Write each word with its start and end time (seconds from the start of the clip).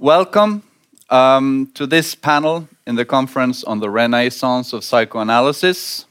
Welcome 0.00 0.62
um, 1.10 1.70
to 1.74 1.86
this 1.86 2.14
panel 2.14 2.66
in 2.86 2.94
the 2.94 3.04
conference 3.04 3.62
on 3.62 3.80
the 3.80 3.90
Renaissance 3.90 4.72
of 4.72 4.82
Psychoanalysis. 4.82 6.06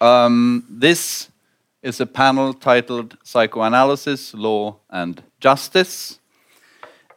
Um, 0.00 0.64
this 0.66 1.28
is 1.82 2.00
a 2.00 2.06
panel 2.06 2.54
titled 2.54 3.18
Psychoanalysis, 3.22 4.32
Law 4.32 4.78
and 4.88 5.22
Justice, 5.40 6.20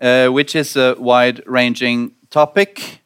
uh, 0.01 0.27
which 0.27 0.53
is 0.53 0.75
a 0.75 0.95
wide 0.99 1.41
ranging 1.45 2.11
topic. 2.29 2.99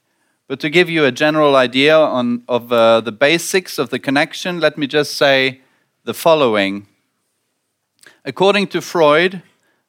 But 0.48 0.60
to 0.62 0.70
give 0.72 0.90
you 0.90 1.06
a 1.06 1.12
general 1.12 1.56
idea 1.56 1.96
on, 1.96 2.42
of 2.48 2.74
uh, 2.74 3.02
the 3.02 3.12
basics 3.12 3.78
of 3.78 3.92
the 3.92 4.00
connection, 4.00 4.60
let 4.60 4.80
me 4.80 4.88
just 4.88 5.14
say 5.14 5.62
the 6.06 6.16
following. 6.16 6.88
According 8.26 8.66
to 8.70 8.82
Freud, 8.82 9.44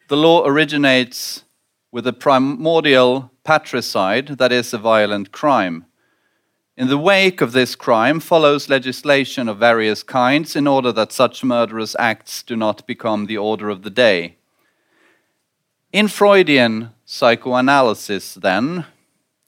the 0.08 0.18
law 0.18 0.46
originates 0.46 1.44
with 1.92 2.06
a 2.06 2.12
primordial 2.12 3.30
patricide, 3.44 4.38
that 4.38 4.52
is, 4.52 4.72
a 4.72 4.78
violent 4.78 5.32
crime. 5.32 5.86
In 6.76 6.88
the 6.88 6.98
wake 6.98 7.40
of 7.40 7.52
this 7.52 7.74
crime 7.74 8.20
follows 8.20 8.68
legislation 8.68 9.48
of 9.48 9.58
various 9.58 10.02
kinds 10.02 10.56
in 10.56 10.66
order 10.66 10.92
that 10.92 11.12
such 11.12 11.44
murderous 11.44 11.96
acts 11.98 12.42
do 12.42 12.56
not 12.56 12.86
become 12.86 13.26
the 13.26 13.36
order 13.36 13.68
of 13.68 13.82
the 13.82 13.90
day. 13.90 14.36
In 15.92 16.08
Freudian 16.08 16.90
psychoanalysis, 17.04 18.34
then, 18.34 18.86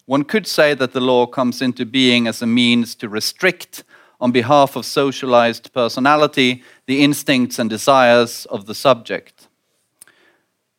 one 0.05 0.25
could 0.25 0.47
say 0.47 0.75
that 0.75 0.93
the 0.93 1.01
law 1.01 1.27
comes 1.27 1.63
into 1.63 1.87
being 1.87 2.27
as 2.27 2.43
a 2.43 2.47
means 2.47 2.95
to 2.97 3.09
restrict, 3.09 3.85
on 4.21 4.31
behalf 4.31 4.77
of 4.77 4.85
socialized 4.85 5.73
personality, 5.73 6.63
the 6.87 7.03
instincts 7.03 7.59
and 7.59 7.71
desires 7.71 8.47
of 8.47 8.67
the 8.67 8.75
subject. 8.75 9.42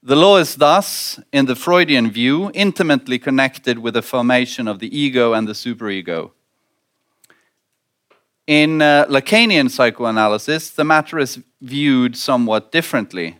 The 0.05 0.17
law 0.17 0.35
is 0.35 0.55
thus, 0.55 1.17
in 1.31 1.45
the 1.45 1.55
Freudian 1.55 2.11
view, 2.11 2.51
intimately 2.53 3.17
connected 3.17 3.79
with 3.79 3.93
the 3.93 4.01
formation 4.01 4.67
of 4.67 4.79
the 4.79 4.93
ego 4.93 5.31
and 5.31 5.47
the 5.47 5.53
superego. 5.53 6.31
In 8.45 8.81
uh, 8.81 9.05
Lacanian 9.07 9.71
psychoanalysis, 9.71 10.71
the 10.71 10.83
matter 10.83 11.19
is 11.19 11.39
viewed 11.61 12.17
somewhat 12.17 12.69
differently. 12.69 13.37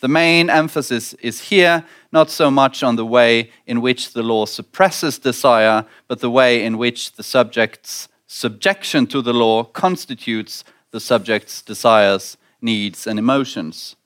The 0.00 0.08
main 0.08 0.50
emphasis 0.50 1.14
is 1.14 1.48
here 1.48 1.86
not 2.12 2.28
so 2.28 2.50
much 2.50 2.82
on 2.82 2.96
the 2.96 3.06
way 3.06 3.50
in 3.66 3.80
which 3.80 4.12
the 4.12 4.22
law 4.22 4.44
suppresses 4.44 5.18
desire, 5.18 5.86
but 6.08 6.20
the 6.20 6.30
way 6.30 6.62
in 6.62 6.76
which 6.76 7.12
the 7.12 7.22
subject's 7.22 8.10
subjection 8.26 9.06
to 9.06 9.22
the 9.22 9.32
law 9.32 9.64
constitutes 9.64 10.62
the 10.90 11.00
subject's 11.00 11.62
desires, 11.62 12.36
needs, 12.60 13.06
and 13.06 13.18
emotions. 13.18 13.96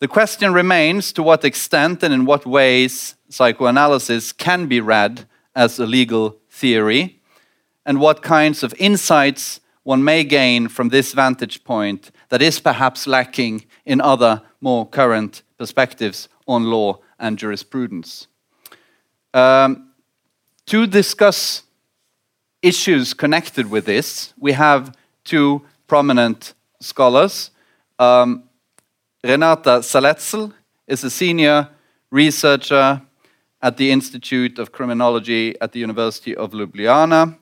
The 0.00 0.08
question 0.08 0.54
remains 0.54 1.12
to 1.12 1.22
what 1.22 1.44
extent 1.44 2.02
and 2.02 2.14
in 2.14 2.24
what 2.24 2.46
ways 2.46 3.16
psychoanalysis 3.28 4.32
can 4.32 4.66
be 4.66 4.80
read 4.80 5.28
as 5.54 5.78
a 5.78 5.84
legal 5.84 6.38
theory, 6.48 7.20
and 7.84 8.00
what 8.00 8.22
kinds 8.22 8.62
of 8.62 8.74
insights 8.78 9.60
one 9.82 10.02
may 10.02 10.24
gain 10.24 10.68
from 10.68 10.88
this 10.88 11.12
vantage 11.12 11.64
point 11.64 12.10
that 12.30 12.40
is 12.40 12.60
perhaps 12.60 13.06
lacking 13.06 13.66
in 13.84 14.00
other 14.00 14.40
more 14.62 14.88
current 14.88 15.42
perspectives 15.58 16.30
on 16.48 16.64
law 16.64 16.98
and 17.18 17.38
jurisprudence. 17.38 18.26
Um, 19.34 19.90
to 20.64 20.86
discuss 20.86 21.64
issues 22.62 23.12
connected 23.12 23.70
with 23.70 23.84
this, 23.84 24.32
we 24.38 24.52
have 24.52 24.96
two 25.24 25.60
prominent 25.86 26.54
scholars. 26.80 27.50
Um, 27.98 28.44
Renata 29.22 29.82
Salecl 29.82 30.50
is 30.86 31.04
a 31.04 31.10
senior 31.10 31.68
researcher 32.10 33.02
at 33.60 33.76
the 33.76 33.90
Institute 33.90 34.58
of 34.58 34.72
Criminology 34.72 35.54
at 35.60 35.72
the 35.72 35.80
University 35.80 36.34
of 36.34 36.52
Ljubljana. 36.52 37.36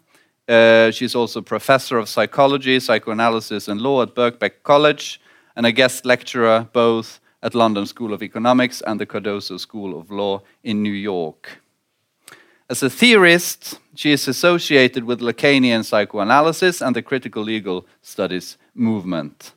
Uh, 0.48 0.90
she's 0.90 1.14
also 1.14 1.40
professor 1.40 1.96
of 1.96 2.08
psychology, 2.08 2.80
psychoanalysis, 2.80 3.68
and 3.68 3.80
law 3.80 4.02
at 4.02 4.16
Birkbeck 4.16 4.64
College, 4.64 5.20
and 5.54 5.66
a 5.66 5.70
guest 5.70 6.04
lecturer 6.04 6.66
both 6.72 7.20
at 7.44 7.54
London 7.54 7.86
School 7.86 8.12
of 8.12 8.24
Economics 8.24 8.80
and 8.80 8.98
the 8.98 9.06
Cardozo 9.06 9.56
School 9.56 9.96
of 9.96 10.10
Law 10.10 10.42
in 10.64 10.82
New 10.82 10.92
York. 10.92 11.60
As 12.68 12.82
a 12.82 12.90
theorist, 12.90 13.78
she 13.94 14.10
is 14.10 14.26
associated 14.26 15.04
with 15.04 15.20
Lacanian 15.20 15.84
psychoanalysis 15.84 16.82
and 16.82 16.96
the 16.96 17.02
critical 17.02 17.44
legal 17.44 17.86
studies 18.02 18.58
movement. 18.74 19.52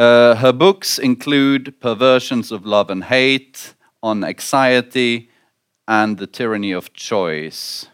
Uh, 0.00 0.34
her 0.36 0.50
books 0.50 0.98
include 0.98 1.78
Perversions 1.78 2.50
of 2.50 2.64
Love 2.64 2.88
and 2.88 3.04
Hate, 3.04 3.74
On 4.02 4.24
Anxiety, 4.24 5.28
and 5.86 6.16
The 6.16 6.26
Tyranny 6.26 6.72
of 6.72 6.94
Choice. 6.94 7.86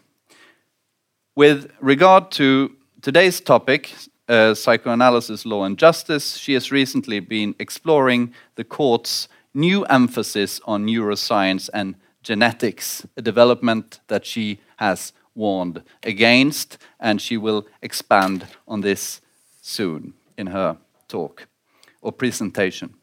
With 1.35 1.69
regard 1.81 2.31
to 2.31 2.77
today's 3.01 3.41
topic, 3.41 3.93
uh, 4.29 4.53
psychoanalysis, 4.53 5.45
law, 5.45 5.65
and 5.65 5.77
justice, 5.77 6.37
she 6.37 6.53
has 6.53 6.71
recently 6.71 7.19
been 7.19 7.53
exploring 7.59 8.33
the 8.55 8.63
court's 8.63 9.27
new 9.53 9.83
emphasis 9.87 10.61
on 10.63 10.87
neuroscience 10.87 11.69
and 11.73 11.95
genetics, 12.23 13.05
a 13.17 13.21
development 13.21 13.99
that 14.07 14.25
she 14.25 14.61
has 14.77 15.11
warned 15.35 15.83
against, 16.03 16.77
and 17.01 17.21
she 17.21 17.35
will 17.35 17.67
expand 17.81 18.47
on 18.65 18.79
this 18.79 19.19
soon 19.61 20.13
in 20.37 20.47
her 20.47 20.77
talk 21.09 21.47
or 22.07 22.13
presentation. 22.13 22.93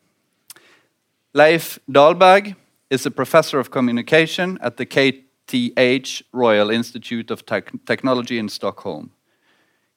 Leif 1.34 1.78
Dahlberg 1.91 2.56
is 2.88 3.04
a 3.04 3.10
professor 3.10 3.59
of 3.60 3.70
communication 3.70 4.59
at 4.62 4.78
the 4.78 4.87
KTH 4.87 6.22
Royal 6.32 6.70
Institute 6.70 7.31
of 7.31 7.44
Te 7.44 7.60
Technology 7.84 8.38
in 8.38 8.48
Stockholm. 8.48 9.10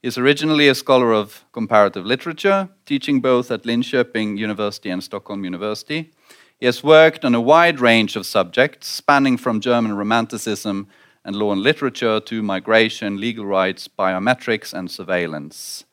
He 0.01 0.09
is 0.09 0.18
originally 0.18 0.68
a 0.68 0.75
scholar 0.75 1.13
of 1.13 1.45
comparative 1.53 2.06
literature, 2.06 2.68
teaching 2.85 3.22
both 3.22 3.50
at 3.50 3.63
Linköping 3.63 4.38
University 4.38 4.90
and 4.90 5.01
Stockholm 5.01 5.45
University. 5.45 6.12
He 6.59 6.66
has 6.66 6.84
worked 6.84 7.24
on 7.24 7.34
a 7.34 7.39
wide 7.39 7.79
range 7.79 8.18
of 8.18 8.25
subjects, 8.25 8.88
spanning 8.88 9.38
from 9.38 9.62
German 9.62 9.95
Romanticism 9.95 10.88
and 11.24 11.35
law 11.35 11.53
and 11.53 11.62
literature 11.62 12.19
to 12.19 12.44
migration, 12.44 13.22
legal 13.22 13.45
rights, 13.45 13.88
biometrics, 13.88 14.74
and 14.74 14.91
surveillance. 14.91 15.85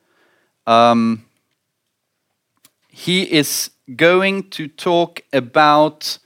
Um, 0.66 1.26
he 2.94 3.22
is 3.25 3.71
going 3.97 4.50
to 4.50 4.69
talk 4.69 5.21
about 5.32 6.19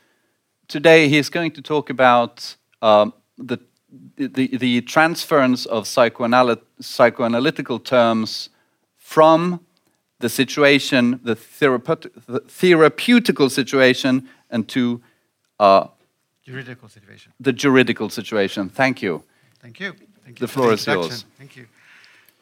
today. 0.69 1.09
He 1.09 1.17
is 1.17 1.31
going 1.31 1.53
to 1.53 1.63
talk 1.63 1.89
about 1.89 2.57
um, 2.83 3.15
the, 3.39 3.59
the, 4.17 4.57
the 4.59 4.83
transference 4.83 5.65
of 5.65 5.85
psychoanal 5.85 6.61
psychoanalytical 6.83 7.83
terms 7.83 8.51
from 8.99 9.61
the 10.19 10.29
situation, 10.29 11.21
the, 11.23 11.35
therapeut 11.35 12.11
the 12.27 12.41
therapeutical 12.41 13.51
situation, 13.51 14.29
and 14.51 14.69
to 14.69 15.01
uh, 15.59 15.87
juridical 16.45 16.91
situation. 16.91 17.33
The 17.41 17.55
juridical 17.55 18.11
situation. 18.11 18.69
Thank 18.69 19.01
you. 19.01 19.23
Thank 19.61 19.81
you. 19.81 19.95
Thank 20.23 20.39
you 20.39 20.47
the 20.47 20.53
floor 20.53 20.69
the 20.69 20.75
is 20.75 20.87
yours. 20.87 21.25
Thank 21.39 21.57
you. 21.57 21.67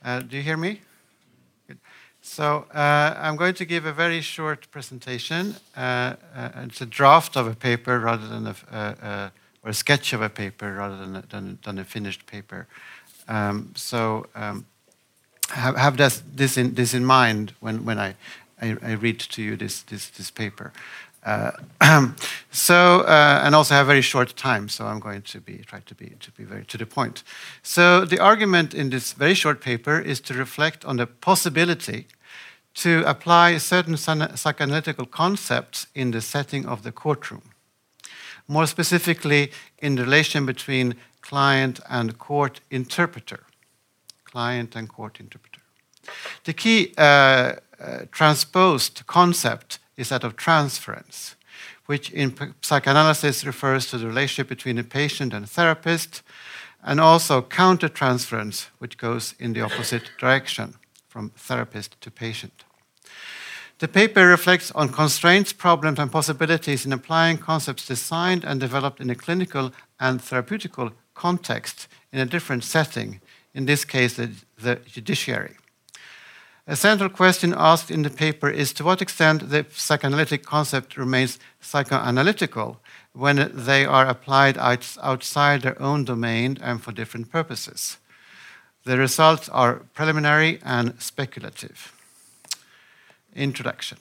Uh, 0.04 0.20
do 0.20 0.36
you 0.36 0.42
hear 0.42 0.56
me? 0.56 0.80
So 2.26 2.66
uh, 2.74 3.14
I'm 3.16 3.36
going 3.36 3.54
to 3.54 3.64
give 3.64 3.86
a 3.86 3.92
very 3.92 4.20
short 4.20 4.68
presentation. 4.72 5.54
Uh, 5.76 6.16
uh, 6.34 6.50
it's 6.64 6.80
a 6.80 6.86
draft 6.86 7.36
of 7.36 7.46
a 7.46 7.54
paper 7.54 8.00
rather 8.00 8.26
than 8.26 8.48
a, 8.48 8.54
uh, 8.70 8.76
uh, 8.76 9.30
or 9.62 9.70
a 9.70 9.72
sketch 9.72 10.12
of 10.12 10.20
a 10.20 10.28
paper 10.28 10.74
rather 10.74 10.98
than 10.98 11.16
a, 11.16 11.22
than, 11.30 11.58
than 11.64 11.78
a 11.78 11.84
finished 11.84 12.26
paper. 12.26 12.66
Um, 13.28 13.72
so 13.76 14.26
um, 14.34 14.66
have, 15.50 15.76
have 15.76 15.96
this, 15.96 16.22
this, 16.34 16.58
in, 16.58 16.74
this 16.74 16.94
in 16.94 17.06
mind 17.06 17.54
when, 17.60 17.84
when 17.84 17.98
I, 17.98 18.16
I, 18.60 18.76
I 18.82 18.92
read 18.94 19.20
to 19.20 19.40
you 19.40 19.56
this, 19.56 19.82
this, 19.82 20.10
this 20.10 20.30
paper. 20.30 20.72
Uh, 21.24 21.52
so 22.50 23.04
and 23.06 23.54
also 23.54 23.74
have 23.74 23.86
very 23.86 24.02
short 24.02 24.36
time, 24.36 24.68
so 24.68 24.86
I'm 24.86 25.00
going 25.00 25.22
to 25.22 25.40
be 25.40 25.58
try 25.58 25.80
to 25.80 25.94
be 25.94 26.12
to 26.20 26.30
be 26.32 26.44
very 26.44 26.64
to 26.66 26.78
the 26.78 26.86
point. 26.86 27.24
So 27.64 28.04
the 28.04 28.20
argument 28.20 28.74
in 28.74 28.90
this 28.90 29.12
very 29.12 29.34
short 29.34 29.60
paper 29.60 29.98
is 29.98 30.20
to 30.20 30.34
reflect 30.34 30.84
on 30.84 30.98
the 30.98 31.06
possibility 31.06 32.06
to 32.76 33.02
apply 33.06 33.58
certain 33.58 33.94
psychoanalytical 33.94 35.10
concepts 35.10 35.86
in 35.94 36.10
the 36.10 36.20
setting 36.20 36.66
of 36.66 36.82
the 36.82 36.92
courtroom. 36.92 37.42
More 38.48 38.66
specifically, 38.66 39.50
in 39.78 39.96
the 39.96 40.02
relation 40.02 40.46
between 40.46 40.94
client 41.20 41.80
and 41.88 42.18
court 42.18 42.60
interpreter. 42.70 43.40
Client 44.24 44.76
and 44.76 44.88
court 44.88 45.18
interpreter. 45.20 45.60
The 46.44 46.52
key 46.52 46.92
uh, 46.96 47.00
uh, 47.02 47.54
transposed 48.12 49.06
concept 49.06 49.78
is 49.96 50.10
that 50.10 50.22
of 50.22 50.36
transference, 50.36 51.34
which 51.86 52.10
in 52.10 52.34
psychoanalysis 52.60 53.44
refers 53.44 53.86
to 53.90 53.98
the 53.98 54.06
relationship 54.06 54.48
between 54.48 54.78
a 54.78 54.84
patient 54.84 55.32
and 55.32 55.44
a 55.44 55.48
therapist, 55.48 56.22
and 56.84 57.00
also 57.00 57.40
countertransference, 57.42 58.68
which 58.78 58.98
goes 58.98 59.34
in 59.38 59.54
the 59.54 59.62
opposite 59.62 60.10
direction 60.18 60.74
from 61.08 61.30
therapist 61.30 62.00
to 62.02 62.10
patient. 62.10 62.65
The 63.78 63.88
paper 63.88 64.26
reflects 64.26 64.70
on 64.72 64.88
constraints, 64.88 65.52
problems, 65.52 65.98
and 65.98 66.10
possibilities 66.10 66.86
in 66.86 66.94
applying 66.94 67.36
concepts 67.36 67.86
designed 67.86 68.42
and 68.42 68.58
developed 68.58 69.00
in 69.00 69.10
a 69.10 69.14
clinical 69.14 69.70
and 70.00 70.18
therapeutical 70.18 70.92
context 71.14 71.86
in 72.10 72.18
a 72.18 72.24
different 72.24 72.64
setting, 72.64 73.20
in 73.52 73.66
this 73.66 73.84
case, 73.84 74.14
the, 74.14 74.30
the 74.58 74.76
judiciary. 74.76 75.56
A 76.66 76.74
central 76.74 77.10
question 77.10 77.54
asked 77.56 77.90
in 77.90 78.02
the 78.02 78.10
paper 78.10 78.48
is 78.48 78.72
to 78.72 78.84
what 78.84 79.02
extent 79.02 79.50
the 79.50 79.66
psychoanalytic 79.70 80.44
concept 80.44 80.96
remains 80.96 81.38
psychoanalytical 81.62 82.78
when 83.12 83.52
they 83.54 83.84
are 83.84 84.06
applied 84.06 84.56
outside 84.58 85.62
their 85.62 85.80
own 85.80 86.04
domain 86.04 86.58
and 86.62 86.82
for 86.82 86.92
different 86.92 87.30
purposes. 87.30 87.98
The 88.84 88.96
results 88.96 89.48
are 89.50 89.82
preliminary 89.94 90.60
and 90.64 91.00
speculative. 91.00 91.95
Introduction. 93.36 93.98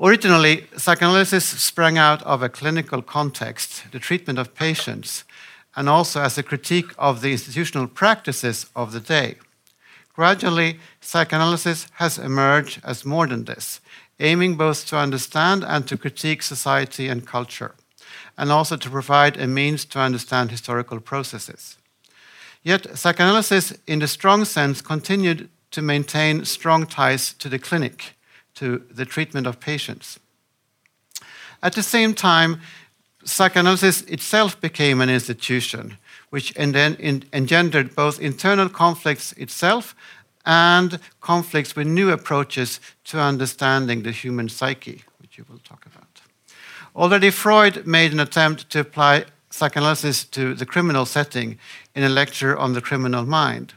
Originally, 0.00 0.66
psychoanalysis 0.76 1.44
sprang 1.44 1.98
out 1.98 2.22
of 2.22 2.42
a 2.42 2.48
clinical 2.48 3.02
context, 3.02 3.84
the 3.92 3.98
treatment 3.98 4.38
of 4.38 4.54
patients, 4.54 5.24
and 5.76 5.88
also 5.88 6.20
as 6.20 6.38
a 6.38 6.42
critique 6.42 6.92
of 6.98 7.20
the 7.20 7.32
institutional 7.32 7.86
practices 7.86 8.66
of 8.74 8.92
the 8.92 9.00
day. 9.00 9.36
Gradually, 10.14 10.78
psychoanalysis 11.00 11.86
has 11.94 12.18
emerged 12.18 12.80
as 12.84 13.04
more 13.04 13.26
than 13.26 13.44
this, 13.44 13.80
aiming 14.20 14.56
both 14.56 14.86
to 14.86 14.96
understand 14.96 15.64
and 15.64 15.86
to 15.88 15.96
critique 15.96 16.42
society 16.42 17.08
and 17.08 17.26
culture, 17.26 17.74
and 18.36 18.50
also 18.50 18.76
to 18.76 18.90
provide 18.90 19.36
a 19.36 19.46
means 19.46 19.84
to 19.86 19.98
understand 19.98 20.50
historical 20.50 21.00
processes. 21.00 21.76
Yet, 22.62 22.96
psychoanalysis, 22.96 23.74
in 23.86 23.98
the 23.98 24.08
strong 24.08 24.44
sense, 24.44 24.80
continued 24.80 25.48
to 25.70 25.82
maintain 25.82 26.44
strong 26.44 26.86
ties 26.86 27.32
to 27.34 27.48
the 27.48 27.58
clinic 27.58 28.14
to 28.54 28.84
the 28.90 29.04
treatment 29.04 29.46
of 29.46 29.60
patients. 29.60 30.18
At 31.62 31.74
the 31.74 31.82
same 31.82 32.14
time, 32.14 32.60
psychoanalysis 33.24 34.02
itself 34.02 34.60
became 34.60 35.00
an 35.00 35.08
institution, 35.08 35.96
which 36.30 36.56
engendered 36.56 37.94
both 37.94 38.20
internal 38.20 38.68
conflicts 38.68 39.32
itself 39.34 39.94
and 40.44 40.98
conflicts 41.20 41.76
with 41.76 41.86
new 41.86 42.10
approaches 42.10 42.80
to 43.04 43.20
understanding 43.20 44.02
the 44.02 44.10
human 44.10 44.48
psyche, 44.48 45.04
which 45.20 45.38
you 45.38 45.44
will 45.48 45.60
talk 45.60 45.86
about. 45.86 46.20
Already 46.96 47.30
Freud 47.30 47.86
made 47.86 48.12
an 48.12 48.20
attempt 48.20 48.68
to 48.70 48.80
apply 48.80 49.26
psychoanalysis 49.50 50.24
to 50.24 50.54
the 50.54 50.66
criminal 50.66 51.06
setting 51.06 51.58
in 51.94 52.02
a 52.02 52.08
lecture 52.08 52.56
on 52.56 52.72
the 52.72 52.80
criminal 52.80 53.24
mind. 53.24 53.74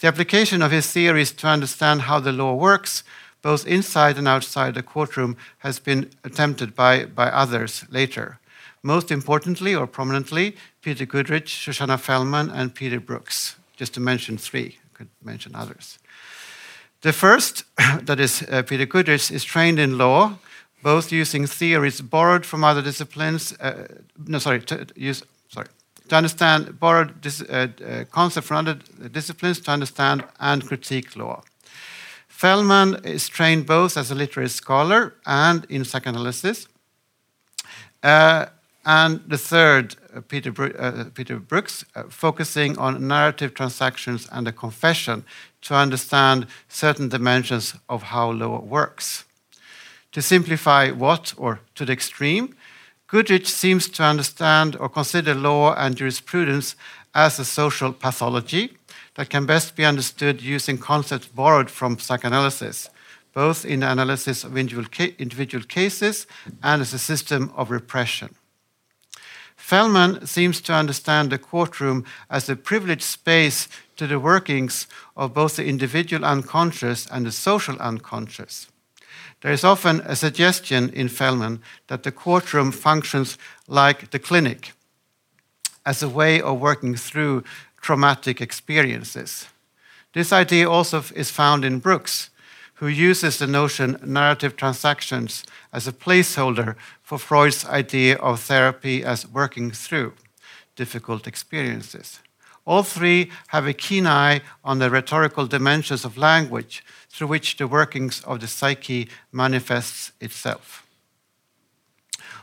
The 0.00 0.06
application 0.06 0.62
of 0.62 0.70
his 0.70 0.90
theories 0.90 1.32
to 1.32 1.48
understand 1.48 2.02
how 2.02 2.20
the 2.20 2.32
law 2.32 2.54
works 2.54 3.02
both 3.42 3.66
inside 3.66 4.16
and 4.16 4.28
outside 4.28 4.74
the 4.74 4.82
courtroom, 4.82 5.36
has 5.58 5.78
been 5.78 6.10
attempted 6.24 6.74
by, 6.74 7.04
by 7.04 7.26
others 7.26 7.84
later. 7.90 8.38
Most 8.82 9.10
importantly 9.10 9.74
or 9.74 9.86
prominently, 9.86 10.56
Peter 10.80 11.04
Goodrich, 11.04 11.46
Shoshana 11.46 11.98
Felman, 12.00 12.50
and 12.50 12.74
Peter 12.74 13.00
Brooks, 13.00 13.56
just 13.76 13.94
to 13.94 14.00
mention 14.00 14.38
three. 14.38 14.78
I 14.84 14.96
could 14.96 15.08
mention 15.22 15.54
others. 15.54 15.98
The 17.02 17.12
first, 17.12 17.64
that 18.02 18.20
is 18.20 18.42
uh, 18.50 18.62
Peter 18.62 18.86
Goodrich, 18.86 19.30
is 19.30 19.44
trained 19.44 19.78
in 19.78 19.98
law, 19.98 20.38
both 20.82 21.12
using 21.12 21.46
theories 21.46 22.00
borrowed 22.00 22.44
from 22.44 22.64
other 22.64 22.82
disciplines. 22.82 23.52
Uh, 23.60 23.86
no, 24.26 24.38
sorry, 24.38 24.60
to 24.62 24.86
use 24.96 25.22
to 26.08 26.16
understand 26.16 26.78
borrowed 26.78 27.26
uh, 27.48 27.54
uh 27.54 28.04
concepts 28.10 28.46
from 28.46 28.56
other 28.58 28.78
disciplines 29.12 29.60
to 29.60 29.70
understand 29.70 30.24
and 30.40 30.66
critique 30.66 31.16
law. 31.16 31.42
Felman 32.42 32.96
is 33.04 33.28
trained 33.28 33.66
both 33.66 33.96
as 33.96 34.10
a 34.10 34.16
literary 34.16 34.48
scholar 34.48 35.14
and 35.24 35.64
in 35.68 35.84
psychoanalysis. 35.84 36.66
Uh, 38.02 38.46
and 38.84 39.20
the 39.28 39.38
third, 39.38 39.94
uh, 40.12 40.22
Peter, 40.22 40.52
uh, 40.76 41.04
Peter 41.14 41.38
Brooks, 41.38 41.84
uh, 41.94 42.02
focusing 42.08 42.76
on 42.78 43.06
narrative 43.06 43.54
transactions 43.54 44.28
and 44.32 44.44
the 44.44 44.52
confession 44.52 45.24
to 45.60 45.76
understand 45.76 46.48
certain 46.68 47.08
dimensions 47.08 47.76
of 47.88 48.02
how 48.02 48.32
law 48.32 48.58
works. 48.58 49.24
To 50.10 50.20
simplify 50.20 50.90
what, 50.90 51.34
or 51.36 51.60
to 51.76 51.84
the 51.84 51.92
extreme, 51.92 52.56
Goodrich 53.06 53.46
seems 53.46 53.88
to 53.90 54.02
understand 54.02 54.74
or 54.80 54.88
consider 54.88 55.34
law 55.34 55.74
and 55.74 55.94
jurisprudence 55.94 56.74
as 57.14 57.38
a 57.38 57.44
social 57.44 57.92
pathology 57.92 58.76
that 59.14 59.30
can 59.30 59.46
best 59.46 59.76
be 59.76 59.84
understood 59.84 60.40
using 60.40 60.78
concepts 60.78 61.26
borrowed 61.26 61.70
from 61.70 61.98
psychoanalysis, 61.98 62.88
both 63.34 63.64
in 63.64 63.80
the 63.80 63.90
analysis 63.90 64.44
of 64.44 64.56
individual, 64.56 64.88
ca 64.90 65.14
individual 65.18 65.64
cases 65.64 66.26
and 66.62 66.82
as 66.82 66.92
a 66.92 66.98
system 66.98 67.52
of 67.56 67.70
repression. 67.70 68.34
Felman 69.56 70.26
seems 70.26 70.60
to 70.60 70.72
understand 70.72 71.30
the 71.30 71.38
courtroom 71.38 72.04
as 72.28 72.48
a 72.48 72.56
privileged 72.56 73.02
space 73.02 73.68
to 73.96 74.06
the 74.06 74.18
workings 74.18 74.88
of 75.16 75.34
both 75.34 75.56
the 75.56 75.64
individual 75.64 76.24
unconscious 76.24 77.06
and 77.06 77.24
the 77.24 77.32
social 77.32 77.78
unconscious. 77.78 78.68
There 79.40 79.52
is 79.52 79.64
often 79.64 80.00
a 80.00 80.16
suggestion 80.16 80.90
in 80.90 81.08
Felman 81.08 81.62
that 81.86 82.02
the 82.02 82.12
courtroom 82.12 82.72
functions 82.72 83.38
like 83.68 84.10
the 84.10 84.18
clinic 84.18 84.72
as 85.86 86.02
a 86.02 86.08
way 86.08 86.40
of 86.40 86.60
working 86.60 86.94
through 86.96 87.44
traumatic 87.82 88.40
experiences. 88.40 89.48
This 90.14 90.32
idea 90.32 90.70
also 90.70 91.02
is 91.14 91.30
found 91.30 91.64
in 91.64 91.80
Brooks, 91.80 92.30
who 92.74 92.86
uses 92.88 93.38
the 93.38 93.46
notion 93.46 93.98
narrative 94.04 94.56
transactions 94.56 95.44
as 95.72 95.86
a 95.86 95.92
placeholder 95.92 96.76
for 97.02 97.18
Freud's 97.18 97.64
idea 97.66 98.16
of 98.16 98.40
therapy 98.40 99.04
as 99.04 99.28
working 99.28 99.70
through 99.70 100.14
difficult 100.76 101.26
experiences. 101.26 102.20
All 102.64 102.82
three 102.82 103.30
have 103.48 103.66
a 103.66 103.72
keen 103.72 104.06
eye 104.06 104.40
on 104.64 104.78
the 104.78 104.90
rhetorical 104.90 105.46
dimensions 105.46 106.04
of 106.04 106.16
language 106.16 106.84
through 107.08 107.26
which 107.26 107.56
the 107.56 107.66
workings 107.66 108.22
of 108.24 108.40
the 108.40 108.46
psyche 108.46 109.08
manifests 109.32 110.12
itself. 110.20 110.86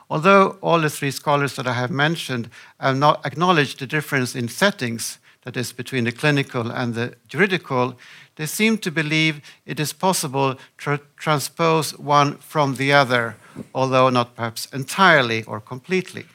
Although 0.09 0.57
all 0.61 0.81
the 0.81 0.89
three 0.89 1.11
scholars 1.11 1.55
that 1.55 1.67
I 1.67 1.73
have 1.73 1.91
mentioned 1.91 2.49
have 2.79 2.97
not 2.97 3.25
acknowledged 3.25 3.79
the 3.79 3.87
difference 3.87 4.35
in 4.35 4.47
settings, 4.47 5.18
that 5.43 5.57
is, 5.57 5.71
between 5.71 6.03
the 6.03 6.11
clinical 6.11 6.71
and 6.71 6.93
the 6.93 7.15
juridical, 7.27 7.97
they 8.35 8.45
seem 8.45 8.77
to 8.77 8.91
believe 8.91 9.41
it 9.65 9.79
is 9.79 9.93
possible 9.93 10.55
to 10.79 10.99
transpose 11.17 11.97
one 11.97 12.37
from 12.37 12.75
the 12.75 12.93
other, 12.93 13.35
although 13.73 14.09
not 14.09 14.35
perhaps 14.35 14.67
entirely 14.73 15.43
or 15.43 15.59
completely. 15.59 16.25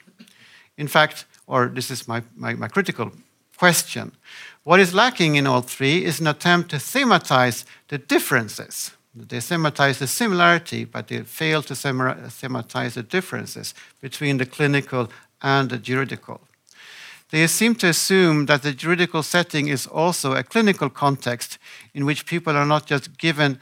In 0.77 0.89
fact, 0.89 1.27
or 1.47 1.67
this 1.67 1.91
is 1.91 2.09
my, 2.09 2.23
my, 2.37 2.55
my 2.55 2.69
critical 2.69 3.13
question, 3.57 4.13
what 4.65 4.81
is 4.81 4.95
lacking 4.95 5.37
in 5.37 5.47
all 5.47 5.61
three 5.61 6.05
is 6.05 6.21
an 6.21 6.27
attempt 6.27 6.71
to 6.71 6.77
thematize 6.77 7.65
the 7.89 7.99
differences. 7.99 8.93
They 9.15 9.39
thematize 9.39 9.99
the 9.99 10.07
similarity, 10.07 10.85
but 10.85 11.09
they 11.09 11.21
fail 11.21 11.63
to 11.63 11.75
thematize 11.75 12.95
the 12.95 13.03
differences 13.03 13.75
between 14.01 14.39
the 14.39 14.47
clinical 14.47 15.09
and 15.41 15.71
the 15.71 15.79
juridical. 15.79 16.41
They 17.35 17.49
seem 17.49 17.75
to 17.77 17.89
assume 17.89 18.47
that 18.47 18.63
the 18.63 18.73
juridical 18.73 19.25
setting 19.25 19.67
is 19.67 19.89
also 19.89 20.35
a 20.35 20.45
clinical 20.45 20.89
context 20.89 21.59
in 21.93 22.07
which 22.07 22.27
people 22.27 22.57
are 22.57 22.65
not 22.65 22.87
just 22.87 23.19
given 23.19 23.59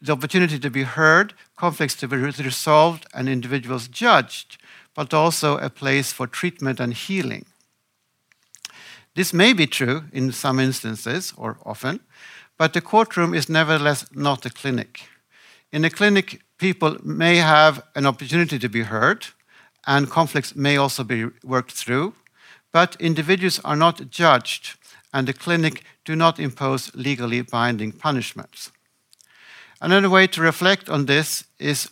the 0.00 0.12
opportunity 0.12 0.56
to 0.60 0.70
be 0.70 0.84
heard, 0.84 1.34
conflicts 1.56 1.96
to 1.96 2.06
be 2.06 2.16
resolved, 2.16 3.06
and 3.12 3.28
individuals 3.28 3.88
judged, 3.88 4.56
but 4.94 5.12
also 5.12 5.58
a 5.58 5.68
place 5.68 6.12
for 6.12 6.28
treatment 6.28 6.78
and 6.78 6.94
healing. 6.94 7.46
This 9.16 9.32
may 9.32 9.52
be 9.52 9.66
true 9.66 10.04
in 10.12 10.30
some 10.30 10.60
instances, 10.60 11.34
or 11.36 11.58
often, 11.66 11.98
but 12.56 12.72
the 12.72 12.80
courtroom 12.80 13.34
is 13.34 13.48
nevertheless 13.48 14.06
not 14.14 14.46
a 14.46 14.50
clinic. 14.50 15.08
In 15.72 15.84
a 15.84 15.90
clinic, 15.90 16.40
people 16.56 16.98
may 17.02 17.38
have 17.38 17.82
an 17.96 18.06
opportunity 18.06 18.60
to 18.60 18.68
be 18.68 18.82
heard, 18.82 19.26
and 19.88 20.08
conflicts 20.08 20.54
may 20.54 20.76
also 20.76 21.02
be 21.02 21.26
worked 21.42 21.72
through, 21.72 22.14
but 22.72 22.96
individuals 23.00 23.60
are 23.64 23.76
not 23.76 24.10
judged, 24.10 24.76
and 25.12 25.26
the 25.26 25.32
clinic 25.32 25.84
do 26.04 26.14
not 26.14 26.38
impose 26.38 26.94
legally 26.94 27.42
binding 27.42 27.92
punishments. 27.92 28.70
Another 29.80 30.10
way 30.10 30.26
to 30.26 30.42
reflect 30.42 30.88
on 30.88 31.06
this 31.06 31.44
is 31.58 31.90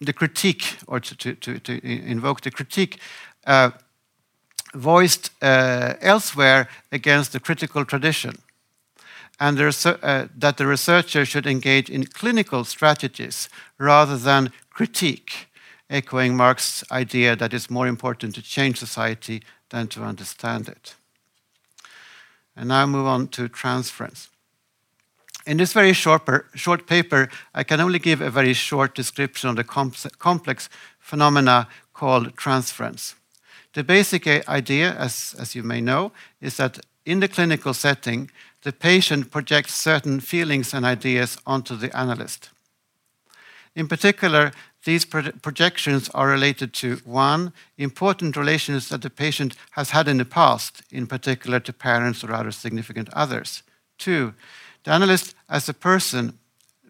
the 0.00 0.12
critique, 0.12 0.78
or 0.86 1.00
to, 1.00 1.16
to, 1.16 1.34
to, 1.34 1.58
to 1.58 1.84
invoke 1.84 2.40
the 2.40 2.50
critique 2.50 3.00
uh, 3.46 3.70
voiced 4.74 5.30
uh, 5.42 5.94
elsewhere 6.00 6.68
against 6.92 7.32
the 7.32 7.40
critical 7.40 7.84
tradition, 7.84 8.36
and 9.40 9.58
the 9.58 9.98
uh, 10.02 10.28
that 10.36 10.56
the 10.56 10.66
researcher 10.66 11.24
should 11.24 11.46
engage 11.46 11.90
in 11.90 12.04
clinical 12.04 12.64
strategies 12.64 13.48
rather 13.78 14.16
than 14.16 14.52
critique, 14.70 15.48
echoing 15.90 16.36
Marx's 16.36 16.84
idea 16.92 17.36
that 17.36 17.52
it's 17.52 17.70
more 17.70 17.88
important 17.88 18.34
to 18.34 18.42
change 18.42 18.78
society 18.78 19.42
than 19.70 19.88
to 19.88 20.02
understand 20.02 20.68
it. 20.68 20.94
And 22.56 22.68
now 22.68 22.86
move 22.86 23.06
on 23.06 23.28
to 23.28 23.48
transference. 23.48 24.28
In 25.46 25.56
this 25.56 25.72
very 25.72 25.94
short, 25.94 26.22
short 26.54 26.86
paper, 26.86 27.28
I 27.54 27.64
can 27.64 27.80
only 27.80 27.98
give 27.98 28.20
a 28.20 28.30
very 28.30 28.52
short 28.52 28.94
description 28.94 29.48
of 29.48 29.56
the 29.56 29.64
complex 30.18 30.68
phenomena 30.98 31.68
called 31.94 32.36
transference. 32.36 33.14
The 33.72 33.84
basic 33.84 34.26
idea, 34.48 34.94
as, 34.94 35.34
as 35.38 35.54
you 35.54 35.62
may 35.62 35.80
know, 35.80 36.12
is 36.40 36.56
that 36.56 36.80
in 37.06 37.20
the 37.20 37.28
clinical 37.28 37.72
setting, 37.72 38.30
the 38.62 38.72
patient 38.72 39.30
projects 39.30 39.74
certain 39.74 40.20
feelings 40.20 40.74
and 40.74 40.84
ideas 40.84 41.38
onto 41.46 41.76
the 41.76 41.96
analyst. 41.96 42.50
In 43.74 43.88
particular, 43.88 44.52
these 44.88 45.04
projections 45.04 46.08
are 46.14 46.28
related 46.28 46.72
to 46.72 46.96
one, 47.04 47.52
important 47.76 48.36
relations 48.36 48.88
that 48.88 49.02
the 49.02 49.10
patient 49.10 49.54
has 49.72 49.90
had 49.90 50.08
in 50.08 50.16
the 50.16 50.24
past, 50.24 50.82
in 50.90 51.06
particular 51.06 51.60
to 51.60 51.72
parents 51.74 52.24
or 52.24 52.32
other 52.32 52.50
significant 52.50 53.10
others. 53.12 53.62
Two, 53.98 54.32
the 54.84 54.90
analyst 54.90 55.34
as 55.50 55.68
a 55.68 55.74
person, 55.74 56.38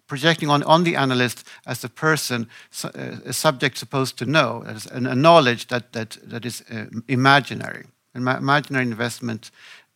projecting 0.07 0.49
on, 0.49 0.63
on 0.63 0.85
the 0.85 0.95
analyst 0.95 1.45
as 1.67 1.83
a 1.83 1.89
person, 1.89 2.49
a 2.95 3.33
subject 3.33 3.77
supposed 3.77 4.17
to 4.19 4.25
know, 4.25 4.63
as 4.65 4.87
a 4.87 5.01
knowledge 5.01 5.67
that, 5.67 5.93
that, 5.93 6.17
that 6.23 6.47
is 6.47 6.63
uh, 6.71 6.85
imaginary, 7.09 7.87
an 8.15 8.29
imaginary 8.29 8.85
investment 8.85 9.51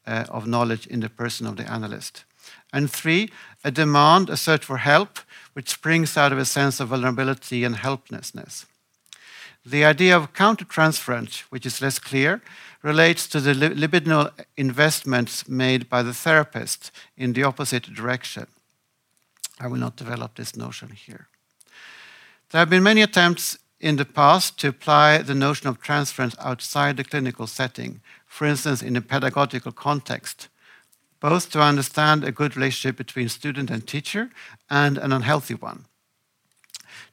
uh, 0.09 0.25
of 0.29 0.49
knowledge 0.49 0.89
in 0.89 0.99
the 0.99 1.09
person 1.09 1.47
of 1.47 1.57
the 1.57 1.71
analyst. 1.71 2.25
And 2.73 2.91
three, 2.91 3.31
a 3.65 3.71
demand, 3.71 4.31
a 4.31 4.37
search 4.37 4.65
for 4.65 4.79
help, 4.79 5.19
which 5.53 5.69
springs 5.69 6.17
out 6.17 6.33
of 6.33 6.39
a 6.39 6.45
sense 6.45 6.81
of 6.81 6.89
vulnerability 6.89 7.65
and 7.65 7.77
helplessness. 7.77 8.67
The 9.65 9.85
idea 9.85 10.17
of 10.17 10.33
countertransference, 10.33 11.41
which 11.51 11.67
is 11.67 11.81
less 11.81 11.99
clear, 11.99 12.41
relates 12.83 13.29
to 13.29 13.41
the 13.41 13.55
libidinal 13.55 14.33
investments 14.57 15.49
made 15.49 15.89
by 15.89 16.03
the 16.03 16.15
therapist 16.15 16.91
in 17.17 17.33
the 17.33 17.45
opposite 17.45 17.95
direction. 17.95 18.47
I 19.61 19.69
will 19.69 19.79
not 19.79 19.97
develop 19.97 20.35
this 20.35 20.57
notion 20.57 20.91
here. 20.91 21.29
There 22.51 22.59
have 22.59 22.71
been 22.71 22.83
many 22.83 23.03
attempts 23.03 23.59
in 23.81 23.97
the 23.97 24.05
past 24.05 24.59
to 24.61 24.69
apply 24.69 25.19
the 25.19 25.35
notion 25.35 25.69
of 25.69 25.81
transference 25.81 26.35
outside 26.41 26.97
the 26.97 27.05
clinical 27.05 27.47
setting, 27.47 28.01
for 28.27 28.47
instance, 28.47 28.83
in 28.83 28.97
a 28.97 29.01
pedagogical 29.01 29.73
context, 29.73 30.49
both 31.23 31.51
to 31.51 31.63
understand 31.63 32.25
a 32.25 32.33
good 32.33 32.57
relationship 32.57 32.97
between 32.97 33.29
student 33.29 33.71
and 33.71 33.87
teacher 33.87 34.29
and 34.69 34.99
an 34.99 35.13
unhealthy 35.13 35.55
one. 35.55 35.85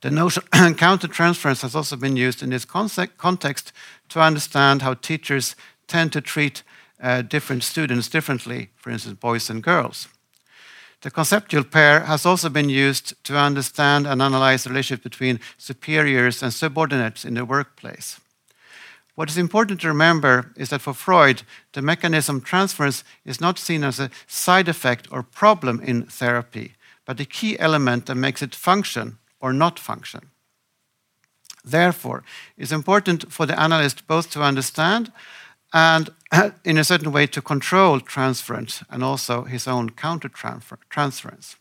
The 0.02 0.10
notion 0.10 0.44
countertransference 0.52 1.62
has 1.62 1.76
also 1.76 1.96
been 1.96 2.18
used 2.18 2.42
in 2.42 2.50
this 2.50 2.66
context 2.66 3.72
to 4.10 4.20
understand 4.20 4.82
how 4.82 4.96
teachers 4.96 5.56
tend 5.88 6.12
to 6.14 6.22
treat 6.22 6.64
uh, 7.02 7.22
different 7.22 7.64
students 7.64 8.10
differently, 8.10 8.70
for 8.76 8.90
instance, 8.90 9.20
boys 9.20 9.48
and 9.48 9.62
girls. 9.62 10.08
The 11.02 11.12
conceptual 11.12 11.64
pair 11.64 12.02
has 12.02 12.26
also 12.26 12.50
been 12.50 12.70
used 12.70 13.14
to 13.26 13.38
understand 13.38 14.08
and 14.08 14.22
analyze 14.24 14.64
the 14.64 14.72
relationship 14.72 15.04
between 15.04 15.40
superiors 15.58 16.42
and 16.42 16.52
subordinates 16.52 17.26
in 17.26 17.36
the 17.36 17.46
workplace. 17.46 18.20
What 19.20 19.30
is 19.30 19.38
important 19.38 19.82
to 19.82 19.90
remember 19.90 20.54
is 20.56 20.70
that 20.70 20.80
for 20.80 20.94
Freud, 20.94 21.44
the 21.74 21.82
mechanism 21.82 22.40
transference 22.40 23.04
is 23.26 23.42
not 23.42 23.60
seen 23.60 23.84
as 23.84 24.00
a 24.00 24.12
side 24.28 24.70
effect 24.70 25.10
or 25.12 25.24
problem 25.24 25.82
in 25.82 26.04
therapy, 26.04 26.76
but 27.06 27.20
a 27.20 27.26
key 27.26 27.60
element 27.60 28.06
that 28.06 28.16
makes 28.16 28.42
it 28.42 28.56
function 28.56 29.18
or 29.42 29.52
not 29.52 29.78
function. 29.78 30.30
Therefore, 31.66 32.24
it's 32.58 32.72
important 32.72 33.30
for 33.30 33.46
the 33.46 33.60
analyst 33.60 34.08
both 34.08 34.30
to 34.30 34.42
understand 34.42 35.12
and, 35.74 36.12
in 36.64 36.78
a 36.78 36.86
certain 36.86 37.12
way, 37.12 37.28
to 37.28 37.42
control 37.42 38.00
transference 38.00 38.86
and 38.90 39.04
also 39.04 39.44
his 39.44 39.68
own 39.68 39.90
counter 39.90 40.30
transference. 40.30 41.58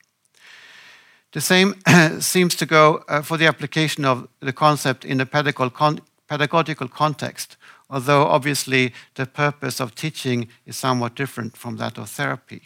The 1.32 1.40
same 1.40 1.74
seems 2.20 2.54
to 2.54 2.66
go 2.66 3.02
uh, 3.08 3.22
for 3.22 3.36
the 3.36 3.48
application 3.48 4.04
of 4.04 4.28
the 4.38 4.52
concept 4.52 5.04
in 5.04 5.18
the 5.18 5.26
pedagogical, 5.26 5.70
con 5.70 6.00
pedagogical 6.28 6.88
context, 6.88 7.56
although 7.90 8.26
obviously 8.26 8.92
the 9.14 9.26
purpose 9.26 9.80
of 9.80 9.94
teaching 9.94 10.48
is 10.66 10.76
somewhat 10.76 11.14
different 11.14 11.56
from 11.56 11.76
that 11.76 11.98
of 11.98 12.10
therapy. 12.10 12.62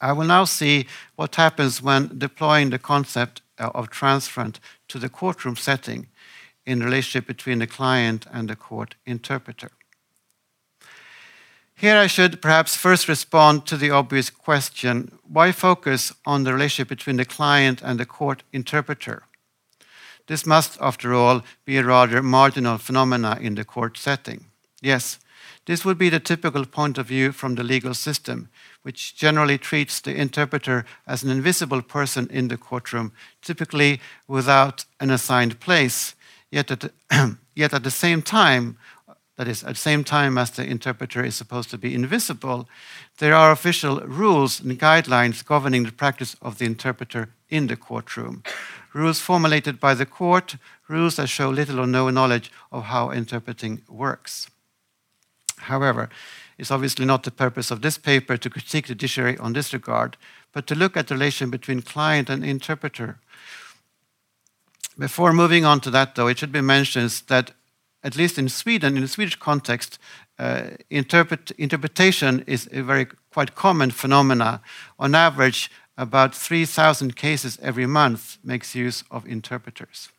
I 0.00 0.12
will 0.12 0.26
now 0.26 0.44
see 0.44 0.86
what 1.14 1.36
happens 1.36 1.80
when 1.80 2.18
deploying 2.18 2.70
the 2.70 2.78
concept 2.78 3.42
uh, 3.58 3.70
of 3.74 3.88
transference 3.88 4.60
to 4.88 4.98
the 4.98 5.08
courtroom 5.08 5.56
setting 5.56 6.08
in 6.66 6.82
relationship 6.82 7.26
between 7.26 7.60
the 7.60 7.66
client 7.66 8.26
and 8.30 8.48
the 8.48 8.56
court 8.56 8.96
interpreter. 9.06 9.70
Here 11.74 11.96
I 11.96 12.06
should 12.06 12.42
perhaps 12.42 12.76
first 12.76 13.06
respond 13.06 13.66
to 13.66 13.76
the 13.76 13.90
obvious 13.90 14.30
question 14.30 15.12
why 15.22 15.52
focus 15.52 16.12
on 16.24 16.44
the 16.44 16.52
relationship 16.52 16.88
between 16.88 17.16
the 17.16 17.24
client 17.24 17.82
and 17.82 18.00
the 18.00 18.06
court 18.06 18.42
interpreter? 18.52 19.24
This 20.26 20.46
must, 20.46 20.78
after 20.80 21.14
all, 21.14 21.42
be 21.64 21.76
a 21.76 21.84
rather 21.84 22.22
marginal 22.22 22.78
phenomena 22.78 23.38
in 23.40 23.54
the 23.54 23.64
court 23.64 23.96
setting. 23.96 24.46
Yes, 24.82 25.18
this 25.66 25.84
would 25.84 25.98
be 25.98 26.08
the 26.08 26.20
typical 26.20 26.64
point 26.64 26.98
of 26.98 27.06
view 27.06 27.32
from 27.32 27.56
the 27.56 27.64
legal 27.64 27.94
system, 27.94 28.48
which 28.82 29.16
generally 29.16 29.58
treats 29.58 30.00
the 30.00 30.14
interpreter 30.14 30.84
as 31.06 31.22
an 31.22 31.30
invisible 31.30 31.82
person 31.82 32.28
in 32.30 32.48
the 32.48 32.56
courtroom, 32.56 33.12
typically 33.42 34.00
without 34.28 34.84
an 35.00 35.10
assigned 35.10 35.58
place, 35.58 36.14
yet 36.50 36.70
at 36.70 36.80
the, 36.80 36.92
yet 37.54 37.74
at 37.74 37.82
the 37.82 37.90
same 37.90 38.22
time 38.22 38.78
that 39.36 39.48
is, 39.48 39.62
at 39.64 39.70
the 39.70 39.74
same 39.74 40.02
time 40.02 40.38
as 40.38 40.50
the 40.50 40.64
interpreter 40.64 41.22
is 41.22 41.34
supposed 41.34 41.68
to 41.70 41.78
be 41.78 41.94
invisible, 41.94 42.68
there 43.18 43.34
are 43.34 43.52
official 43.52 44.00
rules 44.00 44.60
and 44.60 44.78
guidelines 44.78 45.44
governing 45.44 45.84
the 45.84 45.92
practice 45.92 46.36
of 46.40 46.58
the 46.58 46.64
interpreter 46.64 47.28
in 47.50 47.66
the 47.66 47.76
courtroom. 47.76 48.42
Rules 48.96 49.20
formulated 49.20 49.78
by 49.78 49.92
the 49.92 50.06
court, 50.06 50.56
rules 50.88 51.16
that 51.16 51.26
show 51.26 51.50
little 51.50 51.80
or 51.80 51.86
no 51.86 52.08
knowledge 52.08 52.50
of 52.72 52.84
how 52.84 53.10
interpreting 53.10 53.82
works. 53.90 54.48
However, 55.58 56.08
it's 56.56 56.70
obviously 56.70 57.04
not 57.04 57.22
the 57.22 57.30
purpose 57.30 57.70
of 57.70 57.82
this 57.82 57.98
paper 57.98 58.38
to 58.38 58.48
critique 58.48 58.86
the 58.86 58.94
judiciary 58.94 59.36
on 59.36 59.52
this 59.52 59.74
regard, 59.74 60.16
but 60.54 60.66
to 60.68 60.74
look 60.74 60.96
at 60.96 61.08
the 61.08 61.14
relation 61.14 61.50
between 61.50 61.82
client 61.82 62.30
and 62.30 62.42
interpreter. 62.42 63.18
Before 64.98 65.34
moving 65.34 65.66
on 65.66 65.80
to 65.80 65.90
that, 65.90 66.14
though, 66.14 66.28
it 66.28 66.38
should 66.38 66.52
be 66.52 66.62
mentioned 66.62 67.22
that 67.28 67.50
at 68.02 68.16
least 68.16 68.38
in 68.38 68.48
Sweden, 68.48 68.96
in 68.96 69.02
the 69.02 69.08
Swedish 69.08 69.36
context, 69.36 69.98
uh, 70.38 70.70
interpret, 70.88 71.50
interpretation 71.58 72.42
is 72.46 72.66
a 72.72 72.82
very 72.82 73.08
quite 73.30 73.54
common 73.54 73.90
phenomena. 73.90 74.62
On 74.98 75.14
average, 75.14 75.70
about 75.96 76.34
3,000 76.34 77.16
cases 77.16 77.58
every 77.62 77.86
month 77.86 78.38
makes 78.44 78.74
use 78.74 79.04
of 79.10 79.26
interpreters. 79.26 80.10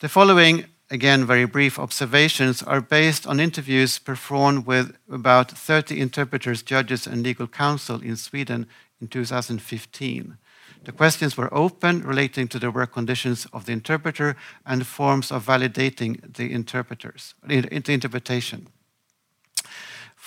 The 0.00 0.08
following, 0.08 0.64
again, 0.90 1.26
very 1.26 1.44
brief 1.44 1.78
observations 1.78 2.62
are 2.62 2.80
based 2.80 3.26
on 3.26 3.38
interviews 3.38 3.98
performed 3.98 4.66
with 4.66 4.96
about 5.10 5.50
30 5.50 6.00
interpreters, 6.00 6.62
judges, 6.62 7.06
and 7.06 7.22
legal 7.22 7.46
counsel 7.46 8.00
in 8.02 8.16
Sweden 8.16 8.66
in 9.00 9.08
2015. 9.08 10.38
The 10.84 10.92
questions 10.92 11.36
were 11.36 11.52
open, 11.52 12.02
relating 12.02 12.48
to 12.48 12.58
the 12.58 12.70
work 12.70 12.94
conditions 12.94 13.46
of 13.52 13.66
the 13.66 13.72
interpreter 13.72 14.36
and 14.64 14.86
forms 14.86 15.30
of 15.30 15.44
validating 15.44 16.34
the 16.34 16.50
interpreters, 16.50 17.34
the 17.46 17.68
interpretation. 17.70 18.68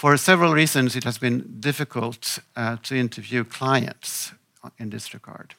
For 0.04 0.18
several 0.18 0.52
reasons, 0.52 0.98
it 0.98 1.06
has 1.06 1.18
been 1.18 1.62
difficult 1.62 2.40
uh, 2.58 2.76
to 2.84 2.94
interview 2.94 3.46
clients 3.46 4.34
in 4.78 4.90
this 4.90 5.14
regard. 5.14 5.56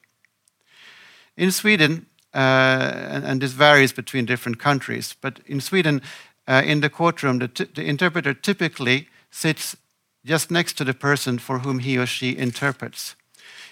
In 1.35 1.51
Sweden, 1.51 2.05
uh, 2.35 3.23
and, 3.25 3.41
this 3.41 3.53
varies 3.53 3.95
between 3.95 4.27
different 4.27 4.59
countries, 4.59 5.17
but 5.19 5.41
in 5.47 5.63
Sweden, 5.63 6.03
uh, 6.47 6.61
in 6.63 6.83
the 6.83 6.91
courtroom, 6.91 7.39
the, 7.39 7.69
the 7.75 7.87
interpreter 7.87 8.35
typically 8.35 9.09
sits 9.31 9.79
just 10.27 10.51
next 10.51 10.77
to 10.77 10.85
the 10.85 10.93
person 10.93 11.39
for 11.39 11.61
whom 11.61 11.79
he 11.79 11.97
or 11.97 12.05
she 12.05 12.37
interprets. 12.37 13.17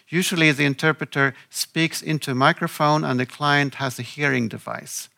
Usually, 0.09 0.53
the 0.53 0.65
interpreter 0.65 1.35
speaks 1.51 2.01
into 2.01 2.31
a 2.31 2.35
microphone 2.35 3.05
and 3.05 3.21
the 3.21 3.27
client 3.27 3.75
has 3.75 3.99
a 3.99 4.03
hearing 4.03 4.49
device. 4.49 5.11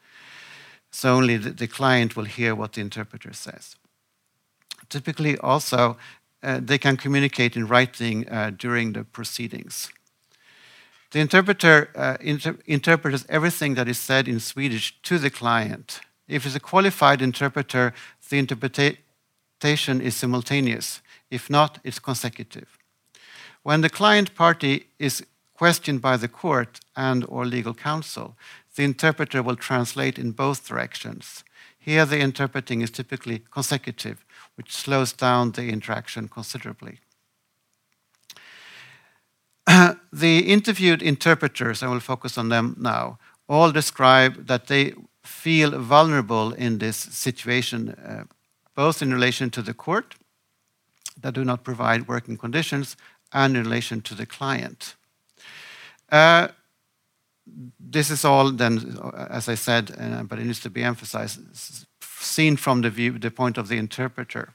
So 0.90 1.14
only 1.14 1.36
the, 1.36 1.50
the 1.50 1.68
client 1.68 2.16
will 2.16 2.24
hear 2.24 2.56
what 2.56 2.72
the 2.72 2.80
interpreter 2.80 3.32
says. 3.32 3.76
Typically, 4.94 5.36
also, 5.38 5.96
uh, 6.44 6.60
they 6.62 6.78
can 6.78 6.96
communicate 6.96 7.56
in 7.56 7.66
writing 7.66 8.28
uh, 8.28 8.52
during 8.56 8.92
the 8.92 9.02
proceedings. 9.02 9.90
The 11.10 11.18
interpreter 11.18 11.88
uh, 11.96 12.16
inter 12.20 12.56
interprets 12.64 13.26
everything 13.28 13.74
that 13.74 13.88
is 13.88 13.98
said 13.98 14.28
in 14.28 14.38
Swedish 14.38 14.94
to 15.02 15.18
the 15.18 15.30
client. 15.30 16.00
If 16.28 16.46
it's 16.46 16.54
a 16.54 16.60
qualified 16.60 17.20
interpreter, 17.20 17.92
the 18.30 18.38
interpretation 18.38 20.00
is 20.00 20.14
simultaneous. 20.14 21.02
If 21.28 21.50
not, 21.50 21.80
it's 21.82 21.98
consecutive. 21.98 22.78
When 23.64 23.80
the 23.80 23.90
client 23.90 24.36
party 24.36 24.86
is 25.00 25.26
questioned 25.58 26.00
by 26.00 26.16
the 26.18 26.28
court 26.28 26.78
and 26.94 27.24
or 27.28 27.44
legal 27.44 27.74
counsel, 27.74 28.36
the 28.76 28.84
interpreter 28.84 29.42
will 29.42 29.56
translate 29.56 30.20
in 30.20 30.30
both 30.30 30.68
directions. 30.68 31.42
Here 31.84 32.06
the 32.06 32.18
interpreting 32.18 32.80
is 32.80 32.90
typically 32.90 33.42
consecutive, 33.50 34.24
which 34.56 34.72
slows 34.72 35.12
down 35.12 35.52
the 35.52 35.68
interaction 35.68 36.28
considerably. 36.28 37.00
the 40.12 40.38
interviewed 40.40 41.02
interpreters, 41.02 41.82
I 41.82 41.88
will 41.88 42.00
focus 42.00 42.38
on 42.38 42.48
them 42.48 42.76
now, 42.78 43.18
all 43.48 43.72
describe 43.72 44.46
that 44.46 44.66
they 44.66 44.94
feel 45.22 45.78
vulnerable 45.78 46.52
in 46.52 46.78
this 46.78 46.96
situation, 46.96 47.90
uh, 47.90 48.24
both 48.74 49.02
in 49.02 49.12
relation 49.12 49.50
to 49.50 49.62
the 49.62 49.74
court 49.74 50.14
that 51.20 51.34
do 51.34 51.44
not 51.44 51.64
provide 51.64 52.08
working 52.08 52.36
conditions 52.36 52.96
and 53.32 53.56
in 53.56 53.64
relation 53.64 54.00
to 54.02 54.14
the 54.14 54.26
client. 54.26 54.94
Uh, 56.10 56.48
this 57.78 58.10
is 58.10 58.24
all 58.24 58.50
then, 58.50 58.98
as 59.28 59.48
I 59.48 59.54
said, 59.54 59.94
uh, 59.98 60.22
but 60.22 60.38
it 60.38 60.44
needs 60.44 60.60
to 60.60 60.70
be 60.70 60.82
emphasized, 60.82 61.40
seen 62.24 62.56
from 62.56 62.82
the 62.82 62.90
view, 62.90 63.18
the 63.18 63.30
point 63.30 63.58
of 63.58 63.68
the 63.68 63.78
interpreter. 63.78 64.54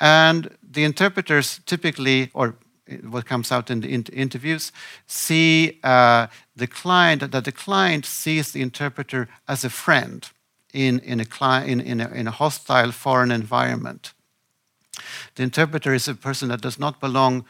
And 0.00 0.56
the 0.62 0.84
interpreters 0.84 1.60
typically, 1.66 2.30
or 2.34 2.54
what 3.02 3.26
comes 3.26 3.52
out 3.52 3.70
in 3.70 3.80
the 3.80 3.88
interviews, 3.88 4.72
see 5.06 5.78
uh, 5.82 6.28
the 6.56 6.66
client, 6.66 7.30
that 7.30 7.44
the 7.44 7.52
client 7.52 8.06
sees 8.06 8.52
the 8.52 8.62
interpreter 8.62 9.28
as 9.46 9.64
a 9.64 9.70
friend 9.70 10.30
in, 10.72 11.00
in, 11.00 11.20
a, 11.20 11.64
in, 11.64 11.80
in, 11.80 12.00
a, 12.00 12.08
in 12.08 12.26
a 12.26 12.30
hostile 12.30 12.92
foreign 12.92 13.30
environment. 13.30 14.12
The 15.34 15.42
interpreter 15.42 15.94
is 15.94 16.08
a 16.08 16.14
person 16.14 16.48
that 16.48 16.60
does 16.60 16.78
not 16.78 17.00
belong 17.00 17.44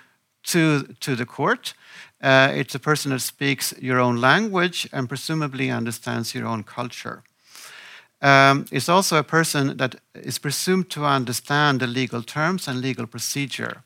to, 0.45 0.83
to 1.00 1.17
the 1.17 1.26
court. 1.26 1.75
Uh, 2.23 2.52
it's 2.55 2.75
a 2.75 2.81
person 2.81 3.11
that 3.12 3.21
speaks 3.21 3.75
your 3.81 4.00
own 4.00 4.21
language 4.21 4.88
and 4.93 5.09
presumably 5.09 5.71
understands 5.71 6.35
your 6.35 6.47
own 6.47 6.64
culture. 6.64 7.23
Um, 8.20 8.64
it's 8.72 8.88
also 8.88 9.16
a 9.16 9.22
person 9.22 9.76
that 9.76 9.94
is 10.14 10.38
presumed 10.38 10.90
to 10.90 11.04
understand 11.04 11.80
the 11.80 11.87
legal 11.87 12.22
terms 12.22 12.68
and 12.68 12.80
legal 12.80 13.06
procedure, 13.06 13.84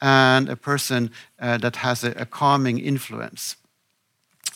and 0.00 0.48
a 0.48 0.56
person 0.56 1.10
uh, 1.40 1.58
that 1.58 1.76
has 1.76 2.04
a, 2.04 2.10
a, 2.12 2.26
calming 2.26 2.78
influence 2.78 3.56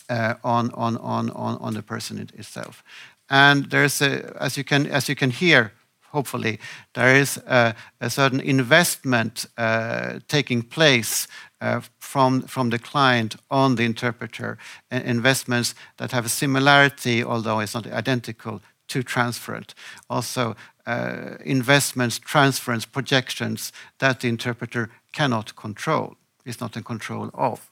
uh, 0.09 0.35
on, 0.43 0.71
on, 0.71 0.97
on, 0.97 1.29
on, 1.29 1.73
the 1.73 1.81
person 1.81 2.19
itself. 2.19 2.83
And 3.29 3.69
there's 3.69 4.01
a, 4.01 4.35
as 4.41 4.57
you 4.57 4.63
can, 4.63 4.87
as 4.87 5.07
you 5.07 5.15
can 5.15 5.31
hear, 5.31 5.71
hopefully, 6.11 6.59
there 6.93 7.15
is 7.15 7.37
a, 7.47 7.75
a 8.01 8.09
certain 8.09 8.39
investment 8.41 9.45
uh, 9.57 10.19
taking 10.27 10.61
place 10.61 11.27
uh, 11.61 11.81
from, 11.99 12.41
from 12.41 12.69
the 12.69 12.79
client 12.79 13.37
on 13.49 13.75
the 13.75 13.83
interpreter, 13.83 14.57
investments 14.91 15.75
that 15.97 16.11
have 16.11 16.25
a 16.25 16.29
similarity, 16.29 17.23
although 17.23 17.59
it's 17.59 17.73
not 17.73 17.87
identical, 17.87 18.61
to 18.87 19.03
transferent. 19.03 19.73
Also, 20.09 20.55
uh, 20.85 21.37
investments, 21.45 22.19
transference, 22.19 22.85
projections 22.85 23.71
that 23.99 24.19
the 24.19 24.27
interpreter 24.27 24.89
cannot 25.11 25.55
control, 25.55 26.15
is 26.45 26.59
not 26.59 26.75
in 26.75 26.83
control 26.83 27.29
of. 27.33 27.69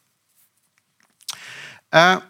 Uh, 1.92 2.22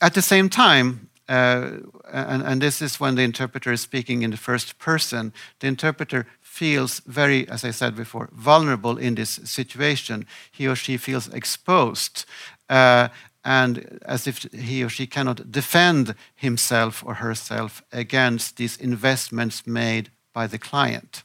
at 0.00 0.14
the 0.14 0.22
same 0.22 0.48
time, 0.48 1.10
uh, 1.28 1.78
and, 2.12 2.42
and, 2.42 2.60
this 2.60 2.82
is 2.82 2.98
when 2.98 3.14
the 3.14 3.22
interpreter 3.22 3.70
is 3.70 3.80
speaking 3.80 4.22
in 4.22 4.32
the 4.32 4.36
first 4.36 4.78
person, 4.78 5.32
the 5.60 5.68
interpreter 5.68 6.26
feels 6.40 7.00
very, 7.06 7.48
as 7.48 7.64
I 7.64 7.70
said 7.70 7.94
before, 7.94 8.30
vulnerable 8.32 8.98
in 8.98 9.14
this 9.14 9.38
situation. 9.44 10.26
He 10.50 10.66
or 10.66 10.74
she 10.74 10.96
feels 10.96 11.28
exposed, 11.28 12.24
uh, 12.68 13.08
and 13.44 13.98
as 14.04 14.26
if 14.26 14.42
he 14.52 14.84
or 14.84 14.88
she 14.88 15.06
cannot 15.06 15.50
defend 15.50 16.14
himself 16.34 17.02
or 17.04 17.14
herself 17.14 17.82
against 17.92 18.56
these 18.56 18.76
investments 18.76 19.66
made 19.66 20.10
by 20.32 20.46
the 20.46 20.58
client. 20.58 21.22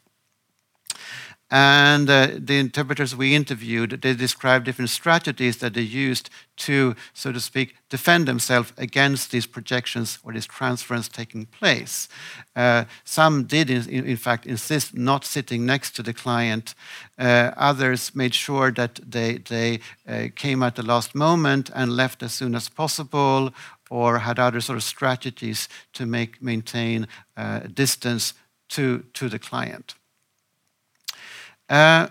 And 1.51 2.09
uh, 2.09 2.29
the 2.39 2.57
interpreters 2.57 3.15
we 3.15 3.35
interviewed, 3.35 4.01
they 4.01 4.15
described 4.15 4.65
different 4.65 4.89
strategies 4.89 5.57
that 5.57 5.75
they 5.75 5.81
used 5.81 6.31
to, 6.57 6.95
so 7.13 7.31
to 7.31 7.39
speak, 7.39 7.75
defend 7.89 8.27
themselves 8.27 8.73
against 8.77 9.29
these 9.29 9.45
projections 9.45 10.17
or 10.23 10.33
this 10.33 10.47
transference 10.47 11.07
taking 11.07 11.45
place. 11.45 12.07
Uh, 12.55 12.85
some 13.03 13.43
did, 13.43 13.69
in, 13.69 13.87
in, 13.87 14.17
fact, 14.17 14.47
insist 14.47 14.95
not 14.95 15.23
sitting 15.23 15.67
next 15.67 15.95
to 15.95 16.01
the 16.01 16.13
client. 16.13 16.73
Uh, 17.19 17.51
others 17.55 18.15
made 18.15 18.33
sure 18.33 18.71
that 18.71 18.99
they, 19.07 19.37
they 19.37 19.79
uh, 20.07 20.29
came 20.35 20.63
at 20.63 20.75
the 20.75 20.83
last 20.83 21.13
moment 21.13 21.69
and 21.75 21.95
left 21.95 22.23
as 22.23 22.33
soon 22.33 22.55
as 22.55 22.69
possible, 22.69 23.53
or 23.91 24.19
had 24.19 24.39
other 24.39 24.61
sort 24.61 24.77
of 24.77 24.83
strategies 24.83 25.69
to 25.93 26.07
make 26.07 26.41
maintain 26.41 27.07
uh, 27.37 27.59
distance 27.59 28.33
to, 28.67 29.03
to 29.13 29.29
the 29.29 29.37
client. 29.37 29.93
Uh, 31.69 32.07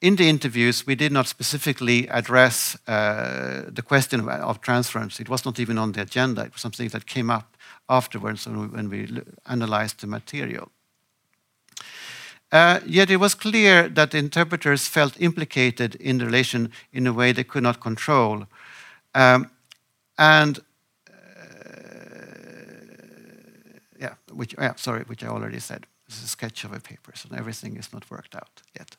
in 0.00 0.16
the 0.16 0.28
interviews, 0.28 0.86
we 0.86 0.94
did 0.94 1.12
not 1.12 1.28
specifically 1.28 2.08
address 2.08 2.76
uh, 2.88 3.64
the 3.68 3.82
question 3.82 4.28
of, 4.28 4.60
transference. 4.60 5.20
It 5.20 5.28
was 5.28 5.44
not 5.44 5.60
even 5.60 5.76
on 5.78 5.92
the 5.92 6.00
agenda. 6.02 6.42
It 6.42 6.52
was 6.52 6.62
something 6.62 6.88
that 6.88 7.06
came 7.06 7.30
up 7.30 7.56
afterwards 7.88 8.46
when 8.46 8.60
we, 8.60 8.66
when 8.68 8.88
we 8.88 9.22
analyzed 9.44 10.00
the 10.00 10.06
material. 10.06 10.70
Uh, 12.52 12.80
yet 12.86 13.10
it 13.10 13.18
was 13.18 13.34
clear 13.34 13.88
that 13.88 14.10
the 14.10 14.18
interpreters 14.18 14.88
felt 14.88 15.20
implicated 15.20 15.94
in 15.96 16.18
the 16.18 16.24
relation 16.24 16.72
in 16.92 17.06
a 17.06 17.12
way 17.12 17.32
they 17.32 17.44
could 17.44 17.62
not 17.62 17.80
control. 17.80 18.46
Um, 19.14 19.50
and 20.18 20.58
uh, 21.08 21.12
yeah, 24.00 24.14
which 24.32 24.54
yeah, 24.58 24.74
sorry, 24.76 25.02
which 25.02 25.22
I 25.22 25.28
already 25.28 25.60
said. 25.60 25.86
Is 26.10 26.24
a 26.24 26.28
sketch 26.28 26.64
of 26.64 26.72
a 26.72 26.80
paper, 26.80 27.12
so 27.14 27.28
everything 27.36 27.76
is 27.76 27.92
not 27.92 28.10
worked 28.10 28.34
out 28.34 28.62
yet. 28.76 28.96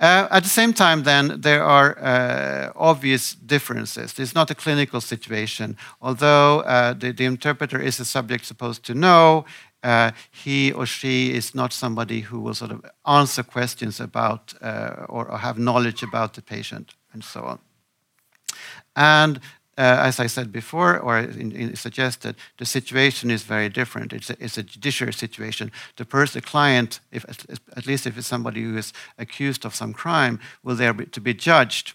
Uh, 0.00 0.28
at 0.30 0.42
the 0.42 0.48
same 0.48 0.72
time, 0.72 1.02
then, 1.02 1.40
there 1.40 1.62
are 1.62 1.98
uh, 1.98 2.72
obvious 2.76 3.34
differences. 3.34 4.18
It's 4.18 4.34
not 4.34 4.50
a 4.50 4.54
clinical 4.54 5.00
situation. 5.00 5.76
Although 6.00 6.60
uh, 6.60 6.94
the, 6.94 7.12
the, 7.12 7.24
interpreter 7.24 7.80
is 7.80 8.00
a 8.00 8.04
subject 8.04 8.44
supposed 8.44 8.84
to 8.84 8.94
know, 8.94 9.44
uh, 9.82 10.10
he 10.30 10.72
or 10.72 10.86
she 10.86 11.32
is 11.32 11.54
not 11.54 11.72
somebody 11.72 12.20
who 12.20 12.40
will 12.40 12.54
sort 12.54 12.70
of 12.70 12.84
answer 13.06 13.42
questions 13.42 14.00
about 14.00 14.54
uh, 14.60 15.06
or, 15.08 15.26
or, 15.30 15.38
have 15.38 15.58
knowledge 15.58 16.02
about 16.02 16.34
the 16.34 16.42
patient 16.42 16.94
and 17.12 17.24
so 17.24 17.42
on. 17.42 17.58
And 18.94 19.40
uh, 19.78 20.06
as 20.08 20.18
I 20.18 20.26
said 20.26 20.50
before, 20.50 20.98
or 20.98 21.18
in, 21.18 21.52
in 21.52 21.76
suggested, 21.76 22.34
the 22.56 22.66
situation 22.66 23.30
is 23.30 23.44
very 23.44 23.68
different. 23.68 24.12
It's 24.12 24.28
a, 24.28 24.36
it's 24.40 24.58
a 24.58 24.64
judiciary 24.64 25.12
situation. 25.12 25.70
The 25.96 26.04
person, 26.04 26.40
the 26.40 26.46
client, 26.46 27.00
if, 27.12 27.24
at 27.76 27.86
least 27.86 28.06
if 28.06 28.18
it's 28.18 28.26
somebody 28.26 28.62
who 28.62 28.76
is 28.76 28.92
accused 29.18 29.64
of 29.64 29.74
some 29.74 29.92
crime, 29.92 30.40
will 30.64 30.74
there 30.74 30.92
be, 30.92 31.06
to 31.06 31.20
be 31.20 31.32
judged. 31.32 31.94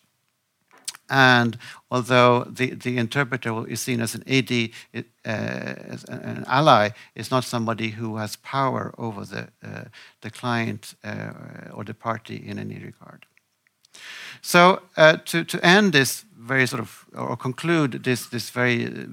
And 1.09 1.57
although 1.91 2.45
the, 2.45 2.73
the 2.73 2.97
interpreter 2.97 3.67
is 3.67 3.81
seen 3.81 3.99
as 3.99 4.15
an 4.15 4.23
AD, 4.27 4.69
uh, 4.95 5.01
as 5.25 6.05
an 6.05 6.45
ally, 6.47 6.91
is 7.15 7.29
not 7.29 7.43
somebody 7.43 7.89
who 7.89 8.15
has 8.15 8.37
power 8.37 8.95
over 8.97 9.25
the, 9.25 9.49
uh, 9.61 9.83
the 10.21 10.31
client 10.31 10.95
uh, 11.03 11.31
or 11.73 11.83
the 11.83 11.93
party 11.93 12.37
in 12.37 12.57
any 12.57 12.79
regard. 12.79 13.25
So 14.43 14.81
uh, 14.97 15.17
to, 15.25 15.45
to 15.45 15.65
end 15.65 15.93
this 15.93 16.25
very 16.37 16.67
sort 16.67 16.81
of, 16.81 17.05
or 17.15 17.37
conclude 17.37 18.03
this, 18.03 18.27
this 18.27 18.49
very 18.49 18.85
uh, 18.85 19.05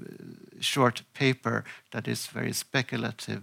short 0.59 1.03
paper 1.15 1.65
that 1.93 2.09
is 2.09 2.27
very 2.27 2.53
speculative, 2.53 3.43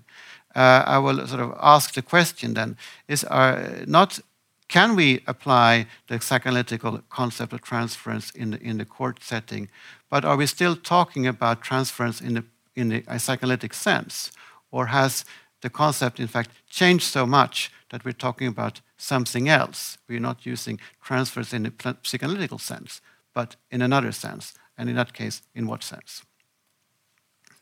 uh, 0.53 0.83
I 0.85 0.97
will 0.97 1.25
sort 1.25 1.41
of 1.41 1.57
ask 1.61 1.93
the 1.93 2.01
question 2.01 2.55
then, 2.55 2.77
is 3.07 3.23
our, 3.23 3.85
not 3.85 4.19
can 4.67 4.97
we 4.97 5.21
apply 5.27 5.87
the 6.07 6.15
psychoanalytical 6.15 7.03
concept 7.09 7.53
of 7.53 7.61
transference 7.61 8.31
in 8.31 8.51
the, 8.51 8.61
in 8.61 8.79
the 8.79 8.85
court 8.85 9.23
setting, 9.23 9.69
but 10.09 10.25
are 10.25 10.35
we 10.35 10.45
still 10.45 10.75
talking 10.75 11.25
about 11.25 11.61
transference 11.61 12.19
in 12.19 12.33
the, 12.33 12.43
in 12.75 12.89
the 12.89 13.03
psychoanalytic 13.17 13.73
sense? 13.73 14.33
Or 14.71 14.87
has 14.87 15.23
the 15.61 15.69
concept, 15.69 16.19
in 16.19 16.27
fact, 16.27 16.51
changed 16.69 17.05
so 17.05 17.25
much 17.25 17.71
that 17.89 18.05
we're 18.05 18.11
talking 18.11 18.47
about 18.47 18.81
something 18.97 19.49
else. 19.49 19.97
We're 20.07 20.19
not 20.19 20.45
using 20.45 20.79
transfers 21.01 21.53
in 21.53 21.65
a 21.65 21.71
psychoanalytical 21.71 22.59
sense, 22.59 23.01
but 23.33 23.55
in 23.71 23.81
another 23.81 24.11
sense. 24.11 24.53
And 24.77 24.89
in 24.89 24.95
that 24.95 25.13
case, 25.13 25.41
in 25.55 25.67
what 25.67 25.83
sense? 25.83 26.23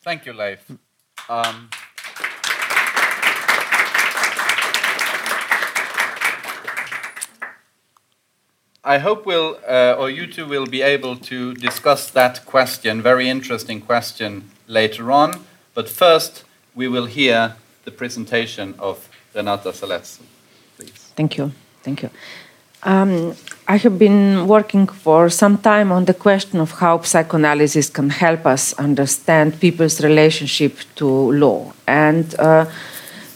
Thank 0.03 0.25
you, 0.25 0.33
Leif. 0.33 0.69
Um, 1.29 1.69
I 8.83 8.99
hope 8.99 9.25
we'll, 9.25 9.57
uh, 9.67 9.95
or 9.97 10.11
you 10.11 10.27
two 10.27 10.45
will 10.45 10.67
be 10.67 10.83
able 10.83 11.15
to 11.17 11.55
discuss 11.55 12.11
that 12.11 12.45
question, 12.45 13.01
very 13.01 13.27
interesting 13.27 13.81
question, 13.81 14.51
later 14.67 15.11
on. 15.11 15.45
But 15.73 15.89
first, 15.89 16.43
we 16.75 16.87
will 16.87 17.07
hear 17.07 17.55
the 17.85 17.91
presentation 17.91 18.75
of 18.79 19.07
Renata 19.33 19.69
Salecl. 19.69 20.19
Thank 21.15 21.37
you. 21.37 21.51
Thank 21.83 22.03
you. 22.03 22.09
Um, 22.83 23.35
I 23.67 23.77
have 23.77 23.97
been 23.97 24.47
working 24.47 24.87
for 24.87 25.29
some 25.29 25.57
time 25.57 25.91
on 25.91 26.05
the 26.05 26.13
question 26.13 26.59
of 26.59 26.71
how 26.71 27.01
psychoanalysis 27.01 27.89
can 27.89 28.09
help 28.09 28.45
us 28.45 28.73
understand 28.73 29.59
people's 29.59 30.03
relationship 30.03 30.77
to 30.95 31.07
law. 31.31 31.73
And 31.87 32.35
uh, 32.37 32.65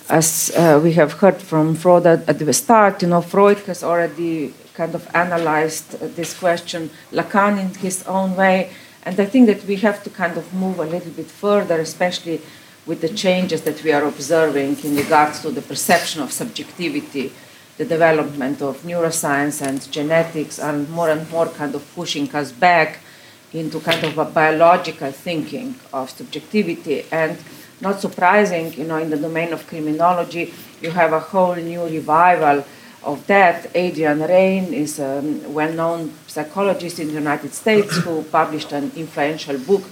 as 0.10 0.52
uh, 0.56 0.80
we 0.84 0.94
have 0.94 1.14
heard 1.14 1.42
from 1.42 1.76
Freud 1.76 2.06
at, 2.06 2.30
at 2.30 2.38
the 2.40 2.54
start, 2.54 3.02
you 3.02 3.08
know, 3.08 3.22
Freud 3.22 3.58
has 3.60 3.84
already 3.84 4.54
kind 4.74 4.94
of 4.94 5.08
analyzed 5.16 6.00
this 6.16 6.38
question, 6.38 6.90
Lacan 7.12 7.60
in 7.60 7.74
his 7.76 8.04
own 8.08 8.36
way. 8.36 8.70
And 9.04 9.20
I 9.20 9.26
think 9.26 9.48
that 9.48 9.64
we 9.66 9.78
have 9.78 10.04
to 10.04 10.10
kind 10.10 10.38
of 10.38 10.54
move 10.54 10.80
a 10.80 10.86
little 10.86 11.12
bit 11.12 11.26
further, 11.28 11.80
especially 11.80 12.42
with 12.90 13.02
the 13.02 13.10
changes 13.10 13.62
that 13.62 13.84
we 13.84 13.92
are 13.92 14.06
observing 14.06 14.76
in 14.84 14.96
regards 14.96 15.42
to 15.42 15.52
the 15.52 15.62
perception 15.62 16.24
of 16.24 16.32
subjectivity, 16.32 17.32
the 17.78 17.86
development 17.86 18.64
of 18.64 18.82
neuroscience 18.82 19.62
and 19.62 19.80
genetics, 19.92 20.58
and 20.58 20.90
more 20.90 21.12
and 21.12 21.30
more 21.30 21.46
kind 21.46 21.76
of 21.76 21.84
pushing 21.94 22.28
us 22.36 22.52
back 22.52 22.98
into 23.54 23.80
kind 23.80 24.04
of 24.04 24.18
a 24.18 24.26
biological 24.26 25.12
thinking 25.12 25.76
of 25.94 26.10
subjectivity. 26.10 27.06
And 27.12 27.38
not 27.80 28.02
surprising, 28.02 28.74
you 28.74 28.86
know, 28.86 28.98
in 28.98 29.12
the 29.12 29.18
domain 29.18 29.54
of 29.54 29.68
criminology, 29.68 30.52
you 30.82 30.90
have 30.90 31.14
a 31.14 31.20
whole 31.20 31.56
new 31.56 31.84
revival 31.84 32.66
of 33.04 33.26
that. 33.28 33.70
Adrian 33.76 34.22
Raine 34.22 34.74
is 34.74 34.98
a 34.98 35.20
um, 35.20 35.54
well-known 35.54 36.12
psychologist 36.26 36.98
in 36.98 37.10
the 37.10 37.14
United 37.14 37.54
States 37.54 37.98
who 37.98 38.24
published 38.24 38.72
an 38.72 38.92
influential 38.96 39.60
book 39.60 39.84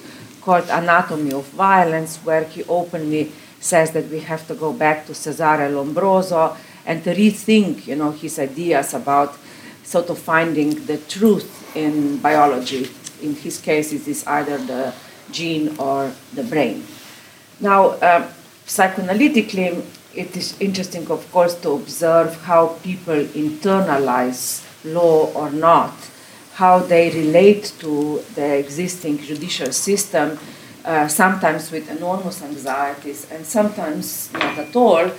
called 0.47 0.69
Anatomy 0.69 1.33
of 1.33 1.43
Violence, 1.49 2.19
where 2.23 2.45
he 2.45 2.63
openly 2.69 3.29
says 3.59 3.91
that 3.91 4.07
we 4.09 4.21
have 4.21 4.47
to 4.47 4.55
go 4.55 4.71
back 4.71 5.05
to 5.05 5.13
Cesare 5.13 5.67
Lombroso 5.69 6.55
and 6.85 7.03
to 7.03 7.13
rethink, 7.13 7.85
you 7.85 7.97
know, 7.97 8.11
his 8.11 8.39
ideas 8.39 8.93
about 8.93 9.35
sort 9.83 10.09
of 10.09 10.17
finding 10.17 10.69
the 10.85 10.99
truth 10.99 11.75
in 11.75 12.15
biology. 12.19 12.89
In 13.21 13.35
his 13.35 13.59
case, 13.59 13.91
it 13.91 14.07
is 14.07 14.25
either 14.25 14.57
the 14.57 14.93
gene 15.31 15.75
or 15.77 16.13
the 16.33 16.43
brain. 16.43 16.87
Now, 17.59 17.99
uh, 17.99 18.31
psychoanalytically, 18.65 19.83
it 20.15 20.37
is 20.37 20.55
interesting, 20.61 21.11
of 21.11 21.29
course, 21.29 21.55
to 21.55 21.71
observe 21.71 22.41
how 22.43 22.79
people 22.87 23.19
internalize 23.35 24.63
law 24.85 25.27
or 25.33 25.49
not, 25.51 25.93
how 26.57 26.79
they 26.79 27.11
relate 27.11 27.71
to 27.77 28.19
the 28.33 28.57
existing 28.57 29.19
judicial 29.19 29.71
system, 29.71 30.39
uh, 30.83 31.07
sometimes 31.07 31.69
with 31.71 31.87
enormous 31.91 32.41
anxieties 32.41 33.27
and 33.31 33.45
sometimes 33.45 34.33
not 34.33 34.57
at 34.57 34.75
all. 34.75 35.11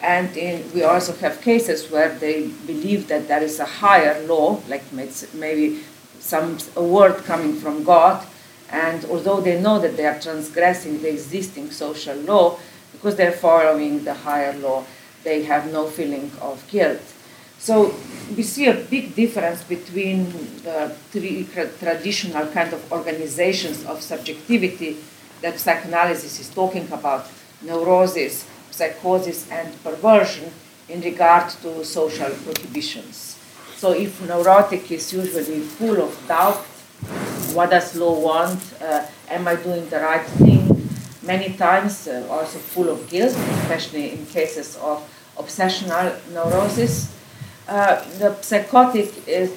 And 0.00 0.36
in, 0.36 0.62
we 0.72 0.84
also 0.84 1.12
have 1.14 1.40
cases 1.40 1.90
where 1.90 2.16
they 2.18 2.46
believe 2.66 3.08
that 3.08 3.26
there 3.26 3.42
is 3.42 3.58
a 3.58 3.64
higher 3.64 4.24
law, 4.26 4.60
like 4.68 4.84
maybe 4.92 5.80
some 6.20 6.58
a 6.76 6.82
word 6.82 7.24
coming 7.24 7.54
from 7.56 7.82
God, 7.82 8.24
and 8.70 9.04
although 9.06 9.40
they 9.40 9.60
know 9.60 9.80
that 9.80 9.96
they 9.96 10.06
are 10.06 10.20
transgressing 10.20 11.02
the 11.02 11.10
existing 11.10 11.72
social 11.72 12.16
law, 12.18 12.58
because 12.92 13.16
they're 13.16 13.32
following 13.32 14.04
the 14.04 14.14
higher 14.14 14.56
law, 14.58 14.84
they 15.24 15.42
have 15.42 15.72
no 15.72 15.86
feeling 15.86 16.30
of 16.40 16.64
guilt. 16.70 17.02
So 17.64 17.94
we 18.36 18.42
see 18.42 18.66
a 18.66 18.74
big 18.74 19.14
difference 19.14 19.64
between 19.64 20.30
the 20.64 20.94
three 21.10 21.48
traditional 21.80 22.46
kind 22.48 22.70
of 22.74 22.92
organizations 22.92 23.86
of 23.86 24.02
subjectivity 24.02 24.98
that 25.40 25.58
psychoanalysis 25.58 26.40
is 26.40 26.50
talking 26.50 26.86
about 26.92 27.26
neurosis, 27.62 28.46
psychosis, 28.70 29.50
and 29.50 29.82
perversion 29.82 30.52
in 30.90 31.00
regard 31.00 31.48
to 31.62 31.82
social 31.86 32.28
prohibitions. 32.44 33.38
So 33.76 33.92
if 33.92 34.20
neurotic 34.20 34.92
is 34.92 35.10
usually 35.14 35.60
full 35.60 36.02
of 36.02 36.12
doubt 36.28 36.66
what 37.54 37.70
does 37.70 37.96
law 37.96 38.18
want? 38.20 38.60
Uh, 38.82 39.06
am 39.30 39.48
I 39.48 39.56
doing 39.56 39.88
the 39.88 40.00
right 40.00 40.26
thing? 40.36 40.68
Many 41.22 41.54
times 41.54 42.08
uh, 42.08 42.26
also 42.28 42.58
full 42.58 42.90
of 42.90 43.08
guilt, 43.08 43.34
especially 43.62 44.12
in 44.12 44.26
cases 44.26 44.76
of 44.76 45.00
obsessional 45.38 46.12
neurosis. 46.30 47.14
Uh, 47.66 48.02
the 48.18 48.40
psychotic, 48.42 49.26
is, 49.26 49.56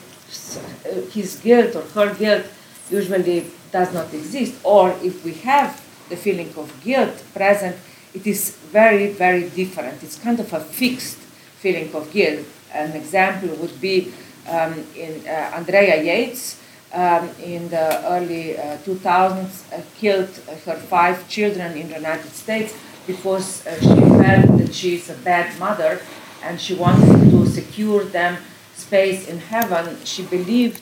his 1.12 1.36
guilt 1.38 1.76
or 1.76 1.82
her 1.82 2.14
guilt 2.14 2.46
usually 2.90 3.46
does 3.72 3.94
not 3.94 4.14
exist. 4.14 4.56
Or 4.64 4.92
if 5.04 5.24
we 5.24 5.34
have 5.34 5.82
the 6.10 6.16
feeling 6.16 6.54
of 6.56 6.72
guilt 6.84 7.24
present, 7.34 7.76
it 8.14 8.26
is 8.26 8.52
very, 8.72 9.12
very 9.12 9.50
different. 9.50 10.02
It's 10.04 10.18
kind 10.18 10.40
of 10.40 10.52
a 10.54 10.60
fixed 10.60 11.18
feeling 11.60 11.94
of 11.94 12.12
guilt. 12.12 12.46
An 12.74 12.92
example 12.94 13.50
would 13.58 13.80
be 13.82 14.14
um, 14.48 14.86
in 14.96 15.28
uh, 15.28 15.52
Andrea 15.56 16.02
Yates, 16.02 16.62
um, 16.94 17.30
in 17.44 17.68
the 17.70 18.06
early 18.08 18.58
uh, 18.58 18.78
2000s 18.78 19.72
uh, 19.74 19.82
killed 19.98 20.30
her 20.66 20.76
five 20.76 21.28
children 21.28 21.76
in 21.78 21.90
the 21.90 21.96
United 21.96 22.32
States 22.32 22.74
because 23.06 23.66
uh, 23.68 23.80
she 23.80 24.00
felt 24.24 24.58
that 24.58 24.74
she 24.74 24.96
is 24.96 25.10
a 25.10 25.14
bad 25.16 25.58
mother 25.60 26.00
and 26.44 26.60
she 26.60 26.74
wanted 26.76 27.32
to 27.32 27.46
secure 27.46 28.04
them 28.04 28.38
space 28.76 29.28
in 29.28 29.40
heaven. 29.40 29.98
She 30.04 30.24
believed 30.24 30.82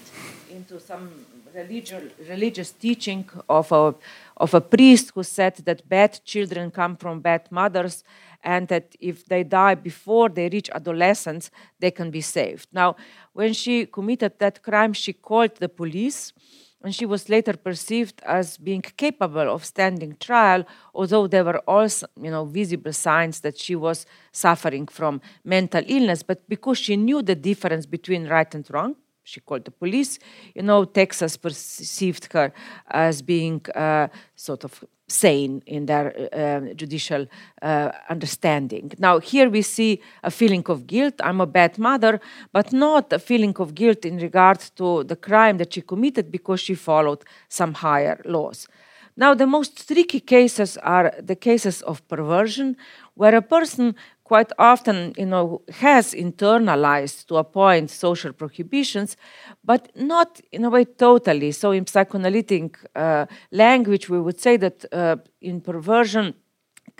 into 0.49 0.79
some 0.79 1.25
religious, 1.53 2.03
religious 2.29 2.71
teaching 2.71 3.29
of 3.47 3.71
a, 3.71 3.95
of 4.37 4.53
a 4.53 4.61
priest 4.61 5.11
who 5.15 5.23
said 5.23 5.55
that 5.65 5.87
bad 5.87 6.19
children 6.25 6.71
come 6.71 6.95
from 6.97 7.21
bad 7.21 7.49
mothers 7.51 8.03
and 8.43 8.67
that 8.67 8.95
if 8.99 9.25
they 9.25 9.43
die 9.43 9.75
before 9.75 10.29
they 10.29 10.49
reach 10.49 10.69
adolescence, 10.69 11.49
they 11.79 11.91
can 11.91 12.11
be 12.11 12.21
saved. 12.21 12.67
Now, 12.71 12.95
when 13.33 13.53
she 13.53 13.85
committed 13.85 14.37
that 14.39 14.61
crime, 14.61 14.93
she 14.93 15.13
called 15.13 15.55
the 15.55 15.69
police, 15.69 16.31
and 16.85 16.93
she 16.93 17.05
was 17.05 17.29
later 17.29 17.53
perceived 17.53 18.21
as 18.25 18.57
being 18.57 18.83
capable 18.83 19.49
of 19.51 19.65
standing 19.65 20.15
trial, 20.19 20.63
although 20.93 21.25
there 21.25 21.43
were 21.43 21.57
also, 21.67 22.05
you 22.21 22.29
know, 22.29 22.45
visible 22.45 22.93
signs 22.93 23.39
that 23.39 23.57
she 23.57 23.75
was 23.75 24.05
suffering 24.31 24.85
from 24.85 25.19
mental 25.43 25.83
illness. 25.87 26.21
But 26.21 26.47
because 26.47 26.77
she 26.77 26.95
knew 26.95 27.23
the 27.23 27.33
difference 27.33 27.87
between 27.87 28.27
right 28.27 28.53
and 28.53 28.69
wrong, 28.69 28.95
she 29.23 29.39
called 29.39 29.65
the 29.65 29.71
police. 29.71 30.19
You 30.53 30.61
know, 30.61 30.85
Texas 30.85 31.37
perceived 31.37 32.31
her 32.33 32.53
as 32.91 33.23
being 33.23 33.65
uh, 33.73 34.07
sort 34.35 34.63
of 34.63 34.83
sane 35.07 35.61
in 35.65 35.85
their 35.85 36.13
uh, 36.33 36.73
judicial 36.73 37.27
uh, 37.61 37.91
understanding. 38.09 38.91
Now, 38.97 39.19
here 39.19 39.49
we 39.49 39.61
see 39.61 40.01
a 40.23 40.31
feeling 40.31 40.63
of 40.67 40.87
guilt. 40.87 41.15
I'm 41.19 41.41
a 41.41 41.45
bad 41.45 41.77
mother, 41.77 42.19
but 42.51 42.73
not 42.73 43.13
a 43.13 43.19
feeling 43.19 43.55
of 43.57 43.75
guilt 43.75 44.05
in 44.05 44.17
regard 44.17 44.59
to 44.77 45.03
the 45.03 45.15
crime 45.15 45.57
that 45.57 45.73
she 45.73 45.81
committed 45.81 46.31
because 46.31 46.59
she 46.59 46.75
followed 46.75 47.23
some 47.49 47.75
higher 47.75 48.21
laws. 48.25 48.67
Now, 49.17 49.33
the 49.33 49.47
most 49.47 49.87
tricky 49.87 50.19
cases 50.19 50.77
are 50.77 51.13
the 51.21 51.37
cases 51.37 51.81
of 51.83 52.05
perversion, 52.09 52.75
where 53.13 53.35
a 53.35 53.41
person 53.41 53.95
quite 54.25 54.51
often, 54.57 55.13
you 55.17 55.25
know, 55.25 55.61
has 55.69 56.13
internalized 56.13 57.27
to 57.27 57.38
a 57.38 57.43
point 57.43 57.89
social 57.91 58.33
prohibitions, 58.33 59.15
but 59.63 59.91
not 59.95 60.41
in 60.51 60.65
a 60.65 60.69
way 60.69 60.83
totally. 60.83 61.51
So 61.51 61.71
in 61.71 61.85
psychoanalytic 61.85 62.77
uh, 62.95 63.27
language, 63.51 64.09
we 64.09 64.19
would 64.19 64.41
say 64.41 64.57
that 64.57 64.83
uh, 64.91 65.17
in 65.41 65.61
perversion, 65.61 66.33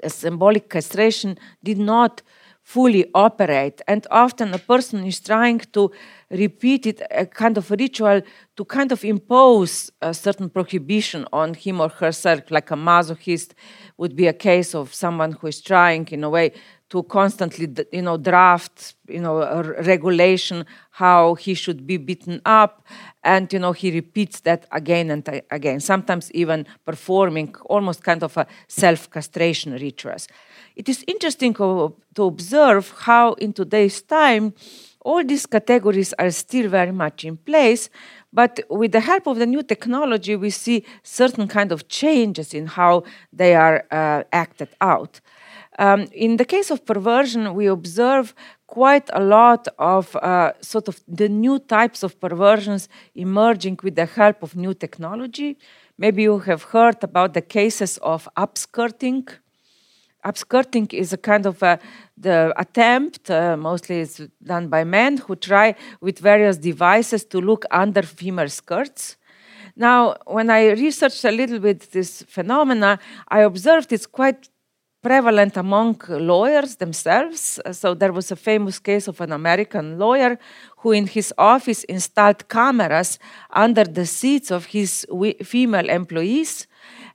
symbolic 0.08 0.70
castration 0.70 1.38
did 1.64 1.80
not 1.80 2.22
fully 2.62 3.06
operate. 3.14 3.82
And 3.88 4.08
often 4.10 4.54
a 4.54 4.58
person 4.58 5.06
is 5.06 5.20
trying 5.20 5.60
to 5.74 5.92
repeat 6.32 6.88
it, 6.88 7.02
a 7.12 7.26
kind 7.26 7.58
of 7.58 7.70
ritual 7.70 8.22
to 8.56 8.66
kind 8.66 8.92
of 8.92 9.04
impose 9.06 9.92
a 10.02 10.14
certain 10.14 10.50
prohibition 10.50 11.28
on 11.32 11.54
him 11.54 11.80
or 11.80 11.90
herself, 11.90 12.50
like 12.50 12.72
a 12.72 12.76
masochist 12.76 13.54
would 13.98 14.16
be 14.16 14.26
a 14.28 14.34
case 14.34 14.74
of 14.74 14.94
someone 14.94 15.34
who 15.34 15.48
is 15.48 15.62
trying, 15.62 16.08
in 16.08 16.24
a 16.24 16.30
way, 16.30 16.54
to 16.90 17.04
constantly, 17.04 17.68
you 17.92 18.02
know, 18.02 18.18
draft, 18.18 18.96
you 19.08 19.20
know, 19.20 19.42
a 19.42 19.64
regulation 19.84 20.66
how 20.92 21.36
he 21.36 21.54
should 21.54 21.86
be 21.86 21.98
beaten 21.98 22.42
up, 22.46 22.86
and 23.24 23.52
you 23.52 23.60
know 23.60 23.74
he 23.74 23.92
repeats 23.92 24.40
that 24.42 24.66
again 24.72 25.12
and 25.12 25.42
again. 25.52 25.80
Sometimes 25.80 26.32
even 26.32 26.66
performing 26.86 27.54
almost 27.66 28.04
kind 28.04 28.24
of 28.24 28.38
a 28.38 28.48
self-castration 28.68 29.74
rituals. 29.74 30.28
It 30.76 30.88
is 30.88 31.04
interesting 31.08 31.54
to 31.54 31.94
observe 32.18 32.94
how 33.00 33.34
in 33.34 33.54
today's 33.54 34.02
time 34.02 34.54
all 35.02 35.24
these 35.24 35.46
categories 35.46 36.14
are 36.18 36.32
still 36.32 36.70
very 36.70 36.92
much 36.92 37.26
in 37.26 37.38
place, 37.38 37.90
but 38.34 38.60
with 38.70 38.92
the 38.92 39.00
help 39.00 39.28
of 39.28 39.38
the 39.38 39.46
new 39.46 39.64
technology, 39.64 40.36
we 40.36 40.50
see 40.50 40.84
certain 41.04 41.48
kind 41.48 41.72
of 41.72 41.88
changes 41.88 42.54
in 42.54 42.68
how 42.68 43.04
they 43.32 43.54
are 43.56 43.86
uh, 43.92 44.24
acted 44.32 44.70
out. 44.82 45.22
Um, 45.78 46.08
in 46.14 46.38
the 46.38 46.46
case 46.46 46.72
of 46.72 46.86
perversion, 46.86 47.54
we 47.54 47.68
observe 47.68 48.34
quite 48.68 49.10
a 49.14 49.20
lot 49.20 49.68
of 49.78 50.16
uh, 50.16 50.54
sort 50.62 50.88
of 50.88 51.02
the 51.08 51.28
new 51.28 51.60
types 51.60 52.02
of 52.02 52.20
perversions 52.20 52.88
emerging 53.14 53.80
with 53.84 53.96
the 53.96 54.06
help 54.06 54.42
of 54.42 54.56
new 54.56 54.74
technology. 54.74 55.58
Maybe 55.98 56.24
you 56.24 56.40
have 56.40 56.64
heard 56.64 57.04
about 57.04 57.34
the 57.34 57.42
cases 57.42 57.98
of 57.98 58.28
upskirting. 58.38 59.30
Upskirting 60.26 60.94
is 60.94 61.14
a 61.14 61.18
kind 61.18 61.46
of 61.46 61.62
a, 61.62 61.78
the 62.18 62.54
attempt, 62.58 63.30
uh, 63.30 63.56
mostly 63.58 64.00
it's 64.00 64.22
done 64.44 64.70
by 64.70 64.84
men, 64.84 65.18
who 65.18 65.36
try 65.36 65.76
with 66.02 66.20
various 66.20 66.58
devices 66.58 67.26
to 67.26 67.40
look 67.40 67.66
under 67.70 68.02
female 68.02 68.50
skirts. 68.50 69.18
Now, 69.76 70.16
when 70.26 70.50
I 70.50 70.72
researched 70.72 71.26
a 71.26 71.32
little 71.32 71.60
bit 71.60 71.92
this 71.92 72.24
phenomena, 72.24 72.98
I 73.28 73.42
observed 73.42 73.92
it's 73.92 74.08
quite 74.08 74.50
prevalent 75.06 75.56
among 75.56 76.02
lawyers 76.10 76.78
themselves. 76.78 77.60
So 77.72 77.94
there 77.94 78.12
was 78.12 78.32
a 78.32 78.36
famous 78.36 78.80
case 78.80 79.08
of 79.08 79.22
an 79.22 79.32
American 79.32 80.00
lawyer 80.00 80.40
who, 80.78 80.94
in 80.94 81.06
his 81.06 81.32
office, 81.38 81.84
installed 81.84 82.50
cameras 82.50 83.20
under 83.52 83.84
the 83.84 84.08
seats 84.08 84.50
of 84.50 84.66
his 84.66 85.06
female 85.44 85.90
employees 85.90 86.66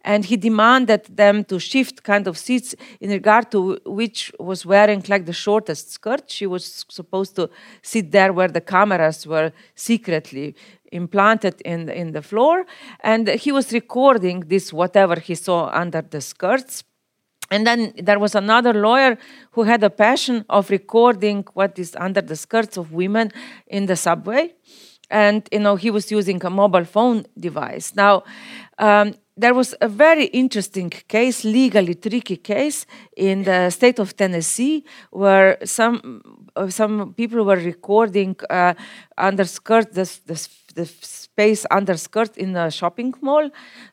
and 0.02 0.24
he 0.24 0.36
demanded 0.36 1.04
them 1.16 1.44
to 1.44 1.58
shift 1.58 2.02
kind 2.02 2.26
of 2.26 2.38
seats 2.38 2.74
in 3.00 3.10
regard 3.10 3.50
to 3.50 3.78
which 3.84 4.32
was 4.38 4.64
wearing 4.64 5.02
like 5.08 5.26
the 5.26 5.32
shortest 5.32 5.90
skirt. 5.90 6.30
She 6.30 6.46
was 6.46 6.86
supposed 6.88 7.34
to 7.36 7.50
sit 7.82 8.12
there 8.12 8.32
where 8.32 8.48
the 8.48 8.60
cameras 8.60 9.26
were 9.26 9.52
secretly 9.74 10.54
implanted 10.92 11.60
in 11.64 11.86
the, 11.86 11.94
in 11.94 12.12
the 12.12 12.22
floor, 12.22 12.66
and 13.00 13.28
he 13.28 13.52
was 13.52 13.72
recording 13.72 14.40
this 14.46 14.72
whatever 14.72 15.18
he 15.20 15.34
saw 15.34 15.70
under 15.72 16.02
the 16.02 16.20
skirts. 16.20 16.84
And 17.50 17.66
then 17.66 17.92
there 17.96 18.18
was 18.18 18.34
another 18.34 18.72
lawyer 18.72 19.18
who 19.52 19.64
had 19.64 19.82
a 19.82 19.90
passion 19.90 20.44
of 20.48 20.70
recording 20.70 21.44
what 21.54 21.78
is 21.78 21.96
under 21.96 22.20
the 22.20 22.36
skirts 22.36 22.76
of 22.76 22.92
women 22.92 23.32
in 23.66 23.86
the 23.86 23.96
subway. 23.96 24.54
And 25.10 25.48
you 25.50 25.58
know 25.58 25.74
he 25.74 25.90
was 25.90 26.12
using 26.12 26.44
a 26.44 26.50
mobile 26.50 26.84
phone 26.84 27.26
device. 27.36 27.96
Now, 27.96 28.22
um, 28.78 29.14
there 29.40 29.54
was 29.54 29.74
a 29.80 29.88
very 29.88 30.26
interesting 30.26 30.90
case, 30.90 31.44
legally 31.44 31.94
tricky 31.94 32.36
case, 32.36 32.86
in 33.16 33.44
the 33.44 33.70
state 33.70 33.98
of 33.98 34.14
Tennessee, 34.14 34.84
where 35.10 35.56
some 35.64 36.22
uh, 36.56 36.68
some 36.68 37.14
people 37.14 37.44
were 37.44 37.56
recording 37.56 38.36
uh, 38.50 38.74
underskirt 39.16 39.94
the, 39.94 40.04
the, 40.26 40.48
the 40.74 40.86
space 40.86 41.66
underskirt 41.70 42.36
in 42.36 42.56
a 42.56 42.70
shopping 42.70 43.14
mall. 43.20 43.50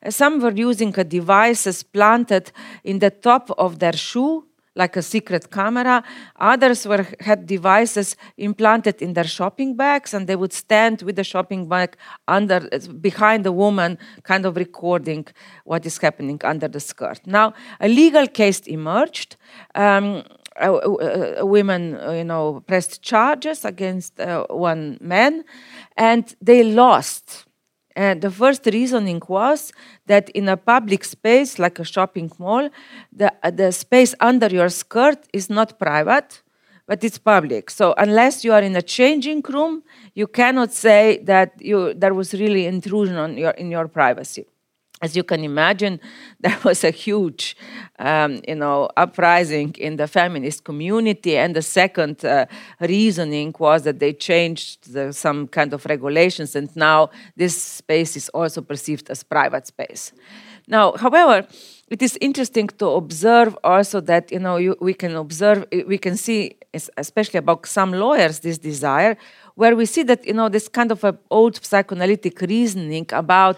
Some 0.09 0.39
were 0.39 0.51
using 0.51 0.93
a 0.97 1.03
devices 1.03 1.83
planted 1.83 2.51
in 2.83 2.99
the 2.99 3.11
top 3.11 3.49
of 3.57 3.79
their 3.79 3.93
shoe 3.93 4.43
like 4.77 4.95
a 4.95 5.01
secret 5.01 5.49
camera. 5.51 6.03
Others 6.39 6.87
were, 6.87 7.05
had 7.19 7.47
devices 7.47 8.15
implanted 8.37 9.01
in 9.01 9.13
their 9.13 9.25
shopping 9.25 9.75
bags, 9.75 10.13
and 10.13 10.27
they 10.27 10.35
would 10.35 10.53
stand 10.53 11.01
with 11.01 11.15
the 11.15 11.23
shopping 11.23 11.67
bag 11.67 11.97
under, 12.27 12.59
behind 13.01 13.43
the 13.43 13.51
woman, 13.51 13.97
kind 14.23 14.45
of 14.45 14.55
recording 14.55 15.25
what 15.65 15.85
is 15.85 15.97
happening 15.97 16.39
under 16.43 16.67
the 16.67 16.79
skirt. 16.79 17.19
Now, 17.25 17.53
a 17.81 17.87
legal 17.87 18.27
case 18.27 18.59
emerged. 18.67 19.35
Um, 19.75 20.23
uh, 20.61 20.73
uh, 20.73 21.45
women, 21.45 21.95
uh, 21.95 22.11
you 22.11 22.23
know, 22.23 22.63
pressed 22.67 23.01
charges 23.01 23.65
against 23.65 24.19
one 24.49 24.97
man, 25.01 25.43
and 25.95 26.35
they 26.41 26.63
lost 26.63 27.47
and 27.97 28.21
the 28.21 28.29
first 28.29 28.63
reasoning 28.67 29.21
was 29.27 29.73
that 30.05 30.29
in 30.29 30.47
a 30.47 30.55
public 30.55 31.03
space 31.03 31.57
like 31.57 31.79
a 31.79 31.83
shopping 31.83 32.31
mall, 32.37 32.69
the, 33.11 33.33
the 33.51 33.71
space 33.71 34.13
under 34.19 34.47
your 34.47 34.69
skirt 34.69 35.17
is 35.33 35.49
not 35.49 35.79
private, 35.79 36.43
but 36.85 37.03
it's 37.03 37.17
public. 37.17 37.71
So 37.71 37.95
unless 37.97 38.45
you 38.45 38.53
are 38.53 38.61
in 38.61 38.75
a 38.75 38.83
changing 38.83 39.41
room, 39.49 39.81
you 40.13 40.27
cannot 40.27 40.73
say 40.73 41.23
that 41.23 41.53
you, 41.59 41.95
there 41.95 42.13
was 42.13 42.35
really 42.35 42.67
intrusion 42.67 43.15
on 43.15 43.35
your, 43.35 43.51
in 43.51 43.71
your 43.71 43.87
privacy 43.87 44.45
as 45.01 45.15
you 45.15 45.23
can 45.23 45.43
imagine, 45.43 45.99
there 46.39 46.57
was 46.63 46.83
a 46.83 46.91
huge, 46.91 47.55
um, 47.99 48.41
you 48.47 48.55
know, 48.55 48.89
uprising 48.97 49.75
in 49.77 49.97
the 49.97 50.07
feminist 50.07 50.63
community. 50.63 51.37
And 51.37 51.55
the 51.55 51.61
second 51.61 52.25
uh, 52.25 52.45
reasoning 52.79 53.53
was 53.59 53.83
that 53.83 53.99
they 53.99 54.13
changed 54.13 54.93
the, 54.93 55.13
some 55.13 55.47
kind 55.47 55.73
of 55.73 55.85
regulations, 55.85 56.55
and 56.55 56.75
now 56.75 57.09
this 57.35 57.61
space 57.61 58.15
is 58.15 58.29
also 58.29 58.61
perceived 58.61 59.09
as 59.09 59.23
private 59.23 59.67
space. 59.67 60.11
Now, 60.67 60.93
however, 60.97 61.47
it 61.87 62.01
is 62.01 62.17
interesting 62.19 62.67
to 62.79 62.87
observe 62.87 63.57
also 63.63 64.01
that 64.01 64.31
you 64.31 64.39
know 64.39 64.57
you, 64.57 64.75
we 64.81 64.93
can 64.93 65.15
observe 65.15 65.65
we 65.87 65.97
can 65.97 66.17
see 66.17 66.57
especially 66.97 67.37
about 67.37 67.65
some 67.65 67.93
lawyers 67.93 68.39
this 68.39 68.57
desire 68.57 69.17
where 69.55 69.75
we 69.75 69.85
see 69.85 70.03
that 70.03 70.27
you 70.27 70.33
know 70.33 70.49
this 70.49 70.67
kind 70.67 70.91
of 70.91 71.03
a 71.05 71.17
old 71.29 71.63
psychoanalytic 71.63 72.41
reasoning 72.41 73.05
about 73.13 73.57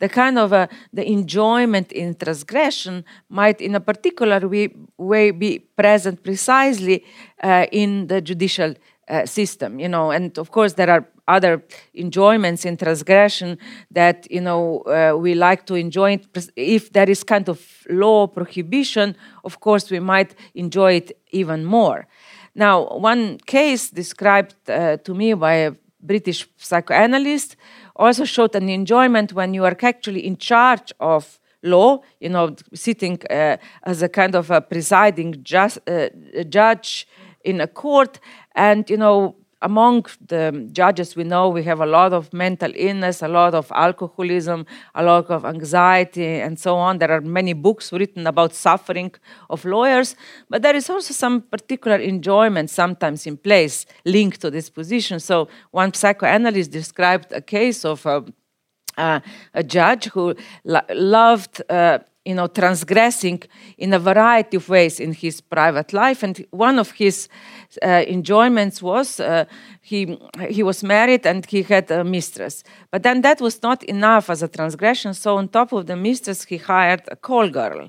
the 0.00 0.08
kind 0.08 0.38
of 0.38 0.52
uh, 0.52 0.66
the 0.92 1.08
enjoyment 1.08 1.92
in 1.92 2.14
transgression 2.16 3.04
might 3.28 3.60
in 3.60 3.74
a 3.74 3.80
particular 3.80 4.46
way, 4.48 4.68
way 4.96 5.30
be 5.30 5.60
present 5.60 6.22
precisely 6.24 7.04
uh, 7.42 7.66
in 7.70 8.08
the 8.08 8.20
judicial 8.20 8.74
uh, 9.08 9.24
system 9.24 9.78
you 9.78 9.88
know. 9.88 10.10
And 10.10 10.36
of 10.36 10.50
course 10.50 10.72
there 10.72 10.90
are 10.90 11.06
other 11.28 11.62
enjoyments 11.94 12.64
in 12.64 12.76
transgression 12.76 13.58
that 13.90 14.26
you 14.30 14.40
know 14.40 14.80
uh, 14.80 15.16
we 15.16 15.34
like 15.34 15.66
to 15.66 15.74
enjoy 15.74 16.12
it. 16.12 16.26
if 16.56 16.92
there 16.92 17.10
is 17.10 17.22
kind 17.24 17.48
of 17.48 17.60
law 17.90 18.26
prohibition 18.26 19.14
of 19.44 19.60
course 19.60 19.90
we 19.90 20.00
might 20.00 20.34
enjoy 20.54 20.94
it 20.94 21.12
even 21.30 21.64
more 21.64 22.06
now 22.54 22.86
one 22.98 23.38
case 23.46 23.90
described 23.90 24.54
uh, 24.68 24.96
to 24.96 25.14
me 25.14 25.34
by 25.34 25.54
a 25.54 25.72
british 26.00 26.48
psychoanalyst 26.56 27.56
also 27.96 28.24
showed 28.24 28.54
an 28.54 28.68
enjoyment 28.68 29.32
when 29.32 29.54
you 29.54 29.64
are 29.64 29.76
actually 29.82 30.26
in 30.26 30.36
charge 30.36 30.92
of 31.00 31.38
law, 31.62 32.00
you 32.20 32.28
know, 32.28 32.54
sitting 32.74 33.18
uh, 33.30 33.56
as 33.82 34.02
a 34.02 34.08
kind 34.08 34.34
of 34.34 34.50
a 34.50 34.60
presiding 34.60 35.42
just, 35.42 35.78
uh, 35.88 36.08
judge 36.48 37.06
in 37.44 37.60
a 37.60 37.66
court, 37.66 38.20
and 38.54 38.88
you 38.90 38.96
know, 38.96 39.36
among 39.62 40.06
the 40.26 40.68
judges 40.72 41.16
we 41.16 41.24
know 41.24 41.48
we 41.48 41.62
have 41.64 41.80
a 41.80 41.86
lot 41.86 42.12
of 42.12 42.32
mental 42.32 42.72
illness, 42.74 43.22
a 43.22 43.28
lot 43.28 43.54
of 43.54 43.70
alcoholism, 43.74 44.64
a 44.94 45.02
lot 45.02 45.30
of 45.30 45.44
anxiety, 45.44 46.40
and 46.40 46.58
so 46.58 46.76
on. 46.76 46.98
There 46.98 47.10
are 47.10 47.20
many 47.20 47.52
books 47.52 47.92
written 47.92 48.26
about 48.26 48.54
suffering 48.54 49.12
of 49.50 49.64
lawyers, 49.64 50.14
but 50.48 50.62
there 50.62 50.76
is 50.76 50.88
also 50.88 51.12
some 51.12 51.42
particular 51.42 51.96
enjoyment 51.96 52.70
sometimes 52.70 53.26
in 53.26 53.36
place 53.36 53.86
linked 54.04 54.40
to 54.42 54.50
this 54.50 54.70
position. 54.70 55.18
So, 55.20 55.48
one 55.70 55.92
psychoanalyst 55.92 56.70
described 56.70 57.32
a 57.32 57.40
case 57.40 57.84
of 57.84 58.06
a, 58.06 58.24
uh, 58.96 59.20
a 59.54 59.64
judge 59.64 60.06
who 60.06 60.34
lo 60.64 60.80
loved. 60.90 61.62
Uh, 61.68 61.98
you 62.28 62.34
know, 62.34 62.46
transgressing 62.46 63.42
in 63.78 63.94
a 63.94 63.98
variety 63.98 64.58
of 64.58 64.68
ways 64.68 65.00
in 65.00 65.14
his 65.14 65.40
private 65.40 65.94
life. 65.94 66.22
And 66.22 66.44
one 66.50 66.78
of 66.78 66.90
his 66.90 67.26
uh, 67.82 68.04
enjoyments 68.06 68.82
was 68.82 69.18
uh, 69.18 69.46
he, 69.88 70.18
he 70.50 70.62
was 70.62 70.82
married 70.82 71.26
and 71.26 71.46
he 71.46 71.62
had 71.62 71.90
a 71.90 72.04
mistress. 72.04 72.62
But 72.90 73.02
then 73.02 73.22
that 73.22 73.40
was 73.40 73.62
not 73.62 73.82
enough 73.84 74.28
as 74.28 74.42
a 74.42 74.48
transgression. 74.48 75.14
So, 75.14 75.38
on 75.38 75.48
top 75.48 75.72
of 75.72 75.86
the 75.86 75.96
mistress, 75.96 76.44
he 76.44 76.58
hired 76.58 77.02
a 77.08 77.16
call 77.16 77.48
girl. 77.48 77.88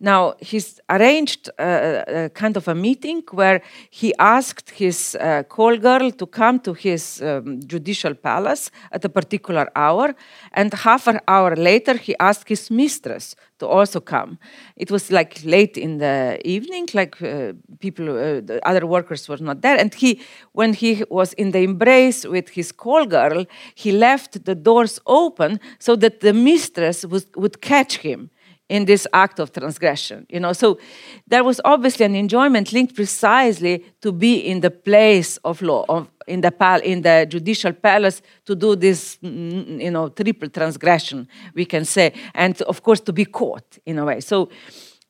Now, 0.00 0.34
he's 0.40 0.80
arranged 0.88 1.50
a, 1.58 2.24
a 2.24 2.28
kind 2.30 2.56
of 2.56 2.66
a 2.68 2.74
meeting 2.74 3.22
where 3.30 3.60
he 3.90 4.14
asked 4.18 4.70
his 4.70 5.16
uh, 5.20 5.42
call 5.42 5.76
girl 5.76 6.10
to 6.12 6.26
come 6.26 6.60
to 6.60 6.72
his 6.72 7.20
um, 7.20 7.60
judicial 7.66 8.14
palace 8.14 8.70
at 8.90 9.04
a 9.04 9.08
particular 9.08 9.68
hour. 9.76 10.14
And 10.52 10.72
half 10.72 11.06
an 11.06 11.20
hour 11.28 11.54
later, 11.56 11.94
he 11.96 12.14
asked 12.18 12.48
his 12.48 12.70
mistress 12.70 13.36
to 13.58 13.66
also 13.68 14.00
come. 14.00 14.38
It 14.76 14.90
was 14.90 15.10
like 15.10 15.40
late 15.44 15.76
in 15.76 15.98
the 15.98 16.38
evening, 16.44 16.88
like 16.94 17.20
uh, 17.22 17.52
people, 17.80 18.08
uh, 18.10 18.40
the 18.40 18.60
other 18.64 18.86
workers 18.86 19.28
were 19.28 19.38
not 19.38 19.62
there. 19.62 19.78
And 19.78 19.94
he, 19.94 20.20
when 20.52 20.72
he 20.72 21.04
was 21.10 21.33
in 21.34 21.50
the 21.50 21.60
embrace 21.60 22.24
with 22.24 22.48
his 22.50 22.72
call 22.72 23.06
girl, 23.06 23.44
he 23.74 23.92
left 23.92 24.44
the 24.44 24.54
doors 24.54 25.00
open 25.06 25.60
so 25.78 25.96
that 25.96 26.20
the 26.20 26.32
mistress 26.32 27.04
would 27.36 27.60
catch 27.60 27.98
him 27.98 28.30
in 28.68 28.86
this 28.86 29.06
act 29.12 29.38
of 29.38 29.52
transgression 29.52 30.26
you 30.30 30.40
know? 30.40 30.52
So 30.52 30.78
there 31.26 31.44
was 31.44 31.60
obviously 31.64 32.06
an 32.06 32.14
enjoyment 32.14 32.72
linked 32.72 32.94
precisely 32.94 33.84
to 34.00 34.10
be 34.10 34.38
in 34.38 34.60
the 34.60 34.70
place 34.70 35.36
of 35.38 35.60
law 35.60 35.84
of, 35.88 36.08
in 36.26 36.40
the 36.40 36.50
pal- 36.50 36.80
in 36.80 37.02
the 37.02 37.26
judicial 37.28 37.72
palace 37.72 38.22
to 38.46 38.54
do 38.54 38.74
this 38.74 39.18
mm, 39.22 39.82
you 39.82 39.90
know 39.90 40.08
triple 40.08 40.48
transgression 40.48 41.28
we 41.54 41.66
can 41.66 41.84
say 41.84 42.12
and 42.34 42.62
of 42.62 42.82
course 42.82 43.00
to 43.00 43.12
be 43.12 43.26
caught 43.26 43.78
in 43.84 43.98
a 43.98 44.04
way. 44.04 44.20
So 44.20 44.48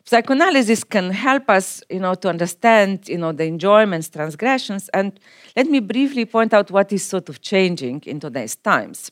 psychoanalysis 0.05 0.85
can 0.85 1.11
help 1.11 1.49
us 1.49 1.83
you 1.91 2.01
know 2.01 2.15
to 2.15 2.29
understand 2.29 3.09
you 3.09 3.19
know 3.19 3.33
the 3.33 3.45
enjoyments 3.45 4.09
transgressions. 4.09 4.89
And 4.95 5.19
let 5.57 5.67
me 5.67 5.81
briefly 5.81 6.25
point 6.27 6.53
out 6.55 6.71
what 6.71 6.93
is 6.93 7.05
sort 7.05 7.29
of 7.29 7.41
changing 7.41 8.03
in 8.07 8.21
today's 8.21 8.57
times. 8.57 9.11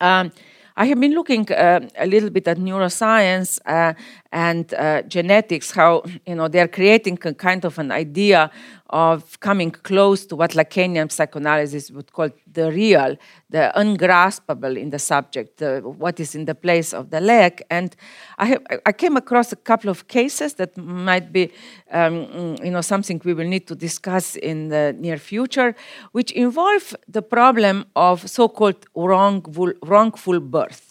Um, 0.00 0.32
I 0.76 0.86
have 0.86 1.00
been 1.00 1.14
looking 1.14 1.50
uh, 1.52 1.80
a 1.98 2.06
little 2.06 2.30
bit 2.30 2.48
at 2.48 2.56
neuroscience 2.56 3.58
uh, 3.66 3.92
and 4.32 4.72
uh, 4.74 5.02
genetics, 5.02 5.72
how 5.72 6.02
you 6.26 6.34
know 6.34 6.48
they're 6.48 6.68
creating 6.68 7.18
a 7.24 7.34
kind 7.34 7.64
of 7.64 7.78
an 7.78 7.90
idea 7.90 8.50
of 8.90 9.38
coming 9.40 9.70
close 9.70 10.26
to 10.26 10.36
what 10.36 10.50
Lacanian 10.50 11.10
psychoanalysis 11.10 11.90
would 11.92 12.12
call 12.12 12.28
the 12.52 12.70
real, 12.72 13.16
the 13.48 13.72
ungraspable 13.76 14.76
in 14.76 14.90
the 14.90 14.98
subject, 14.98 15.58
the, 15.58 15.80
what 15.80 16.18
is 16.18 16.34
in 16.34 16.44
the 16.44 16.54
place 16.54 16.92
of 16.92 17.10
the 17.10 17.20
leg. 17.20 17.62
And 17.70 17.94
I, 18.38 18.46
have, 18.46 18.62
I 18.84 18.92
came 18.92 19.16
across 19.16 19.52
a 19.52 19.56
couple 19.56 19.90
of 19.90 20.08
cases 20.08 20.54
that 20.54 20.76
might 20.76 21.32
be, 21.32 21.52
um, 21.92 22.56
you 22.62 22.70
know, 22.70 22.80
something 22.80 23.20
we 23.24 23.32
will 23.32 23.46
need 23.46 23.68
to 23.68 23.76
discuss 23.76 24.34
in 24.34 24.68
the 24.68 24.94
near 24.98 25.18
future, 25.18 25.74
which 26.10 26.32
involve 26.32 26.94
the 27.06 27.22
problem 27.22 27.86
of 27.94 28.28
so-called 28.28 28.86
wrongful, 28.96 29.72
wrongful 29.82 30.40
birth. 30.40 30.89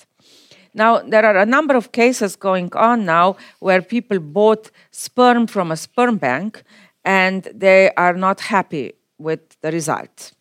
Now, 0.73 0.99
there 0.99 1.25
are 1.25 1.37
a 1.37 1.45
number 1.45 1.75
of 1.75 1.91
cases 1.91 2.35
going 2.35 2.71
on 2.73 3.05
now 3.05 3.37
where 3.59 3.81
people 3.81 4.19
bought 4.19 4.71
sperm 4.91 5.47
from 5.47 5.71
a 5.71 5.77
sperm 5.77 6.17
bank 6.17 6.63
and 7.03 7.47
they 7.53 7.91
are 7.95 8.13
not 8.13 8.39
happy 8.41 8.93
with 9.17 9.59
the 9.61 9.71
result. 9.71 10.33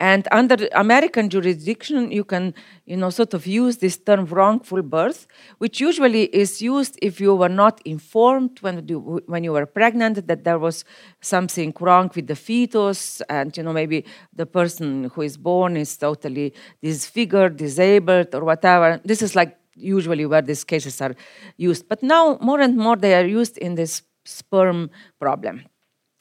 And 0.00 0.28
under 0.30 0.68
American 0.74 1.28
jurisdiction, 1.28 2.12
you 2.12 2.22
can, 2.24 2.54
you 2.86 2.96
know, 2.96 3.10
sort 3.10 3.34
of 3.34 3.48
use 3.48 3.78
this 3.78 3.96
term 3.96 4.26
wrongful 4.26 4.82
birth, 4.82 5.26
which 5.58 5.80
usually 5.80 6.24
is 6.26 6.62
used 6.62 6.96
if 7.02 7.20
you 7.20 7.34
were 7.34 7.48
not 7.48 7.82
informed 7.84 8.58
when 8.60 8.86
you, 8.86 9.22
when 9.26 9.42
you 9.42 9.52
were 9.52 9.66
pregnant 9.66 10.28
that 10.28 10.44
there 10.44 10.58
was 10.58 10.84
something 11.20 11.74
wrong 11.80 12.10
with 12.14 12.28
the 12.28 12.36
fetus, 12.36 13.20
and 13.28 13.56
you 13.56 13.62
know 13.64 13.72
maybe 13.72 14.04
the 14.32 14.46
person 14.46 15.10
who 15.14 15.22
is 15.22 15.36
born 15.36 15.76
is 15.76 15.96
totally 15.96 16.54
disfigured, 16.80 17.56
disabled, 17.56 18.32
or 18.34 18.44
whatever. 18.44 19.00
This 19.04 19.20
is 19.20 19.34
like 19.34 19.56
usually 19.74 20.26
where 20.26 20.42
these 20.42 20.62
cases 20.62 21.00
are 21.00 21.14
used. 21.56 21.88
But 21.88 22.04
now 22.04 22.38
more 22.40 22.60
and 22.60 22.76
more 22.76 22.94
they 22.94 23.14
are 23.14 23.26
used 23.26 23.58
in 23.58 23.74
this 23.74 24.02
sperm 24.24 24.90
problem. 25.18 25.64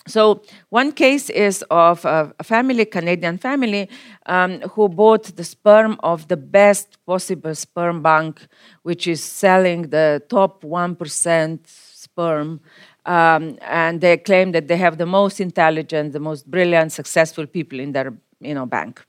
So 0.08 0.42
one 0.70 0.92
case 0.92 1.30
is 1.30 1.64
of 1.70 2.06
a 2.06 2.34
family, 2.44 2.86
Canadian 2.86 3.38
family, 3.38 3.90
um, 4.26 4.62
who 4.62 4.90
bought 4.90 5.36
the 5.36 5.44
sperm 5.44 5.98
of 6.02 6.28
the 6.28 6.38
best 6.38 6.98
possible 7.06 7.54
sperm 7.56 8.02
bank, 8.02 8.48
which 8.84 9.08
is 9.08 9.24
selling 9.24 9.90
the 9.90 10.22
top 10.30 10.64
1% 10.64 11.60
sperm. 11.68 12.62
Um, 13.06 13.58
and 13.62 14.02
they 14.02 14.18
claim 14.18 14.52
that 14.52 14.68
they 14.68 14.78
have 14.78 14.98
the 14.98 15.06
most 15.06 15.40
intelligent, 15.40 16.14
the 16.14 16.20
most 16.20 16.50
brilliant, 16.50 16.92
successful 16.92 17.46
people 17.46 17.80
in 17.80 17.94
their 17.94 18.14
you 18.40 18.54
know, 18.54 18.66
bank. 18.66 19.06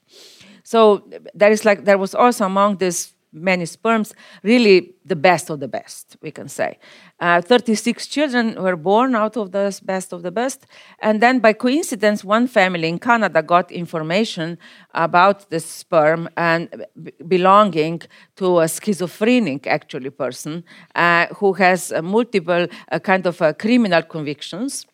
So 0.62 1.08
there 1.34 1.50
is 1.50 1.64
like 1.64 1.84
there 1.84 1.98
was 1.98 2.14
also 2.14 2.44
among 2.44 2.76
this 2.76 3.14
many 3.40 3.66
sperms, 3.66 4.14
really 4.42 4.94
the 5.04 5.16
best 5.16 5.50
of 5.50 5.60
the 5.60 5.68
best, 5.68 6.16
we 6.20 6.30
can 6.30 6.48
say. 6.48 6.78
Uh, 7.20 7.40
36 7.40 8.06
children 8.06 8.62
were 8.62 8.76
born 8.76 9.14
out 9.14 9.36
of 9.36 9.52
the 9.52 9.80
best 9.84 10.12
of 10.12 10.22
the 10.22 10.30
best. 10.30 10.66
And 11.00 11.20
then, 11.20 11.40
by 11.40 11.52
coincidence, 11.52 12.24
one 12.24 12.46
family 12.46 12.88
in 12.88 12.98
Canada 12.98 13.42
got 13.42 13.72
information 13.72 14.58
about 14.94 15.50
the 15.50 15.60
sperm 15.60 16.28
and 16.36 16.86
belonging 17.26 18.02
to 18.36 18.60
a 18.60 18.68
schizophrenic, 18.68 19.66
actually, 19.66 20.10
person 20.10 20.64
uh, 20.94 21.26
who 21.36 21.54
has 21.54 21.92
uh, 21.92 22.02
multiple 22.02 22.66
uh, 22.92 22.98
kind 22.98 23.26
of 23.26 23.40
uh, 23.40 23.52
criminal 23.54 24.02
convictions. 24.02 24.86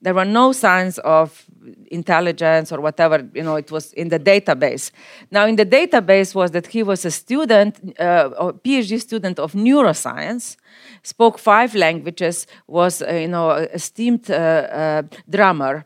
There 0.00 0.14
were 0.14 0.24
no 0.24 0.52
signs 0.52 0.98
of 0.98 1.44
intelligence 1.90 2.70
or 2.72 2.80
whatever, 2.80 3.28
you 3.34 3.42
know, 3.42 3.56
it 3.56 3.70
was 3.70 3.92
in 3.94 4.08
the 4.08 4.18
database. 4.18 4.90
Now, 5.30 5.46
in 5.46 5.56
the 5.56 5.66
database 5.66 6.34
was 6.34 6.52
that 6.52 6.68
he 6.68 6.82
was 6.82 7.04
a 7.04 7.10
student, 7.10 7.98
uh, 7.98 8.30
a 8.38 8.52
PhD 8.52 9.00
student 9.00 9.38
of 9.38 9.52
neuroscience, 9.52 10.56
spoke 11.02 11.38
five 11.38 11.74
languages, 11.74 12.46
was, 12.66 13.02
uh, 13.02 13.12
you 13.12 13.28
know, 13.28 13.50
esteemed 13.50 14.30
uh, 14.30 14.34
uh 14.34 15.02
drummer, 15.28 15.84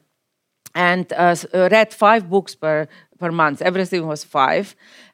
and 0.74 1.12
uh, 1.12 1.34
uh, 1.52 1.68
read 1.70 1.92
five 1.92 2.28
books 2.28 2.54
per, 2.54 2.88
per 3.22 3.30
month. 3.30 3.62
Everything 3.62 4.02
was 4.12 4.20
five 4.24 4.66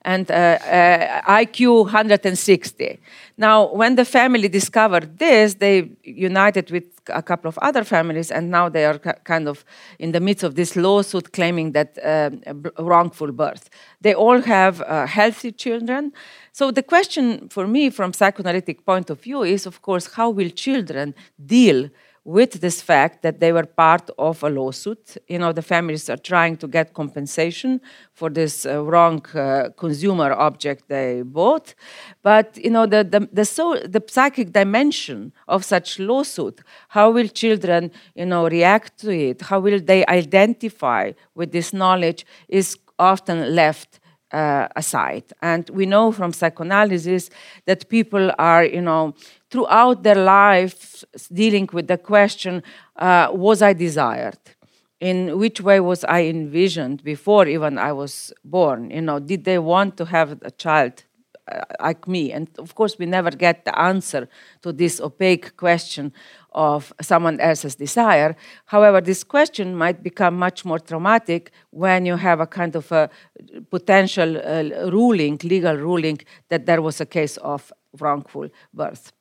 and 0.03 0.31
uh, 0.31 0.35
uh, 0.35 1.43
IQ 1.43 1.85
160. 1.85 2.99
Now, 3.37 3.57
when 3.81 3.97
the 3.97 4.05
family 4.05 4.49
discovered 4.49 5.19
this, 5.19 5.55
they 5.55 5.91
united 6.05 6.71
with 6.71 6.85
a 7.09 7.23
couple 7.23 7.49
of 7.49 7.59
other 7.59 7.85
families, 7.85 8.31
and 8.31 8.51
now 8.51 8.69
they 8.71 8.85
are 8.85 8.99
kind 9.33 9.47
of 9.49 9.65
in 9.99 10.13
the 10.13 10.21
midst 10.21 10.45
of 10.45 10.55
this 10.55 10.77
lawsuit 10.77 11.33
claiming 11.33 11.73
that 11.73 11.99
uh, 11.99 12.31
wrongful 12.79 13.33
birth. 13.33 13.69
They 14.01 14.15
all 14.15 14.41
have 14.43 14.75
uh, 14.81 15.07
healthy 15.07 15.53
children. 15.53 16.13
So 16.53 16.71
the 16.71 16.83
question 16.83 17.49
for 17.49 17.67
me, 17.67 17.91
from 17.91 18.13
psychoanalytic 18.13 18.85
point 18.85 19.11
of 19.11 19.21
view, 19.21 19.43
is 19.43 19.67
of 19.67 19.83
course 19.83 20.07
how 20.15 20.31
will 20.31 20.51
children 20.51 21.15
deal 21.57 21.91
with 22.29 22.61
this 22.61 22.83
fact 22.83 23.23
that 23.23 23.41
they 23.41 23.53
were 23.53 23.65
part 23.65 24.11
of 24.19 24.43
a 24.43 24.51
lawsuit. 24.51 25.17
You 25.29 25.39
know, 25.39 25.51
the 25.51 25.63
families 25.63 26.11
are 26.11 26.19
trying 26.19 26.59
to 26.59 26.69
get 26.69 26.93
compensation 26.93 27.81
for 28.13 28.29
this 28.29 28.67
uh, 28.67 28.85
wrong 28.85 29.25
uh, 29.35 29.71
consumer 29.79 30.35
object 30.35 30.89
they 30.89 31.23
bought. 31.23 31.75
But, 32.23 32.59
you 32.63 32.69
know, 32.69 32.85
the, 32.85 33.03
the, 33.03 33.27
the, 33.33 33.47
so, 33.47 33.77
the 33.77 34.03
psychic 34.07 34.53
dimension 34.53 35.33
of 35.49 35.65
such 35.65 35.99
lawsuit, 35.99 36.61
how 36.89 37.11
will 37.11 37.29
children, 37.29 37.91
you 38.15 38.27
know, 38.27 38.47
react 38.47 38.99
to 38.99 39.11
it? 39.11 39.41
How 39.41 39.61
will 39.61 39.81
they 39.81 40.05
identify 40.05 41.13
with 41.35 41.53
this 41.53 41.73
knowledge 41.73 42.27
is 42.47 42.77
often 42.99 43.55
left 43.55 44.01
uh, 44.33 44.69
aside. 44.77 45.25
And 45.41 45.69
we 45.71 45.87
know 45.87 46.13
from 46.13 46.33
psychoanalysis 46.33 47.31
that 47.67 47.89
people 47.89 48.31
are, 48.39 48.65
you 48.65 48.83
know, 48.83 49.15
throughout 49.51 50.03
their 50.03 50.15
life 50.15 51.05
dealing 51.33 51.69
with 51.73 51.87
the 51.89 51.99
question 51.99 52.63
uh, 52.97 53.29
was 53.33 53.63
I 53.63 53.73
desired? 53.73 54.39
In 55.01 55.39
which 55.39 55.61
way 55.61 55.79
was 55.79 56.05
I 56.05 56.25
envisioned 56.25 57.05
before 57.05 57.47
even 57.47 57.79
I 57.79 57.93
was 57.93 58.33
born? 58.45 58.91
You 58.91 59.03
know, 59.03 59.21
did 59.21 59.45
they 59.45 59.59
want 59.59 59.97
to 59.99 60.05
have 60.07 60.39
a 60.43 60.51
child 60.51 61.05
uh, 61.47 61.61
like 61.81 62.09
me? 62.09 62.33
And 62.33 62.49
of 62.59 62.75
course, 62.75 62.99
we 62.99 63.07
never 63.07 63.31
get 63.31 63.65
the 63.65 63.79
answer 63.79 64.29
to 64.63 64.73
this 64.73 65.01
opaque 65.01 65.57
question 65.57 66.13
of 66.51 66.93
someone 67.01 67.39
else's 67.39 67.77
desire. 67.77 68.35
However, 68.67 69.01
this 69.01 69.23
question 69.23 69.77
might 69.77 70.03
become 70.03 70.37
much 70.37 70.65
more 70.65 70.81
traumatic 70.81 71.53
when 71.71 72.05
you 72.05 72.17
have 72.17 72.41
a 72.41 72.47
kind 72.47 72.75
of 72.75 72.91
a 72.91 73.09
potential 73.71 74.37
uh, 74.37 74.91
ruling, 74.91 75.39
legal 75.45 75.77
ruling, 75.77 76.19
that 76.49 76.67
there 76.67 76.83
was 76.83 77.01
a 77.01 77.07
case 77.07 77.37
of 77.37 77.73
wrongful 78.01 78.49
birth. 78.75 79.13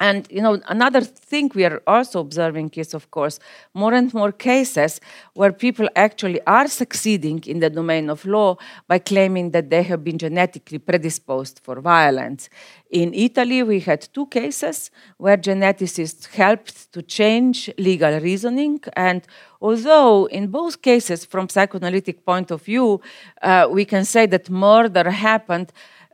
And 0.00 0.28
you 0.30 0.40
know, 0.40 0.60
another 0.68 1.00
thing 1.00 1.50
we 1.54 1.64
are 1.64 1.82
also 1.86 2.20
observing 2.20 2.70
is, 2.76 2.94
of 2.94 3.10
course, 3.10 3.40
more 3.74 3.92
and 3.94 4.14
more 4.14 4.30
cases 4.30 5.00
where 5.34 5.52
people 5.52 5.88
actually 5.96 6.40
are 6.46 6.68
succeeding 6.68 7.42
in 7.46 7.58
the 7.58 7.68
domain 7.68 8.08
of 8.08 8.24
law 8.24 8.56
by 8.86 9.00
claiming 9.00 9.50
that 9.50 9.70
they 9.70 9.82
have 9.82 10.04
been 10.04 10.18
genetically 10.18 10.78
predisposed 10.78 11.60
for 11.64 11.80
violence. 11.80 12.48
In 12.90 13.12
Italy, 13.12 13.62
we 13.64 13.80
had 13.80 14.08
two 14.14 14.26
cases 14.26 14.90
where 15.16 15.36
geneticists 15.36 16.28
helped 16.28 16.92
to 16.92 17.02
change 17.02 17.68
legal 17.76 18.20
reasoning. 18.20 18.80
And 18.94 19.22
although 19.60 20.26
in 20.26 20.46
both 20.46 20.80
cases, 20.80 21.24
from 21.24 21.48
psychoanalytic 21.48 22.24
point 22.24 22.52
of 22.52 22.62
view, 22.62 23.00
uh, 23.42 23.66
we 23.68 23.84
can 23.84 24.04
say 24.04 24.26
that 24.26 24.48
murder 24.48 25.10
happened 25.10 25.72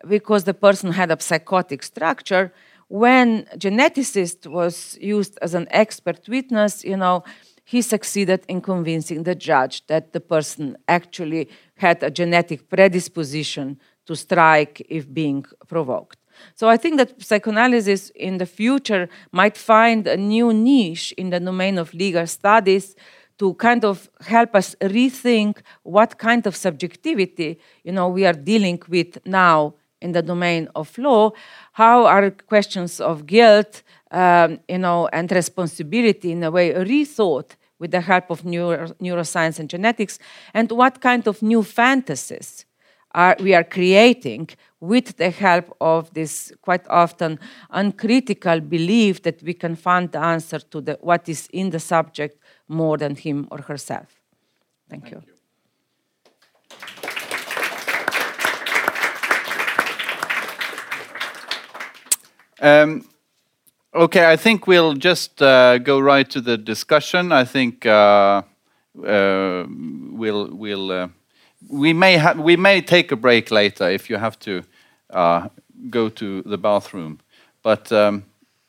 because 0.08 0.44
the 0.44 0.54
person 0.54 0.92
had 0.92 1.10
a 1.10 1.20
psychotic 1.20 1.82
structure, 1.82 2.52
when 2.94 3.44
geneticist 3.56 4.46
was 4.46 4.96
used 5.00 5.36
as 5.42 5.52
an 5.52 5.66
expert 5.72 6.20
witness, 6.28 6.84
you 6.84 6.96
know, 6.96 7.24
he 7.64 7.82
succeeded 7.82 8.44
in 8.46 8.60
convincing 8.60 9.24
the 9.24 9.34
judge 9.34 9.84
that 9.88 10.12
the 10.12 10.20
person 10.20 10.76
actually 10.86 11.48
had 11.76 12.00
a 12.04 12.10
genetic 12.10 12.68
predisposition 12.68 13.80
to 14.06 14.14
strike 14.14 14.80
if 14.88 15.12
being 15.12 15.44
provoked. 15.66 16.18
So 16.54 16.68
I 16.68 16.76
think 16.76 16.98
that 16.98 17.20
psychoanalysis 17.20 18.10
in 18.10 18.38
the 18.38 18.46
future 18.46 19.08
might 19.32 19.56
find 19.56 20.06
a 20.06 20.16
new 20.16 20.52
niche 20.52 21.12
in 21.18 21.30
the 21.30 21.40
domain 21.40 21.78
of 21.78 21.92
legal 21.94 22.28
studies 22.28 22.94
to 23.38 23.54
kind 23.54 23.84
of 23.84 24.08
help 24.20 24.54
us 24.54 24.76
rethink 24.80 25.62
what 25.82 26.18
kind 26.18 26.46
of 26.46 26.54
subjectivity 26.54 27.58
you 27.82 27.90
know 27.90 28.08
we 28.08 28.24
are 28.24 28.32
dealing 28.32 28.80
with 28.88 29.18
now 29.26 29.74
in 30.04 30.12
the 30.12 30.22
domain 30.22 30.68
of 30.74 30.96
law, 30.98 31.32
how 31.72 32.06
are 32.06 32.30
questions 32.30 33.00
of 33.00 33.26
guilt, 33.26 33.82
um, 34.10 34.60
you 34.68 34.78
know, 34.78 35.08
and 35.12 35.32
responsibility 35.32 36.30
in 36.32 36.44
a 36.44 36.50
way 36.50 36.72
rethought 36.74 37.50
with 37.78 37.90
the 37.90 38.00
help 38.00 38.30
of 38.30 38.44
neuro 38.44 38.86
neuroscience 39.00 39.58
and 39.58 39.68
genetics, 39.68 40.18
and 40.52 40.70
what 40.70 41.00
kind 41.00 41.26
of 41.26 41.42
new 41.42 41.62
fantasies 41.62 42.66
are 43.14 43.36
we 43.40 43.54
are 43.54 43.64
creating 43.64 44.48
with 44.80 45.16
the 45.16 45.30
help 45.30 45.66
of 45.80 46.12
this 46.14 46.52
quite 46.60 46.86
often 46.88 47.38
uncritical 47.70 48.60
belief 48.60 49.22
that 49.22 49.42
we 49.42 49.54
can 49.54 49.74
find 49.76 50.12
the 50.12 50.18
answer 50.18 50.58
to 50.58 50.80
the, 50.80 50.98
what 51.00 51.28
is 51.28 51.48
in 51.52 51.70
the 51.70 51.80
subject 51.80 52.38
more 52.68 52.98
than 52.98 53.14
him 53.16 53.48
or 53.50 53.58
herself. 53.58 54.20
Thank, 54.90 55.04
Thank 55.04 55.14
you. 55.14 55.22
you. 57.02 57.10
Um, 62.60 63.04
okay, 63.94 64.30
I 64.30 64.36
think 64.36 64.66
we'll 64.66 64.94
just 64.94 65.42
uh, 65.42 65.78
go 65.78 65.98
right 65.98 66.28
to 66.30 66.40
the 66.40 66.56
discussion. 66.56 67.32
I 67.32 67.44
think 67.44 67.84
uh, 67.84 68.42
uh, 69.04 69.66
we'll 69.68 70.54
we'll 70.54 70.92
uh, 70.92 71.08
we 71.68 71.92
may 71.92 72.34
we 72.34 72.56
may 72.56 72.80
take 72.80 73.10
a 73.12 73.16
break 73.16 73.50
later 73.50 73.88
if 73.90 74.08
you 74.08 74.16
have 74.16 74.38
to 74.40 74.62
uh, 75.10 75.48
go 75.90 76.08
to 76.10 76.42
the 76.42 76.58
bathroom, 76.58 77.20
but 77.62 77.90
um, 77.90 78.24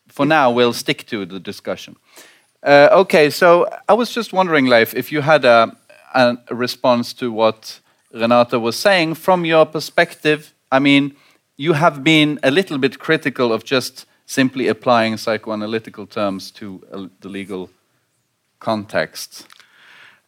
for 0.08 0.26
now 0.26 0.52
we'll 0.52 0.74
stick 0.74 1.06
to 1.08 1.26
the 1.26 1.40
discussion. 1.40 1.96
Uh, 2.64 2.90
okay, 2.92 3.30
so 3.30 3.68
I 3.88 3.94
was 3.94 4.12
just 4.12 4.34
wondering, 4.34 4.66
Leif, 4.66 4.96
if 4.96 5.12
you 5.12 5.22
had 5.22 5.46
a, 5.46 5.78
a 6.16 6.38
response 6.50 7.14
to 7.14 7.32
what 7.32 7.80
Renata 8.12 8.60
was 8.60 8.76
saying 8.76 9.16
from 9.16 9.46
your 9.46 9.66
perspective. 9.66 10.54
I 10.72 10.80
mean 10.80 11.16
you 11.58 11.74
have 11.74 12.04
been 12.04 12.40
a 12.44 12.52
little 12.52 12.78
bit 12.78 13.00
critical 13.00 13.54
of 13.54 13.64
just 13.64 14.06
simply 14.26 14.68
applying 14.68 15.16
psychoanalytical 15.16 16.10
terms 16.10 16.52
to 16.52 16.82
uh, 16.92 17.08
the 17.22 17.30
legal 17.30 17.70
context. 18.60 19.48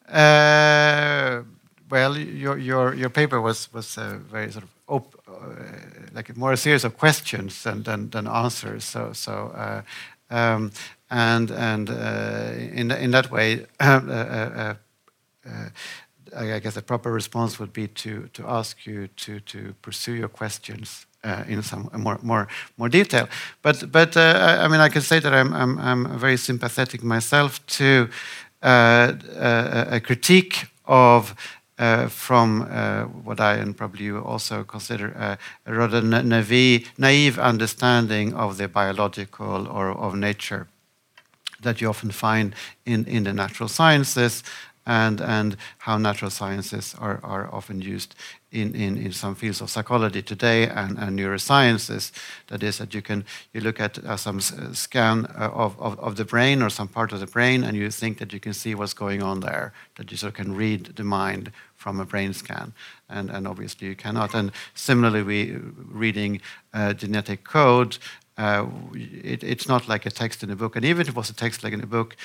Uh, 0.08 1.42
well, 1.90 2.18
your, 2.18 2.58
your, 2.58 2.94
your 2.94 3.10
paper 3.10 3.42
was, 3.42 3.72
was 3.74 3.98
uh, 3.98 4.20
very 4.30 4.52
sort 4.52 4.64
of 4.64 4.70
op- 4.88 5.16
uh, 5.28 5.34
like 6.14 6.36
more 6.38 6.54
a 6.54 6.58
series 6.58 6.84
of 6.84 6.98
questions 6.98 7.64
than, 7.64 7.84
than, 7.84 8.10
than 8.10 8.28
answers. 8.28 8.84
So, 8.84 9.14
so 9.14 9.52
uh, 9.56 9.82
um, 10.30 10.72
and 11.10 11.52
and 11.52 11.90
uh, 11.90 12.52
in 12.74 12.92
in 12.92 13.12
that 13.12 13.32
way, 13.32 13.66
uh, 13.80 14.74
I 16.36 16.60
guess 16.60 16.76
a 16.76 16.82
proper 16.82 17.12
response 17.14 17.60
would 17.60 17.72
be 17.72 17.88
to 17.88 18.28
to 18.34 18.46
ask 18.46 18.86
you 18.86 19.08
to 19.08 19.40
to 19.40 19.74
pursue 19.82 20.14
your 20.14 20.28
questions 20.28 21.07
uh, 21.24 21.44
in 21.48 21.64
some 21.64 21.90
more 21.94 22.20
more 22.22 22.48
more 22.78 22.90
detail. 22.90 23.28
But 23.62 23.92
but 23.92 24.16
uh, 24.18 24.64
I 24.64 24.68
mean 24.68 24.82
I 24.82 24.90
can 24.90 25.02
say 25.02 25.20
that 25.20 25.34
I'm 25.34 25.54
I'm, 25.54 25.80
I'm 25.80 26.20
very 26.20 26.38
sympathetic 26.38 27.04
myself 27.04 27.66
to 27.78 28.10
uh, 28.64 29.14
a 29.92 30.00
critique 30.00 30.66
of 30.86 31.36
uh, 31.80 32.08
from 32.08 32.68
uh, 32.72 33.04
what 33.04 33.40
I 33.40 33.56
and 33.56 33.78
probably 33.78 34.06
you 34.06 34.18
also 34.20 34.64
consider 34.64 35.16
uh, 35.16 35.36
a 35.66 35.74
rather 35.74 36.02
naive, 36.02 36.92
naive 36.98 37.38
understanding 37.38 38.34
of 38.34 38.58
the 38.58 38.68
biological 38.68 39.68
or 39.68 39.92
of 39.92 40.16
nature 40.16 40.68
that 41.62 41.80
you 41.80 41.90
often 41.90 42.12
find 42.12 42.56
in, 42.86 43.06
in 43.06 43.24
the 43.24 43.34
natural 43.34 43.70
sciences 43.70 44.44
and, 44.86 45.22
and 45.22 45.58
how 45.80 45.98
natural 45.98 46.32
sciences 46.32 46.96
are, 46.98 47.20
are 47.24 47.54
often 47.54 47.82
used 47.82 48.16
in, 48.52 48.74
in, 48.76 48.98
in 48.98 49.12
some 49.12 49.36
fields 49.36 49.62
of 49.62 49.70
psychology 49.70 50.22
today 50.22 50.68
and, 50.68 50.98
and 50.98 51.20
neurosciences. 51.20 52.12
That 52.48 52.64
is, 52.64 52.78
that 52.78 52.94
you 52.94 53.02
can 53.02 53.26
you 53.54 53.62
look 53.62 53.80
at 53.80 53.98
uh, 54.00 54.16
some 54.16 54.40
scan 54.40 55.26
uh, 55.38 55.50
of, 55.54 55.80
of, 55.80 56.00
of, 56.00 56.16
the 56.16 56.26
brain 56.26 56.62
or 56.62 56.70
some 56.70 56.88
part 56.88 57.12
of 57.12 57.20
the 57.20 57.28
brain, 57.28 57.64
and 57.64 57.76
you 57.76 57.92
think 57.92 58.20
that 58.20 58.32
you 58.32 58.40
can 58.40 58.54
see 58.54 58.74
what's 58.74 58.94
going 58.94 59.22
on 59.22 59.42
there, 59.42 59.74
that 59.96 60.12
you 60.12 60.18
sort 60.18 60.32
of 60.32 60.38
can 60.38 60.56
read 60.56 60.96
the 60.96 61.04
mind 61.04 61.52
from 61.76 62.00
a 62.00 62.06
brain 62.06 62.34
scan, 62.34 62.74
and, 63.10 63.30
and 63.30 63.48
obviously 63.48 63.88
you 63.88 63.96
cannot. 63.96 64.34
And 64.34 64.52
similarly, 64.74 65.24
we 65.24 65.58
reading 65.90 66.42
uh, 66.74 66.94
genetic 66.94 67.44
code. 67.44 67.98
Uh, 68.38 68.68
it, 68.94 69.44
it's 69.44 69.68
not 69.68 69.88
like 69.88 70.06
a 70.06 70.12
text 70.12 70.44
in 70.44 70.52
a 70.52 70.56
book, 70.56 70.76
and 70.76 70.86
even 70.86 71.02
if 71.02 71.10
it 71.10 71.16
was 71.16 71.30
a 71.30 71.34
text 71.34 71.64
like 71.64 71.74
in 71.74 71.82
a 71.82 71.88
book, 71.88 72.16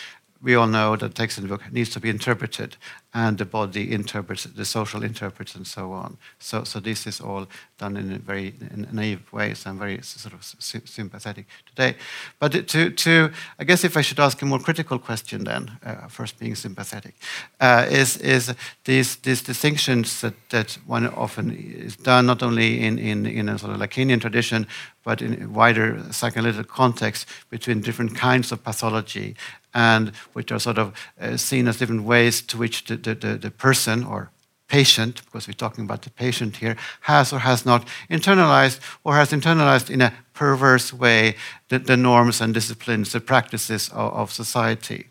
we 0.42 0.56
all 0.56 0.66
know 0.66 0.96
that 0.96 1.14
text 1.14 1.38
in 1.38 1.44
the 1.44 1.48
book 1.48 1.72
needs 1.72 1.90
to 1.90 2.00
be 2.00 2.10
interpreted, 2.10 2.76
and 3.14 3.38
the 3.38 3.44
body 3.44 3.92
interprets, 3.92 4.44
the 4.44 4.64
social 4.64 5.04
interprets, 5.04 5.54
and 5.54 5.66
so 5.66 5.92
on. 5.92 6.16
So, 6.38 6.64
so 6.64 6.80
this 6.80 7.06
is 7.06 7.20
all 7.20 7.46
done 7.78 7.96
in 7.96 8.12
a 8.12 8.18
very 8.18 8.54
naive 8.90 9.32
way. 9.32 9.54
So 9.54 9.70
I'm 9.70 9.78
very 9.78 10.02
sort 10.02 10.34
of 10.34 10.42
sympathetic 10.44 11.46
today. 11.66 11.94
But 12.40 12.68
to, 12.68 12.90
to, 12.90 13.30
I 13.58 13.64
guess 13.64 13.84
if 13.84 13.96
I 13.96 14.00
should 14.00 14.18
ask 14.18 14.42
a 14.42 14.46
more 14.46 14.58
critical 14.58 14.98
question, 14.98 15.44
then 15.44 15.78
uh, 15.84 16.08
first 16.08 16.38
being 16.38 16.56
sympathetic, 16.56 17.14
uh, 17.60 17.86
is 17.88 18.16
is 18.16 18.54
these 18.84 19.16
these 19.16 19.42
distinctions 19.42 20.20
that, 20.22 20.34
that 20.48 20.78
one 20.86 21.06
often 21.08 21.50
is 21.50 21.96
done 21.96 22.26
not 22.26 22.42
only 22.42 22.80
in 22.80 22.98
in, 22.98 23.26
in 23.26 23.48
a 23.48 23.58
sort 23.58 23.72
of 23.72 23.78
Lacanian 23.78 24.20
tradition, 24.20 24.66
but 25.04 25.20
in 25.20 25.42
a 25.42 25.48
wider 25.48 26.02
psychoanalytic 26.10 26.68
context 26.68 27.26
between 27.50 27.80
different 27.80 28.16
kinds 28.16 28.52
of 28.52 28.62
pathology 28.64 29.36
and 29.74 30.12
which 30.32 30.52
are 30.52 30.60
sort 30.60 30.78
of 30.78 30.92
uh, 31.20 31.36
seen 31.36 31.68
as 31.68 31.78
different 31.78 32.04
ways 32.04 32.42
to 32.42 32.58
which 32.58 32.84
the, 32.84 32.96
the, 32.96 33.14
the, 33.14 33.38
the 33.38 33.50
person 33.50 34.04
or 34.04 34.30
patient, 34.68 35.22
because 35.26 35.46
we're 35.46 35.52
talking 35.52 35.84
about 35.84 36.02
the 36.02 36.10
patient 36.10 36.56
here, 36.56 36.76
has 37.02 37.32
or 37.32 37.40
has 37.40 37.66
not 37.66 37.86
internalized 38.10 38.80
or 39.04 39.14
has 39.14 39.30
internalized 39.30 39.90
in 39.90 40.00
a 40.00 40.12
perverse 40.32 40.92
way 40.92 41.34
the, 41.68 41.78
the 41.78 41.96
norms 41.96 42.40
and 42.40 42.54
disciplines, 42.54 43.12
the 43.12 43.20
practices 43.20 43.90
of, 43.90 44.12
of 44.14 44.32
society. 44.32 45.08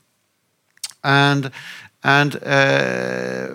And, 1.03 1.51
and 2.03 2.36
uh, 2.43 3.49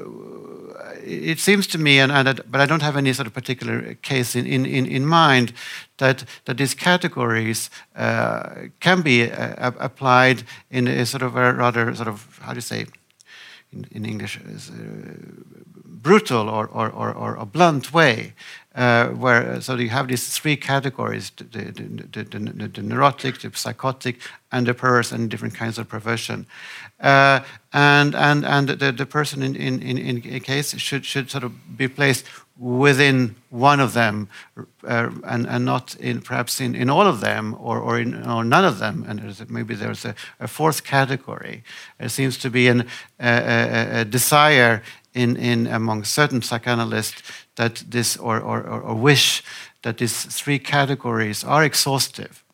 it 1.02 1.38
seems 1.38 1.66
to 1.68 1.78
me, 1.78 1.98
and, 1.98 2.12
and, 2.12 2.40
but 2.50 2.60
I 2.60 2.66
don't 2.66 2.82
have 2.82 2.96
any 2.96 3.12
sort 3.12 3.26
of 3.26 3.34
particular 3.34 3.94
case 3.94 4.36
in, 4.36 4.46
in, 4.46 4.66
in 4.66 5.06
mind, 5.06 5.52
that, 5.98 6.24
that 6.44 6.58
these 6.58 6.74
categories 6.74 7.70
uh, 7.94 8.68
can 8.80 9.02
be 9.02 9.30
uh, 9.30 9.72
applied 9.78 10.42
in 10.70 10.88
a 10.88 11.06
sort 11.06 11.22
of 11.22 11.36
a 11.36 11.52
rather 11.52 11.94
sort 11.94 12.08
of, 12.08 12.38
how 12.42 12.52
do 12.52 12.56
you 12.56 12.62
say, 12.62 12.86
in, 13.72 13.86
in 13.90 14.04
English, 14.04 14.38
uh, 14.38 14.72
brutal 15.84 16.48
or, 16.48 16.66
or, 16.68 16.90
or, 16.90 17.12
or, 17.12 17.34
a 17.36 17.46
blunt 17.46 17.92
way. 17.92 18.32
Uh, 18.76 19.08
where 19.08 19.58
so 19.62 19.74
you 19.74 19.88
have 19.88 20.06
these 20.06 20.28
three 20.28 20.54
categories: 20.54 21.32
the, 21.36 21.44
the, 21.44 22.24
the, 22.24 22.68
the, 22.68 22.82
neurotic, 22.82 23.40
the 23.40 23.50
psychotic, 23.54 24.18
and 24.52 24.66
the 24.66 24.74
perverse, 24.74 25.12
and 25.12 25.30
different 25.30 25.54
kinds 25.54 25.78
of 25.78 25.88
perversion. 25.88 26.44
Uh, 27.00 27.40
and 27.72 28.14
and 28.14 28.44
and 28.44 28.68
the, 28.68 28.92
the 28.92 29.06
person 29.06 29.42
in, 29.42 29.56
in, 29.56 29.80
in, 29.80 29.96
in 29.96 30.34
a 30.34 30.40
case 30.40 30.78
should 30.78 31.06
should 31.06 31.30
sort 31.30 31.42
of 31.42 31.52
be 31.78 31.88
placed 31.88 32.26
within 32.58 33.36
one 33.48 33.80
of 33.80 33.94
them, 33.94 34.28
uh, 34.84 35.10
and 35.24 35.46
and 35.46 35.64
not 35.64 35.96
in 35.96 36.20
perhaps 36.20 36.60
in, 36.60 36.74
in 36.74 36.90
all 36.90 37.06
of 37.06 37.20
them 37.20 37.56
or 37.58 37.78
or 37.78 37.98
in 37.98 38.28
or 38.28 38.44
none 38.44 38.66
of 38.66 38.78
them. 38.78 39.06
And 39.08 39.20
there's, 39.20 39.48
maybe 39.48 39.74
there's 39.74 40.04
a, 40.04 40.14
a, 40.38 40.48
fourth 40.48 40.84
category. 40.84 41.64
There 41.98 42.10
seems 42.10 42.36
to 42.38 42.50
be 42.50 42.68
an, 42.68 42.86
a, 43.18 43.28
a, 43.28 44.00
a 44.00 44.04
desire 44.04 44.82
in, 45.14 45.36
in 45.36 45.66
among 45.66 46.04
certain 46.04 46.42
psychoanalysts 46.42 47.22
that 47.56 47.84
this 47.90 48.16
or, 48.16 48.40
or, 48.40 48.62
or 48.62 48.94
wish 48.94 49.42
that 49.82 49.98
these 49.98 50.24
three 50.24 50.58
categories 50.58 51.44
are 51.44 51.64
exhaustive 51.64 52.44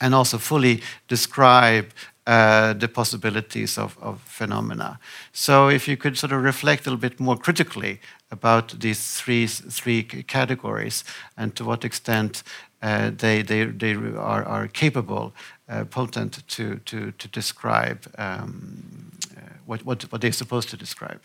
and 0.00 0.14
also 0.14 0.38
fully 0.38 0.82
describe 1.08 1.86
uh, 2.26 2.74
the 2.74 2.88
possibilities 2.88 3.78
of, 3.78 3.96
of, 4.02 4.20
phenomena. 4.20 4.98
So, 5.32 5.68
if 5.68 5.88
you 5.88 5.96
could 5.96 6.18
sort 6.18 6.32
of 6.32 6.42
reflect 6.42 6.86
a 6.86 6.90
little 6.90 7.00
bit 7.00 7.18
more 7.18 7.38
critically 7.38 8.00
about 8.30 8.80
these 8.80 9.14
three, 9.14 9.46
three 9.46 10.02
categories 10.02 11.04
and 11.38 11.54
to 11.56 11.64
what 11.64 11.84
extent 11.84 12.42
uh, 12.82 13.10
they, 13.16 13.42
they, 13.42 13.64
they 13.64 13.94
are, 13.94 14.44
are 14.44 14.68
capable, 14.68 15.32
uh, 15.68 15.84
potent 15.84 16.46
to, 16.48 16.76
to, 16.84 17.12
to 17.12 17.28
describe 17.28 18.06
um, 18.18 19.10
uh, 19.34 19.40
what, 19.64 19.84
what, 19.86 20.02
what 20.12 20.20
they're 20.20 20.30
supposed 20.30 20.68
to 20.68 20.76
describe. 20.76 21.20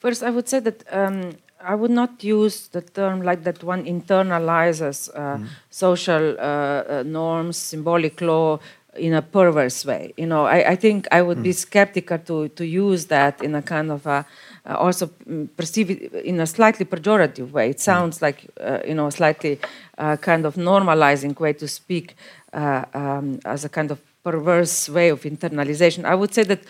First, 0.00 0.22
I 0.22 0.30
would 0.30 0.48
say 0.48 0.60
that 0.60 0.82
um, 0.90 1.36
I 1.62 1.74
would 1.74 1.90
not 1.90 2.24
use 2.24 2.68
the 2.68 2.80
term 2.80 3.22
like 3.22 3.44
that 3.44 3.62
one 3.62 3.84
internalizes 3.84 5.10
uh, 5.14 5.36
mm. 5.36 5.46
social 5.70 6.36
uh, 6.38 6.42
uh, 6.42 7.02
norms, 7.06 7.56
symbolic 7.56 8.20
law 8.20 8.58
in 8.96 9.14
a 9.14 9.22
perverse 9.22 9.84
way. 9.84 10.12
You 10.16 10.26
know, 10.26 10.46
I, 10.46 10.70
I 10.70 10.76
think 10.76 11.06
I 11.12 11.22
would 11.22 11.38
mm. 11.38 11.42
be 11.42 11.52
skeptical 11.52 12.18
to, 12.18 12.48
to 12.48 12.66
use 12.66 13.06
that 13.06 13.42
in 13.42 13.54
a 13.54 13.62
kind 13.62 13.90
of 13.90 14.06
a, 14.06 14.24
uh, 14.66 14.74
also 14.76 15.06
mm, 15.28 15.48
perceive 15.56 15.90
it 15.90 16.12
in 16.24 16.40
a 16.40 16.46
slightly 16.46 16.86
pejorative 16.86 17.50
way. 17.52 17.70
It 17.70 17.76
mm. 17.76 17.80
sounds 17.80 18.22
like, 18.22 18.48
uh, 18.60 18.80
you 18.86 18.94
know, 18.94 19.10
slightly 19.10 19.60
uh, 19.98 20.16
kind 20.16 20.46
of 20.46 20.54
normalizing 20.54 21.38
way 21.38 21.52
to 21.54 21.68
speak 21.68 22.16
um, 22.52 23.38
as 23.44 23.64
a 23.64 23.68
kind 23.68 23.90
of 23.90 24.00
perverse 24.24 24.88
way 24.88 25.10
of 25.10 25.22
internalization. 25.22 26.04
I 26.04 26.14
would 26.14 26.34
say 26.34 26.42
that, 26.44 26.60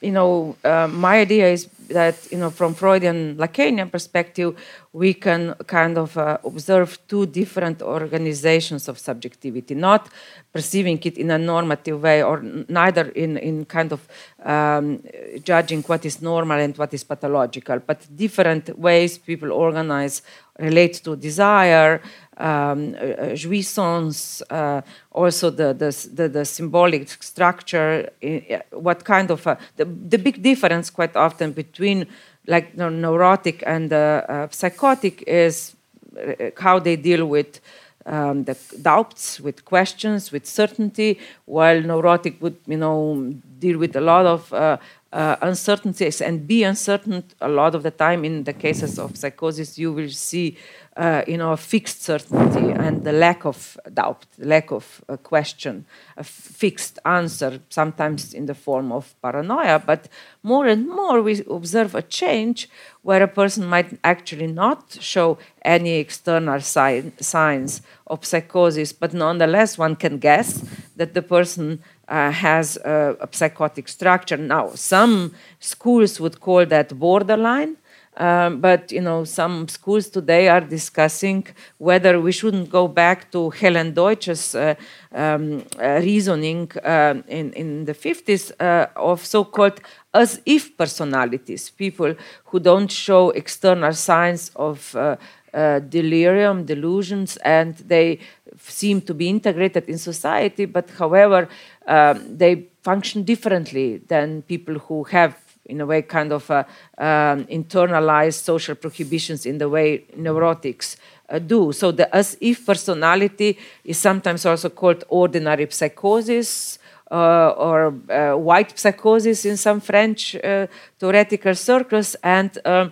you 0.00 0.10
know, 0.12 0.56
my 0.64 1.18
idea 1.18 1.48
is 1.48 1.68
that 1.88 2.30
you 2.30 2.38
know 2.38 2.50
from 2.50 2.74
Freudian 2.74 3.36
Lacanian 3.36 3.90
perspective, 3.90 4.56
we 4.92 5.14
can 5.14 5.54
kind 5.66 5.98
of 5.98 6.16
uh, 6.16 6.38
observe 6.44 6.98
two 7.08 7.26
different 7.26 7.82
organizations 7.82 8.88
of 8.88 8.98
subjectivity, 8.98 9.74
not 9.74 10.08
perceiving 10.52 10.98
it 11.04 11.18
in 11.18 11.30
a 11.30 11.38
normative 11.38 12.02
way, 12.02 12.22
or 12.22 12.42
neither 12.68 13.08
in 13.10 13.36
in 13.36 13.64
kind 13.64 13.92
of 13.92 14.08
um, 14.44 15.02
judging 15.42 15.82
what 15.82 16.04
is 16.04 16.22
normal 16.22 16.58
and 16.58 16.76
what 16.76 16.92
is 16.94 17.04
pathological, 17.04 17.78
but 17.78 18.06
different 18.16 18.78
ways 18.78 19.18
people 19.18 19.52
organize 19.52 20.22
relate 20.58 20.94
to 21.04 21.16
desire, 21.16 22.00
um, 22.38 22.94
uh, 22.94 23.34
jouissance, 23.34 24.42
uh, 24.50 24.82
also 25.12 25.50
the, 25.50 25.72
the, 25.72 26.08
the, 26.12 26.28
the, 26.28 26.44
symbolic 26.44 27.08
structure, 27.22 28.10
uh, 28.22 28.58
what 28.78 29.04
kind 29.04 29.30
of, 29.30 29.46
a, 29.46 29.58
the, 29.76 29.84
the 29.84 30.18
big 30.18 30.42
difference 30.42 30.90
quite 30.90 31.16
often 31.16 31.52
between 31.76 32.06
like 32.46 32.76
neurotic 32.76 33.62
and 33.66 33.92
uh, 33.92 34.22
uh, 34.28 34.48
psychotic 34.50 35.22
is 35.26 35.76
uh, 36.16 36.50
how 36.58 36.78
they 36.78 36.96
deal 36.96 37.26
with 37.26 37.60
um, 38.06 38.44
the 38.44 38.56
doubts, 38.80 39.40
with 39.40 39.64
questions, 39.64 40.32
with 40.32 40.46
certainty, 40.46 41.18
while 41.44 41.80
neurotic 41.82 42.40
would, 42.40 42.56
you 42.66 42.76
know, 42.76 43.34
deal 43.58 43.78
with 43.78 43.96
a 43.96 44.00
lot 44.00 44.24
of 44.24 44.52
uh, 44.52 44.76
uh, 45.12 45.36
uncertainties 45.42 46.22
and 46.22 46.46
be 46.46 46.62
uncertain 46.62 47.24
a 47.40 47.48
lot 47.48 47.74
of 47.74 47.82
the 47.82 47.90
time. 47.90 48.24
In 48.24 48.44
the 48.44 48.52
cases 48.52 48.98
of 48.98 49.16
psychosis 49.16 49.78
you 49.78 49.92
will 49.92 50.10
see 50.10 50.56
uh, 50.96 51.22
you 51.26 51.36
know 51.36 51.52
a 51.52 51.56
fixed 51.56 52.02
certainty 52.02 52.70
and 52.70 53.04
the 53.04 53.12
lack 53.12 53.44
of 53.44 53.76
doubt 53.92 54.24
the 54.38 54.46
lack 54.46 54.70
of 54.70 55.04
uh, 55.08 55.16
question 55.16 55.84
a 56.16 56.24
fixed 56.24 56.98
answer 57.04 57.60
sometimes 57.68 58.32
in 58.32 58.46
the 58.46 58.54
form 58.54 58.92
of 58.92 59.14
paranoia 59.22 59.78
but 59.78 60.08
more 60.42 60.66
and 60.66 60.88
more 60.88 61.20
we 61.22 61.42
observe 61.50 61.94
a 61.94 62.02
change 62.02 62.68
where 63.02 63.22
a 63.22 63.28
person 63.28 63.66
might 63.66 63.98
actually 64.02 64.46
not 64.46 64.96
show 65.00 65.38
any 65.64 65.96
external 65.98 66.60
sign, 66.60 67.12
signs 67.20 67.82
of 68.06 68.24
psychosis 68.24 68.92
but 68.92 69.12
nonetheless 69.12 69.76
one 69.76 69.96
can 69.96 70.18
guess 70.18 70.64
that 70.96 71.12
the 71.14 71.22
person 71.22 71.82
uh, 72.08 72.30
has 72.30 72.76
a, 72.78 73.16
a, 73.20 73.28
psychotic 73.32 73.88
structure. 73.88 74.36
Now, 74.36 74.70
some 74.74 75.34
schools 75.58 76.20
would 76.20 76.40
call 76.40 76.64
that 76.66 76.96
borderline, 76.98 77.76
um, 78.16 78.60
but 78.60 78.90
you 78.90 79.00
know, 79.00 79.24
some 79.24 79.68
schools 79.68 80.08
today 80.08 80.48
are 80.48 80.60
discussing 80.60 81.46
whether 81.78 82.20
we 82.20 82.32
shouldn't 82.32 82.70
go 82.70 82.88
back 82.88 83.30
to 83.32 83.50
Helen 83.50 83.92
Deutsch's 83.92 84.54
uh, 84.54 84.74
um, 85.12 85.64
uh, 85.78 86.00
reasoning 86.02 86.70
uh, 86.82 87.14
in, 87.28 87.52
in 87.52 87.84
the 87.84 87.94
50s 87.94 88.52
uh, 88.58 88.86
of 88.96 89.24
so-called 89.24 89.80
as 90.14 90.40
if 90.46 90.76
personalities, 90.76 91.68
people 91.70 92.14
who 92.46 92.58
don't 92.58 92.90
show 92.90 93.30
external 93.30 93.92
signs 93.92 94.50
of 94.56 94.96
uh, 94.96 95.16
uh, 95.52 95.80
delirium, 95.80 96.64
delusions, 96.64 97.36
and 97.38 97.76
they 97.76 98.18
seem 98.58 99.00
to 99.02 99.14
be 99.14 99.28
integrated 99.28 99.88
in 99.88 99.98
society, 99.98 100.64
but 100.64 100.88
however, 100.98 101.48
um, 101.86 102.36
they 102.36 102.66
function 102.82 103.22
differently 103.22 103.98
than 104.08 104.42
people 104.42 104.78
who 104.78 105.04
have 105.04 105.45
in 105.66 105.80
a 105.80 105.86
way 105.86 106.02
kind 106.02 106.32
of 106.32 106.50
uh, 106.50 106.64
um, 106.98 107.44
internalized 107.46 108.42
social 108.42 108.74
prohibitions 108.74 109.46
in 109.46 109.58
the 109.58 109.68
way 109.68 110.04
neurotics 110.16 110.96
uh, 111.28 111.38
do. 111.38 111.72
So 111.72 111.92
the 111.92 112.14
as 112.14 112.36
if 112.40 112.64
personality 112.64 113.58
is 113.84 113.98
sometimes 113.98 114.46
also 114.46 114.70
called 114.70 115.04
ordinary 115.08 115.68
psychosis. 115.70 116.78
Uh, 117.08 117.54
or 117.56 117.94
uh, 118.10 118.36
white 118.36 118.76
psychosis 118.76 119.44
in 119.44 119.56
some 119.56 119.80
French 119.80 120.34
uh, 120.34 120.66
theoretical 120.98 121.54
circles, 121.54 122.16
and 122.20 122.58
um, 122.64 122.90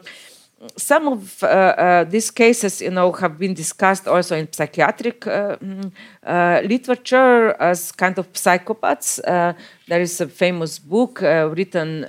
some 0.76 1.08
of 1.08 1.42
uh, 1.42 1.46
uh, 1.46 2.04
these 2.04 2.30
cases, 2.30 2.80
you 2.80 2.90
know, 2.90 3.12
have 3.12 3.38
been 3.38 3.54
discussed 3.54 4.08
also 4.08 4.36
in 4.36 4.52
psychiatric 4.52 5.26
uh, 5.26 5.56
mm, 5.56 5.90
uh 6.26 6.60
literature 6.64 7.54
as 7.60 7.92
kind 7.92 8.18
of 8.18 8.32
psychopaths. 8.32 9.20
Uh, 9.26 9.52
there 9.86 10.00
is 10.00 10.20
a 10.20 10.26
famous 10.26 10.78
book 10.78 11.22
uh, 11.22 11.50
written 11.54 12.06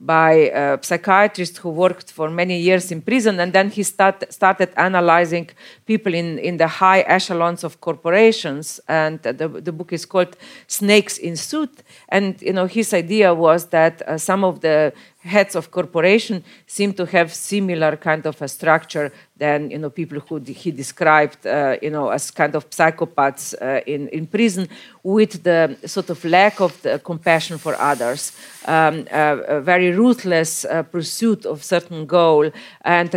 by 0.00 0.32
a 0.52 0.78
psychiatrist 0.82 1.58
who 1.58 1.70
worked 1.70 2.10
for 2.10 2.28
many 2.28 2.58
years 2.58 2.90
in 2.90 3.00
prison, 3.00 3.38
and 3.38 3.52
then 3.52 3.70
he 3.70 3.84
start, 3.84 4.24
started 4.32 4.70
analyzing 4.76 5.48
people 5.86 6.12
in, 6.12 6.38
in 6.40 6.56
the 6.56 6.66
high 6.66 7.02
echelons 7.02 7.62
of 7.62 7.80
corporations. 7.80 8.80
And 8.88 9.22
the, 9.22 9.48
the 9.48 9.72
book 9.72 9.92
is 9.92 10.04
called 10.04 10.36
Snakes 10.66 11.16
in 11.18 11.36
Suit. 11.36 11.84
And 12.08 12.42
you 12.42 12.52
know, 12.52 12.66
his 12.66 12.92
idea 12.92 13.32
was 13.32 13.66
that 13.66 14.02
some 14.20 14.42
of 14.42 14.60
the 14.60 14.92
heads 15.24 15.56
of 15.56 15.70
corporation 15.70 16.44
seem 16.66 16.92
to 16.92 17.06
have 17.06 17.34
similar 17.34 17.96
kind 17.96 18.26
of 18.26 18.40
a 18.42 18.48
structure 18.48 19.12
than 19.36 19.70
you 19.70 19.78
know 19.78 19.90
people 19.90 20.20
who 20.20 20.38
he 20.38 20.70
described 20.70 21.46
uh, 21.46 21.76
you 21.82 21.90
know 21.90 22.08
as 22.10 22.30
kind 22.30 22.54
of 22.54 22.68
psychopaths 22.70 23.54
uh, 23.60 23.80
in 23.86 24.08
in 24.08 24.26
prison 24.26 24.68
with 25.02 25.42
the 25.42 25.76
sort 25.86 26.10
of 26.10 26.24
lack 26.24 26.60
of 26.60 26.72
compassion 27.02 27.58
for 27.58 27.74
others 27.80 28.32
um, 28.66 29.06
uh, 29.12 29.36
a 29.48 29.60
very 29.60 29.90
ruthless 29.90 30.64
uh, 30.64 30.82
pursuit 30.82 31.44
of 31.46 31.62
certain 31.64 32.06
goal 32.06 32.50
and 32.82 33.10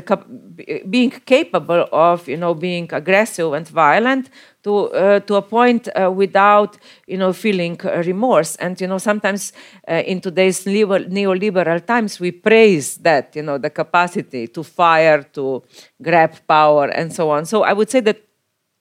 being 0.89 1.11
capable 1.25 1.87
of 1.91 2.27
you 2.27 2.37
know 2.37 2.53
being 2.53 2.89
aggressive 2.93 3.53
and 3.53 3.67
violent 3.67 4.29
to 4.63 4.91
uh, 4.91 5.19
to 5.21 5.35
a 5.35 5.41
point 5.41 5.87
uh, 5.87 6.11
without 6.11 6.77
you 7.07 7.17
know 7.17 7.31
feeling 7.33 7.79
uh, 7.85 8.03
remorse. 8.05 8.55
And 8.57 8.79
you 8.81 8.87
know 8.87 8.97
sometimes 8.97 9.53
uh, 9.87 10.03
in 10.05 10.19
today's 10.21 10.65
neoliberal 10.65 11.85
times 11.85 12.19
we 12.19 12.31
praise 12.31 12.97
that 12.97 13.35
you 13.35 13.43
know 13.43 13.57
the 13.57 13.69
capacity 13.69 14.47
to 14.47 14.63
fire 14.63 15.23
to 15.33 15.63
grab 16.09 16.31
power 16.47 16.85
and 16.99 17.07
so 17.17 17.23
on 17.35 17.45
so 17.45 17.57
i 17.63 17.73
would 17.77 17.89
say 17.89 18.01
that 18.01 18.17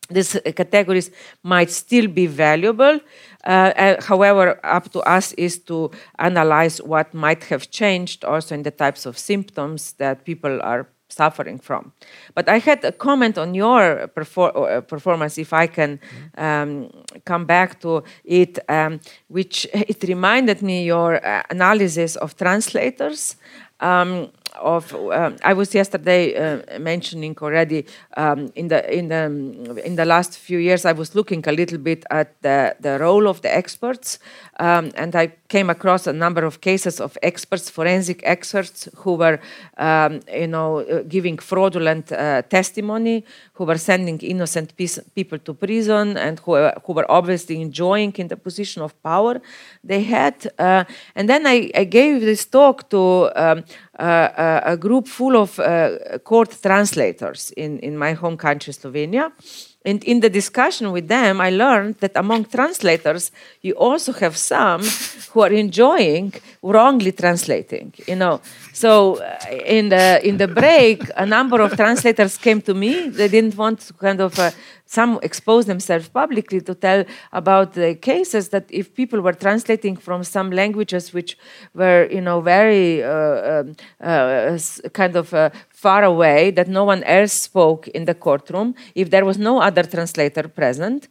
these 0.09 0.39
categories 0.55 1.11
might 1.43 1.70
still 1.70 2.07
be 2.07 2.27
valuable 2.27 3.01
uh, 3.45 3.95
however 4.11 4.47
up 4.77 4.85
to 4.93 5.01
us 5.01 5.33
is 5.33 5.59
to 5.59 5.91
analyze 6.18 6.77
what 6.93 7.12
might 7.12 7.43
have 7.45 7.70
changed 7.70 8.24
also 8.24 8.55
in 8.55 8.62
the 8.62 8.70
types 8.70 9.07
of 9.07 9.18
symptoms 9.18 9.81
that 9.99 10.24
people 10.24 10.61
are 10.62 10.87
suffering 11.09 11.59
from. 11.59 11.93
But 12.35 12.49
I 12.49 12.59
had 12.59 12.85
a 12.85 12.93
comment 12.93 13.39
on 13.39 13.55
your 13.55 14.03
uh, 14.03 14.81
performance, 14.81 15.39
if 15.39 15.53
I 15.53 15.66
can 15.66 16.01
um, 16.37 16.91
come 17.24 17.45
back 17.45 17.81
to 17.81 18.03
it, 18.24 18.59
um, 18.68 19.01
which 19.29 19.66
it 19.72 20.03
reminded 20.03 20.62
me 20.62 20.85
your 20.85 21.24
uh, 21.24 21.43
analysis 21.51 22.16
of 22.16 22.37
translators. 22.37 23.37
Um, 23.81 24.31
of 24.55 24.94
um, 24.94 25.36
I 25.44 25.53
was 25.53 25.74
yesterday 25.74 26.34
uh, 26.34 26.78
mentioning 26.78 27.36
already 27.40 27.86
um, 28.16 28.51
in 28.55 28.68
the 28.68 28.80
in 28.92 29.09
the 29.09 29.82
in 29.84 29.97
the 29.97 30.05
last 30.05 30.38
few 30.38 30.59
years 30.59 30.84
I 30.84 30.92
was 30.92 31.14
looking 31.14 31.47
a 31.47 31.53
little 31.53 31.78
bit 31.78 32.05
at 32.11 32.40
the 32.42 32.76
the 32.80 32.99
role 32.99 33.28
of 33.28 33.42
the 33.42 33.55
experts 33.55 34.18
um, 34.59 34.90
and 34.94 35.14
I 35.14 35.32
came 35.49 35.68
across 35.70 36.07
a 36.07 36.12
number 36.12 36.44
of 36.44 36.61
cases 36.61 37.01
of 37.01 37.18
experts, 37.22 37.68
forensic 37.68 38.20
experts, 38.24 38.88
who 38.97 39.14
were, 39.14 39.38
um, 39.76 40.20
you 40.32 40.47
know, 40.47 40.78
uh, 40.78 41.03
giving 41.03 41.38
fraudulent 41.38 42.11
uh, 42.11 42.42
testimony, 42.42 43.24
who 43.55 43.64
were 43.64 43.78
sending 43.78 44.18
innocent 44.20 44.74
people 45.14 45.38
to 45.38 45.55
prison, 45.55 46.16
and 46.16 46.40
who, 46.40 46.55
uh, 46.55 46.72
who 46.84 46.94
were 46.94 47.11
obviously 47.11 47.61
enjoying 47.61 48.12
in 48.16 48.28
the 48.28 48.36
position 48.36 48.82
of 48.82 49.01
power 49.03 49.40
they 49.84 50.03
had. 50.03 50.51
And 50.59 51.28
then 51.28 51.47
I, 51.47 51.70
I, 51.74 51.84
gave 51.84 52.20
this 52.20 52.47
talk 52.47 52.88
to 52.90 53.30
um, 53.36 53.64
uh, 53.99 54.61
a 54.64 54.76
group 54.76 55.09
full 55.09 55.36
of 55.36 55.59
uh, 55.59 56.18
court 56.24 56.57
translators 56.62 57.51
in, 57.57 57.78
in 57.80 57.97
my 57.97 58.12
home 58.12 58.36
country, 58.36 58.72
Slovenia. 58.72 59.32
And 59.87 60.03
in 60.03 60.18
the 60.18 60.28
discussion 60.28 60.91
with 60.91 61.07
them, 61.07 61.41
I 61.41 61.51
learned 61.51 61.95
that 62.01 62.16
among 62.16 62.47
translators, 62.47 63.30
you 63.62 63.74
also 63.74 64.12
have 64.14 64.37
some 64.37 64.82
who 65.30 65.43
are 65.43 65.53
enjoying 65.53 66.34
wrongly 66.61 67.12
translating. 67.12 67.95
You 68.09 68.16
know, 68.16 68.41
so 68.72 69.18
uh, 69.18 69.39
in 69.64 69.89
the 69.91 70.20
in 70.28 70.39
the 70.39 70.49
break, 70.49 71.03
a 71.16 71.24
number 71.24 71.61
of 71.61 71.76
translators 71.76 72.37
came 72.37 72.61
to 72.62 72.74
me. 72.74 73.09
They 73.11 73.28
didn't 73.28 73.57
want 73.57 73.78
to 73.87 73.93
kind 73.95 74.20
of 74.20 74.37
uh, 74.41 74.51
some 74.87 75.18
expose 75.22 75.66
themselves 75.66 76.09
publicly 76.09 76.61
to 76.61 76.74
tell 76.74 77.05
about 77.32 77.74
the 77.74 77.95
cases 77.97 78.49
that 78.49 78.64
if 78.70 78.95
people 78.95 79.20
were 79.20 79.32
translating 79.32 79.97
from 79.97 80.24
some 80.24 80.51
languages 80.51 81.12
which 81.12 81.37
were 81.74 82.09
you 82.11 82.20
know 82.20 82.41
very 82.41 83.03
uh, 83.03 83.61
um, 83.61 83.76
uh, 84.01 84.59
kind 84.93 85.16
of 85.16 85.34
uh, 85.34 85.51
far 85.87 86.03
away 86.05 86.41
that 86.57 86.68
no 86.78 86.84
one 86.93 87.03
else 87.05 87.34
spoke 87.51 87.82
in 87.97 88.05
the 88.11 88.16
courtroom 88.26 88.68
if 88.95 89.07
there 89.11 89.26
was 89.30 89.39
no 89.39 89.55
other 89.68 89.84
translator 89.95 90.45
present 90.61 91.09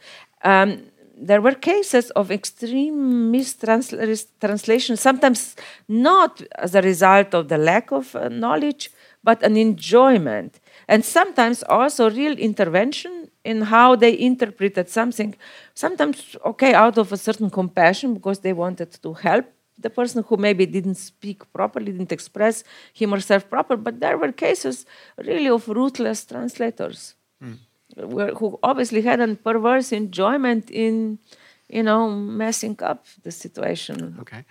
um, 0.51 0.69
there 1.17 1.41
were 1.41 1.53
cases 1.53 2.11
of 2.11 2.32
extreme 2.32 3.32
mistranslation, 3.32 4.97
sometimes 4.97 5.55
not 5.88 6.41
as 6.55 6.76
a 6.76 6.82
result 6.82 7.34
of 7.34 7.47
the 7.47 7.57
lack 7.57 7.91
of 7.91 8.15
uh, 8.15 8.28
knowledge, 8.30 8.91
but 9.23 9.41
an 9.41 9.57
enjoyment. 9.57 10.59
And 10.88 11.03
sometimes 11.03 11.63
also 11.63 12.09
real 12.09 12.38
intervention 12.38 13.30
in 13.43 13.63
how 13.63 13.95
they 13.95 14.17
interpreted 14.17 14.89
something. 14.89 15.36
Sometimes, 15.73 16.36
okay, 16.45 16.73
out 16.73 16.97
of 16.97 17.11
a 17.11 17.17
certain 17.17 17.49
compassion 17.49 18.13
because 18.13 18.39
they 18.39 18.53
wanted 18.53 18.91
to 19.01 19.13
help 19.13 19.45
the 19.78 19.89
person 19.89 20.23
who 20.28 20.38
maybe 20.38 20.65
didn't 20.65 20.95
speak 20.95 21.51
properly, 21.53 21.91
didn't 21.91 22.11
express 22.11 22.63
him 22.93 23.13
or 23.13 23.17
herself 23.17 23.49
proper, 23.49 23.76
but 23.76 23.99
there 23.99 24.17
were 24.17 24.32
cases 24.32 24.86
really 25.17 25.47
of 25.47 25.67
ruthless 25.67 26.26
translators 26.26 27.15
mm. 27.43 27.57
who 28.38 28.59
obviously 28.63 29.01
had 29.01 29.19
a 29.19 29.36
perverse 29.36 29.91
enjoyment 29.91 30.71
in, 30.71 31.19
you 31.69 31.84
know, 31.84 32.09
messing 32.09 32.78
up 32.82 33.05
the 33.23 33.32
situation. 33.32 34.17
Okay. 34.21 34.45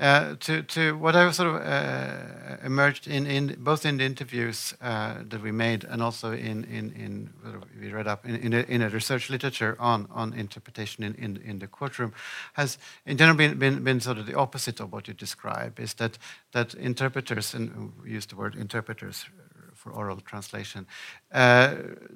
Uh, 0.00 0.34
to, 0.40 0.62
to 0.62 0.96
what 0.96 1.14
I 1.14 1.30
sort 1.30 1.48
of 1.50 1.56
uh, 1.56 2.56
emerged 2.64 3.06
in, 3.06 3.26
in 3.26 3.56
both 3.58 3.84
in 3.84 3.98
the 3.98 4.04
interviews 4.04 4.72
uh, 4.80 5.16
that 5.28 5.42
we 5.42 5.52
made 5.52 5.84
and 5.84 6.00
also 6.00 6.32
in, 6.32 6.64
in, 6.64 6.90
in 6.92 7.30
we 7.78 7.92
read 7.92 8.08
up 8.08 8.24
in, 8.24 8.36
in, 8.36 8.54
a, 8.54 8.60
in 8.60 8.80
a 8.80 8.88
research 8.88 9.28
literature 9.28 9.76
on, 9.78 10.08
on 10.10 10.32
interpretation 10.32 11.04
in, 11.04 11.14
in, 11.16 11.36
in 11.44 11.58
the 11.58 11.66
courtroom 11.66 12.14
has 12.54 12.78
in 13.04 13.18
general 13.18 13.36
been, 13.36 13.58
been, 13.58 13.84
been 13.84 14.00
sort 14.00 14.16
of 14.16 14.24
the 14.24 14.34
opposite 14.34 14.80
of 14.80 14.90
what 14.90 15.06
you 15.06 15.12
describe 15.12 15.78
is 15.78 15.92
that, 15.94 16.16
that 16.52 16.72
interpreters, 16.72 17.52
and 17.52 17.92
we 18.02 18.12
use 18.12 18.24
the 18.24 18.36
word 18.36 18.54
interpreters 18.54 19.26
for 19.74 19.92
oral 19.92 20.16
translation, 20.22 20.86
uh, 21.30 21.74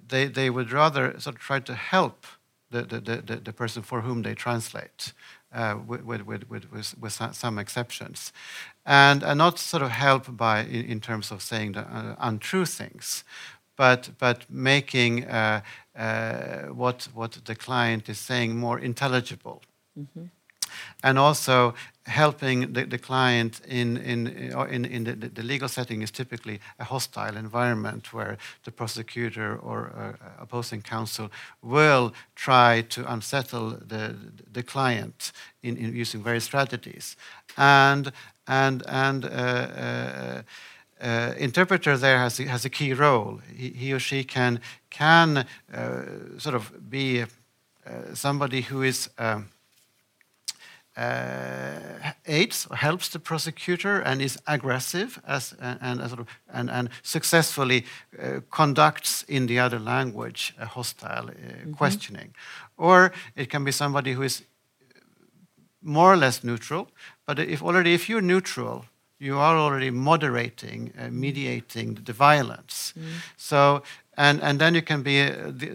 they, 0.08 0.26
they 0.26 0.48
would 0.48 0.72
rather 0.72 1.20
sort 1.20 1.36
of 1.36 1.42
try 1.42 1.60
to 1.60 1.74
help 1.74 2.24
the, 2.70 2.82
the, 2.82 3.00
the, 3.00 3.36
the 3.36 3.52
person 3.52 3.82
for 3.82 4.00
whom 4.00 4.22
they 4.22 4.34
translate 4.34 5.12
with, 5.86 6.02
with, 6.02 6.26
with, 6.26 6.70
with, 6.70 6.94
with 7.00 7.12
some 7.32 7.58
exceptions. 7.58 8.32
And, 8.84 9.22
not 9.38 9.58
sort 9.58 9.82
of 9.82 9.90
help 9.90 10.36
by 10.36 10.64
in, 10.64 11.00
terms 11.00 11.30
of 11.30 11.42
saying 11.42 11.72
the 11.72 11.80
uh, 11.80 12.16
untrue 12.18 12.66
things, 12.66 13.24
but, 13.76 14.10
but 14.18 14.44
making 14.50 15.24
uh, 15.24 15.60
uh, 15.96 16.62
what, 16.72 17.08
what 17.14 17.32
the 17.44 17.54
client 17.54 18.08
is 18.08 18.18
saying 18.18 18.56
more 18.56 18.78
intelligible. 18.78 19.62
And 21.02 21.18
also 21.18 21.74
helping 22.06 22.72
the, 22.72 22.84
the 22.84 22.98
client 22.98 23.60
in, 23.66 23.96
in, 23.96 24.26
in, 24.26 24.84
in 24.84 25.04
the, 25.04 25.14
the, 25.14 25.42
legal 25.42 25.68
setting 25.68 26.02
is 26.02 26.10
typically 26.10 26.60
a 26.78 26.84
hostile 26.84 27.36
environment 27.36 28.12
where 28.12 28.36
the 28.64 28.70
prosecutor 28.70 29.56
or 29.56 29.90
uh, 29.96 30.42
opposing 30.42 30.82
counsel 30.82 31.30
will 31.62 32.12
try 32.34 32.82
to 32.90 33.10
unsettle 33.10 33.70
the, 33.70 34.14
the 34.52 34.62
client 34.62 35.32
in, 35.62 35.76
in 35.78 35.96
using 35.96 36.22
various 36.22 36.44
strategies. 36.44 37.16
And, 37.56 38.12
and, 38.46 38.82
and 38.86 39.24
uh, 39.24 39.28
uh, 39.28 40.42
uh, 41.00 41.34
interpreter 41.38 41.96
there 41.96 42.18
has 42.18 42.38
a, 42.38 42.44
has 42.44 42.64
a 42.66 42.70
key 42.70 42.92
role. 42.92 43.40
He, 43.54 43.70
he 43.70 43.92
or 43.92 43.98
she 43.98 44.24
can, 44.24 44.60
can 44.90 45.46
uh, 45.72 46.02
sort 46.36 46.54
of 46.54 46.90
be 46.90 47.22
uh, 47.22 47.26
somebody 48.14 48.60
who 48.60 48.82
is 48.82 49.08
um, 49.18 49.48
uh, 50.96 52.12
aids 52.26 52.66
or 52.70 52.76
helps 52.76 53.08
the 53.08 53.18
prosecutor 53.18 54.00
and 54.00 54.22
is 54.22 54.38
aggressive 54.46 55.20
as, 55.26 55.54
and, 55.60 55.78
and, 55.80 56.08
sort 56.08 56.20
of, 56.20 56.26
and, 56.52 56.70
and 56.70 56.88
successfully 57.02 57.84
uh, 58.22 58.40
conducts 58.50 59.24
in 59.28 59.46
the 59.46 59.58
other 59.58 59.78
language 59.78 60.54
a 60.58 60.66
hostile 60.66 61.28
uh, 61.28 61.32
mm 61.32 61.64
-hmm. 61.64 61.76
questioning. 61.76 62.34
Or 62.76 63.12
it 63.34 63.50
can 63.50 63.64
be 63.64 63.72
somebody 63.72 64.14
who 64.14 64.22
is 64.24 64.42
more 65.80 66.12
or 66.12 66.18
less 66.18 66.42
neutral, 66.42 66.86
but 67.26 67.38
if 67.38 67.62
already 67.62 67.92
if 67.92 68.08
you're 68.08 68.26
neutral, 68.26 68.84
you 69.18 69.38
are 69.38 69.58
already 69.58 69.90
moderating, 69.90 70.92
uh, 70.98 71.10
mediating 71.10 72.04
the 72.04 72.12
violence. 72.12 72.92
Mm. 72.96 73.04
So, 73.36 73.82
and, 74.16 74.42
and 74.42 74.58
then 74.58 74.74
you 74.74 74.82
can 74.82 75.02
be 75.02 75.22
uh, 75.22 75.52
the, 75.58 75.66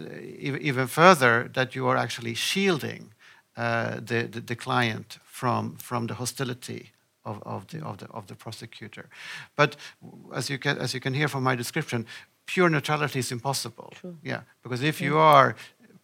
even 0.60 0.86
further 0.86 1.50
that 1.52 1.74
you 1.74 1.88
are 1.88 1.98
actually 1.98 2.34
shielding 2.34 3.12
uh, 3.56 3.96
the, 3.96 4.28
the, 4.30 4.40
the, 4.40 4.56
client 4.56 5.18
from, 5.24 5.76
from 5.76 6.06
the 6.06 6.14
hostility 6.14 6.92
of, 7.24 7.42
of, 7.42 7.66
the, 7.68 7.84
of, 7.84 7.98
the, 7.98 8.06
of 8.10 8.26
the 8.26 8.34
prosecutor. 8.34 9.08
But 9.56 9.76
as 10.34 10.48
you, 10.48 10.58
can, 10.58 10.78
as 10.78 10.94
you 10.94 11.00
can 11.00 11.14
hear 11.14 11.28
from 11.28 11.42
my 11.42 11.56
description, 11.56 12.06
pure 12.46 12.68
neutrality 12.68 13.18
is 13.18 13.32
impossible. 13.32 13.92
True. 14.00 14.16
Yeah, 14.22 14.42
because 14.62 14.82
if 14.82 15.00
yeah. 15.00 15.08
you 15.08 15.18
are 15.18 15.56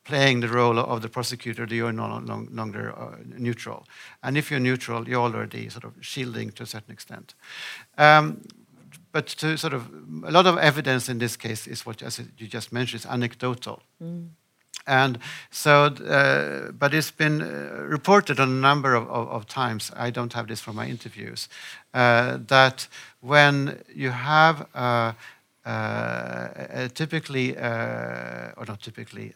playing 0.05 0.41
the 0.41 0.49
role 0.49 0.79
of 0.79 1.03
the 1.03 1.09
prosecutor, 1.09 1.67
you're 1.69 1.93
no 1.93 2.23
longer 2.51 2.95
uh, 2.97 3.17
neutral. 3.25 3.87
And 4.23 4.37
if 4.37 4.51
you're 4.51 4.61
neutral, 4.61 5.09
you're 5.09 5.21
already 5.21 5.69
sort 5.69 5.85
of 5.85 5.95
shielding 6.01 6.51
to 6.53 6.63
a 6.63 6.67
certain 6.67 6.93
extent. 6.93 7.35
Um, 7.99 8.43
but 9.13 9.27
to 9.39 9.57
sort 9.57 9.75
of 9.75 9.89
a 10.25 10.31
lot 10.31 10.47
of 10.47 10.59
evidence 10.59 11.09
in 11.09 11.19
this 11.19 11.37
case 11.37 11.67
is 11.67 11.87
what, 11.87 12.03
as 12.03 12.21
you 12.39 12.47
just 12.47 12.73
mentioned, 12.73 13.01
is 13.01 13.07
anecdotal. 13.07 13.83
Mm. 14.03 14.29
And 14.87 15.19
so, 15.51 15.87
uh, 15.87 16.71
but 16.73 16.95
it's 16.95 17.11
been 17.11 17.43
uh, 17.43 17.83
reported 17.89 18.39
on 18.39 18.49
a 18.49 18.61
number 18.61 18.95
of, 18.95 19.09
of, 19.09 19.29
of, 19.29 19.47
times, 19.47 19.91
I 19.97 20.11
don't 20.11 20.33
have 20.33 20.47
this 20.47 20.61
from 20.61 20.77
my 20.77 20.87
interviews, 20.87 21.49
uh, 21.93 22.39
that 22.47 22.89
when 23.21 23.83
you 23.93 24.11
have 24.11 24.69
a, 24.75 25.15
a 25.65 26.89
typically, 26.95 27.57
uh, 27.57 28.53
or 28.57 28.65
not 28.67 28.81
typically, 28.81 29.33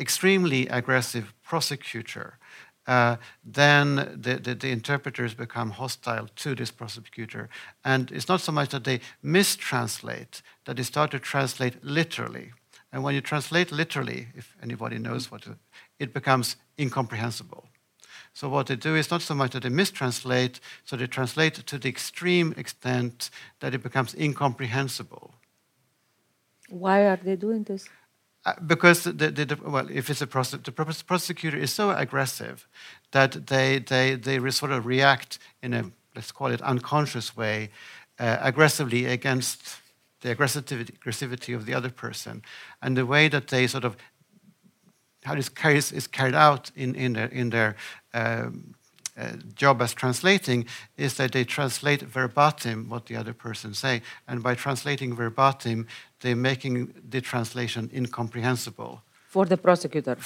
extremely 0.00 0.66
aggressive 0.68 1.34
prosecutor, 1.42 2.38
uh, 2.86 3.16
then 3.44 3.96
the, 4.20 4.38
the, 4.42 4.54
the, 4.54 4.70
interpreters 4.70 5.34
become 5.34 5.70
hostile 5.70 6.28
to 6.36 6.54
this 6.54 6.70
prosecutor. 6.70 7.48
And 7.82 8.10
it's 8.12 8.28
not 8.28 8.42
so 8.42 8.52
much 8.52 8.70
that 8.70 8.84
they 8.84 9.00
mistranslate, 9.22 10.42
that 10.64 10.76
they 10.76 10.82
start 10.82 11.10
to 11.12 11.18
translate 11.18 11.82
literally. 11.82 12.52
And 12.94 13.02
when 13.02 13.16
you 13.16 13.20
translate 13.20 13.72
literally, 13.72 14.28
if 14.36 14.56
anybody 14.62 14.98
knows 14.98 15.28
what 15.28 15.44
it 15.98 16.14
becomes 16.14 16.54
incomprehensible. 16.78 17.64
So 18.34 18.48
what 18.48 18.68
they 18.68 18.76
do 18.76 18.94
is 18.94 19.10
not 19.10 19.20
so 19.20 19.34
much 19.34 19.50
that 19.50 19.64
they 19.64 19.68
mistranslate, 19.68 20.60
so 20.84 20.96
they 20.96 21.08
translate 21.08 21.54
to 21.54 21.76
the 21.76 21.88
extreme 21.88 22.54
extent 22.56 23.30
that 23.58 23.74
it 23.74 23.82
becomes 23.82 24.14
incomprehensible. 24.14 25.34
Why 26.68 27.06
are 27.08 27.16
they 27.16 27.34
doing 27.34 27.64
this? 27.64 27.88
Uh, 28.46 28.52
because 28.64 29.02
the, 29.02 29.12
the, 29.12 29.44
the, 29.44 29.58
well, 29.68 29.88
if 29.90 30.08
it's 30.08 30.22
a 30.22 30.26
prosec- 30.28 30.62
the 30.62 31.04
prosecutor 31.04 31.56
is 31.56 31.72
so 31.72 31.90
aggressive 31.90 32.68
that 33.10 33.48
they, 33.48 33.80
they, 33.80 34.14
they 34.14 34.38
sort 34.50 34.70
of 34.70 34.86
react 34.86 35.40
in 35.64 35.74
a, 35.74 35.90
let's 36.14 36.30
call 36.30 36.52
it, 36.52 36.62
unconscious 36.62 37.36
way, 37.36 37.70
uh, 38.20 38.36
aggressively 38.40 39.06
against 39.06 39.80
the 40.24 40.34
aggressivity, 40.34 40.90
aggressivity 40.98 41.54
of 41.54 41.66
the 41.66 41.74
other 41.74 41.90
person, 41.90 42.42
and 42.80 42.96
the 42.96 43.04
way 43.04 43.28
that 43.28 43.48
they 43.48 43.66
sort 43.66 43.84
of 43.84 43.96
how 45.24 45.34
this 45.34 45.48
carries, 45.48 45.92
is 45.92 46.06
carried 46.06 46.34
out 46.34 46.70
in, 46.74 46.94
in 46.94 47.12
their, 47.12 47.28
in 47.28 47.50
their 47.50 47.76
um, 48.12 48.74
uh, 49.16 49.32
job 49.54 49.80
as 49.80 49.94
translating 49.94 50.66
is 50.96 51.14
that 51.14 51.32
they 51.32 51.44
translate 51.44 52.02
verbatim 52.02 52.88
what 52.88 53.06
the 53.06 53.16
other 53.16 53.32
person 53.32 53.74
say, 53.74 54.02
and 54.26 54.42
by 54.42 54.54
translating 54.54 55.14
verbatim, 55.14 55.86
they're 56.20 56.36
making 56.36 56.92
the 57.10 57.20
translation 57.20 57.90
incomprehensible 57.94 59.02
for 59.34 59.46
the 59.46 59.56
prosecutor, 59.56 60.16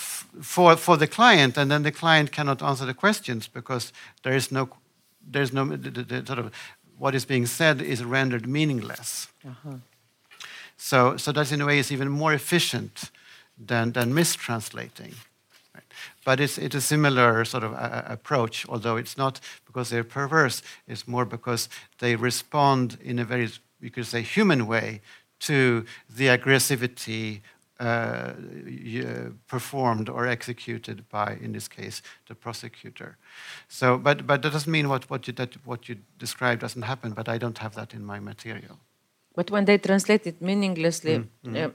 for 0.42 0.76
for 0.76 0.98
the 0.98 1.06
client, 1.06 1.58
and 1.58 1.70
then 1.70 1.82
the 1.82 1.92
client 1.92 2.30
cannot 2.30 2.62
answer 2.62 2.86
the 2.86 2.94
questions 2.94 3.48
because 3.48 3.92
there 4.22 4.36
is 4.36 4.50
no, 4.50 4.68
there's 5.32 5.52
no 5.52 5.64
the, 5.76 5.90
the, 5.90 6.02
the 6.02 6.26
sort 6.26 6.38
of 6.38 6.50
what 6.98 7.14
is 7.14 7.26
being 7.26 7.46
said 7.46 7.80
is 7.80 8.02
rendered 8.04 8.46
meaningless. 8.46 9.28
Uh-huh. 9.44 9.78
So, 10.78 11.16
so 11.16 11.32
that 11.32 11.52
in 11.52 11.60
a 11.60 11.66
way 11.66 11.78
is 11.78 11.92
even 11.92 12.08
more 12.08 12.32
efficient 12.32 13.10
than, 13.58 13.92
than 13.92 14.12
mistranslating. 14.12 15.14
Right? 15.74 15.84
But 16.24 16.40
it's, 16.40 16.56
it's 16.56 16.76
a 16.76 16.80
similar 16.80 17.44
sort 17.44 17.64
of 17.64 17.72
a, 17.72 18.04
a 18.08 18.12
approach, 18.12 18.66
although 18.68 18.96
it's 18.96 19.18
not 19.18 19.40
because 19.66 19.90
they're 19.90 20.04
perverse, 20.04 20.62
it's 20.86 21.06
more 21.06 21.24
because 21.24 21.68
they 21.98 22.14
respond 22.16 22.96
in 23.02 23.18
a 23.18 23.24
very, 23.24 23.50
you 23.80 23.90
could 23.90 24.06
say, 24.06 24.22
human 24.22 24.66
way 24.66 25.00
to 25.40 25.84
the 26.08 26.28
aggressivity 26.28 27.40
uh, 27.80 27.82
uh, 27.82 28.34
performed 29.46 30.08
or 30.08 30.26
executed 30.26 31.08
by, 31.08 31.38
in 31.40 31.52
this 31.52 31.68
case, 31.68 32.02
the 32.28 32.34
prosecutor. 32.34 33.16
So, 33.68 33.98
but, 33.98 34.26
but 34.26 34.42
that 34.42 34.52
doesn't 34.52 34.70
mean 34.70 34.88
what, 34.88 35.10
what, 35.10 35.26
you, 35.26 35.32
that 35.34 35.54
what 35.66 35.88
you 35.88 35.96
described 36.18 36.60
doesn't 36.60 36.82
happen, 36.82 37.12
but 37.12 37.28
I 37.28 37.38
don't 37.38 37.58
have 37.58 37.74
that 37.74 37.94
in 37.94 38.04
my 38.04 38.20
material. 38.20 38.78
But 39.38 39.50
when 39.52 39.64
they 39.66 39.78
translate 39.78 40.26
it 40.26 40.40
meaninglessly, 40.40 41.16
mm 41.18 41.28
-hmm. 41.42 41.72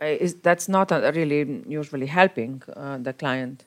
uh, 0.00 0.24
is, 0.24 0.34
that's 0.40 0.66
not 0.68 0.90
really 0.90 1.62
usually 1.78 2.06
helping 2.06 2.62
uh, 2.76 3.02
the 3.02 3.12
client. 3.12 3.66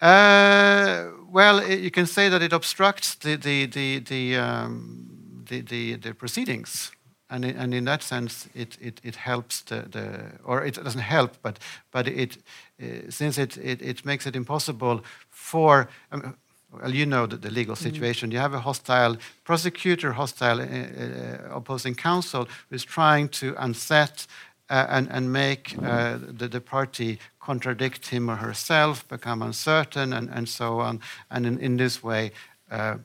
Uh, 0.00 0.98
well, 1.32 1.58
it, 1.70 1.78
you 1.80 1.90
can 1.90 2.06
say 2.06 2.30
that 2.30 2.42
it 2.42 2.52
obstructs 2.52 3.16
the 3.18 3.38
the 3.38 3.68
the 3.68 4.02
the, 4.02 4.36
um, 4.38 5.08
the, 5.48 5.62
the, 5.62 5.98
the 5.98 6.14
proceedings 6.14 6.96
and 7.28 7.44
in, 7.44 7.56
and 7.58 7.74
in 7.74 7.84
that 7.84 8.02
sense, 8.02 8.48
it, 8.54 8.78
it, 8.80 9.00
it 9.02 9.16
helps 9.16 9.62
the, 9.62 9.82
the 9.90 10.04
or 10.44 10.64
it 10.64 10.74
doesn't 10.84 11.02
help, 11.02 11.30
but 11.42 11.58
but 11.90 12.06
it 12.06 12.38
uh, 12.82 13.10
since 13.10 13.42
it, 13.42 13.56
it 13.56 13.82
it 13.82 14.04
makes 14.04 14.26
it 14.26 14.34
impossible 14.34 15.00
for. 15.30 15.88
Um, 16.12 16.36
well, 16.80 16.94
you 16.94 17.06
know 17.06 17.26
the, 17.26 17.36
the 17.36 17.50
legal 17.50 17.74
mm-hmm. 17.74 17.84
situation. 17.84 18.30
Mm. 18.30 18.32
You 18.32 18.38
have 18.38 18.54
a 18.54 18.60
hostile 18.60 19.16
prosecutor, 19.44 20.12
hostile 20.12 20.60
uh, 20.60 20.64
uh, 20.64 21.56
opposing 21.56 21.94
counsel 21.94 22.48
who 22.68 22.74
is 22.74 22.84
trying 22.84 23.28
to 23.28 23.54
unset 23.58 24.26
uh, 24.68 24.86
and, 24.88 25.08
and 25.10 25.32
make 25.32 25.76
uh, 25.82 26.18
the, 26.18 26.48
the 26.48 26.60
party 26.60 27.18
contradict 27.38 28.08
him 28.08 28.28
or 28.28 28.36
herself, 28.36 29.06
become 29.08 29.42
uncertain, 29.42 30.12
and, 30.12 30.28
and 30.30 30.48
so 30.48 30.80
on, 30.80 31.00
and 31.30 31.46
in, 31.46 31.58
in 31.58 31.76
this 31.76 32.02
way 32.02 32.32
uh, 32.70 32.96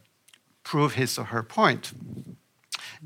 prove 0.63 0.93
his 0.93 1.17
or 1.17 1.25
her 1.25 1.43
point 1.43 1.93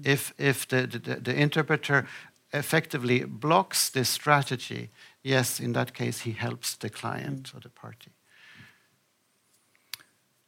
if, 0.03 0.33
if 0.37 0.67
the, 0.67 0.87
the, 0.87 1.15
the 1.15 1.35
interpreter 1.35 2.07
effectively 2.53 3.23
blocks 3.23 3.89
this 3.89 4.09
strategy, 4.09 4.89
yes, 5.23 5.59
in 5.59 5.73
that 5.73 5.93
case, 5.93 6.21
he 6.21 6.31
helps 6.31 6.75
the 6.75 6.89
client 6.89 7.43
mm. 7.43 7.57
or 7.57 7.59
the 7.61 7.69
party. 7.69 8.11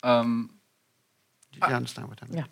Um, 0.08 0.52
Do 1.52 1.60
you 1.60 1.74
I, 1.74 1.76
understand 1.76 2.08
what 2.08 2.20
I 2.24 2.26
mean? 2.28 2.38
Yeah. 2.38 2.46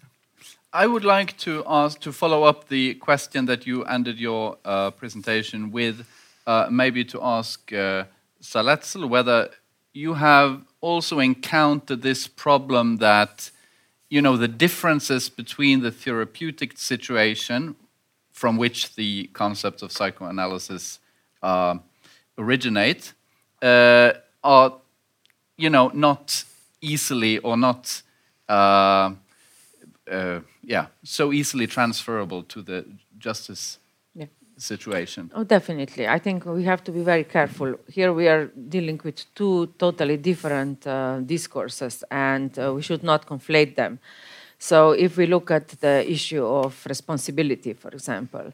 I 0.74 0.88
would 0.88 1.06
like 1.06 1.38
to 1.38 1.64
ask 1.66 2.02
to 2.02 2.12
follow 2.12 2.44
up 2.44 2.68
the 2.68 2.96
question 2.96 3.46
that 3.46 3.66
you 3.66 3.86
ended 3.86 4.20
your 4.20 4.58
uh, 4.66 4.92
presentation 4.92 5.72
with, 5.72 6.06
uh, 6.46 6.68
maybe 6.70 7.06
to 7.06 7.24
ask 7.24 7.72
uh, 7.72 8.04
Salecl 8.42 9.08
whether 9.08 9.50
you 9.94 10.16
have 10.16 10.66
also 10.82 11.20
encountered 11.20 12.02
this 12.02 12.28
problem 12.28 12.98
that 12.98 13.52
you 14.10 14.22
know, 14.22 14.38
the 14.38 14.48
differences 14.48 15.30
between 15.30 15.82
the 15.82 15.92
therapeutic 15.92 16.78
situation 16.78 17.76
from 18.32 18.58
which 18.58 18.96
the 18.96 19.30
concepts 19.34 19.82
of 19.82 19.92
psychoanalysis 19.92 21.00
uh, 21.42 21.76
originate 22.38 23.14
uh, 23.62 24.12
are 24.44 24.74
you 25.58 25.70
know, 25.70 25.90
not 25.94 26.44
easily 26.86 27.40
or 27.40 27.58
not, 27.58 28.02
uh, 28.50 29.12
uh, 30.12 30.40
yeah, 30.64 30.88
so 31.04 31.32
easily 31.34 31.68
transferable 31.68 32.44
to 32.44 32.62
the 32.62 32.86
justice 33.18 33.80
Yeah. 34.14 34.28
situation. 34.58 35.32
Oh, 35.34 35.44
definitely. 35.44 36.08
I 36.08 36.20
think 36.20 36.46
we 36.46 36.64
have 36.64 36.84
to 36.84 36.92
be 36.92 37.04
very 37.04 37.24
careful. 37.24 37.76
Here 37.90 38.14
we 38.14 38.28
are 38.28 38.52
dealing 38.70 39.02
with 39.04 39.26
two 39.36 39.68
totally 39.78 40.18
different 40.18 40.86
uh, 40.88 41.20
discourses, 41.26 42.04
and 42.12 42.58
uh, 42.58 42.74
we 42.76 42.82
should 42.82 43.04
not 43.04 43.26
conflate 43.26 43.76
them. 43.76 44.00
So, 44.60 44.92
if 44.92 45.18
we 45.18 45.26
look 45.28 45.52
at 45.52 45.68
the 45.82 46.10
issue 46.10 46.46
of 46.46 46.86
responsibility, 46.88 47.74
for 47.74 47.90
example, 47.92 48.54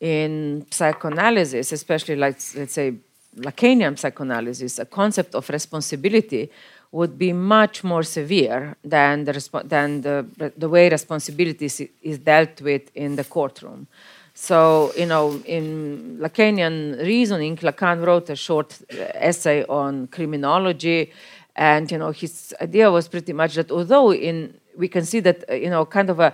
in 0.00 0.64
psychoanalysis, 0.70 1.72
especially 1.72 2.16
like 2.16 2.36
let's 2.56 2.72
say 2.72 2.94
Lacanian 3.36 3.96
psychoanalysis, 3.98 4.78
a 4.78 4.84
concept 4.86 5.34
of 5.34 5.48
responsibility 5.48 6.50
would 6.92 7.18
be 7.18 7.32
much 7.32 7.82
more 7.82 8.02
severe 8.02 8.76
than 8.84 9.24
the, 9.24 9.32
than 9.64 10.02
the, 10.02 10.52
the 10.56 10.68
way 10.68 10.90
responsibility 10.90 11.64
is, 12.02 12.18
dealt 12.18 12.60
with 12.60 12.90
in 12.94 13.16
the 13.16 13.24
courtroom. 13.24 13.86
So, 14.34 14.92
you 14.96 15.06
know, 15.06 15.42
in 15.46 16.18
Lacanian 16.20 16.98
reasoning, 17.02 17.56
Lacan 17.56 18.04
wrote 18.04 18.30
a 18.30 18.36
short 18.36 18.78
essay 19.14 19.64
on 19.64 20.06
criminology, 20.08 21.10
and, 21.56 21.90
you 21.90 21.98
know, 21.98 22.12
his 22.12 22.54
idea 22.60 22.90
was 22.90 23.08
pretty 23.08 23.32
much 23.32 23.54
that 23.54 23.70
although 23.70 24.12
in, 24.12 24.54
we 24.76 24.88
can 24.88 25.04
see 25.04 25.20
that, 25.20 25.44
you 25.50 25.68
know, 25.70 25.84
kind 25.84 26.08
of 26.10 26.20
a 26.20 26.32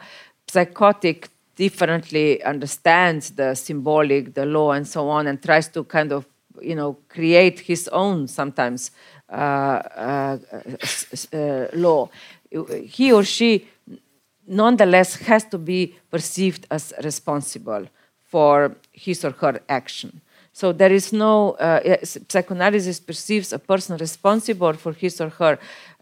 psychotic 0.49 1.29
differently 1.57 2.43
understands 2.45 3.31
the 3.31 3.55
symbolic, 3.55 4.35
the 4.35 4.47
law, 4.47 4.73
and 4.73 4.87
so 4.87 5.09
on, 5.09 5.27
and 5.27 5.43
tries 5.43 5.69
to 5.69 5.83
kind 5.85 6.13
of, 6.13 6.25
you 6.61 6.75
know, 6.75 6.97
create 7.09 7.61
his 7.61 7.89
own 7.89 8.29
sometimes 8.29 8.93
Uh, 9.31 9.83
uh, 9.95 10.39
uh, 11.35 11.67
law. 11.75 12.09
He 12.87 13.13
or 13.13 13.23
she 13.25 13.69
nonetheless 14.47 15.17
has 15.17 15.45
to 15.45 15.59
be 15.59 15.95
perceived 16.11 16.67
as 16.71 16.95
responsible 17.05 17.87
for 18.25 18.75
his 18.91 19.27
or 19.27 19.33
her 19.33 19.61
action. 19.69 20.23
So 20.55 20.73
there 20.73 20.91
is 20.91 21.13
no 21.13 21.53
uh, 21.53 21.97
psychoanalysis 22.03 23.01
perceives 23.01 23.53
a 23.53 23.59
person 23.59 23.99
responsible 23.99 24.73
for 24.73 24.95
his 24.95 25.21
or 25.21 25.29
her 25.29 25.59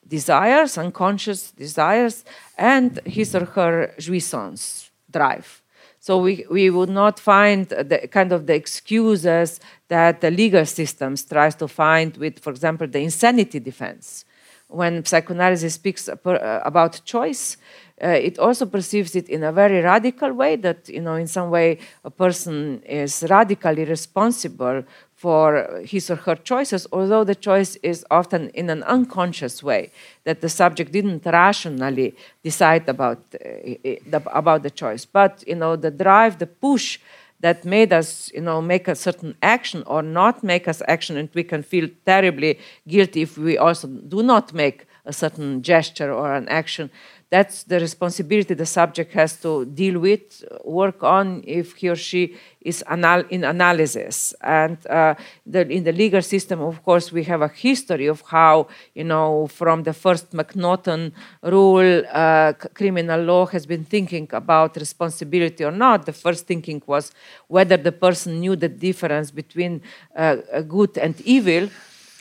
desires, 0.06 0.78
unconscious 0.78 1.50
desires, 1.50 2.24
and 2.56 3.00
his 3.04 3.34
or 3.34 3.44
her 3.44 3.92
jouissance, 3.98 4.88
drive. 5.10 5.62
So 6.06 6.18
we, 6.18 6.46
we 6.48 6.70
would 6.70 6.88
not 6.88 7.18
find 7.18 7.66
the 7.68 8.06
kind 8.08 8.30
of 8.30 8.46
the 8.46 8.54
excuses 8.54 9.58
that 9.88 10.20
the 10.20 10.30
legal 10.30 10.64
systems 10.64 11.24
tries 11.24 11.56
to 11.56 11.66
find 11.66 12.16
with, 12.16 12.38
for 12.38 12.50
example, 12.50 12.86
the 12.86 13.00
insanity 13.00 13.58
defense. 13.58 14.24
When 14.68 15.04
psychoanalysis 15.04 15.74
speaks 15.74 16.08
about 16.08 17.00
choice, 17.04 17.56
uh, 18.00 18.10
it 18.10 18.38
also 18.38 18.66
perceives 18.66 19.16
it 19.16 19.28
in 19.28 19.42
a 19.42 19.50
very 19.50 19.80
radical 19.80 20.32
way 20.32 20.54
that 20.56 20.88
you 20.88 21.00
know 21.00 21.14
in 21.14 21.26
some 21.26 21.50
way 21.50 21.78
a 22.04 22.10
person 22.10 22.82
is 22.82 23.24
radically 23.28 23.84
responsible 23.84 24.84
for 25.16 25.80
his 25.84 26.10
or 26.10 26.16
her 26.16 26.36
choices 26.36 26.86
although 26.92 27.24
the 27.24 27.34
choice 27.34 27.76
is 27.76 28.04
often 28.10 28.50
in 28.50 28.68
an 28.68 28.82
unconscious 28.82 29.62
way 29.62 29.90
that 30.24 30.42
the 30.42 30.48
subject 30.48 30.92
didn't 30.92 31.24
rationally 31.24 32.14
decide 32.42 32.86
about 32.88 33.18
uh, 33.44 34.20
about 34.32 34.62
the 34.62 34.70
choice. 34.70 35.06
But 35.06 35.42
you 35.46 35.54
know 35.54 35.74
the 35.76 35.90
drive 35.90 36.38
the 36.38 36.46
push 36.46 36.98
that 37.40 37.64
made 37.64 37.92
us 37.92 38.30
you 38.34 38.42
know 38.42 38.60
make 38.60 38.88
a 38.88 38.94
certain 38.94 39.34
action 39.42 39.82
or 39.86 40.02
not 40.02 40.42
make 40.42 40.68
us 40.68 40.82
action 40.86 41.16
and 41.16 41.28
we 41.34 41.44
can 41.44 41.62
feel 41.62 41.88
terribly 42.04 42.58
guilty 42.86 43.22
if 43.22 43.38
we 43.38 43.56
also 43.56 43.88
do 43.88 44.22
not 44.22 44.52
make 44.52 44.86
a 45.04 45.12
certain 45.12 45.62
gesture 45.62 46.12
or 46.12 46.34
an 46.34 46.48
action 46.48 46.90
that's 47.28 47.64
the 47.64 47.80
responsibility 47.80 48.54
the 48.54 48.66
subject 48.66 49.12
has 49.14 49.40
to 49.40 49.64
deal 49.64 49.98
with, 49.98 50.44
work 50.64 51.02
on 51.02 51.42
if 51.44 51.74
he 51.74 51.88
or 51.88 51.96
she 51.96 52.36
is 52.60 52.84
anal 52.88 53.24
in 53.30 53.42
analysis. 53.42 54.32
And 54.40 54.78
uh, 54.86 55.16
the, 55.44 55.68
in 55.68 55.82
the 55.82 55.92
legal 55.92 56.22
system, 56.22 56.60
of 56.60 56.84
course, 56.84 57.10
we 57.10 57.24
have 57.24 57.42
a 57.42 57.48
history 57.48 58.06
of 58.06 58.20
how, 58.20 58.68
you 58.94 59.02
know, 59.02 59.48
from 59.48 59.82
the 59.82 59.92
first 59.92 60.30
Macnaghten 60.32 61.12
rule, 61.42 62.04
uh, 62.12 62.52
criminal 62.74 63.20
law 63.20 63.46
has 63.46 63.66
been 63.66 63.84
thinking 63.84 64.28
about 64.32 64.76
responsibility 64.76 65.64
or 65.64 65.72
not. 65.72 66.06
The 66.06 66.12
first 66.12 66.46
thinking 66.46 66.80
was 66.86 67.12
whether 67.48 67.76
the 67.76 67.92
person 67.92 68.38
knew 68.38 68.54
the 68.54 68.68
difference 68.68 69.32
between 69.32 69.82
uh, 70.14 70.36
good 70.62 70.96
and 70.96 71.20
evil 71.22 71.68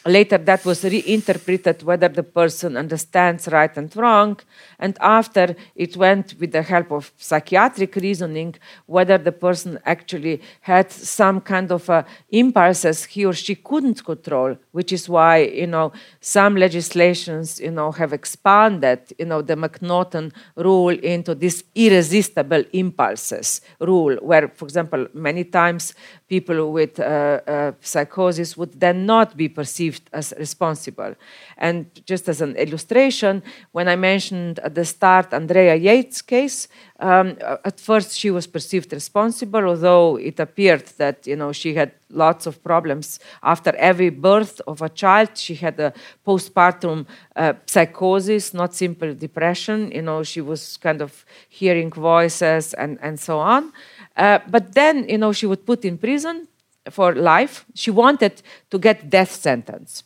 later 0.05 0.37
that 0.37 0.63
was 0.65 0.83
reinterpreted 0.83 1.81
whether 1.81 2.07
the 2.07 2.21
person 2.21 2.77
understands 2.77 3.47
right 3.47 3.75
and 3.75 3.95
wrong 3.95 4.37
and 4.77 4.97
after 5.01 5.55
it 5.75 5.97
went 5.97 6.35
with 6.39 6.51
the 6.51 6.61
help 6.61 6.91
of 6.91 7.11
psychiatric 7.17 7.95
reasoning 7.95 8.53
whether 8.85 9.17
the 9.17 9.31
person 9.31 9.79
actually 9.83 10.39
had 10.61 10.91
some 10.91 11.41
kind 11.41 11.71
of 11.71 11.89
uh, 11.89 12.03
impulses 12.29 13.05
he 13.05 13.25
or 13.25 13.33
she 13.33 13.55
couldn't 13.55 14.05
control 14.05 14.55
which 14.73 14.93
is 14.93 15.09
why 15.09 15.37
you 15.39 15.65
know 15.65 15.91
some 16.19 16.55
legislations 16.55 17.59
you 17.59 17.71
know 17.71 17.91
have 17.91 18.13
expanded 18.13 18.99
you 19.17 19.25
know 19.25 19.41
the 19.41 19.55
Macnaghten 19.55 20.31
rule 20.55 20.97
into 20.99 21.33
this 21.33 21.63
irresistible 21.73 22.63
impulses 22.73 23.61
rule 23.79 24.15
where 24.21 24.49
for 24.49 24.65
example 24.65 25.07
many 25.13 25.43
times 25.43 25.95
people 26.27 26.71
with 26.71 26.99
uh, 26.99 27.39
uh, 27.47 27.71
psychosis 27.81 28.55
would 28.55 28.79
then 28.79 29.05
not 29.05 29.35
be 29.35 29.47
perceived 29.49 29.94
as 30.13 30.33
responsible. 30.37 31.15
And 31.57 31.85
just 32.05 32.29
as 32.29 32.41
an 32.41 32.55
illustration, 32.55 33.43
when 33.71 33.87
I 33.87 33.95
mentioned 33.95 34.59
at 34.59 34.75
the 34.75 34.85
start 34.85 35.33
Andrea 35.33 35.75
Yates' 35.75 36.21
case, 36.21 36.67
um, 36.99 37.37
at 37.41 37.79
first 37.79 38.17
she 38.17 38.31
was 38.31 38.47
perceived 38.47 38.93
responsible, 38.93 39.63
although 39.65 40.17
it 40.17 40.39
appeared 40.39 40.85
that 40.97 41.27
you 41.27 41.35
know 41.35 41.51
she 41.51 41.73
had 41.73 41.91
lots 42.09 42.45
of 42.45 42.63
problems 42.63 43.19
after 43.43 43.75
every 43.75 44.09
birth 44.09 44.61
of 44.67 44.81
a 44.81 44.89
child. 44.89 45.29
She 45.35 45.55
had 45.55 45.79
a 45.79 45.93
postpartum 46.25 47.05
uh, 47.35 47.53
psychosis, 47.65 48.53
not 48.53 48.73
simple 48.73 49.13
depression. 49.13 49.91
You 49.91 50.03
know, 50.03 50.23
she 50.23 50.41
was 50.41 50.77
kind 50.77 51.01
of 51.01 51.25
hearing 51.49 51.91
voices 51.91 52.73
and 52.73 52.97
and 53.01 53.19
so 53.19 53.39
on. 53.39 53.73
Uh, 54.15 54.39
but 54.49 54.73
then, 54.73 55.07
you 55.09 55.17
know, 55.17 55.33
she 55.33 55.45
would 55.45 55.65
put 55.65 55.83
in 55.83 55.97
prison 55.97 56.47
for 56.89 57.15
life. 57.15 57.65
She 57.73 57.91
wanted 57.91 58.41
to 58.69 58.79
get 58.79 59.09
death 59.09 59.31
sentence 59.31 60.03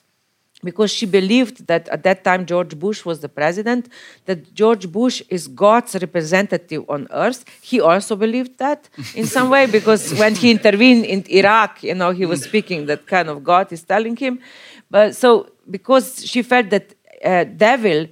because 0.64 0.92
she 0.92 1.06
believed 1.06 1.68
that 1.68 1.88
at 1.90 2.04
that 2.04 2.24
time 2.24 2.46
George 2.46 2.78
Bush 2.78 3.06
was 3.06 3.22
the 3.22 3.30
president, 3.30 3.88
that 4.26 4.54
George 4.54 4.92
Bush 4.92 5.22
is 5.30 5.48
God's 5.48 5.96
representative 5.96 6.84
on 6.90 7.08
earth. 7.12 7.46
He 7.62 7.80
also 7.80 8.16
believed 8.16 8.58
that 8.58 8.90
in 9.16 9.26
some 9.26 9.50
way 9.50 9.66
because 9.78 10.14
when 10.16 10.36
he 10.36 10.52
intervened 10.52 11.06
in 11.06 11.24
Iraq, 11.30 11.84
you 11.84 11.96
know, 11.96 12.12
he 12.12 12.26
was 12.26 12.44
speaking 12.44 12.88
that 12.88 13.08
kind 13.08 13.30
of 13.30 13.44
God 13.44 13.72
is 13.72 13.84
telling 13.84 14.16
him. 14.18 14.40
But 14.92 15.16
so 15.16 15.52
because 15.70 16.26
she 16.26 16.42
felt 16.42 16.70
that 16.72 16.94
uh, 17.24 17.44
devil 17.44 18.08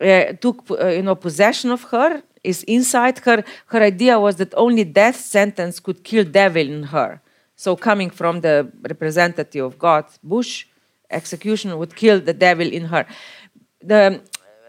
uh, 0.00 0.32
took 0.40 0.70
uh, 0.70 0.88
you 0.88 1.02
know 1.02 1.14
possession 1.14 1.70
of 1.70 1.82
her 1.84 2.22
is 2.44 2.62
inside 2.64 3.18
her. 3.20 3.44
Her 3.66 3.82
idea 3.82 4.20
was 4.20 4.36
that 4.36 4.52
only 4.54 4.84
death 4.84 5.16
sentence 5.16 5.80
could 5.80 6.04
kill 6.04 6.24
devil 6.24 6.62
in 6.62 6.84
her. 6.84 7.20
So 7.56 7.74
coming 7.74 8.10
from 8.10 8.42
the 8.42 8.70
representative 8.82 9.64
of 9.64 9.78
God, 9.78 10.04
Bush, 10.22 10.66
execution 11.10 11.76
would 11.78 11.96
kill 11.96 12.20
the 12.20 12.34
devil 12.34 12.66
in 12.70 12.84
her. 12.86 13.06
The 13.80 14.20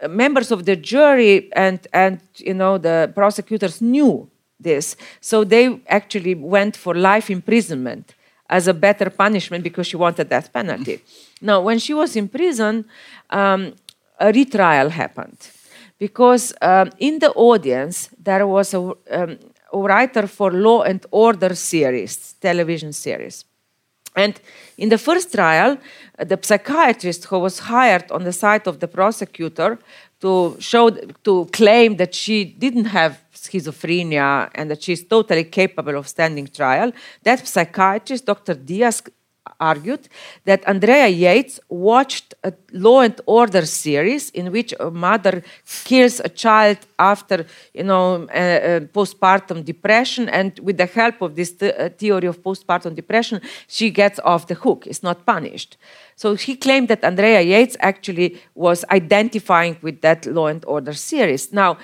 members 0.08 0.50
of 0.50 0.64
the 0.64 0.76
jury 0.76 1.52
and 1.52 1.86
and 1.92 2.20
you 2.36 2.54
know 2.54 2.78
the 2.78 3.10
prosecutors 3.14 3.82
knew 3.82 4.30
this, 4.60 4.96
so 5.20 5.44
they 5.44 5.80
actually 5.88 6.34
went 6.34 6.76
for 6.76 6.94
life 6.94 7.30
imprisonment 7.30 8.14
as 8.48 8.66
a 8.66 8.74
better 8.74 9.10
punishment 9.10 9.62
because 9.62 9.86
she 9.86 9.96
wanted 9.96 10.28
death 10.28 10.52
penalty. 10.52 11.00
now, 11.42 11.60
when 11.60 11.78
she 11.78 11.92
was 11.92 12.16
in 12.16 12.28
prison, 12.28 12.84
um, 13.30 13.74
a 14.18 14.32
retrial 14.32 14.88
happened 14.88 15.38
because 15.98 16.52
um, 16.62 16.90
in 16.98 17.18
the 17.18 17.30
audience 17.32 18.08
there 18.18 18.46
was 18.46 18.72
a, 18.74 18.78
um, 18.80 18.94
a, 19.10 19.38
writer 19.72 20.26
for 20.26 20.50
Law 20.52 20.82
and 20.82 21.04
Order 21.10 21.54
series, 21.54 22.34
television 22.40 22.92
series. 22.92 23.44
And 24.16 24.40
in 24.76 24.88
the 24.88 24.98
first 24.98 25.32
trial, 25.32 25.78
the 26.18 26.38
psychiatrist 26.42 27.26
who 27.26 27.38
was 27.38 27.60
hired 27.60 28.10
on 28.10 28.24
the 28.24 28.32
side 28.32 28.66
of 28.66 28.80
the 28.80 28.88
prosecutor 28.88 29.78
to 30.20 30.56
show, 30.58 30.90
to 30.90 31.44
claim 31.52 31.96
that 31.96 32.14
she 32.14 32.44
didn't 32.44 32.86
have 32.86 33.22
schizophrenia 33.32 34.50
and 34.54 34.70
that 34.70 34.82
she's 34.82 35.04
totally 35.04 35.44
capable 35.44 35.96
of 35.96 36.08
standing 36.08 36.48
trial, 36.48 36.90
that 37.22 37.46
psychiatrist, 37.46 38.26
Dr. 38.26 38.54
Dietz, 38.54 39.02
argued 39.60 40.08
that 40.44 40.62
Andrea 40.66 41.08
Yates 41.08 41.60
watched 41.68 42.34
a 42.44 42.52
Law 42.72 43.00
and 43.00 43.20
Order 43.26 43.66
series 43.66 44.30
in 44.30 44.52
which 44.52 44.74
a 44.80 44.90
mother 44.90 45.42
kills 45.84 46.20
a 46.20 46.28
child 46.28 46.78
after, 46.98 47.46
you 47.74 47.84
know, 47.84 48.26
postpartum 48.92 49.64
depression, 49.64 50.28
and 50.28 50.58
with 50.60 50.76
the 50.76 50.86
help 50.86 51.22
of 51.22 51.34
this 51.34 51.52
th 51.52 51.74
uh, 51.74 51.88
theory 51.98 52.28
of 52.28 52.42
postpartum 52.42 52.94
depression, 52.94 53.40
she 53.66 53.90
gets 53.90 54.18
off 54.24 54.46
the 54.46 54.54
hook. 54.54 54.86
Is 54.86 55.02
not 55.02 55.24
punished. 55.24 55.76
So 56.16 56.34
he 56.34 56.56
claimed 56.56 56.88
that 56.88 57.04
Andrea 57.04 57.40
Yates 57.40 57.76
actually 57.80 58.38
was 58.54 58.84
identifying 58.90 59.76
with 59.82 60.00
that 60.00 60.26
Law 60.26 60.46
and 60.46 60.64
Order 60.66 60.94
series. 60.94 61.52
Now 61.52 61.76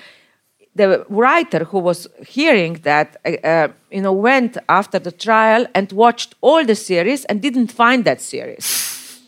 the 0.75 1.05
writer 1.09 1.63
who 1.63 1.79
was 1.79 2.07
hearing 2.27 2.73
that, 2.83 3.17
uh, 3.25 3.47
uh, 3.47 3.67
you 3.89 4.01
know, 4.01 4.11
went 4.11 4.57
after 4.67 4.99
the 4.99 5.11
trial 5.11 5.65
and 5.73 5.91
watched 5.93 6.35
all 6.41 6.65
the 6.65 6.75
series 6.75 7.23
and 7.25 7.41
didn't 7.41 7.71
find 7.71 8.03
that 8.03 8.21
series. 8.21 9.21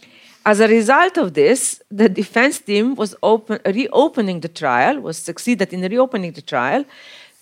As 0.45 0.60
a 0.60 0.68
result 0.68 1.18
of 1.18 1.34
this, 1.34 1.82
the 1.89 2.10
defense 2.10 2.60
team 2.60 2.95
was 2.95 3.16
open, 3.24 3.60
reopening 3.66 4.41
the 4.41 4.48
trial, 4.50 5.00
was 5.00 5.18
succeeded 5.18 5.74
in 5.74 5.82
reopening 5.82 6.32
the 6.34 6.41
trial. 6.41 6.86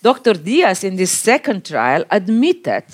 Dr. 0.02 0.34
Dietz, 0.34 0.84
in 0.84 0.96
this 0.96 1.10
second 1.10 1.64
trial, 1.64 2.04
admitted 2.10 2.84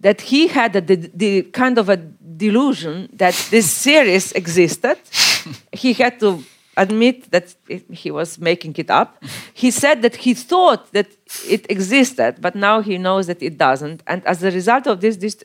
that 0.00 0.20
he 0.20 0.48
had 0.48 0.72
the 0.86 1.42
kind 1.52 1.78
of 1.78 1.88
a 1.88 1.96
delusion 1.96 3.08
that 3.12 3.34
this 3.50 3.70
series 3.70 4.32
existed. 4.32 4.98
he 5.72 5.92
had 5.94 6.20
to 6.20 6.42
admit 6.76 7.30
that 7.30 7.54
he 7.90 8.10
was 8.10 8.38
making 8.38 8.74
it 8.76 8.90
up. 8.90 9.22
He 9.54 9.70
said 9.70 10.02
that 10.02 10.16
he 10.16 10.34
thought 10.34 10.92
that 10.92 11.08
it 11.48 11.68
existed, 11.70 12.36
but 12.40 12.54
now 12.54 12.80
he 12.80 12.98
knows 12.98 13.26
that 13.26 13.42
it 13.42 13.58
doesn't. 13.58 14.02
And 14.06 14.24
as 14.26 14.42
a 14.42 14.50
result 14.50 14.86
of 14.86 15.00
this, 15.00 15.16
this 15.16 15.42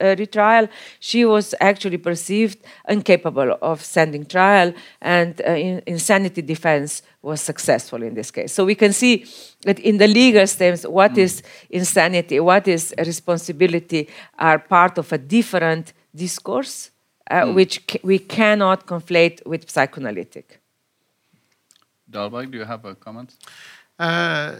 retrial, 0.00 0.68
she 1.00 1.24
was 1.24 1.54
actually 1.60 1.98
perceived 1.98 2.58
incapable 2.88 3.56
of 3.62 3.82
standing 3.82 4.26
trial, 4.26 4.74
and 5.00 5.40
uh, 5.46 5.52
in, 5.52 5.82
insanity 5.86 6.42
defense 6.42 7.02
was 7.22 7.40
successful 7.40 8.02
in 8.02 8.14
this 8.14 8.30
case. 8.30 8.52
So 8.52 8.64
we 8.64 8.74
can 8.74 8.92
see 8.92 9.24
that 9.62 9.78
in 9.78 9.98
the 9.98 10.06
legal 10.06 10.46
terms, 10.46 10.86
what 10.86 11.12
mm. 11.12 11.18
is 11.18 11.42
insanity, 11.70 12.40
what 12.40 12.68
is 12.68 12.94
responsibility, 12.98 14.08
are 14.38 14.58
part 14.58 14.98
of 14.98 15.12
a 15.12 15.18
different 15.18 15.92
discourse 16.14 16.90
uh, 16.90 16.95
mm. 17.30 17.54
which 17.54 17.82
we 18.02 18.18
cannot 18.18 18.86
conflate 18.86 19.44
with 19.46 19.70
psychoanalytic. 19.70 20.60
Dahlberg, 22.10 22.50
do 22.50 22.58
you 22.58 22.64
have 22.64 22.84
a 22.84 22.94
comment? 22.94 23.34
Uh, 23.98 24.56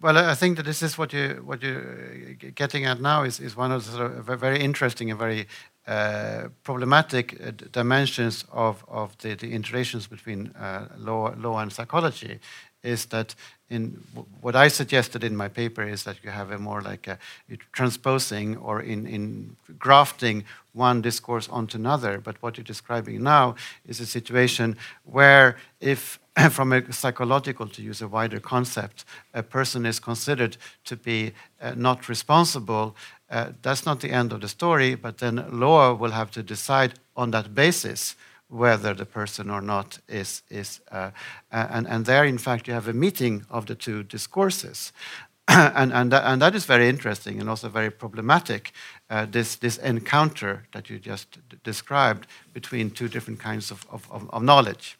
well, 0.00 0.16
I 0.16 0.34
think 0.34 0.56
that 0.56 0.64
this 0.64 0.82
is 0.82 0.96
what 0.96 1.12
you 1.12 1.42
what 1.44 1.62
you're 1.62 2.34
getting 2.54 2.86
at 2.86 3.00
now 3.00 3.22
is, 3.24 3.38
is 3.40 3.56
one 3.56 3.70
of 3.70 3.84
the 3.84 3.92
sort 3.92 4.12
of 4.12 4.40
very 4.40 4.58
interesting 4.60 5.10
and 5.10 5.18
very 5.18 5.46
uh, 5.86 6.48
problematic 6.62 7.38
uh, 7.40 7.50
dimensions 7.72 8.44
of, 8.50 8.84
of 8.88 9.16
the, 9.18 9.34
the 9.34 9.52
interrelations 9.52 10.06
between 10.06 10.48
uh, 10.56 10.88
law, 10.96 11.34
law 11.36 11.58
and 11.58 11.70
psychology 11.70 12.40
is 12.82 13.06
that 13.06 13.34
in 13.70 14.02
what 14.40 14.54
I 14.54 14.68
suggested 14.68 15.24
in 15.24 15.36
my 15.36 15.48
paper 15.48 15.82
is 15.82 16.04
that 16.04 16.16
you 16.22 16.30
have 16.30 16.50
a 16.50 16.58
more 16.58 16.82
like 16.82 17.06
a 17.06 17.18
transposing 17.72 18.56
or 18.58 18.80
in, 18.82 19.06
in 19.06 19.56
grafting 19.78 20.44
one 20.74 21.00
discourse 21.00 21.48
onto 21.48 21.78
another. 21.78 22.18
But 22.18 22.42
what 22.42 22.56
you're 22.56 22.64
describing 22.64 23.22
now 23.22 23.54
is 23.86 24.00
a 24.00 24.06
situation 24.06 24.76
where 25.04 25.56
if 25.80 26.18
from 26.50 26.72
a 26.72 26.92
psychological, 26.92 27.68
to 27.68 27.82
use 27.82 28.02
a 28.02 28.08
wider 28.08 28.40
concept, 28.40 29.04
a 29.32 29.42
person 29.42 29.86
is 29.86 30.00
considered 30.00 30.56
to 30.84 30.96
be 30.96 31.32
uh, 31.60 31.72
not 31.76 32.08
responsible, 32.08 32.94
uh, 33.30 33.52
that's 33.62 33.86
not 33.86 34.00
the 34.00 34.10
end 34.10 34.32
of 34.32 34.40
the 34.40 34.48
story, 34.48 34.94
but 34.94 35.18
then 35.18 35.44
law 35.50 35.94
will 35.94 36.10
have 36.10 36.30
to 36.32 36.42
decide 36.42 36.94
on 37.16 37.30
that 37.30 37.54
basis 37.54 38.16
whether 38.48 38.94
the 38.94 39.06
person 39.06 39.50
or 39.50 39.60
not 39.60 39.98
is, 40.08 40.42
is 40.50 40.80
uh, 40.90 41.10
and, 41.50 41.86
and 41.88 42.06
there, 42.06 42.24
in 42.24 42.38
fact, 42.38 42.68
you 42.68 42.74
have 42.74 42.88
a 42.88 42.92
meeting 42.92 43.44
of 43.50 43.66
the 43.66 43.74
two 43.74 44.02
discourses. 44.02 44.92
and, 45.48 45.92
and, 45.92 46.10
that, 46.10 46.24
and 46.24 46.40
that 46.40 46.54
is 46.54 46.64
very 46.64 46.88
interesting 46.88 47.38
and 47.38 47.50
also 47.50 47.68
very 47.68 47.90
problematic, 47.90 48.72
uh, 49.10 49.26
this, 49.26 49.56
this 49.56 49.76
encounter 49.78 50.64
that 50.72 50.88
you 50.88 50.98
just 50.98 51.38
described 51.62 52.26
between 52.54 52.90
two 52.90 53.08
different 53.08 53.40
kinds 53.40 53.70
of, 53.70 53.84
of, 53.90 54.08
of, 54.10 54.42
knowledge. 54.42 54.96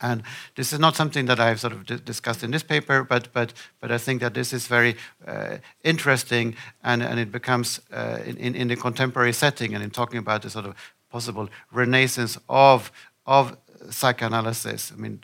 And 0.00 0.24
this 0.56 0.72
is 0.72 0.80
not 0.80 0.96
something 0.96 1.26
that 1.26 1.38
I've 1.38 1.60
sort 1.60 1.72
of 1.72 2.04
discussed 2.04 2.42
in 2.42 2.50
this 2.50 2.64
paper, 2.64 3.04
but, 3.04 3.32
but, 3.32 3.52
but 3.80 3.92
I 3.92 3.98
think 3.98 4.20
that 4.22 4.34
this 4.34 4.52
is 4.52 4.66
very 4.66 4.96
uh, 5.24 5.58
interesting 5.84 6.56
and, 6.82 7.00
and 7.00 7.20
it 7.20 7.30
becomes 7.30 7.80
uh, 7.92 8.18
in, 8.26 8.54
in 8.56 8.68
the 8.68 8.76
contemporary 8.76 9.32
setting 9.32 9.72
and 9.72 9.84
in 9.84 9.90
talking 9.90 10.18
about 10.18 10.42
the 10.42 10.50
sort 10.50 10.66
of 10.66 10.74
possible 11.14 11.48
renaissance 11.70 12.36
of, 12.48 12.90
of 13.24 13.56
psychoanalysis. 13.88 14.92
I 14.92 14.96
mean, 15.00 15.20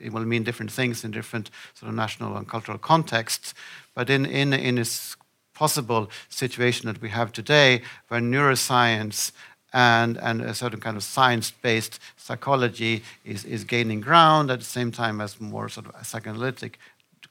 it 0.00 0.12
will 0.12 0.26
mean 0.32 0.42
different 0.42 0.72
things 0.72 1.04
in 1.04 1.12
different 1.12 1.50
sort 1.74 1.88
of 1.88 1.94
national 1.94 2.36
and 2.36 2.48
cultural 2.48 2.78
contexts, 2.78 3.54
but 3.94 4.10
in, 4.10 4.26
in, 4.26 4.52
in 4.52 4.74
this 4.74 5.16
possible 5.54 6.10
situation 6.28 6.88
that 6.88 7.00
we 7.00 7.10
have 7.10 7.30
today, 7.32 7.82
where 8.08 8.20
neuroscience 8.20 9.30
and, 9.72 10.18
and 10.18 10.40
a 10.40 10.52
certain 10.52 10.80
kind 10.80 10.96
of 10.96 11.04
science-based 11.04 12.00
psychology 12.16 13.04
is, 13.24 13.44
is 13.44 13.62
gaining 13.62 14.00
ground 14.00 14.50
at 14.50 14.58
the 14.58 14.72
same 14.78 14.90
time 14.90 15.20
as 15.20 15.40
more 15.40 15.68
sort 15.68 15.86
of 15.86 16.06
psychoanalytic 16.06 16.76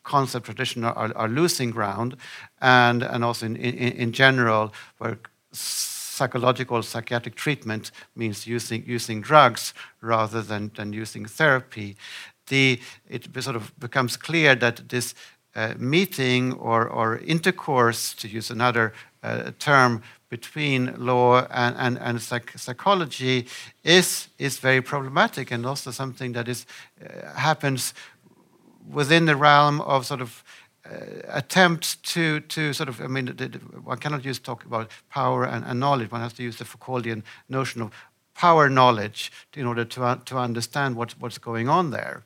concept 0.04 0.46
tradition 0.46 0.86
are, 0.86 1.12
are 1.16 1.28
losing 1.28 1.70
ground, 1.70 2.16
and, 2.62 3.04
and 3.04 3.26
also 3.26 3.46
in, 3.46 3.58
in, 3.58 3.74
in 4.04 4.12
general, 4.14 4.72
where 5.00 5.18
psychological 6.20 6.82
psychiatric 6.84 7.36
treatment 7.36 7.92
means 8.16 8.48
using, 8.48 8.82
using 8.98 9.22
drugs 9.22 9.74
rather 10.02 10.42
than, 10.42 10.72
than 10.76 10.94
using 10.94 11.26
therapy, 11.26 11.96
the, 12.48 12.80
it 13.08 13.28
sort 13.40 13.56
of 13.56 13.72
becomes 13.80 14.18
clear 14.18 14.56
that 14.56 14.90
this 14.90 15.16
uh, 15.56 15.74
meeting 15.78 16.54
or, 16.54 16.82
or 16.88 17.18
intercourse, 17.36 18.14
to 18.14 18.28
use 18.28 18.52
another 18.52 18.94
uh, 19.24 19.52
term, 19.60 20.02
between 20.30 20.94
law 20.98 21.48
and, 21.50 21.76
and, 21.78 21.98
and 21.98 22.22
psych 22.22 22.52
psychology 22.56 23.48
is, 23.84 24.30
is 24.38 24.60
very 24.60 24.82
problematic 24.82 25.52
and 25.52 25.66
also 25.66 25.92
something 25.92 26.34
that 26.34 26.48
is, 26.48 26.66
uh, 27.02 27.34
happens 27.34 27.94
within 28.92 29.26
the 29.26 29.36
realm 29.36 29.82
of 29.82 30.06
sort 30.06 30.22
of 30.22 30.44
uh, 30.90 30.96
attempt 31.28 32.02
to, 32.04 32.40
to 32.42 32.74
sort 32.74 32.90
of, 32.90 33.00
I 33.02 33.08
mean, 33.08 33.28
one 33.84 33.98
cannot 33.98 34.22
just 34.22 34.44
talk 34.44 34.66
about 34.66 34.90
power 35.10 35.44
and, 35.46 35.64
and, 35.66 35.80
knowledge. 35.80 36.12
One 36.12 36.22
has 36.22 36.34
to 36.34 36.44
use 36.44 36.58
the 36.58 36.66
Foucauldian 36.66 37.24
notion 37.48 37.82
of 37.82 37.92
power 38.34 38.70
knowledge 38.70 39.32
in 39.54 39.66
order 39.66 39.86
to, 39.86 40.04
uh, 40.04 40.16
to 40.26 40.38
understand 40.38 40.96
what, 40.96 41.12
what's 41.20 41.38
going 41.38 41.70
on 41.70 41.92
there. 41.92 42.24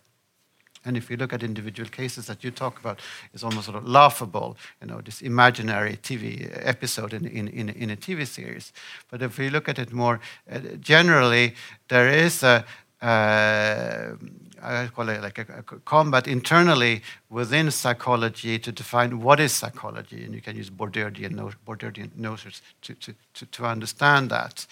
And 0.86 0.98
if 0.98 1.10
you 1.10 1.18
look 1.18 1.34
at 1.34 1.44
individual 1.44 1.90
cases 1.90 2.28
that 2.28 2.44
you 2.44 2.52
talk 2.52 2.80
about, 2.80 3.00
it's 3.34 3.44
almost 3.44 3.66
sort 3.66 3.78
of 3.78 3.88
laughable, 3.88 4.58
you 4.82 4.88
know, 4.88 5.02
this 5.02 5.22
imaginary 5.22 5.98
TV 5.98 6.50
episode 6.66 7.14
in, 7.14 7.26
in, 7.26 7.48
in, 7.48 7.70
in 7.70 7.90
a 7.90 7.96
TV 7.96 8.28
series. 8.28 8.74
But 9.10 9.22
if 9.22 9.38
we 9.38 9.50
look 9.50 9.70
at 9.70 9.80
it 9.80 9.92
more 9.92 10.20
uh, 10.52 10.60
generally, 10.80 11.56
there 11.88 12.10
is 12.10 12.44
a, 12.44 12.66
uh, 13.02 14.16
I 14.64 14.88
call 14.88 15.10
it 15.10 15.22
like 15.22 15.38
a, 15.38 15.46
a, 15.60 15.64
combat 15.64 16.28
internally 16.28 17.02
within 17.30 17.70
psychology 17.70 18.58
to 18.60 18.72
define 18.72 19.22
what 19.22 19.40
is 19.40 19.52
psychology, 19.52 20.24
and 20.24 20.34
you 20.34 20.42
can 20.42 20.56
use 20.56 20.70
Bourdieuian, 20.70 21.54
Bourdieuian 21.66 22.16
notions 22.16 22.62
to, 22.84 22.94
to, 22.96 23.14
to, 23.34 23.46
to 23.46 23.66
understand 23.66 24.30
that. 24.30 24.66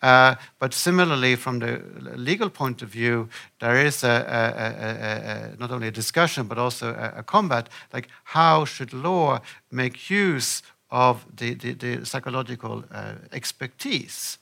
Uh, 0.00 0.36
but 0.58 0.72
similarly, 0.72 1.36
from 1.36 1.58
the 1.58 1.82
legal 2.16 2.50
point 2.50 2.82
of 2.82 2.88
view, 2.88 3.28
there 3.60 3.84
is 3.84 4.04
a, 4.04 5.54
a, 5.54 5.60
not 5.60 5.70
only 5.70 5.88
a 5.88 5.92
discussion 5.92 6.46
but 6.46 6.58
also 6.58 6.94
a, 7.16 7.22
combat, 7.22 7.68
like 7.92 8.08
how 8.24 8.64
should 8.64 8.92
law 8.92 9.40
make 9.70 10.10
use 10.10 10.62
of 10.90 11.24
the, 11.36 11.54
the, 11.54 11.72
the 11.72 12.06
psychological 12.06 12.84
uh, 12.92 13.14
expertise 13.32 14.38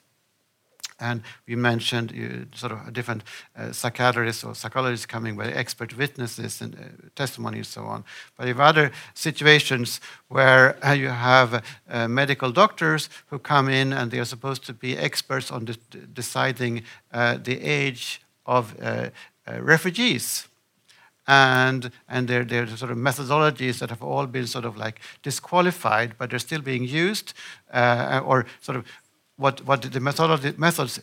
and 1.01 1.23
we 1.47 1.57
mentioned 1.57 2.13
uh, 2.13 2.57
sort 2.57 2.73
of 2.73 2.93
different 2.93 3.23
uh, 3.57 3.73
psychiatrists 3.73 4.45
or 4.45 4.55
psychologists 4.55 5.07
coming 5.07 5.37
with 5.37 5.57
expert 5.57 5.97
witnesses 5.97 6.61
and 6.61 6.75
uh, 6.75 7.09
testimony 7.17 7.59
and 7.59 7.67
so 7.67 7.85
on. 7.85 8.05
But 8.37 8.47
you 8.47 8.55
have 8.55 8.61
other 8.61 8.93
situations 9.15 10.01
where 10.29 10.77
uh, 10.85 10.93
you 10.93 11.09
have 11.09 11.65
uh, 11.89 12.09
medical 12.09 12.53
doctors 12.53 13.09
who 13.29 13.39
come 13.39 13.69
in 13.69 13.93
and 13.93 14.11
they 14.11 14.19
are 14.19 14.25
supposed 14.25 14.65
to 14.67 14.73
be 14.73 14.97
experts 14.97 15.51
on 15.51 15.65
de 15.65 15.77
deciding 16.15 16.83
uh, 17.13 17.39
the 17.43 17.61
age 17.61 18.21
of 18.47 18.75
refugees 19.47 20.49
and 21.31 21.91
and 22.09 22.29
there 22.29 22.63
are 22.63 22.77
sort 22.77 22.91
of 22.91 22.99
methodologies 22.99 23.79
that 23.79 23.91
have 23.91 24.03
all 24.03 24.27
been 24.27 24.47
sort 24.47 24.65
of 24.65 24.77
like 24.77 25.01
disqualified, 25.23 26.15
but 26.19 26.31
they're 26.31 26.41
still 26.41 26.61
being 26.61 26.85
used, 26.85 27.35
uh, 27.73 28.21
or 28.25 28.47
sort 28.61 28.77
of 28.77 28.85
what, 29.41 29.67
what 29.67 29.83
the 29.83 30.01
methodology, 30.01 30.53
methods 30.57 31.01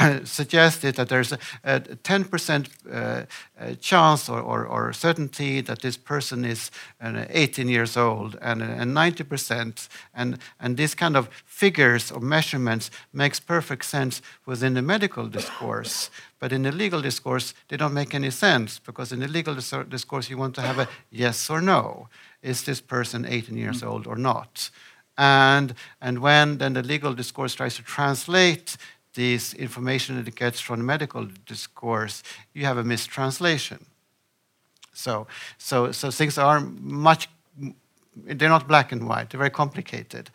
suggested 0.24 0.94
that 0.96 1.08
there's 1.08 1.32
a, 1.32 1.38
a 1.64 1.80
10% 1.80 2.68
uh, 2.90 3.74
chance 3.80 4.28
or, 4.28 4.40
or, 4.40 4.66
or, 4.66 4.92
certainty 4.92 5.60
that 5.60 5.82
this 5.82 5.96
person 5.96 6.44
is 6.44 6.70
uh, 7.00 7.24
18 7.28 7.68
years 7.68 7.96
old 7.96 8.36
and, 8.40 8.62
and 8.62 8.96
90% 8.96 9.88
and, 10.14 10.38
and 10.60 10.76
this 10.76 10.94
kind 10.94 11.16
of 11.16 11.28
figures 11.44 12.10
or 12.10 12.20
measurements 12.20 12.90
makes 13.12 13.40
perfect 13.40 13.84
sense 13.84 14.22
within 14.46 14.74
the 14.74 14.82
medical 14.82 15.26
discourse. 15.26 16.10
But 16.38 16.52
in 16.52 16.62
the 16.62 16.72
legal 16.72 17.02
discourse 17.02 17.54
they 17.68 17.76
don't 17.76 17.94
make 17.94 18.14
any 18.14 18.30
sense 18.30 18.78
because 18.78 19.12
in 19.12 19.20
the 19.20 19.28
legal 19.28 19.54
discourse 19.54 20.30
you 20.30 20.38
want 20.38 20.54
to 20.54 20.62
have 20.62 20.78
a 20.78 20.88
yes 21.10 21.50
or 21.50 21.60
no. 21.60 22.08
Is 22.42 22.62
this 22.62 22.80
person 22.80 23.26
18 23.26 23.56
years 23.58 23.82
old 23.82 24.06
or 24.06 24.16
not 24.16 24.70
and, 25.20 25.74
and 26.00 26.20
when 26.20 26.56
then 26.56 26.72
the 26.72 26.82
legal 26.82 27.12
discourse 27.12 27.54
tries 27.54 27.76
to 27.76 27.82
translate 27.82 28.78
this 29.12 29.52
information 29.52 30.16
that 30.16 30.26
it 30.26 30.34
gets 30.34 30.60
from 30.60 30.78
the 30.78 30.84
medical 30.84 31.26
discourse, 31.44 32.22
you 32.54 32.64
have 32.64 32.78
a 32.78 32.84
mistranslation. 32.84 33.84
So, 34.94 35.26
so, 35.58 35.92
so 35.92 36.10
things 36.10 36.38
are 36.38 36.60
much, 36.60 37.28
they're 38.16 38.48
not 38.48 38.66
black 38.66 38.92
and 38.92 39.06
white, 39.06 39.28
they're 39.28 39.38
very 39.38 39.50
complicated. 39.50 40.30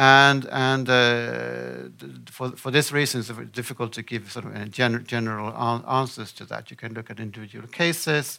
And, 0.00 0.46
and 0.50 0.88
uh, 0.88 1.90
for, 2.30 2.52
for 2.52 2.70
this 2.70 2.90
reason, 2.90 3.20
it's 3.20 3.30
difficult 3.50 3.92
to 3.92 4.02
give 4.02 4.32
sort 4.32 4.46
of 4.46 4.70
gen 4.70 5.04
general 5.06 5.52
answers 5.86 6.32
to 6.32 6.46
that. 6.46 6.70
You 6.70 6.76
can 6.78 6.94
look 6.94 7.10
at 7.10 7.20
individual 7.20 7.68
cases, 7.68 8.38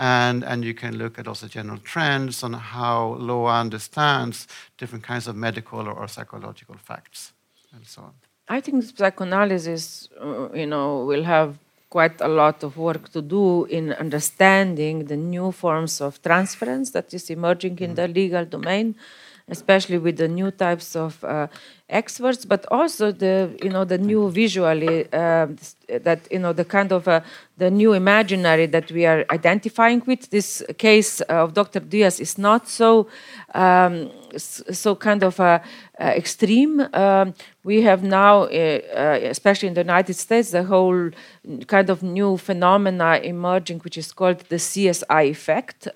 and, 0.00 0.42
and 0.42 0.64
you 0.64 0.74
can 0.74 0.98
look 0.98 1.16
at 1.20 1.28
also 1.28 1.46
general 1.46 1.78
trends 1.78 2.42
on 2.42 2.54
how 2.54 3.14
law 3.20 3.46
understands 3.46 4.48
different 4.78 5.04
kinds 5.04 5.28
of 5.28 5.36
medical 5.36 5.86
or, 5.86 5.92
or 5.92 6.08
psychological 6.08 6.74
facts, 6.74 7.32
and 7.72 7.86
so 7.86 8.02
on. 8.02 8.12
I 8.48 8.60
think 8.60 8.82
psychoanalysis, 8.82 10.08
uh, 10.20 10.48
you 10.52 10.66
know, 10.66 11.04
will 11.04 11.22
have 11.22 11.56
quite 11.88 12.20
a 12.20 12.26
lot 12.26 12.64
of 12.64 12.76
work 12.76 13.12
to 13.12 13.22
do 13.22 13.64
in 13.66 13.92
understanding 13.92 15.04
the 15.04 15.16
new 15.16 15.52
forms 15.52 16.00
of 16.00 16.20
transference 16.20 16.90
that 16.90 17.14
is 17.14 17.30
emerging 17.30 17.78
in 17.78 17.94
the 17.94 18.08
legal 18.08 18.44
domain, 18.44 18.96
especially 19.48 19.98
with 19.98 20.16
the 20.16 20.26
new 20.26 20.50
types 20.50 20.96
of 20.96 21.22
uh, 21.22 21.46
experts, 21.88 22.44
but 22.44 22.66
also 22.70 23.12
the 23.12 23.56
you 23.62 23.70
know 23.70 23.84
the 23.84 23.98
new 23.98 24.28
visually 24.30 25.06
uh, 25.12 25.46
that 26.02 26.26
you 26.30 26.38
know 26.40 26.52
the 26.52 26.64
kind 26.64 26.90
of 26.90 27.06
uh, 27.06 27.20
the 27.56 27.70
new 27.70 27.92
imaginary 27.92 28.66
that 28.66 28.90
we 28.90 29.06
are 29.06 29.24
identifying 29.30 30.02
with. 30.04 30.30
This 30.30 30.64
case 30.78 31.20
of 31.22 31.54
Dr. 31.54 31.80
Dietz 31.80 32.18
is 32.18 32.38
not 32.38 32.66
so 32.68 33.06
um, 33.54 34.10
so 34.36 34.96
kind 34.96 35.22
of 35.22 35.38
uh, 35.38 35.60
uh 36.00 36.04
extreme. 36.04 36.80
Um, 36.92 37.34
we 37.62 37.82
have 37.82 38.02
now, 38.02 38.44
uh, 38.44 39.18
especially 39.30 39.68
in 39.68 39.74
the 39.74 39.82
United 39.82 40.14
States, 40.14 40.50
the 40.50 40.64
whole 40.64 41.10
kind 41.68 41.88
of 41.88 42.02
new 42.02 42.36
phenomena 42.36 43.20
emerging, 43.22 43.78
which 43.80 43.96
is 43.96 44.12
called 44.12 44.40
the 44.48 44.56
CSI 44.56 45.30
effect 45.30 45.88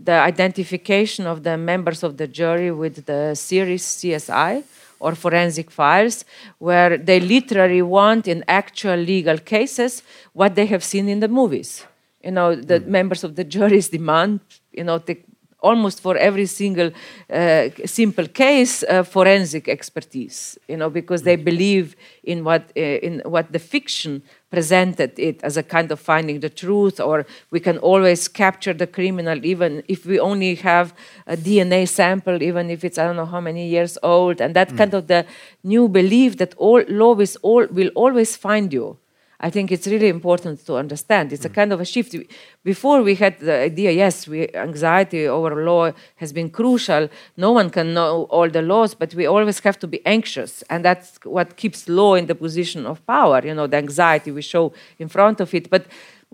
the 0.00 0.12
identification 0.12 1.26
of 1.26 1.42
the 1.42 1.56
members 1.56 2.02
of 2.02 2.16
the 2.16 2.26
jury 2.26 2.70
with 2.70 3.06
the 3.06 3.34
series 3.34 3.84
CSI 3.84 4.64
or 5.00 5.14
forensic 5.14 5.70
files, 5.70 6.24
where 6.58 6.96
they 6.96 7.20
literally 7.20 7.82
want 7.82 8.26
in 8.26 8.44
actual 8.48 8.96
legal 8.96 9.38
cases 9.38 10.02
what 10.32 10.54
they 10.54 10.66
have 10.66 10.82
seen 10.82 11.08
in 11.08 11.20
the 11.20 11.28
movies. 11.28 11.84
You 12.22 12.32
know, 12.32 12.54
the 12.54 12.80
mm. 12.80 12.86
members 12.86 13.22
of 13.22 13.36
the 13.36 13.44
juries 13.44 13.88
demand, 13.88 14.40
you 14.72 14.84
know, 14.84 14.98
the, 14.98 15.16
almost 15.60 16.00
for 16.00 16.16
every 16.16 16.46
single 16.46 16.90
uh, 17.30 17.68
simple 17.84 18.26
case, 18.28 18.84
uh, 18.84 19.02
forensic 19.02 19.68
expertise. 19.68 20.58
You 20.68 20.76
know, 20.76 20.90
because 20.90 21.22
they 21.22 21.36
believe 21.36 21.96
in 22.22 22.44
what 22.44 22.70
uh, 22.76 22.80
in 22.80 23.22
what 23.24 23.52
the 23.52 23.58
fiction 23.58 24.22
presented 24.50 25.18
it 25.18 25.42
as 25.42 25.56
a 25.56 25.62
kind 25.62 25.92
of 25.92 26.00
finding 26.00 26.40
the 26.40 26.48
truth, 26.48 27.00
or 27.00 27.26
we 27.50 27.60
can 27.60 27.78
always 27.78 28.28
capture 28.28 28.72
the 28.72 28.86
criminal 28.86 29.44
even 29.44 29.82
if 29.88 30.06
we 30.06 30.18
only 30.18 30.54
have 30.54 30.94
a 31.26 31.36
DNA 31.36 31.86
sample, 31.88 32.42
even 32.42 32.70
if 32.70 32.84
it's 32.84 32.98
I 32.98 33.04
don't 33.04 33.16
know 33.16 33.26
how 33.26 33.40
many 33.40 33.68
years 33.68 33.98
old, 34.02 34.40
and 34.40 34.54
that 34.54 34.70
mm. 34.70 34.78
kind 34.78 34.94
of 34.94 35.06
the 35.06 35.26
new 35.64 35.88
belief 35.88 36.38
that 36.38 36.54
all 36.56 36.82
law 36.88 37.14
is 37.18 37.36
all 37.42 37.66
will 37.66 37.90
always 37.94 38.36
find 38.36 38.72
you. 38.72 38.96
I 39.40 39.50
think 39.50 39.70
it's 39.70 39.86
really 39.86 40.08
important 40.08 40.66
to 40.66 40.74
understand. 40.74 41.32
It's 41.32 41.42
mm. 41.42 41.50
a 41.50 41.54
kind 41.54 41.72
of 41.72 41.80
a 41.80 41.84
shift. 41.84 42.16
Before 42.64 43.02
we 43.02 43.14
had 43.14 43.38
the 43.38 43.54
idea, 43.54 43.92
yes, 43.92 44.26
we, 44.26 44.48
anxiety 44.54 45.28
over 45.28 45.64
law 45.64 45.92
has 46.16 46.32
been 46.32 46.50
crucial. 46.50 47.08
No 47.36 47.52
one 47.52 47.70
can 47.70 47.94
know 47.94 48.24
all 48.30 48.50
the 48.50 48.62
laws, 48.62 48.94
but 48.94 49.14
we 49.14 49.26
always 49.26 49.60
have 49.60 49.78
to 49.78 49.86
be 49.86 50.04
anxious, 50.04 50.62
and 50.70 50.84
that's 50.84 51.18
what 51.24 51.56
keeps 51.56 51.88
law 51.88 52.14
in 52.14 52.26
the 52.26 52.34
position 52.34 52.84
of 52.84 53.04
power. 53.06 53.40
You 53.44 53.54
know, 53.54 53.68
the 53.68 53.76
anxiety 53.76 54.32
we 54.32 54.42
show 54.42 54.72
in 54.98 55.08
front 55.08 55.40
of 55.40 55.54
it, 55.54 55.70
but 55.70 55.86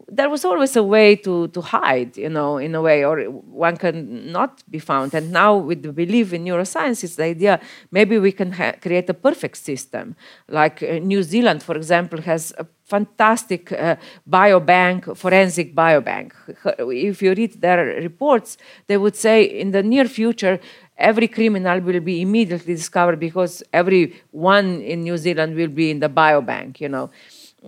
there 0.08 0.28
was 0.28 0.44
always 0.44 0.74
a 0.76 0.82
way 0.82 1.14
to, 1.16 1.48
to 1.48 1.60
hide, 1.60 2.16
you 2.16 2.28
know, 2.28 2.58
in 2.58 2.74
a 2.74 2.82
way, 2.82 3.04
or 3.04 3.24
one 3.24 3.76
can 3.76 4.32
not 4.32 4.62
be 4.68 4.78
found. 4.78 5.14
And 5.14 5.30
now, 5.30 5.56
with 5.56 5.82
the 5.82 5.92
belief 5.92 6.32
in 6.32 6.44
neuroscience, 6.44 7.04
it's 7.04 7.16
the 7.16 7.24
idea 7.24 7.60
maybe 7.90 8.18
we 8.18 8.32
can 8.32 8.52
create 8.80 9.08
a 9.08 9.14
perfect 9.14 9.56
system. 9.56 10.16
Like 10.48 10.82
uh, 10.82 10.98
New 10.98 11.22
Zealand, 11.22 11.62
for 11.62 11.76
example, 11.76 12.20
has 12.22 12.52
a 12.58 12.66
fantastic 12.84 13.72
uh, 13.72 13.96
biobank, 14.28 15.16
forensic 15.16 15.74
biobank. 15.74 16.32
If 16.78 17.22
you 17.22 17.34
read 17.34 17.60
their 17.60 17.84
reports, 18.02 18.58
they 18.86 18.96
would 18.96 19.16
say 19.16 19.42
in 19.44 19.70
the 19.70 19.82
near 19.82 20.06
future, 20.06 20.60
every 20.96 21.28
criminal 21.28 21.80
will 21.80 22.00
be 22.00 22.20
immediately 22.20 22.74
discovered 22.74 23.18
because 23.18 23.62
every 23.72 24.22
one 24.30 24.80
in 24.82 25.02
New 25.02 25.16
Zealand 25.16 25.56
will 25.56 25.68
be 25.68 25.90
in 25.90 26.00
the 26.00 26.08
biobank, 26.08 26.80
you 26.80 26.88
know 26.88 27.10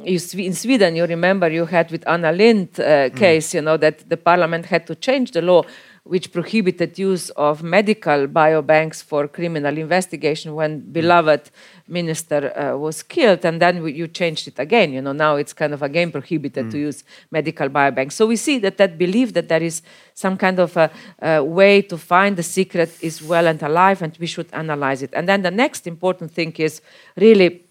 you, 0.04 0.18
in 0.34 0.54
Sweden, 0.54 0.96
you 0.96 1.06
remember 1.06 1.50
you 1.50 1.64
had 1.64 1.90
with 1.90 2.06
Anna 2.06 2.32
Lindh 2.32 2.78
uh, 2.78 2.82
mm. 2.82 3.16
case, 3.16 3.54
you 3.54 3.62
know, 3.62 3.76
that 3.76 4.08
the 4.08 4.16
parliament 4.16 4.66
had 4.66 4.86
to 4.86 4.94
change 4.94 5.32
the 5.32 5.42
law 5.42 5.62
which 6.08 6.32
prohibited 6.32 6.98
use 6.98 7.30
of 7.30 7.62
medical 7.62 8.26
biobanks 8.26 9.02
for 9.02 9.26
criminal 9.28 9.76
investigation 9.76 10.54
when 10.54 10.80
mm. 10.80 10.92
beloved 10.92 11.50
minister 11.88 12.40
uh, 12.56 12.76
was 12.76 13.02
killed 13.02 13.44
and 13.44 13.60
then 13.60 13.82
we, 13.82 13.92
you 13.92 14.06
changed 14.06 14.48
it 14.48 14.58
again 14.58 14.92
you 14.92 15.02
know 15.02 15.12
now 15.12 15.36
it's 15.36 15.52
kind 15.52 15.72
of 15.74 15.82
again 15.82 16.10
prohibited 16.10 16.66
mm. 16.66 16.70
to 16.70 16.78
use 16.78 17.04
medical 17.30 17.68
biobanks 17.68 18.12
so 18.12 18.26
we 18.26 18.36
see 18.36 18.58
that 18.58 18.76
that 18.78 18.96
belief 18.98 19.32
that 19.32 19.48
there 19.48 19.62
is 19.62 19.82
some 20.14 20.36
kind 20.36 20.58
of 20.58 20.76
a, 20.76 20.90
a 21.20 21.42
way 21.42 21.82
to 21.82 21.98
find 21.98 22.36
the 22.36 22.42
secret 22.42 22.90
is 23.02 23.22
well 23.22 23.46
and 23.46 23.62
alive 23.62 24.02
and 24.02 24.16
we 24.18 24.26
should 24.26 24.48
analyze 24.52 25.02
it 25.02 25.10
and 25.12 25.28
then 25.28 25.42
the 25.42 25.50
next 25.50 25.86
important 25.86 26.30
thing 26.30 26.52
is 26.58 26.80
really 27.16 27.62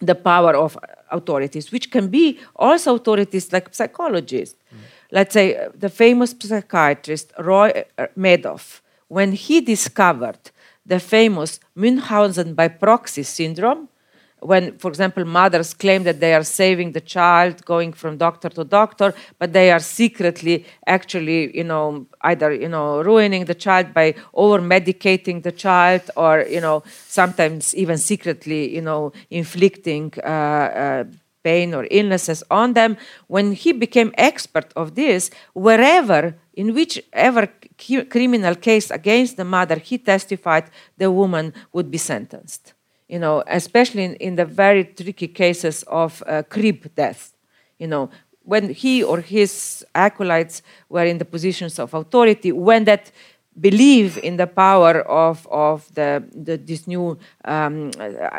the 0.00 0.14
power 0.14 0.54
of 0.54 0.78
authorities, 1.10 1.72
which 1.72 1.90
can 1.90 2.08
be 2.08 2.38
also 2.56 2.94
authorities 2.94 3.52
like 3.52 3.74
psychologists. 3.74 4.56
Mm. 4.72 4.78
Let's 5.10 5.32
say 5.32 5.56
uh, 5.56 5.70
the 5.74 5.88
famous 5.88 6.34
psychiatrist 6.38 7.32
Roy 7.38 7.84
uh, 7.96 8.06
Meadow, 8.14 8.58
when 9.08 9.32
he 9.32 9.60
discovered 9.60 10.50
the 10.84 11.00
famous 11.00 11.60
Munchausen 11.74 12.54
by 12.54 12.68
proxy 12.68 13.22
syndrome, 13.22 13.88
when, 14.40 14.78
for 14.78 14.88
example, 14.88 15.24
mothers 15.24 15.74
claim 15.74 16.04
that 16.04 16.20
they 16.20 16.32
are 16.32 16.44
saving 16.44 16.92
the 16.92 17.00
child, 17.00 17.64
going 17.64 17.92
from 17.92 18.16
doctor 18.16 18.48
to 18.50 18.64
doctor, 18.64 19.12
but 19.38 19.52
they 19.52 19.72
are 19.72 19.80
secretly 19.80 20.64
actually, 20.86 21.56
you 21.56 21.64
know, 21.64 22.06
either, 22.20 22.52
you 22.52 22.68
know, 22.68 23.02
ruining 23.02 23.46
the 23.46 23.54
child 23.54 23.92
by 23.92 24.14
over 24.34 24.60
medicating 24.60 25.42
the 25.42 25.50
child, 25.50 26.02
or, 26.16 26.44
you 26.48 26.60
know, 26.60 26.84
sometimes 27.08 27.74
even 27.74 27.98
secretly, 27.98 28.72
you 28.72 28.82
know, 28.82 29.12
inflicting 29.30 30.12
uh, 30.22 30.28
uh, 30.28 31.04
pain 31.42 31.74
or 31.74 31.86
illnesses 31.90 32.42
on 32.50 32.74
them. 32.74 32.96
When 33.26 33.52
he 33.52 33.72
became 33.72 34.12
expert 34.16 34.72
of 34.76 34.94
this, 34.94 35.30
wherever, 35.52 36.34
in 36.54 36.74
whichever 36.74 37.48
criminal 38.10 38.54
case 38.54 38.90
against 38.90 39.36
the 39.36 39.44
mother 39.44 39.76
he 39.76 39.98
testified, 39.98 40.70
the 40.96 41.10
woman 41.10 41.54
would 41.72 41.90
be 41.90 41.98
sentenced 41.98 42.74
you 43.08 43.18
know, 43.18 43.42
especially 43.46 44.04
in, 44.04 44.14
in 44.16 44.36
the 44.36 44.44
very 44.44 44.84
tricky 44.84 45.28
cases 45.28 45.82
of 45.84 46.22
uh, 46.26 46.42
crib 46.42 46.94
death, 46.94 47.32
you 47.78 47.86
know, 47.86 48.10
when 48.42 48.72
he 48.72 49.02
or 49.02 49.20
his 49.20 49.84
acolytes 49.94 50.62
were 50.88 51.04
in 51.04 51.18
the 51.18 51.24
positions 51.24 51.78
of 51.78 51.92
authority, 51.92 52.52
when 52.52 52.84
that 52.84 53.10
believe 53.60 54.18
in 54.18 54.36
the 54.36 54.46
power 54.46 55.00
of, 55.02 55.46
of 55.50 55.92
the, 55.94 56.22
the 56.34 56.56
this 56.56 56.86
new 56.86 57.18
um, 57.44 57.90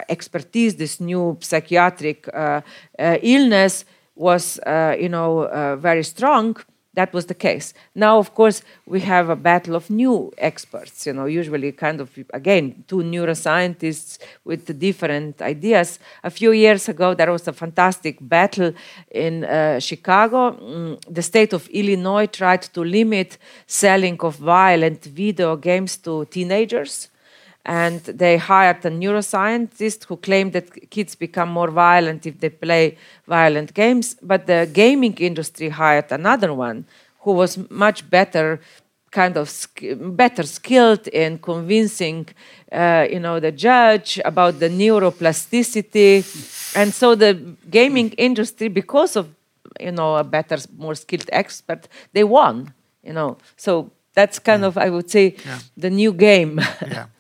expertise, 0.08 0.76
this 0.76 1.00
new 1.00 1.38
psychiatric 1.42 2.28
uh, 2.34 2.62
uh, 2.98 3.18
illness 3.22 3.86
was, 4.16 4.60
uh, 4.60 4.96
you 5.00 5.10
know, 5.10 5.44
uh, 5.44 5.76
very 5.78 6.04
strong, 6.04 6.56
that 6.94 7.14
was 7.14 7.28
the 7.28 7.36
case. 7.36 7.74
Now, 7.94 8.18
of 8.18 8.34
course, 8.34 8.64
we 8.86 9.00
have 9.02 9.30
a 9.30 9.36
battle 9.36 9.76
of 9.76 9.90
new 9.90 10.32
experts, 10.38 11.06
you 11.06 11.14
know, 11.14 11.26
usually 11.26 11.72
kind 11.72 12.02
of, 12.02 12.10
again, 12.34 12.84
two 12.88 12.98
neuroscientists 12.98 14.18
with 14.44 14.80
different 14.80 15.42
ideas. 15.42 16.00
A 16.24 16.32
few 16.32 16.52
years 16.52 16.90
ago, 16.90 17.14
there 17.14 17.32
was 17.32 17.48
a 17.48 17.54
fantastic 17.54 18.18
battle 18.20 18.74
in 19.12 19.44
uh, 19.44 19.80
Chicago. 19.80 20.52
Mm, 20.52 21.00
the 21.08 21.22
state 21.22 21.54
of 21.54 21.68
Illinois 21.70 22.26
tried 22.26 22.64
to 22.64 22.82
limit 22.82 23.38
selling 23.68 24.20
of 24.22 24.38
violent 24.38 25.04
video 25.06 25.56
games 25.56 25.98
to 25.98 26.26
teenagers. 26.26 27.10
And 27.66 28.02
they 28.04 28.38
hired 28.38 28.84
a 28.86 28.90
neuroscientist 28.90 30.06
who 30.06 30.18
claimed 30.18 30.54
that 30.54 30.90
kids 30.90 31.16
become 31.16 31.50
more 31.50 31.70
violent 31.70 32.26
if 32.26 32.40
they 32.40 32.50
play 32.50 32.98
violent 33.28 33.74
games. 33.74 34.16
But 34.22 34.48
the 34.48 34.70
gaming 34.72 35.14
industry 35.16 35.70
hired 35.70 36.12
another 36.12 36.54
one 36.54 36.86
who 37.22 37.34
was 37.34 37.58
much 37.70 38.10
better 38.10 38.60
kind 39.12 39.38
of 39.38 39.50
sk- 39.50 39.98
better 40.16 40.44
skilled 40.44 41.08
in 41.08 41.40
convincing 41.40 42.28
uh, 42.72 43.08
you 43.10 43.20
know 43.20 43.40
the 43.40 43.52
judge 43.52 44.20
about 44.24 44.60
the 44.60 44.70
neuroplasticity 44.70 46.24
and 46.76 46.94
so 46.94 47.16
the 47.16 47.34
gaming 47.70 48.12
industry 48.18 48.68
because 48.68 49.16
of 49.16 49.28
you 49.80 49.92
know 49.92 50.16
a 50.16 50.24
better 50.24 50.58
more 50.78 50.96
skilled 50.96 51.30
expert 51.32 51.88
they 52.14 52.24
won 52.24 52.74
you 53.04 53.14
know 53.14 53.38
so 53.58 53.90
that's 54.14 54.40
kind 54.40 54.64
of 54.64 54.78
i 54.78 54.90
would 54.90 55.10
say 55.10 55.36
Yeah. 55.46 55.60
the 55.78 55.90
new 55.90 56.14
game 56.14 56.60
yeah. 56.88 57.06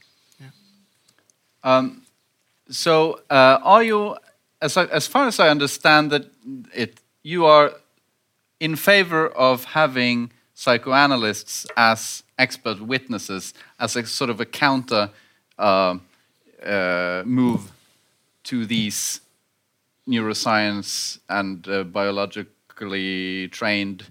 Um, 1.64 2.04
so, 2.70 3.22
uh, 3.30 3.60
are 3.64 3.84
you, 3.84 4.16
as, 4.62 4.78
I, 4.78 4.86
as 4.86 5.08
far 5.08 5.28
as 5.28 5.40
I 5.40 5.50
understand 5.50 6.12
that 6.12 6.26
it, 6.74 7.00
you 7.24 7.46
are 7.46 7.72
in 8.60 8.76
favor 8.76 9.28
of 9.28 9.64
having 9.64 10.32
psychoanalysts 10.54 11.66
as 11.78 12.24
expert 12.38 12.82
witnesses, 12.82 13.54
as 13.80 13.96
a 13.96 14.06
sort 14.06 14.30
of 14.30 14.40
a 14.42 14.46
counter 14.46 15.10
uh, 15.58 15.98
uh, 16.66 17.24
move 17.26 17.72
to 18.44 18.66
these 18.66 19.22
neuroscience 20.08 21.20
and 21.30 21.68
uh, 21.68 21.84
biologically 21.84 23.48
trained 23.50 24.06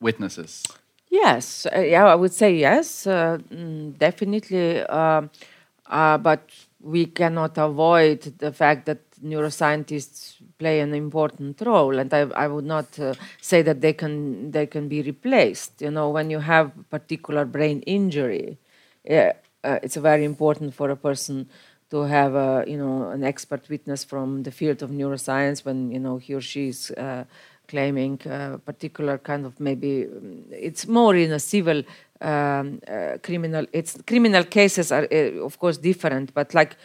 witnesses. 0.00 0.62
Yes, 1.10 1.66
uh, 1.74 1.80
yeah, 1.80 2.06
I 2.06 2.14
would 2.14 2.32
say 2.32 2.54
yes, 2.56 3.06
uh, 3.06 3.38
mm, 3.50 3.96
definitely. 3.98 4.84
But 4.88 6.50
we 6.86 7.06
cannot 7.06 7.58
avoid 7.58 8.20
the 8.38 8.52
fact 8.52 8.86
that 8.86 9.00
neuroscientists 9.22 10.36
play 10.58 10.80
an 10.80 10.94
important 10.94 11.60
role, 11.62 11.98
and 11.98 12.12
I, 12.14 12.20
I 12.44 12.46
would 12.48 12.64
not 12.64 12.98
uh, 12.98 13.14
say 13.40 13.62
that 13.62 13.80
they 13.80 13.92
can 13.92 14.50
they 14.52 14.66
can 14.66 14.88
be 14.88 15.02
replaced. 15.02 15.82
You 15.82 15.90
know, 15.90 16.10
when 16.10 16.30
you 16.30 16.38
have 16.38 16.66
a 16.78 16.82
particular 16.84 17.44
brain 17.44 17.80
injury, 17.82 18.58
yeah, 19.04 19.32
uh, 19.64 19.78
it's 19.82 19.96
very 19.96 20.24
important 20.24 20.74
for 20.74 20.90
a 20.90 20.96
person 20.96 21.48
to 21.90 22.02
have 22.02 22.34
a 22.34 22.64
you 22.66 22.76
know 22.78 23.10
an 23.10 23.24
expert 23.24 23.68
witness 23.68 24.04
from 24.04 24.42
the 24.42 24.50
field 24.50 24.82
of 24.82 24.90
neuroscience 24.90 25.64
when 25.64 25.90
you 25.90 25.98
know 26.00 26.16
he 26.18 26.34
or 26.34 26.40
she 26.40 26.68
is 26.68 26.90
uh, 26.92 27.24
claiming 27.68 28.20
a 28.26 28.58
particular 28.58 29.18
kind 29.18 29.44
of 29.44 29.58
maybe 29.60 30.04
um, 30.04 30.44
it's 30.50 30.86
more 30.86 31.14
in 31.16 31.32
a 31.32 31.40
civil 31.40 31.82
um, 32.20 32.80
uh, 32.88 33.18
criminal 33.22 33.66
it's 33.72 33.96
criminal 34.06 34.44
cases 34.44 34.92
are 34.92 35.06
uh, 35.12 35.44
of 35.44 35.58
course 35.58 35.78
different 35.78 36.32
but 36.34 36.54
like 36.54 36.76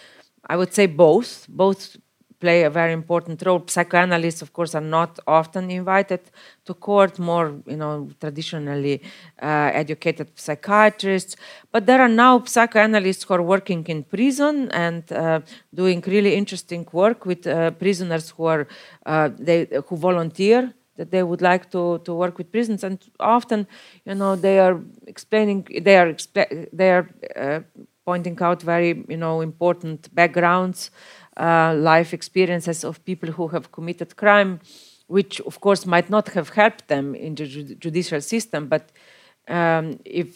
i 0.49 0.55
would 0.55 0.73
say 0.73 0.86
both. 0.88 1.45
Both 1.49 1.97
play 2.39 2.63
a 2.63 2.69
very 2.71 2.91
important 2.91 3.43
role. 3.45 3.63
Psychoanalysts 3.67 4.41
of 4.41 4.51
course 4.51 4.73
are 4.73 4.88
not 4.99 5.19
often 5.27 5.69
invited 5.69 6.19
to 6.65 6.73
court 6.73 7.19
more 7.19 7.53
you 7.67 7.77
know 7.77 8.09
traditionally 8.19 9.01
uh, 9.41 9.69
educated 9.84 10.27
psychiatrists. 10.36 11.36
But 11.71 11.86
there 11.86 12.01
are 12.01 12.09
now 12.09 12.43
psychoanalysts 12.43 13.23
who 13.23 13.36
are 13.36 13.43
working 13.43 13.86
in 13.88 14.03
prison 14.03 14.71
and 14.71 15.03
uh, 15.11 15.41
doing 15.73 16.03
really 16.07 16.34
interesting 16.36 16.88
work 16.91 17.25
with 17.25 17.45
uh, 17.45 17.71
prisoners 17.71 18.32
who 18.32 18.45
are 18.45 18.67
uh, 19.05 19.29
they 19.38 19.67
who 19.88 19.95
volunteer 19.95 20.73
that 21.01 21.09
they 21.11 21.23
would 21.23 21.41
like 21.41 21.71
to, 21.71 21.99
to 22.05 22.13
work 22.13 22.37
with 22.37 22.51
prisons. 22.51 22.83
And 22.83 22.99
often 23.19 23.67
you 24.05 24.15
know 24.15 24.35
they 24.35 24.59
are 24.59 24.79
explaining 25.07 25.67
they 25.87 25.97
are 25.97 26.09
expla- 26.13 26.67
they 26.71 26.91
are 26.91 27.07
uh, 27.35 27.59
pointing 28.05 28.37
out 28.41 28.61
very 28.61 28.91
you 29.09 29.17
know 29.17 29.41
important 29.41 30.13
backgrounds 30.13 30.91
uh, 31.37 31.73
life 31.75 32.13
experiences 32.13 32.83
of 32.83 33.03
people 33.05 33.29
who 33.31 33.47
have 33.47 33.71
committed 33.71 34.15
crime 34.15 34.59
which 35.07 35.41
of 35.41 35.59
course 35.59 35.85
might 35.85 36.09
not 36.09 36.29
have 36.29 36.49
helped 36.49 36.87
them 36.87 37.15
in 37.15 37.35
the 37.35 37.45
ju- 37.45 37.75
judicial 37.75 38.21
system. 38.21 38.67
But 38.67 38.91
um, 39.47 39.99
if 40.05 40.31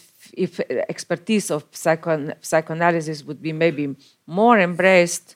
if 0.45 0.59
expertise 0.89 1.51
of 1.51 1.63
psycho- 1.71 2.33
psychoanalysis 2.41 3.23
would 3.23 3.41
be 3.41 3.53
maybe 3.53 3.95
more 4.27 4.59
embraced 4.59 5.35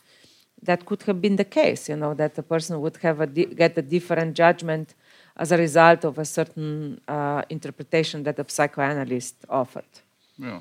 that 0.61 0.85
could 0.85 1.03
have 1.03 1.21
been 1.21 1.37
the 1.37 1.45
case 1.45 1.87
you 1.87 1.95
know 1.95 2.13
that 2.13 2.35
the 2.35 2.43
person 2.43 2.81
would 2.81 2.97
have 2.97 3.21
a 3.21 3.27
di- 3.27 3.53
get 3.61 3.77
a 3.77 3.81
different 3.81 4.35
judgment 4.35 4.93
as 5.39 5.51
a 5.53 5.57
result 5.57 6.03
of 6.03 6.19
a 6.19 6.25
certain 6.25 6.99
uh, 7.07 7.41
interpretation 7.49 8.23
that 8.23 8.37
a 8.37 8.45
psychoanalyst 8.47 9.35
offered. 9.49 9.91
Yeah. 10.37 10.59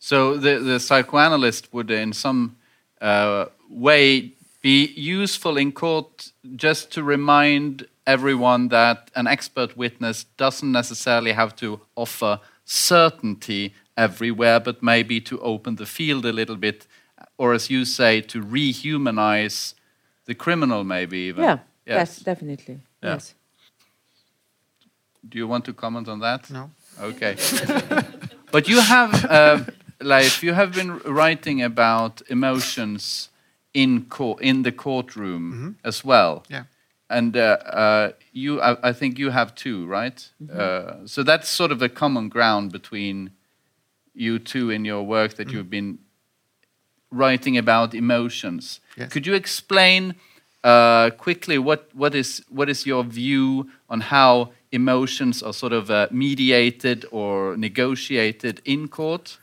So 0.00 0.36
the, 0.36 0.58
the 0.58 0.80
psychoanalyst 0.80 1.72
would, 1.72 1.90
in 1.90 2.12
some 2.12 2.56
uh, 3.00 3.46
way, 3.70 4.32
be 4.60 4.86
useful 4.96 5.56
in 5.56 5.72
court 5.72 6.32
just 6.56 6.90
to 6.92 7.02
remind 7.02 7.86
everyone 8.06 8.68
that 8.68 9.10
an 9.14 9.26
expert 9.26 9.76
witness 9.76 10.24
doesn't 10.36 10.72
necessarily 10.72 11.32
have 11.32 11.54
to 11.56 11.80
offer 11.94 12.40
certainty 12.64 13.74
everywhere, 13.96 14.58
but 14.58 14.82
maybe 14.82 15.20
to 15.20 15.40
open 15.40 15.76
the 15.76 15.86
field 15.86 16.26
a 16.26 16.32
little 16.32 16.56
bit, 16.56 16.86
or 17.38 17.54
as 17.54 17.70
you 17.70 17.84
say, 17.84 18.20
to 18.20 18.42
rehumanize 18.42 19.74
the 20.24 20.34
criminal, 20.34 20.82
maybe 20.82 21.18
even. 21.18 21.44
Yeah, 21.44 21.58
yes, 21.86 22.18
definitely. 22.18 22.80
Yeah. 23.02 23.12
Yes. 23.12 23.34
Do 25.28 25.38
you 25.38 25.46
want 25.46 25.64
to 25.64 25.72
comment 25.72 26.08
on 26.08 26.20
that? 26.20 26.50
No. 26.50 26.70
Okay. 27.00 27.36
but 28.52 28.68
you 28.68 28.80
have, 28.80 29.24
uh, 29.24 29.64
Leif, 30.00 30.42
you 30.42 30.52
have 30.52 30.72
been 30.72 30.98
writing 30.98 31.62
about 31.62 32.22
emotions 32.28 33.30
in 33.72 34.04
court, 34.06 34.40
in 34.40 34.62
the 34.62 34.72
courtroom 34.72 35.76
as 35.84 36.04
well. 36.04 36.44
Yeah. 36.48 36.64
And 37.10 37.36
uh, 37.36 37.40
uh, 37.40 38.12
you, 38.32 38.60
I, 38.60 38.88
I 38.88 38.92
think 38.92 39.18
you 39.18 39.30
have 39.30 39.54
too, 39.54 39.86
right? 39.86 40.28
Uh, 40.52 41.06
so 41.06 41.22
that's 41.22 41.48
sort 41.48 41.70
of 41.70 41.82
a 41.82 41.88
common 41.88 42.28
ground 42.28 42.72
between 42.72 43.30
you 44.14 44.38
two 44.38 44.70
in 44.70 44.84
your 44.84 45.02
work 45.02 45.34
that 45.34 45.50
you've 45.50 45.70
been 45.70 45.98
writing 47.10 47.58
about 47.58 47.94
emotions. 47.94 48.80
Yes. 48.96 49.12
Could 49.12 49.26
you 49.26 49.34
explain 49.34 50.14
uh, 50.62 51.10
quickly 51.10 51.58
what, 51.58 51.88
what, 51.94 52.14
is, 52.14 52.42
what 52.48 52.68
is 52.68 52.86
your 52.86 53.04
view 53.04 53.70
on 53.88 54.00
how 54.00 54.52
emotions 54.74 55.42
are 55.42 55.52
sort 55.52 55.72
of 55.72 55.90
uh, 55.90 56.08
mediated 56.10 57.06
or 57.10 57.56
negotiated 57.56 58.60
in 58.64 58.88
court? 58.88 59.38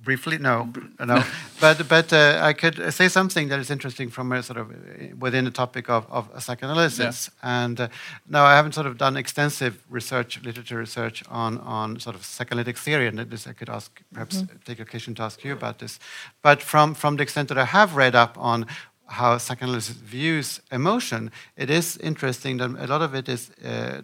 Briefly, 0.00 0.38
no, 0.38 0.72
no. 1.00 1.22
but 1.60 1.88
but 1.88 2.12
uh, 2.12 2.38
I 2.40 2.52
could 2.52 2.94
say 2.94 3.08
something 3.08 3.48
that 3.48 3.58
is 3.58 3.70
interesting 3.70 4.10
from 4.10 4.32
a 4.32 4.42
sort 4.42 4.58
of 4.58 4.70
uh, 4.70 4.74
within 5.18 5.44
the 5.44 5.50
topic 5.50 5.90
of, 5.90 6.06
of 6.10 6.30
psychoanalysis. 6.42 7.30
And 7.42 7.80
uh, 7.80 7.88
no, 8.28 8.44
I 8.44 8.54
haven't 8.54 8.72
sort 8.72 8.86
of 8.86 8.96
done 8.96 9.16
extensive 9.16 9.82
research, 9.90 10.40
literature 10.42 10.78
research 10.78 11.24
on 11.28 11.58
on 11.58 11.98
sort 11.98 12.16
of 12.16 12.24
psychoanalytic 12.24 12.78
theory, 12.78 13.08
and 13.08 13.18
this 13.18 13.46
I 13.46 13.52
could 13.52 13.68
ask, 13.68 13.90
perhaps 14.12 14.44
take 14.64 14.80
occasion 14.80 15.14
to 15.16 15.22
ask 15.22 15.44
you 15.44 15.52
about 15.52 15.78
this. 15.78 15.98
But 16.42 16.62
from 16.62 16.94
from 16.94 17.16
the 17.16 17.22
extent 17.22 17.48
that 17.48 17.58
I 17.58 17.66
have 17.66 17.96
read 17.96 18.14
up 18.14 18.38
on 18.38 18.66
how 19.08 19.38
psychoanalysis 19.38 19.96
views 19.96 20.60
emotion, 20.70 21.30
it 21.56 21.70
is 21.70 21.96
interesting 21.96 22.58
that 22.58 22.70
a 22.78 22.86
lot 22.86 23.02
of 23.02 23.14
it 23.14 23.28
is 23.28 23.50
uh, 23.64 24.02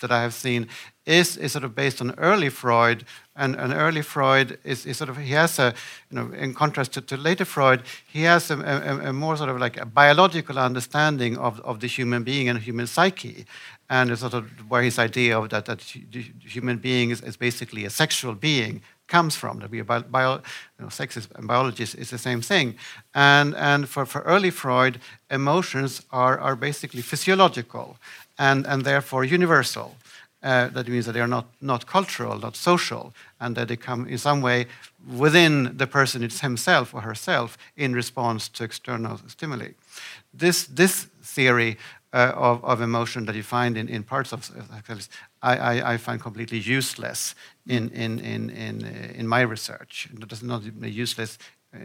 that 0.00 0.10
I 0.10 0.22
have 0.22 0.34
seen 0.34 0.68
is, 1.06 1.36
is 1.36 1.52
sort 1.52 1.64
of 1.64 1.74
based 1.74 2.00
on 2.00 2.14
early 2.16 2.48
Freud, 2.48 3.04
and, 3.36 3.54
and 3.56 3.72
early 3.72 4.02
Freud 4.02 4.58
is, 4.64 4.86
is 4.86 4.96
sort 4.96 5.10
of 5.10 5.16
he 5.16 5.32
has 5.32 5.58
a 5.58 5.74
you 6.10 6.16
know 6.16 6.32
in 6.32 6.54
contrast 6.54 6.92
to, 6.92 7.00
to 7.02 7.16
later 7.16 7.44
Freud, 7.44 7.82
he 8.06 8.22
has 8.22 8.50
a, 8.50 8.58
a, 8.58 9.10
a 9.10 9.12
more 9.12 9.36
sort 9.36 9.50
of 9.50 9.58
like 9.58 9.76
a 9.76 9.84
biological 9.86 10.58
understanding 10.58 11.36
of, 11.36 11.60
of 11.60 11.80
the 11.80 11.86
human 11.86 12.22
being 12.22 12.48
and 12.48 12.58
human 12.58 12.86
psyche, 12.86 13.44
and 13.90 14.10
it's 14.10 14.20
sort 14.20 14.34
of 14.34 14.46
where 14.70 14.82
his 14.82 14.98
idea 14.98 15.38
of 15.38 15.50
that 15.50 15.66
that 15.66 15.82
human 15.82 16.78
being 16.78 17.10
is, 17.10 17.20
is 17.20 17.36
basically 17.36 17.84
a 17.84 17.90
sexual 17.90 18.34
being 18.34 18.80
comes 19.06 19.36
from. 19.36 19.58
That 19.58 19.70
we 19.70 19.82
bio, 19.82 20.02
bio, 20.02 20.34
you 20.78 20.84
know, 20.84 20.88
sex 20.88 21.16
is, 21.16 21.28
and 21.34 21.46
biology 21.46 21.82
is, 21.82 21.94
is 21.94 22.10
the 22.10 22.18
same 22.18 22.40
thing. 22.40 22.76
And, 23.14 23.54
and 23.54 23.88
for, 23.88 24.06
for 24.06 24.22
early 24.22 24.50
Freud, 24.50 25.00
emotions 25.30 26.02
are, 26.10 26.38
are 26.38 26.56
basically 26.56 27.02
physiological 27.02 27.96
and, 28.38 28.66
and 28.66 28.84
therefore 28.84 29.24
universal. 29.24 29.96
Uh, 30.42 30.68
that 30.68 30.88
means 30.88 31.06
that 31.06 31.12
they 31.12 31.22
are 31.22 31.26
not, 31.26 31.46
not 31.62 31.86
cultural, 31.86 32.38
not 32.38 32.54
social, 32.54 33.14
and 33.40 33.56
that 33.56 33.66
they 33.68 33.76
come 33.76 34.06
in 34.06 34.18
some 34.18 34.42
way 34.42 34.66
within 35.16 35.74
the 35.78 35.86
person 35.86 36.22
it's 36.22 36.40
himself 36.40 36.94
or 36.94 37.00
herself 37.00 37.56
in 37.76 37.94
response 37.94 38.48
to 38.50 38.62
external 38.62 39.18
stimuli. 39.26 39.68
This, 40.34 40.64
this 40.64 41.06
theory 41.22 41.78
uh, 42.12 42.32
of, 42.34 42.62
of 42.62 42.80
emotion 42.82 43.24
that 43.24 43.34
you 43.34 43.42
find 43.42 43.76
in, 43.78 43.88
in 43.88 44.02
parts 44.02 44.32
of 44.32 44.44
psychoanalysis, 44.44 45.08
I, 45.42 45.56
I, 45.56 45.92
I 45.94 45.96
find 45.96 46.20
completely 46.20 46.58
useless 46.58 47.34
in, 47.66 47.88
in, 47.90 48.18
in, 48.18 48.50
in, 48.50 48.84
uh, 48.84 49.18
in 49.18 49.26
my 49.26 49.40
research. 49.40 50.08
It 50.12 50.28
does 50.28 50.42
not 50.42 50.62
useless 50.82 51.38
uh, 51.74 51.78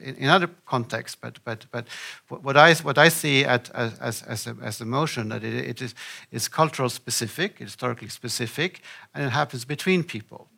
in, 0.00 0.16
in 0.16 0.28
other 0.28 0.48
contexts, 0.64 1.18
but, 1.20 1.38
but, 1.44 1.66
but 1.70 1.86
what, 2.28 2.56
I, 2.56 2.74
what 2.82 2.98
I 2.98 3.10
see 3.10 3.44
at, 3.44 3.70
as, 3.74 4.22
as, 4.22 4.46
a, 4.46 4.56
as 4.62 4.80
emotion, 4.80 5.28
that 5.28 5.42
it, 5.42 5.54
it 5.54 5.80
is, 5.80 5.94
is 6.30 6.48
cultural 6.48 6.88
specific, 6.90 7.58
historically 7.58 8.08
specific, 8.08 8.80
and 9.14 9.24
it 9.24 9.30
happens 9.30 9.64
between 9.66 10.04
people. 10.04 10.48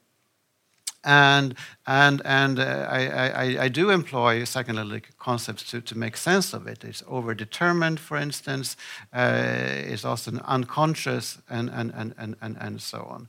and 1.06 1.54
and 1.86 2.20
and 2.24 2.58
uh, 2.58 2.86
I, 2.90 3.08
I, 3.44 3.64
I 3.64 3.68
do 3.68 3.90
employ 3.90 4.44
psychoanalytic 4.44 5.16
concepts 5.18 5.62
to, 5.70 5.80
to 5.80 5.96
make 5.96 6.16
sense 6.16 6.52
of 6.52 6.66
it. 6.66 6.84
It's 6.84 7.02
overdetermined, 7.02 7.98
for 7.98 8.16
instance. 8.16 8.76
Uh, 9.12 9.92
it's 9.92 10.04
often 10.04 10.40
unconscious, 10.40 11.38
and 11.48 11.70
and, 11.70 11.92
and, 11.94 12.14
and, 12.18 12.36
and 12.40 12.56
and 12.60 12.82
so 12.82 12.98
on. 13.08 13.28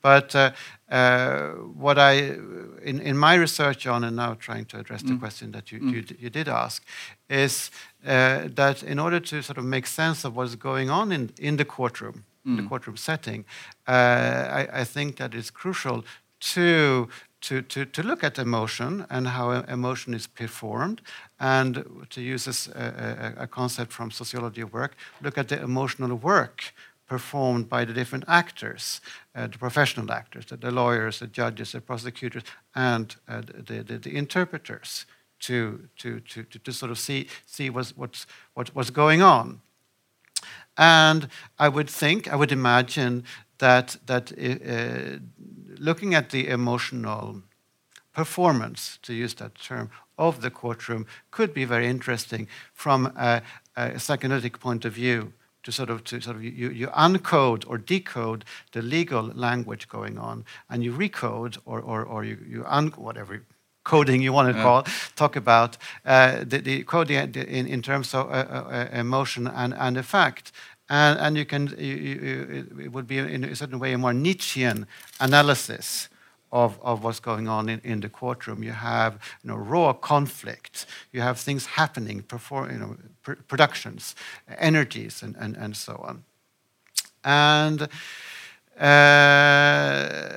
But 0.00 0.34
uh, 0.34 0.52
uh, 0.90 1.48
what 1.76 1.98
I, 1.98 2.12
in, 2.82 3.00
in 3.00 3.16
my 3.16 3.34
research 3.34 3.86
on, 3.86 4.04
and 4.04 4.16
now 4.16 4.34
trying 4.34 4.64
to 4.66 4.78
address 4.78 5.02
the 5.02 5.16
question 5.18 5.52
that 5.52 5.70
you, 5.70 5.78
you, 5.80 6.04
you 6.18 6.30
did 6.30 6.48
ask, 6.48 6.82
is 7.28 7.70
uh, 8.06 8.48
that 8.54 8.82
in 8.82 8.98
order 8.98 9.20
to 9.20 9.42
sort 9.42 9.58
of 9.58 9.64
make 9.64 9.86
sense 9.86 10.24
of 10.24 10.34
what's 10.36 10.54
going 10.56 10.90
on 10.90 11.12
in, 11.12 11.30
in 11.38 11.56
the 11.56 11.64
courtroom, 11.64 12.24
in 12.46 12.56
the 12.56 12.62
courtroom 12.68 12.96
setting, 12.96 13.44
uh, 13.86 13.92
I, 13.92 14.80
I 14.80 14.84
think 14.84 15.16
that 15.16 15.34
it's 15.34 15.50
crucial 15.50 16.04
to 16.40 17.08
to, 17.40 17.62
to, 17.62 17.84
to 17.84 18.02
look 18.02 18.24
at 18.24 18.38
emotion 18.38 19.06
and 19.10 19.28
how 19.28 19.50
emotion 19.68 20.12
is 20.14 20.26
performed, 20.26 21.00
and 21.38 21.84
to 22.10 22.20
use 22.20 22.46
this, 22.46 22.68
uh, 22.68 23.34
a, 23.38 23.44
a 23.44 23.46
concept 23.46 23.92
from 23.92 24.10
sociology 24.10 24.60
of 24.60 24.72
work, 24.72 24.96
look 25.22 25.38
at 25.38 25.46
the 25.46 25.62
emotional 25.62 26.16
work 26.16 26.74
performed 27.08 27.68
by 27.68 27.84
the 27.84 27.92
different 27.92 28.24
actors, 28.28 29.00
uh, 29.34 29.46
the 29.46 29.58
professional 29.58 30.12
actors, 30.12 30.46
the, 30.46 30.56
the, 30.56 30.70
lawyers, 30.70 31.18
the 31.18 31.26
judges, 31.26 31.72
the 31.72 31.80
prosecutors, 31.80 32.42
and 32.74 33.16
uh, 33.28 33.40
the, 33.40 33.82
the, 33.82 33.98
the, 33.98 34.16
interpreters, 34.16 35.06
to, 35.40 35.88
to, 35.96 36.20
to, 36.20 36.42
to, 36.42 36.72
sort 36.72 36.90
of 36.90 36.98
see, 36.98 37.28
see 37.46 37.70
what's, 37.70 37.96
what's, 37.96 38.26
what, 38.54 38.74
what's 38.74 38.90
going 38.90 39.22
on. 39.22 39.60
And 40.76 41.28
I 41.58 41.68
would 41.68 41.88
think, 41.88 42.32
I 42.32 42.36
would 42.36 42.52
imagine 42.52 43.24
that, 43.58 43.96
that 44.06 44.32
uh, 44.32 45.18
looking 45.78 46.14
at 46.14 46.30
the 46.30 46.48
emotional 46.48 47.42
performance, 48.12 48.98
to 49.02 49.14
use 49.14 49.34
that 49.34 49.54
term, 49.54 49.90
of 50.18 50.40
the 50.40 50.50
courtroom 50.50 51.06
could 51.30 51.54
be 51.54 51.64
very 51.64 51.86
interesting 51.86 52.48
from 52.72 53.06
a, 53.16 53.40
a 53.76 53.98
psychoanalytic 53.98 54.58
point 54.58 54.84
of 54.84 54.92
view 54.92 55.32
to 55.62 55.72
sort 55.72 55.90
of 55.90 56.04
to 56.04 56.20
sort 56.20 56.36
of 56.36 56.44
you, 56.44 56.70
you 56.70 56.86
uncode 56.88 57.64
or 57.68 57.78
decode 57.78 58.44
the 58.72 58.82
legal 58.82 59.24
language 59.34 59.88
going 59.88 60.18
on 60.18 60.44
and 60.68 60.84
you 60.84 60.92
recode 60.92 61.58
or 61.64 61.80
or, 61.80 62.04
or 62.04 62.24
you, 62.24 62.38
you 62.48 62.64
un 62.66 62.88
whatever 62.96 63.42
coding 63.84 64.20
you 64.20 64.32
want 64.32 64.52
to 64.52 64.56
yeah. 64.56 64.62
call 64.62 64.84
talk 65.16 65.36
about 65.36 65.78
uh, 66.04 66.44
the, 66.44 66.58
the 66.58 66.84
coding 66.84 67.34
in, 67.34 67.66
in 67.66 67.80
terms 67.80 68.14
of 68.14 68.28
uh, 68.28 68.32
uh, 68.32 68.88
emotion 68.92 69.46
and, 69.46 69.72
and 69.74 69.96
effect 69.96 70.52
and, 70.90 71.18
and 71.18 71.36
you 71.36 71.44
can, 71.44 71.68
you, 71.78 71.94
you, 71.94 72.66
it 72.84 72.92
would 72.92 73.06
be 73.06 73.18
in 73.18 73.44
a 73.44 73.54
certain 73.54 73.78
way 73.78 73.92
a 73.92 73.98
more 73.98 74.14
Nietzschean 74.14 74.86
analysis 75.20 76.08
of, 76.52 76.78
of 76.82 77.04
what's 77.04 77.20
going 77.20 77.48
on 77.48 77.68
in, 77.68 77.80
in 77.84 78.00
the 78.00 78.08
courtroom. 78.08 78.62
You 78.62 78.72
have 78.72 79.14
you 79.42 79.50
know, 79.50 79.56
raw 79.56 79.92
conflict, 79.92 80.86
you 81.12 81.20
have 81.20 81.38
things 81.38 81.66
happening, 81.66 82.22
perform, 82.22 82.70
you 82.70 82.78
know, 82.78 82.96
pr 83.22 83.32
productions, 83.48 84.14
energies, 84.58 85.22
and, 85.22 85.36
and, 85.36 85.56
and 85.56 85.76
so 85.76 85.94
on. 86.04 86.24
And 87.24 87.88
uh, 88.80 90.28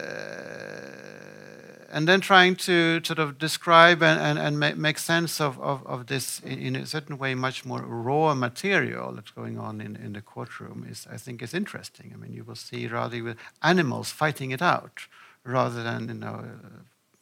and 1.91 2.07
then 2.07 2.21
trying 2.21 2.55
to 2.55 3.01
sort 3.03 3.19
of 3.19 3.37
describe 3.37 4.01
and, 4.01 4.39
and, 4.39 4.39
and 4.39 4.81
make, 4.81 4.97
sense 4.97 5.41
of, 5.41 5.59
of, 5.59 5.85
of 5.85 6.07
this 6.07 6.39
in, 6.39 6.59
in, 6.59 6.75
a 6.75 6.85
certain 6.85 7.17
way, 7.17 7.35
much 7.35 7.65
more 7.65 7.81
raw 7.81 8.33
material 8.33 9.11
that's 9.11 9.31
going 9.31 9.59
on 9.59 9.81
in, 9.81 9.95
in 9.97 10.13
the 10.13 10.21
courtroom 10.21 10.85
is, 10.89 11.05
I 11.11 11.17
think, 11.17 11.41
is 11.41 11.53
interesting. 11.53 12.11
I 12.13 12.17
mean, 12.17 12.33
you 12.33 12.43
will 12.43 12.55
see 12.55 12.87
rather 12.87 13.35
animals 13.61 14.09
fighting 14.09 14.51
it 14.51 14.61
out 14.61 15.01
rather 15.43 15.83
than, 15.83 16.07
you 16.07 16.13
know, 16.15 16.45
uh, 16.45 16.67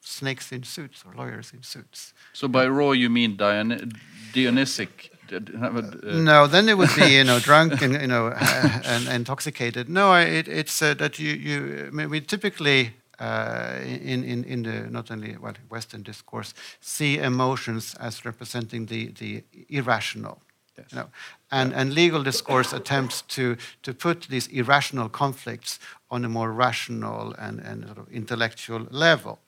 snakes 0.02 0.52
in 0.52 0.64
suits 0.64 1.04
or 1.06 1.14
lawyers 1.14 1.52
in 1.54 1.64
suits. 1.64 2.14
So 2.34 2.48
by 2.48 2.68
raw, 2.68 2.92
you 2.92 3.10
mean 3.10 3.38
Dion 3.38 3.92
Dionysic? 4.34 5.12
Uh, 5.32 5.82
no, 6.04 6.48
then 6.48 6.68
it 6.70 6.76
would 6.76 6.90
be 6.96 7.18
you 7.18 7.24
know 7.24 7.40
drunk 7.40 7.84
and 7.84 7.94
you 7.94 8.08
know 8.08 8.30
and, 8.86 9.08
intoxicated. 9.08 9.88
No, 9.88 10.16
it, 10.16 10.48
it's 10.48 10.82
uh, 10.82 10.96
that 10.96 11.20
you 11.20 11.32
you 11.34 11.86
I 11.88 11.92
mean, 11.92 12.10
we 12.10 12.20
typically 12.22 12.94
uh, 13.20 13.80
in, 13.84 14.24
in, 14.24 14.44
in 14.46 14.64
the 14.64 14.90
not 14.90 15.12
only 15.12 15.36
well, 15.38 15.54
Western 15.70 16.04
discourse, 16.04 16.54
see 16.80 17.18
emotions 17.18 17.96
as 18.00 18.24
representing 18.26 18.86
the, 18.86 19.12
the 19.20 19.44
irrational. 19.70 20.40
Yes. 20.78 20.88
You 20.92 20.98
know? 21.00 21.10
and, 21.52 21.72
yeah. 21.72 21.82
and 21.82 21.94
legal 21.94 22.24
discourse 22.24 22.72
attempts 22.72 23.22
to, 23.24 23.58
to 23.84 23.94
put 23.94 24.28
these 24.30 24.48
irrational 24.48 25.10
conflicts 25.10 25.80
on 26.12 26.26
a 26.26 26.30
more 26.30 26.52
rational 26.52 27.34
and, 27.38 27.60
and 27.60 27.86
sort 27.86 27.98
of 27.98 28.10
intellectual 28.12 28.88
level. 28.90 29.40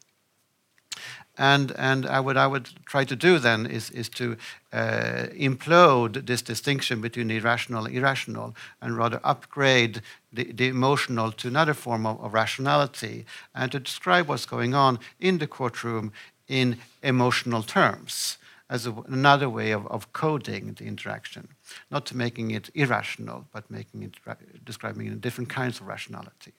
And, 1.38 1.72
and 1.78 2.06
I, 2.06 2.20
what 2.20 2.38
I 2.38 2.46
would 2.46 2.70
try 2.86 3.06
to 3.06 3.16
do 3.16 3.40
then 3.40 3.66
is, 3.66 3.90
is 3.92 4.10
to 4.10 4.36
uh, 4.74 5.28
implode 5.34 6.26
this 6.26 6.42
distinction 6.42 7.00
between 7.02 7.32
irrational 7.32 7.86
and 7.86 7.96
irrational 7.96 8.54
and 8.82 8.98
rather 8.98 9.22
upgrade 9.24 10.02
the, 10.34 10.52
the 10.52 10.68
emotional 10.68 11.32
to 11.32 11.48
another 11.48 11.74
form 11.74 12.06
of, 12.06 12.22
of, 12.22 12.34
rationality 12.34 13.26
and 13.56 13.72
to 13.72 13.80
describe 13.80 14.28
what's 14.28 14.46
going 14.46 14.74
on 14.74 15.00
in 15.20 15.38
the 15.38 15.48
courtroom 15.48 16.12
in 16.48 16.78
emotional 17.02 17.64
terms 17.64 18.38
as 18.70 18.86
a, 18.86 18.94
another 19.08 19.50
way 19.50 19.72
of, 19.72 19.88
of 19.88 20.12
coding 20.14 20.74
the 20.74 20.86
interaction, 20.86 21.48
not 21.90 22.14
making 22.14 22.52
it 22.52 22.70
irrational, 22.74 23.46
but 23.52 23.70
making 23.70 24.04
it 24.04 24.14
describing 24.64 25.08
it 25.08 25.14
in 25.14 25.20
different 25.20 25.50
kinds 25.50 25.80
of 25.82 25.88
rationality. 25.88 26.54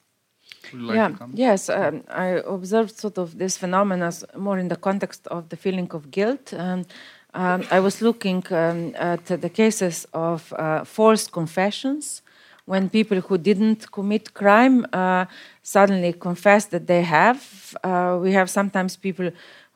Like 0.73 0.95
yeah, 0.95 1.11
yes, 1.33 1.69
um, 1.69 2.03
I 2.09 2.41
observed 2.45 2.97
sort 2.97 3.17
of 3.17 3.37
this 3.37 3.57
phenomena 3.57 4.11
more 4.37 4.57
in 4.57 4.67
the 4.67 4.75
context 4.75 5.27
of 5.27 5.49
the 5.49 5.57
feeling 5.57 5.89
of 5.91 6.11
guilt. 6.11 6.53
Um, 6.53 6.85
um, 7.33 7.63
I 7.71 7.79
was 7.79 8.01
looking 8.01 8.43
um, 8.51 8.93
at 8.95 9.25
the 9.25 9.49
cases 9.49 10.05
of 10.13 10.53
uh, 10.53 10.83
forced 10.83 11.31
confessions 11.31 12.21
when 12.65 12.89
people 12.89 13.19
who 13.19 13.37
didn't 13.37 13.91
commit 13.91 14.33
crime 14.33 14.85
uh, 14.93 15.25
suddenly 15.61 16.13
confess 16.13 16.65
that 16.65 16.87
they 16.87 17.01
have. 17.01 17.75
Uh, 17.83 18.17
we 18.21 18.31
have 18.31 18.49
sometimes 18.49 18.95
people 18.95 19.31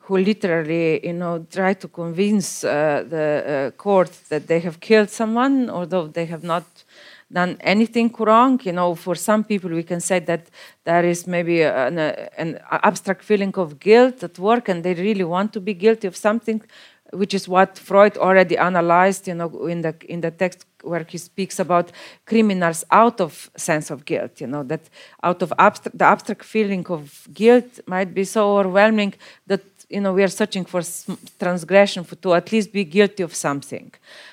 who 0.08 0.16
literally, 0.16 1.06
you 1.06 1.12
know, 1.12 1.46
try 1.50 1.74
to 1.74 1.86
convince 1.86 2.64
uh, 2.64 3.04
the 3.06 3.26
uh, 3.28 3.70
court 3.76 4.10
that 4.30 4.46
they 4.46 4.58
have 4.58 4.80
killed 4.80 5.10
someone, 5.10 5.68
although 5.68 6.06
they 6.06 6.24
have 6.24 6.42
not 6.42 6.64
done 7.30 7.58
anything 7.60 8.10
wrong. 8.18 8.58
You 8.64 8.72
know, 8.72 8.94
for 8.94 9.14
some 9.14 9.44
people, 9.44 9.68
we 9.68 9.82
can 9.82 10.00
say 10.00 10.18
that 10.20 10.48
there 10.84 11.04
is 11.04 11.26
maybe 11.26 11.60
an, 11.62 11.98
an 11.98 12.58
abstract 12.70 13.22
feeling 13.22 13.52
of 13.56 13.78
guilt 13.78 14.22
at 14.22 14.38
work, 14.38 14.70
and 14.70 14.82
they 14.82 14.94
really 14.94 15.24
want 15.24 15.52
to 15.52 15.60
be 15.60 15.74
guilty 15.74 16.06
of 16.06 16.16
something, 16.16 16.62
which 17.12 17.34
is 17.34 17.46
what 17.46 17.76
Freud 17.76 18.16
already 18.16 18.56
analyzed. 18.56 19.28
You 19.28 19.34
know, 19.34 19.66
in 19.66 19.82
the 19.82 19.94
in 20.08 20.22
the 20.22 20.30
text 20.30 20.64
where 20.82 21.04
he 21.06 21.18
speaks 21.18 21.58
about 21.58 21.92
criminals 22.24 22.82
out 22.90 23.20
of 23.20 23.50
sense 23.56 23.90
of 23.90 24.06
guilt. 24.06 24.40
You 24.40 24.46
know, 24.46 24.62
that 24.62 24.88
out 25.22 25.42
of 25.42 25.52
abstract, 25.58 25.98
the 25.98 26.04
abstract 26.06 26.44
feeling 26.44 26.86
of 26.86 27.28
guilt 27.34 27.80
might 27.86 28.14
be 28.14 28.24
so 28.24 28.56
overwhelming 28.56 29.12
that 29.46 29.60
you 29.88 30.00
know 30.00 30.12
we 30.12 30.22
are 30.22 30.28
searching 30.28 30.64
for 30.64 30.82
transgression 31.38 32.04
for, 32.04 32.16
to 32.16 32.34
at 32.34 32.52
least 32.52 32.72
be 32.72 32.84
guilty 32.84 33.22
of 33.22 33.34
something. 33.34 33.92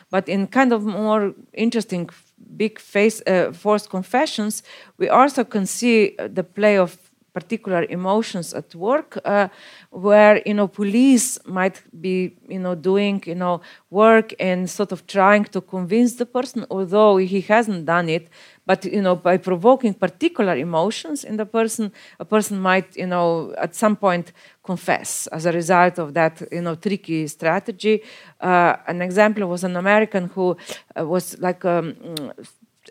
But 0.09 0.27
in 0.29 0.47
kind 0.47 0.73
of 0.73 0.83
more 0.83 1.33
interesting 1.53 2.09
big 2.57 2.79
face 2.79 3.21
uh, 3.27 3.51
forced 3.53 3.89
confessions, 3.89 4.63
we 4.97 5.09
also 5.09 5.43
can 5.43 5.65
see 5.65 6.15
uh, 6.19 6.27
the 6.27 6.43
play 6.43 6.77
of 6.77 6.97
particular 7.35 7.83
emotions 7.89 8.53
at 8.53 8.73
work 8.75 9.17
uh, 9.25 9.49
where 9.89 10.41
you 10.45 10.53
know 10.53 10.67
police 10.67 11.37
might 11.45 11.77
be 12.05 12.15
you 12.47 12.59
know 12.59 12.75
doing 12.75 13.21
you 13.25 13.35
know 13.35 13.59
work 13.89 14.27
and 14.39 14.69
sort 14.69 14.91
of 14.93 15.05
trying 15.05 15.43
to 15.55 15.59
convince 15.59 16.11
the 16.15 16.25
person 16.25 16.65
although 16.69 17.17
he 17.17 17.41
hasn't 17.41 17.85
done 17.85 18.07
it 18.17 18.29
but 18.65 18.85
you 18.85 19.01
know 19.01 19.15
by 19.15 19.37
provoking 19.37 19.93
particular 19.93 20.55
emotions 20.55 21.23
in 21.23 21.37
the 21.37 21.45
person 21.45 21.91
a 22.19 22.25
person 22.25 22.59
might 22.59 22.95
you 22.95 23.07
know 23.07 23.53
at 23.57 23.75
some 23.75 23.95
point 23.95 24.31
confess 24.63 25.27
as 25.27 25.45
a 25.45 25.51
result 25.51 25.99
of 25.99 26.13
that 26.13 26.41
you 26.51 26.61
know 26.61 26.75
tricky 26.75 27.27
strategy 27.27 28.01
uh, 28.41 28.75
an 28.87 29.01
example 29.01 29.47
was 29.47 29.63
an 29.63 29.75
american 29.75 30.27
who 30.29 30.57
uh, 30.99 31.05
was 31.05 31.37
like 31.39 31.63
a 31.63 31.79
um, 31.79 32.31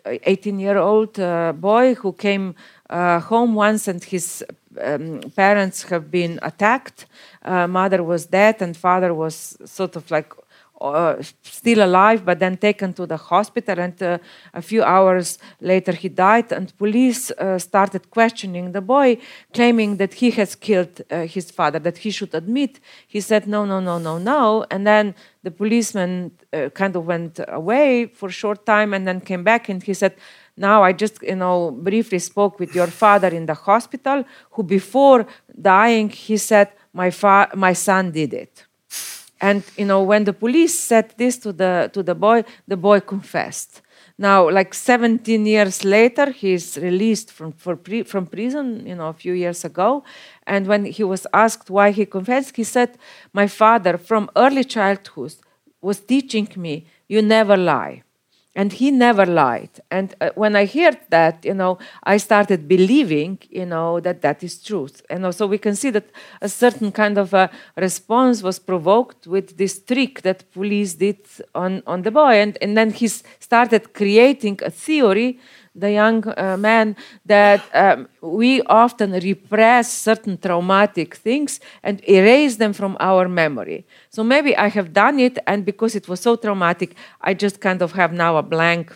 18 0.05 0.59
year 0.59 0.77
old 0.77 1.19
uh, 1.19 1.53
boy 1.53 1.95
who 1.95 2.13
came 2.13 2.55
uh, 2.89 3.19
home 3.19 3.55
once 3.55 3.87
and 3.87 4.03
his 4.03 4.43
um, 4.81 5.21
parents 5.35 5.83
have 5.83 6.11
been 6.11 6.39
attacked. 6.41 7.05
Uh, 7.43 7.67
mother 7.67 8.03
was 8.03 8.25
dead 8.25 8.61
and 8.61 8.75
father 8.75 9.13
was 9.13 9.57
sort 9.65 9.95
of 9.95 10.09
like 10.11 10.33
uh, 10.81 11.15
still 11.41 11.83
alive, 11.83 12.25
but 12.25 12.39
then 12.39 12.57
taken 12.57 12.93
to 12.93 13.05
the 13.05 13.17
hospital. 13.17 13.79
And 13.79 14.01
uh, 14.01 14.17
a 14.53 14.61
few 14.61 14.83
hours 14.83 15.37
later, 15.61 15.91
he 15.91 16.09
died. 16.09 16.51
And 16.51 16.77
police 16.77 17.31
uh, 17.31 17.57
started 17.59 18.09
questioning 18.09 18.71
the 18.71 18.81
boy, 18.81 19.17
claiming 19.53 19.97
that 19.97 20.15
he 20.15 20.31
has 20.31 20.55
killed 20.55 21.01
uh, 21.09 21.21
his 21.21 21.51
father, 21.51 21.79
that 21.79 21.99
he 21.99 22.11
should 22.11 22.33
admit. 22.33 22.79
He 23.07 23.21
said, 23.21 23.47
No, 23.47 23.65
no, 23.65 23.79
no, 23.79 23.97
no, 23.97 24.17
no. 24.17 24.65
And 24.69 24.85
then 24.85 25.15
the 25.43 25.51
policeman 25.51 26.31
uh, 26.51 26.69
kind 26.69 26.95
of 26.95 27.05
went 27.05 27.39
away 27.47 28.07
for 28.07 28.29
a 28.29 28.31
short 28.31 28.65
time 28.65 28.93
and 28.93 29.07
then 29.07 29.21
came 29.21 29.43
back 29.43 29.69
and 29.69 29.81
he 29.81 29.93
said, 29.93 30.15
now 30.57 30.83
I 30.83 30.93
just, 30.93 31.21
you 31.21 31.35
know, 31.35 31.71
briefly 31.71 32.19
spoke 32.19 32.59
with 32.59 32.73
your 32.73 32.87
father 32.87 33.27
in 33.27 33.45
the 33.45 33.53
hospital, 33.53 34.23
who 34.51 34.63
before 34.63 35.27
dying, 35.61 36.09
he 36.09 36.37
said, 36.37 36.71
my, 36.93 37.11
fa- 37.11 37.49
my 37.55 37.73
son 37.73 38.11
did 38.11 38.33
it. 38.33 38.65
And, 39.41 39.63
you 39.77 39.85
know, 39.85 40.01
when 40.01 40.23
the 40.23 40.33
police 40.33 40.79
said 40.79 41.13
this 41.17 41.37
to 41.39 41.51
the, 41.51 41.89
to 41.93 42.01
the 42.01 42.15
boy, 42.15 42.43
the 42.67 42.77
boy 42.77 43.01
confessed. 43.01 43.81
Now, 44.17 44.49
like 44.49 44.73
17 44.73 45.45
years 45.45 45.83
later, 45.83 46.31
he's 46.31 46.77
released 46.77 47.31
from, 47.31 47.51
pre- 47.51 48.03
from 48.03 48.27
prison, 48.27 48.85
you 48.87 48.95
know, 48.95 49.09
a 49.09 49.13
few 49.13 49.33
years 49.33 49.65
ago. 49.65 50.03
And 50.47 50.67
when 50.67 50.85
he 50.85 51.03
was 51.03 51.27
asked 51.33 51.69
why 51.69 51.91
he 51.91 52.05
confessed, 52.05 52.55
he 52.55 52.63
said, 52.63 52.97
My 53.33 53.47
father, 53.47 53.97
from 53.97 54.29
early 54.37 54.63
childhood, 54.63 55.35
was 55.81 55.99
teaching 55.99 56.47
me, 56.55 56.87
you 57.07 57.21
never 57.21 57.57
lie 57.57 58.03
and 58.55 58.71
he 58.73 58.89
never 58.89 59.25
lied. 59.25 59.69
And 59.91 60.15
uh, 60.21 60.29
when 60.35 60.55
i 60.55 60.65
heard 60.65 60.97
that 61.09 61.43
you 61.43 61.53
know 61.53 61.77
i 62.03 62.17
started 62.17 62.67
believing 62.67 63.37
you 63.49 63.65
know 63.65 63.99
that 63.99 64.21
that 64.21 64.43
is 64.43 64.61
truth. 64.63 65.01
And 65.09 65.25
also 65.25 65.47
we 65.47 65.57
can 65.57 65.75
see 65.75 65.89
that 65.91 66.09
a 66.41 66.49
certain 66.49 66.91
kind 66.91 67.17
of 67.17 67.33
a 67.33 67.49
response 67.77 68.41
was 68.41 68.59
provoked 68.59 69.27
with 69.27 69.57
this 69.57 69.79
trick 69.79 70.21
that 70.21 70.49
police 70.51 70.93
did 70.95 71.19
on 71.53 71.83
on 71.85 72.01
the 72.03 72.11
boy. 72.11 72.41
And 72.41 72.57
and 72.61 72.77
then 72.77 72.91
he 72.91 73.07
started 73.07 73.93
creating 73.93 74.59
a 74.63 74.69
theory 74.69 75.39
the 75.75 75.91
young 75.91 76.23
uh, 76.37 76.55
man 76.57 76.95
that 77.25 77.61
um, 77.73 78.07
we 78.21 78.61
often 78.63 79.11
repress 79.11 79.91
certain 79.91 80.37
traumatic 80.37 81.15
things 81.15 81.59
and 81.83 82.01
erase 82.07 82.55
them 82.55 82.73
from 82.73 82.95
our 82.99 83.27
memory. 83.27 83.85
So 84.09 84.23
maybe 84.23 84.55
I 84.55 84.69
have 84.69 84.93
done 84.93 85.19
it, 85.19 85.37
and 85.45 85.65
because 85.65 85.95
it 85.95 86.07
was 86.07 86.21
so 86.21 86.35
traumatic, 86.37 86.95
I 87.21 87.33
just 87.33 87.59
kind 87.59 87.81
of 87.81 87.91
have 87.93 88.13
now 88.13 88.37
a 88.37 88.43
blank 88.43 88.95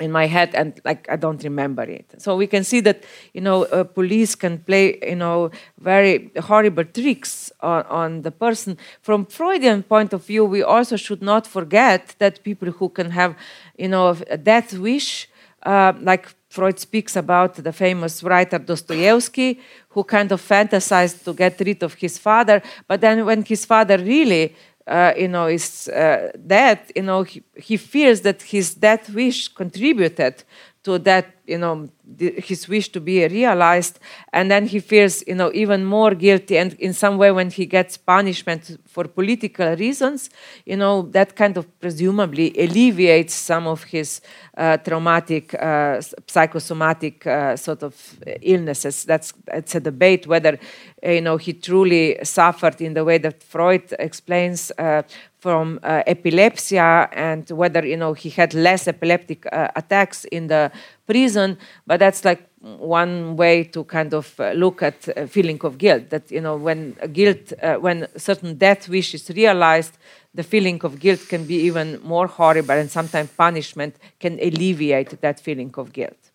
in 0.00 0.12
my 0.12 0.26
head 0.26 0.54
and 0.54 0.80
like 0.84 1.08
i 1.10 1.16
don't 1.16 1.42
remember 1.42 1.82
it 1.82 2.14
so 2.18 2.36
we 2.36 2.46
can 2.46 2.62
see 2.62 2.80
that 2.80 3.02
you 3.34 3.40
know 3.40 3.64
uh, 3.64 3.82
police 3.82 4.34
can 4.34 4.58
play 4.58 4.96
you 5.02 5.16
know 5.16 5.50
very 5.80 6.30
horrible 6.40 6.84
tricks 6.84 7.50
on, 7.60 7.82
on 7.86 8.22
the 8.22 8.30
person 8.30 8.78
from 9.02 9.26
freudian 9.26 9.82
point 9.82 10.12
of 10.12 10.24
view 10.24 10.44
we 10.44 10.62
also 10.62 10.96
should 10.96 11.20
not 11.20 11.46
forget 11.46 12.14
that 12.18 12.42
people 12.44 12.70
who 12.70 12.88
can 12.88 13.10
have 13.10 13.34
you 13.76 13.88
know 13.88 14.16
a 14.30 14.38
death 14.38 14.72
wish 14.74 15.28
uh, 15.62 15.92
like 16.00 16.28
Freud 16.48 16.78
speaks 16.78 17.16
about 17.16 17.54
the 17.54 17.72
famous 17.72 18.22
writer 18.22 18.58
Dostoevsky, 18.58 19.60
who 19.90 20.04
kind 20.04 20.32
of 20.32 20.40
fantasized 20.40 21.24
to 21.24 21.34
get 21.34 21.60
rid 21.60 21.82
of 21.82 21.94
his 21.94 22.18
father, 22.18 22.62
but 22.86 23.00
then 23.00 23.24
when 23.24 23.44
his 23.44 23.64
father 23.64 23.98
really, 23.98 24.54
uh, 24.86 25.12
you 25.16 25.28
know, 25.28 25.46
is 25.46 25.88
uh, 25.88 26.30
dead, 26.46 26.80
you 26.96 27.02
know, 27.02 27.22
he, 27.22 27.42
he 27.56 27.76
fears 27.76 28.22
that 28.22 28.40
his 28.40 28.74
death 28.74 29.10
wish 29.10 29.48
contributed 29.48 30.42
to 30.88 30.98
that 30.98 31.26
you 31.46 31.58
know 31.58 31.88
his 32.18 32.68
wish 32.68 32.88
to 32.88 33.00
be 33.00 33.26
realized. 33.28 33.98
And 34.32 34.50
then 34.50 34.66
he 34.66 34.80
feels 34.80 35.22
you 35.26 35.34
know 35.34 35.50
even 35.54 35.84
more 35.84 36.14
guilty. 36.14 36.56
And 36.58 36.72
in 36.78 36.92
some 36.92 37.16
way 37.18 37.30
when 37.30 37.50
he 37.50 37.66
gets 37.66 37.96
punishment 37.96 38.78
for 38.86 39.04
political 39.04 39.76
reasons 39.76 40.30
you 40.64 40.76
know 40.76 41.02
that 41.12 41.36
kind 41.36 41.56
of 41.56 41.64
presumably 41.80 42.48
alleviates 42.58 43.34
some 43.34 43.66
of 43.66 43.84
his 43.84 44.20
uh, 44.56 44.76
traumatic 44.78 45.54
uh, 45.54 46.00
psychosomatic 46.26 47.26
uh, 47.26 47.56
sort 47.56 47.82
of 47.82 47.94
illnesses. 48.42 49.04
That's 49.04 49.32
it's 49.52 49.74
a 49.74 49.80
debate 49.80 50.26
whether 50.26 50.58
you 51.02 51.20
know 51.20 51.36
he 51.36 51.52
truly 51.52 52.18
suffered 52.22 52.80
in 52.80 52.94
the 52.94 53.04
way 53.04 53.18
that 53.18 53.42
freud 53.42 53.94
explains 53.98 54.72
uh, 54.78 55.02
from 55.38 55.78
uh, 55.82 56.02
epilepsy 56.06 56.78
and 56.78 57.48
whether 57.50 57.86
you 57.86 57.96
know 57.96 58.12
he 58.12 58.28
had 58.30 58.54
less 58.54 58.88
epileptic 58.88 59.46
uh, 59.52 59.68
attacks 59.76 60.24
in 60.26 60.48
the 60.48 60.70
prison 61.06 61.56
but 61.86 62.00
that's 62.00 62.24
like 62.24 62.48
one 62.60 63.36
way 63.36 63.62
to 63.62 63.84
kind 63.84 64.12
of 64.14 64.38
uh, 64.40 64.50
look 64.52 64.82
at 64.82 65.08
a 65.16 65.26
feeling 65.26 65.60
of 65.62 65.78
guilt 65.78 66.10
that 66.10 66.30
you 66.30 66.40
know 66.40 66.56
when 66.56 66.96
guilt 67.12 67.52
uh, 67.62 67.76
when 67.76 68.06
certain 68.16 68.56
death 68.56 68.88
wish 68.88 69.14
is 69.14 69.30
realized 69.30 69.96
the 70.34 70.42
feeling 70.42 70.80
of 70.84 70.98
guilt 70.98 71.20
can 71.28 71.44
be 71.44 71.54
even 71.54 72.00
more 72.02 72.26
horrible 72.26 72.74
and 72.74 72.90
sometimes 72.90 73.30
punishment 73.30 73.96
can 74.20 74.38
alleviate 74.40 75.20
that 75.20 75.40
feeling 75.40 75.72
of 75.76 75.92
guilt. 75.92 76.30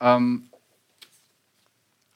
Um, 0.00 0.50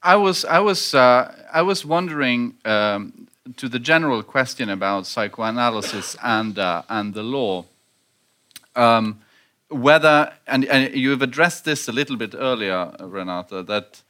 I 0.03 0.17
was 0.17 0.45
I 0.45 0.59
was 0.59 0.95
uh, 0.95 1.35
I 1.53 1.63
was 1.63 1.85
wondering 1.85 2.55
um, 2.65 3.26
to 3.57 3.69
the 3.69 3.79
general 3.79 4.23
question 4.23 4.69
about 4.69 5.07
psychoanalysis 5.07 6.17
and 6.23 6.59
uh, 6.59 6.83
and 6.89 7.15
the 7.15 7.23
law, 7.23 7.65
um, 8.75 9.21
whether 9.69 10.33
and, 10.47 10.65
and 10.65 10.95
you've 10.95 11.23
addressed 11.23 11.65
this 11.65 11.89
a 11.89 11.93
little 11.93 12.17
bit 12.17 12.35
earlier, 12.37 12.93
Renata, 13.01 13.63
that 13.63 14.03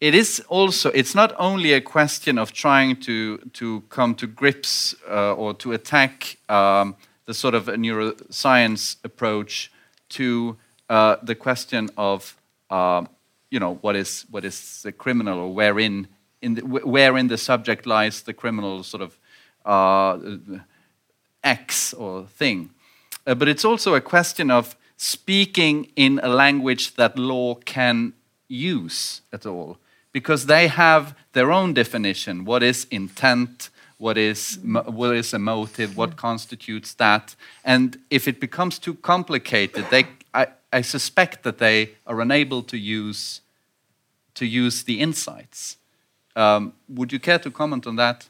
it 0.00 0.14
is 0.14 0.42
also 0.48 0.90
it's 0.90 1.14
not 1.14 1.32
only 1.38 1.72
a 1.72 1.80
question 1.80 2.38
of 2.38 2.52
trying 2.52 2.96
to 3.00 3.38
to 3.54 3.82
come 3.88 4.14
to 4.16 4.26
grips 4.26 4.94
uh, 5.08 5.34
or 5.34 5.54
to 5.54 5.72
attack 5.72 6.36
um, 6.48 6.96
the 7.26 7.34
sort 7.34 7.54
of 7.54 7.68
a 7.68 7.76
neuroscience 7.76 8.96
approach 9.04 9.72
to 10.10 10.56
uh, 10.90 11.16
the 11.22 11.34
question 11.34 11.88
of 11.96 12.36
uh, 12.70 13.04
you 13.50 13.60
know 13.60 13.76
what 13.80 13.96
is 13.96 14.26
what 14.30 14.44
is 14.44 14.86
criminal 14.98 15.38
or 15.38 15.54
wherein 15.54 16.08
in 16.44 16.54
the, 16.54 16.62
wherein 16.62 17.28
the 17.28 17.38
subject 17.38 17.86
lies 17.86 18.22
the 18.22 18.34
criminal 18.34 18.82
sort 18.82 19.02
of 19.02 19.18
uh, 19.64 20.18
X 21.42 21.94
or 21.94 22.26
thing. 22.38 22.70
Uh, 23.26 23.34
but 23.34 23.48
it's 23.48 23.64
also 23.64 23.94
a 23.94 24.00
question 24.00 24.50
of 24.50 24.76
speaking 24.96 25.88
in 25.96 26.20
a 26.22 26.28
language 26.28 26.94
that 26.94 27.18
law 27.18 27.54
can 27.64 28.12
use 28.48 29.22
at 29.32 29.46
all, 29.46 29.76
because 30.12 30.46
they 30.46 30.68
have 30.68 31.14
their 31.32 31.50
own 31.50 31.74
definition. 31.74 32.44
What 32.44 32.62
is 32.62 32.86
intent? 32.90 33.70
What 33.98 34.18
is 34.18 34.58
what 34.62 35.16
is 35.16 35.34
a 35.34 35.38
motive? 35.38 35.96
What 35.96 36.16
constitutes 36.16 36.94
that? 36.94 37.36
And 37.64 37.98
if 38.10 38.28
it 38.28 38.40
becomes 38.40 38.78
too 38.78 38.94
complicated, 38.94 39.84
they 39.90 40.04
I, 40.32 40.46
I 40.72 40.82
suspect 40.82 41.42
that 41.42 41.58
they 41.58 41.90
are 42.06 42.20
unable 42.20 42.62
to 42.62 42.76
use 42.76 43.40
to 44.34 44.44
use 44.44 44.84
the 44.84 45.00
insights. 45.00 45.76
Um, 46.36 46.72
would 46.88 47.12
you 47.12 47.20
care 47.20 47.38
to 47.38 47.50
comment 47.50 47.86
on 47.86 47.96
that? 47.96 48.28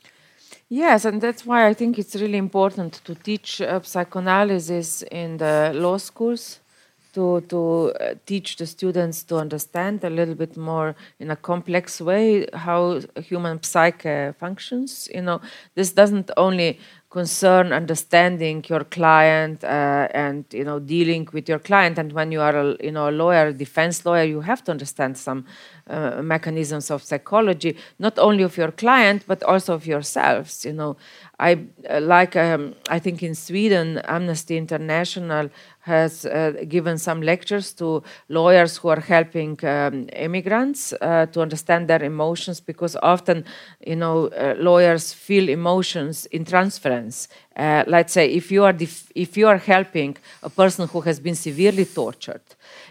Yes, 0.69 1.05
and 1.05 1.21
that's 1.21 1.45
why 1.47 1.67
I 1.67 1.75
think 1.75 1.99
it's 1.99 2.17
really 2.17 2.39
important 2.39 3.01
to 3.05 3.15
teach 3.15 3.61
uh, 3.61 3.81
psychoanalysis 3.83 5.03
in 5.03 5.37
the 5.37 5.73
law 5.75 5.99
schools, 5.99 6.61
to, 7.15 7.43
to 7.43 7.93
uh, 8.01 8.15
teach 8.27 8.57
the 8.57 8.67
students 8.67 9.23
to 9.25 9.37
understand 9.37 10.03
a 10.05 10.11
little 10.11 10.35
bit 10.35 10.57
more 10.57 10.97
in 11.21 11.31
a 11.31 11.37
complex 11.37 12.01
way 12.01 12.47
how 12.53 13.01
human 13.17 13.63
psyche 13.63 14.33
functions. 14.39 15.09
You 15.15 15.23
know, 15.23 15.41
this 15.75 15.93
doesn't 15.93 16.31
only 16.37 16.81
concern 17.19 17.73
understanding 17.73 18.65
your 18.69 18.85
client 18.99 19.63
uh, 19.63 20.09
and 20.25 20.45
you 20.53 20.65
know 20.69 20.79
dealing 20.81 21.25
with 21.33 21.49
your 21.49 21.61
client. 21.61 21.95
And 21.99 22.13
when 22.13 22.33
you 22.33 22.41
are 22.49 22.57
a 22.65 22.67
you 22.87 22.93
know 22.97 23.07
a 23.09 23.15
lawyer 23.23 23.47
a 23.47 23.53
defense 23.65 23.97
lawyer 24.07 24.25
you 24.35 24.41
have 24.51 24.63
to 24.65 24.71
understand 24.77 25.17
some 25.17 25.41
uh, 25.87 26.21
mechanisms 26.23 26.91
of 26.91 27.03
psychology 27.03 27.77
not 27.99 28.19
only 28.19 28.43
of 28.43 28.57
your 28.57 28.73
client 28.73 29.21
but 29.27 29.41
also 29.45 29.75
of 29.75 29.87
yourselves 29.87 30.65
you 30.65 30.73
know. 30.73 30.97
I 31.39 31.53
uh, 31.91 32.01
like 32.01 32.37
um, 32.37 32.75
i 32.89 32.99
think 33.05 33.23
in 33.23 33.35
sweden 33.35 33.89
amnesty 34.17 34.57
international 34.57 35.51
has 35.81 36.25
uh, 36.25 36.53
given 36.69 36.97
some 36.97 37.21
lectures 37.23 37.73
to 37.75 38.03
lawyers 38.29 38.73
who 38.79 38.89
are 38.89 39.01
helping 39.01 39.53
um, 39.65 40.09
immigrants 40.27 40.81
uh, 40.93 41.27
to 41.33 41.43
understand 41.43 41.89
their 41.89 42.03
emotions 42.03 42.61
because 42.61 42.97
often 43.03 43.45
you 43.87 43.97
know 43.97 44.29
uh, 44.29 44.55
lawyers 44.59 45.13
feel 45.13 45.49
emotions 45.49 46.27
in 46.27 46.45
transference 46.45 47.04
uh, 47.57 47.85
let's 47.87 48.13
say 48.13 48.27
if 48.41 48.51
you 48.51 48.65
are 48.65 48.77
if 49.15 49.37
you 49.37 49.47
are 49.49 49.59
helping 49.59 50.17
a 50.43 50.51
person 50.51 50.89
who 50.89 51.01
has 51.01 51.21
been 51.21 51.35
severely 51.35 51.85
tortured 51.85 52.43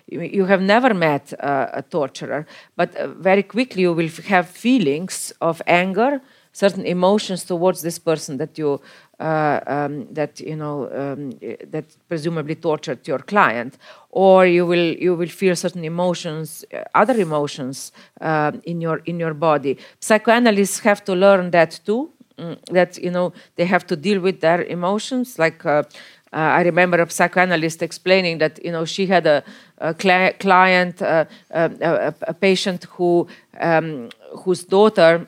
you, 0.07 0.21
you 0.21 0.45
have 0.45 0.61
never 0.61 0.93
met 0.93 1.33
uh, 1.39 1.67
a 1.73 1.81
torturer 1.81 2.45
but 2.75 2.95
uh, 2.95 3.07
very 3.07 3.43
quickly 3.43 3.81
you 3.81 3.93
will 3.93 4.09
have 4.27 4.47
feelings 4.47 5.33
of 5.41 5.61
anger 5.67 6.21
certain 6.53 6.85
emotions 6.85 7.43
towards 7.43 7.81
this 7.81 7.97
person 7.99 8.37
that 8.37 8.57
you 8.57 8.79
uh, 9.19 9.59
um, 9.67 10.07
that 10.13 10.39
you 10.39 10.55
know 10.55 10.89
um, 10.91 11.31
that 11.71 11.85
presumably 12.07 12.55
tortured 12.55 13.07
your 13.07 13.19
client, 13.19 13.77
or 14.09 14.45
you 14.45 14.65
will 14.65 14.93
you 15.05 15.15
will 15.15 15.29
feel 15.29 15.55
certain 15.55 15.83
emotions, 15.85 16.65
uh, 16.73 16.83
other 16.95 17.19
emotions 17.19 17.91
uh, 18.21 18.51
in 18.65 18.81
your 18.81 18.97
in 19.05 19.19
your 19.19 19.33
body. 19.33 19.77
Psychoanalysts 19.99 20.79
have 20.79 21.03
to 21.05 21.13
learn 21.13 21.51
that 21.51 21.79
too. 21.85 22.09
Mm, 22.37 22.57
that 22.71 22.97
you 22.97 23.11
know 23.11 23.31
they 23.57 23.65
have 23.65 23.85
to 23.85 23.95
deal 23.95 24.19
with 24.19 24.41
their 24.41 24.63
emotions. 24.63 25.37
Like 25.37 25.63
uh, 25.67 25.83
uh, 26.33 26.37
I 26.59 26.63
remember 26.63 26.99
a 26.99 27.07
psychoanalyst 27.07 27.83
explaining 27.83 28.39
that 28.39 28.63
you 28.65 28.71
know 28.71 28.85
she 28.85 29.05
had 29.05 29.27
a, 29.27 29.43
a 29.77 29.93
cli 29.93 30.33
client, 30.39 30.99
uh, 30.99 31.25
a, 31.51 32.13
a, 32.23 32.33
patient 32.33 32.85
who 32.85 33.27
um, 33.59 34.09
whose 34.43 34.63
daughter 34.63 35.27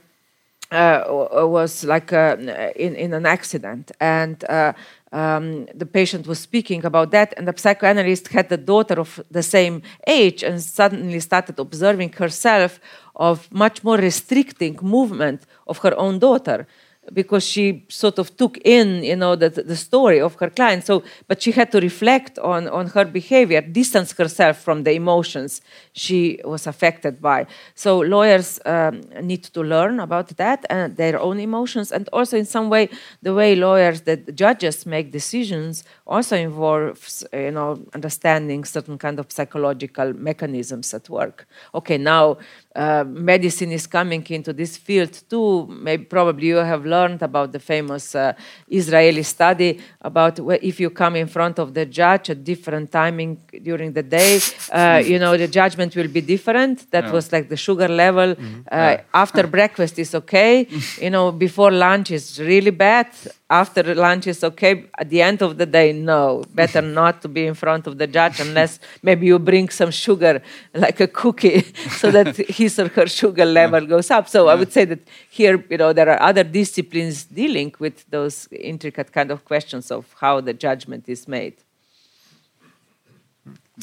uh, 0.72 1.03
was 1.07 1.84
like 1.84 2.11
uh, 2.11 2.38
in, 2.76 2.95
in 2.95 3.14
an 3.14 3.27
accident. 3.27 3.91
And 3.99 4.44
uh, 4.49 4.73
um, 5.11 5.68
the 5.76 5.86
patient 5.86 6.26
was 6.26 6.40
speaking 6.40 6.86
about 6.86 7.11
that, 7.11 7.36
and 7.38 7.48
the 7.48 7.53
psychoanalyst 7.56 8.30
had 8.30 8.49
the 8.49 8.57
daughter 8.57 8.99
of 8.99 9.22
the 9.30 9.44
same 9.44 9.84
age 10.07 10.41
and 10.41 10.60
suddenly 10.60 11.19
started 11.19 11.60
observing 11.60 12.14
herself 12.14 12.80
of 13.15 13.48
much 13.52 13.84
more 13.84 13.98
restricting 13.98 14.80
movement 14.82 15.44
of 15.68 15.77
her 15.77 15.95
own 15.99 16.18
daughter 16.18 16.65
because 17.14 17.44
she 17.44 17.86
sort 17.90 18.19
of 18.19 18.36
took 18.38 18.57
in 18.65 19.03
you 19.03 19.15
know 19.15 19.36
the, 19.36 19.49
the 19.49 19.76
story 19.76 20.19
of 20.19 20.36
her 20.36 20.49
client. 20.49 20.86
So 20.86 21.03
but 21.27 21.41
she 21.41 21.52
had 21.52 21.72
to 21.72 21.80
reflect 21.80 22.40
on 22.40 22.68
on 22.68 22.88
her 22.88 23.06
behavior 23.06 23.61
distance 23.61 24.11
herself 24.14 24.57
from 24.57 24.84
the 24.84 24.91
emotions 24.91 25.61
she 25.94 26.40
was 26.44 26.68
affected 26.68 27.22
by. 27.22 27.48
So 27.76 27.99
lawyers 27.99 28.60
um, 28.65 29.02
need 29.22 29.44
to 29.44 29.61
learn 29.61 29.99
about 29.99 30.30
that 30.38 30.65
and 30.69 30.95
their 30.98 31.19
own 31.19 31.40
emotions. 31.40 31.91
And 31.91 32.10
also 32.11 32.38
in 32.38 32.45
some 32.45 32.69
way 32.69 32.90
the 33.22 33.34
way 33.34 33.56
lawyers 33.56 34.02
that 34.02 34.36
judges 34.36 34.86
make 34.86 35.11
decisions 35.11 35.84
also 36.07 36.36
involves 36.36 37.23
you 37.34 37.52
know 37.52 37.80
understanding 37.94 38.65
certain 38.65 38.98
kind 38.98 39.19
of 39.19 39.32
psychological 39.32 40.14
mechanisms 40.14 40.94
at 40.94 41.10
work. 41.10 41.48
Okay 41.73 41.98
now 41.98 42.38
uh, 42.76 43.03
medicine 43.07 43.72
is 43.72 43.88
coming 43.88 44.26
into 44.30 44.52
this 44.53 44.77
field 44.77 45.14
too. 45.30 45.65
Maybe 45.68 46.03
probably 46.03 46.47
you 46.47 46.57
have 46.57 46.85
learned 46.85 47.22
about 47.22 47.52
the 47.52 47.60
famous 47.60 48.15
uh, 48.15 48.34
Israeli 48.68 49.23
study 49.23 49.80
about 50.02 50.39
if 50.61 50.80
you 50.80 50.89
come 50.89 51.15
in 51.15 51.27
front 51.27 51.60
of 51.60 51.73
the 51.73 51.85
judge 51.85 52.30
at 52.30 52.43
different 52.43 52.91
timing 52.91 53.38
during 53.64 53.93
the 53.93 54.03
day, 54.03 54.39
uh, 54.72 55.02
you 55.06 55.19
know 55.19 55.38
the 55.38 55.47
judgment 55.47 55.95
will 55.95 56.10
be 56.10 56.22
different. 56.22 56.91
That 56.91 57.06
yeah. 57.06 57.11
was 57.11 57.31
like 57.31 57.49
the 57.49 57.57
sugar 57.57 57.88
level. 57.88 58.35
Mm-hmm. 58.35 58.61
Yeah. 58.72 59.02
After 59.14 59.47
breakfast 59.47 59.97
is 59.99 60.14
okay. 60.15 60.68
you 61.02 61.10
know 61.10 61.31
before 61.31 61.72
lunch 61.72 62.11
is 62.11 62.39
really 62.39 62.72
bad 62.72 63.07
after 63.49 63.93
lunch 63.93 64.27
is 64.27 64.43
okay. 64.43 64.85
At 64.97 65.10
the 65.10 65.22
end 65.22 65.41
of 65.41 65.57
the 65.57 65.65
day, 65.65 65.93
no. 65.93 66.43
Better 66.53 66.81
not 67.02 67.22
to 67.22 67.27
be 67.27 67.45
in 67.45 67.53
front 67.53 67.88
of 67.88 67.97
the 67.97 68.07
judge 68.07 68.39
unless 68.39 68.80
maybe 69.03 69.27
you 69.27 69.39
bring 69.39 69.69
some 69.69 69.91
sugar, 69.91 70.41
like 70.73 70.99
a 70.99 71.07
cookie, 71.07 71.61
so 71.99 72.11
that 72.11 72.38
his 72.65 72.79
or 72.79 72.89
her 72.97 73.07
sugar 73.07 73.47
level 73.61 73.83
goes 73.93 74.09
up. 74.17 74.25
So 74.35 74.39
yeah. 74.39 74.53
I 74.53 74.55
would 74.59 74.71
say 74.77 74.85
that 74.91 75.01
here, 75.39 75.55
you 75.69 75.77
know, 75.81 75.91
there 75.93 76.09
are 76.13 76.21
other 76.29 76.45
disciplines 76.61 77.17
dealing 77.41 77.71
with 77.83 77.97
those 78.15 78.35
intricate 78.51 79.09
kind 79.17 79.29
of 79.31 79.39
questions 79.51 79.91
of 79.91 80.03
how 80.21 80.41
the 80.47 80.53
judgment 80.65 81.03
is 81.15 81.27
made. 81.27 81.55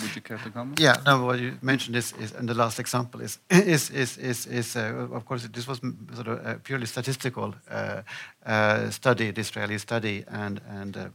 Would 0.01 0.17
you 0.17 0.23
care 0.23 0.39
to 0.39 0.51
comment? 0.51 0.81
Yeah, 0.81 0.97
no. 1.07 1.27
What 1.27 1.39
you 1.39 1.53
mentioned 1.61 1.97
is, 1.97 2.15
is 2.23 2.33
and 2.39 2.49
the 2.49 2.55
last 2.55 2.79
example 2.81 3.21
is 3.21 3.39
is 3.51 3.91
is 3.91 4.19
is, 4.19 4.47
is 4.47 4.77
uh, 4.77 5.17
of 5.19 5.23
course 5.25 5.43
this 5.57 5.67
was 5.67 5.79
sort 6.15 6.29
of 6.29 6.47
a 6.47 6.55
purely 6.69 6.87
statistical 6.87 7.55
uh, 7.71 8.03
uh, 8.47 8.91
study, 8.91 9.33
the 9.33 9.41
Israeli 9.41 9.79
study, 9.79 10.25
and 10.29 10.61
and. 10.81 11.13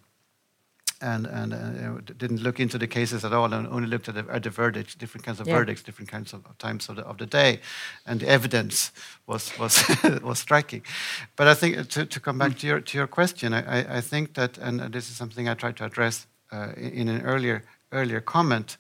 Uh, 1.02 1.06
and 1.06 1.28
and 1.28 1.54
uh, 1.54 2.14
didn't 2.18 2.42
look 2.42 2.60
into 2.60 2.78
the 2.78 2.88
cases 2.88 3.24
at 3.24 3.34
all, 3.34 3.54
and 3.54 3.68
only 3.68 3.88
looked 3.88 4.10
at 4.10 4.16
the, 4.16 4.26
at 4.34 4.44
the 4.44 4.50
verdicts, 4.50 4.96
different 4.96 5.26
kinds 5.26 5.40
of 5.40 5.48
yeah. 5.48 5.58
verdicts, 5.58 5.84
different 5.84 6.12
kinds 6.12 6.34
of, 6.34 6.46
of 6.46 6.58
times 6.58 6.90
of 6.90 6.96
the, 6.96 7.04
of 7.04 7.18
the 7.18 7.26
day, 7.26 7.60
and 8.06 8.20
the 8.20 8.28
evidence 8.28 8.92
was 9.26 9.58
was 9.60 9.84
was 10.24 10.40
striking. 10.40 10.84
But 11.36 11.48
I 11.48 11.54
think 11.54 11.90
to, 11.90 12.06
to 12.06 12.20
come 12.20 12.38
back 12.38 12.52
mm. 12.52 12.60
to 12.60 12.68
your 12.68 12.82
to 12.82 12.98
your 12.98 13.08
question, 13.08 13.54
I, 13.54 13.98
I 13.98 14.02
think 14.02 14.34
that, 14.34 14.58
and 14.58 14.80
this 14.92 15.10
is 15.10 15.16
something 15.16 15.48
I 15.48 15.56
tried 15.56 15.76
to 15.78 15.86
address 15.86 16.28
uh, 16.52 16.72
in 16.78 17.08
an 17.10 17.22
earlier 17.22 17.64
earlier 17.92 18.22
comment 18.22 18.78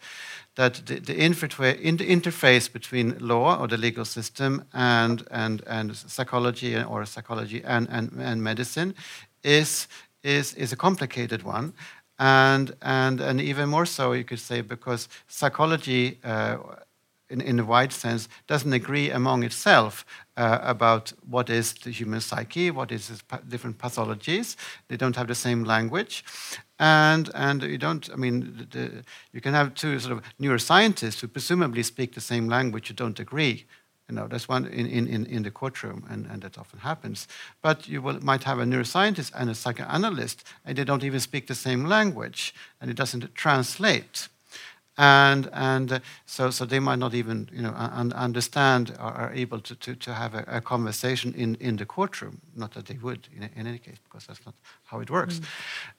that 0.56 0.86
the, 0.88 1.00
the, 1.00 1.14
interface 1.14 2.72
between 2.72 3.16
law 3.20 3.60
or 3.62 3.68
the 3.68 3.78
legal 3.78 4.04
system 4.04 4.66
and, 4.74 5.24
and, 5.30 5.62
and 5.68 5.96
psychology 5.96 6.76
or 6.76 7.06
psychology 7.06 7.64
and, 7.64 7.88
and, 7.92 8.12
and 8.20 8.44
medicine 8.44 8.96
is, 9.44 9.88
is, 10.24 10.56
is 10.56 10.74
a 10.74 10.76
complicated 10.76 11.44
one. 11.44 11.74
And, 12.20 12.76
and, 12.82 13.22
and 13.22 13.40
even 13.40 13.70
more 13.70 13.86
so, 13.86 14.14
you 14.14 14.24
could 14.24 14.40
say, 14.40 14.62
because 14.62 15.08
psychology, 15.28 16.20
uh, 16.24 16.58
in, 17.30 17.42
in 17.42 17.60
a 17.60 17.66
wide 17.66 17.94
sense, 17.94 18.28
doesn't 18.48 18.74
agree 18.74 19.12
among 19.12 19.44
itself 19.44 20.06
uh, 20.36 20.60
about 20.62 21.14
what 21.30 21.50
is 21.50 21.74
the 21.74 21.92
human 21.92 22.22
psyche, 22.22 22.72
what 22.72 22.92
is 22.92 23.10
its 23.10 23.24
different 23.48 23.78
pathologies. 23.78 24.56
They 24.88 24.98
don't 24.98 25.16
have 25.16 25.28
the 25.28 25.36
same 25.36 25.64
language 25.64 26.24
and 26.80 27.30
and 27.34 27.64
you 27.64 27.78
don't. 27.78 28.10
I 28.12 28.16
mean, 28.16 28.68
the, 28.72 29.04
you 29.32 29.42
can 29.42 29.54
have 29.54 29.74
two 29.74 30.00
sort 30.00 30.18
of 30.18 30.24
neuroscientists 30.40 31.20
who 31.20 31.28
presumably 31.28 31.84
speak 31.84 32.14
the 32.14 32.22
same 32.22 32.48
language 32.48 32.88
who 32.88 32.94
don't 32.94 33.20
agree. 33.20 33.66
You 34.10 34.16
know, 34.16 34.28
that's 34.28 34.48
one 34.48 34.66
in, 34.68 34.88
in, 35.08 35.26
in 35.26 35.44
the 35.44 35.52
courtroom, 35.52 36.06
and, 36.10 36.26
and 36.28 36.42
that 36.42 36.58
often 36.58 36.80
happens. 36.80 37.28
But 37.62 37.90
you 37.90 38.02
will, 38.02 38.24
might 38.24 38.44
have 38.46 38.58
a 38.58 38.64
neuroscientist 38.64 39.32
and 39.36 39.50
a 39.50 39.56
psychoanalyst, 39.56 40.44
and 40.66 40.78
they 40.78 40.86
don't 40.86 41.04
even 41.04 41.20
speak 41.20 41.48
the 41.48 41.56
same 41.56 41.86
language, 41.86 42.54
and 42.80 42.90
it 42.90 42.96
doesn't 42.96 43.36
translate 43.36 44.30
and 44.98 45.50
and 45.54 45.92
uh, 45.92 46.00
so 46.26 46.50
so 46.50 46.66
they 46.66 46.80
might 46.80 47.00
not 47.00 47.14
even 47.14 47.48
you 47.54 47.62
know 47.62 47.74
un 47.76 48.12
understand 48.14 48.96
or 49.00 49.12
are 49.12 49.34
able 49.34 49.60
to, 49.60 49.76
to, 49.76 49.96
to 49.96 50.14
have 50.14 50.34
a, 50.34 50.44
a, 50.48 50.62
conversation 50.62 51.34
in, 51.36 51.56
in 51.56 51.76
the 51.78 51.86
courtroom. 51.86 52.42
Not 52.56 52.74
that 52.74 52.88
they 52.88 52.98
would 52.98 53.28
in, 53.36 53.44
in 53.56 53.68
any 53.68 53.78
case, 53.78 53.98
because 54.04 54.26
that's 54.26 54.44
not 54.46 54.56
how 54.86 55.00
it 55.00 55.10
works. 55.10 55.40
Mm. 55.40 55.46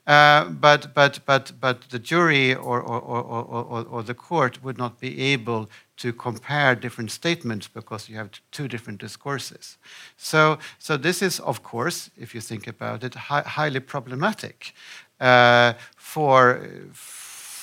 Uh, 0.06 0.51
but 0.51 0.94
but 0.94 1.20
but 1.26 1.52
but 1.60 1.82
the 1.90 1.98
jury 1.98 2.55
or 2.55 2.80
or, 2.80 3.01
or, 3.01 3.22
or 3.22 3.86
or 3.89 4.02
the 4.02 4.14
court 4.14 4.62
would 4.64 4.78
not 4.78 4.98
be 4.98 5.32
able 5.32 5.70
to 5.99 6.12
compare 6.12 6.75
different 6.75 7.11
statements 7.11 7.69
because 7.69 8.09
you 8.09 8.16
have 8.16 8.31
two 8.51 8.69
different 8.69 9.01
discourses. 9.01 9.79
So 10.16 10.59
so 10.79 10.97
this 10.97 11.23
is 11.23 11.41
of 11.41 11.62
course, 11.62 12.11
if 12.16 12.35
you 12.35 12.41
think 12.41 12.66
about 12.66 13.05
it, 13.05 13.15
hi 13.15 13.43
highly 13.43 13.81
problematic 13.81 14.75
uh, 15.20 15.73
for 15.97 16.61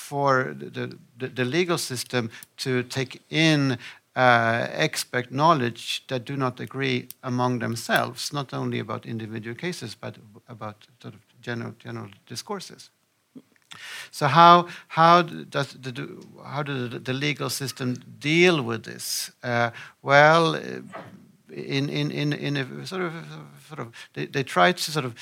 for 0.08 0.54
the, 0.58 0.96
the, 1.18 1.28
the 1.28 1.44
legal 1.44 1.78
system 1.78 2.30
to 2.56 2.82
take 2.84 3.20
in 3.28 3.76
uh, 4.16 4.66
expert 4.70 5.30
knowledge 5.30 6.04
that 6.06 6.24
do 6.24 6.36
not 6.36 6.60
agree 6.60 7.08
among 7.22 7.58
themselves, 7.58 8.32
not 8.32 8.54
only 8.54 8.78
about 8.78 9.04
individual 9.04 9.56
cases, 9.56 9.94
but 9.94 10.16
about 10.48 10.86
sort 11.02 11.14
of 11.14 11.20
general, 11.42 11.74
general 11.78 12.08
discourses. 12.26 12.90
So 14.10 14.26
how, 14.26 14.68
how 14.88 15.22
does 15.22 15.72
the, 15.72 16.24
how 16.44 16.62
does 16.62 17.02
the 17.02 17.12
legal 17.12 17.50
system 17.50 17.96
deal 18.18 18.62
with 18.62 18.84
this? 18.84 19.30
Uh, 19.42 19.70
well, 20.02 20.54
in, 20.54 21.88
in, 21.88 22.10
in, 22.10 22.32
in 22.32 22.56
a 22.56 22.86
sort 22.86 23.02
of, 23.02 23.12
sort 23.68 23.80
of 23.80 23.92
they, 24.14 24.26
they 24.26 24.42
try 24.42 24.72
to 24.72 24.90
sort 24.92 25.04
of 25.04 25.14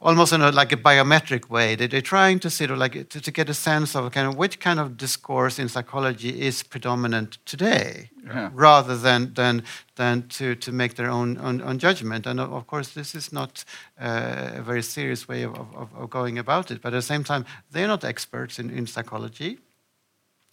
almost 0.00 0.32
in 0.32 0.42
a, 0.42 0.52
like 0.52 0.72
a 0.72 0.76
biometric 0.76 1.50
way. 1.50 1.74
They, 1.74 1.96
are 1.96 2.00
trying 2.00 2.38
to 2.40 2.50
sort 2.50 2.70
of 2.70 2.78
like 2.78 3.08
to, 3.08 3.20
to, 3.20 3.30
get 3.30 3.48
a 3.48 3.54
sense 3.54 3.96
of 3.96 4.10
kind 4.12 4.28
of 4.28 4.36
which 4.36 4.60
kind 4.60 4.78
of 4.78 4.96
discourse 4.96 5.58
in 5.58 5.68
psychology 5.68 6.40
is 6.40 6.62
predominant 6.62 7.38
today, 7.44 8.10
yeah. 8.24 8.50
rather 8.52 8.96
than 8.96 9.34
than 9.34 9.64
than 9.96 10.28
to, 10.28 10.54
to 10.54 10.72
make 10.72 10.94
their 10.94 11.10
own, 11.10 11.38
own, 11.38 11.60
own 11.60 11.78
judgment. 11.78 12.26
And 12.26 12.38
of 12.40 12.66
course, 12.66 12.90
this 12.90 13.14
is 13.14 13.32
not 13.32 13.64
uh, 14.00 14.50
a 14.54 14.62
very 14.62 14.82
serious 14.82 15.26
way 15.26 15.42
of, 15.42 15.54
of, 15.54 15.88
of, 15.94 16.10
going 16.10 16.38
about 16.38 16.70
it. 16.70 16.80
But 16.80 16.94
at 16.94 16.98
the 16.98 17.02
same 17.02 17.24
time, 17.24 17.44
they're 17.72 17.88
not 17.88 18.04
experts 18.04 18.58
in, 18.58 18.70
in 18.70 18.86
psychology. 18.86 19.58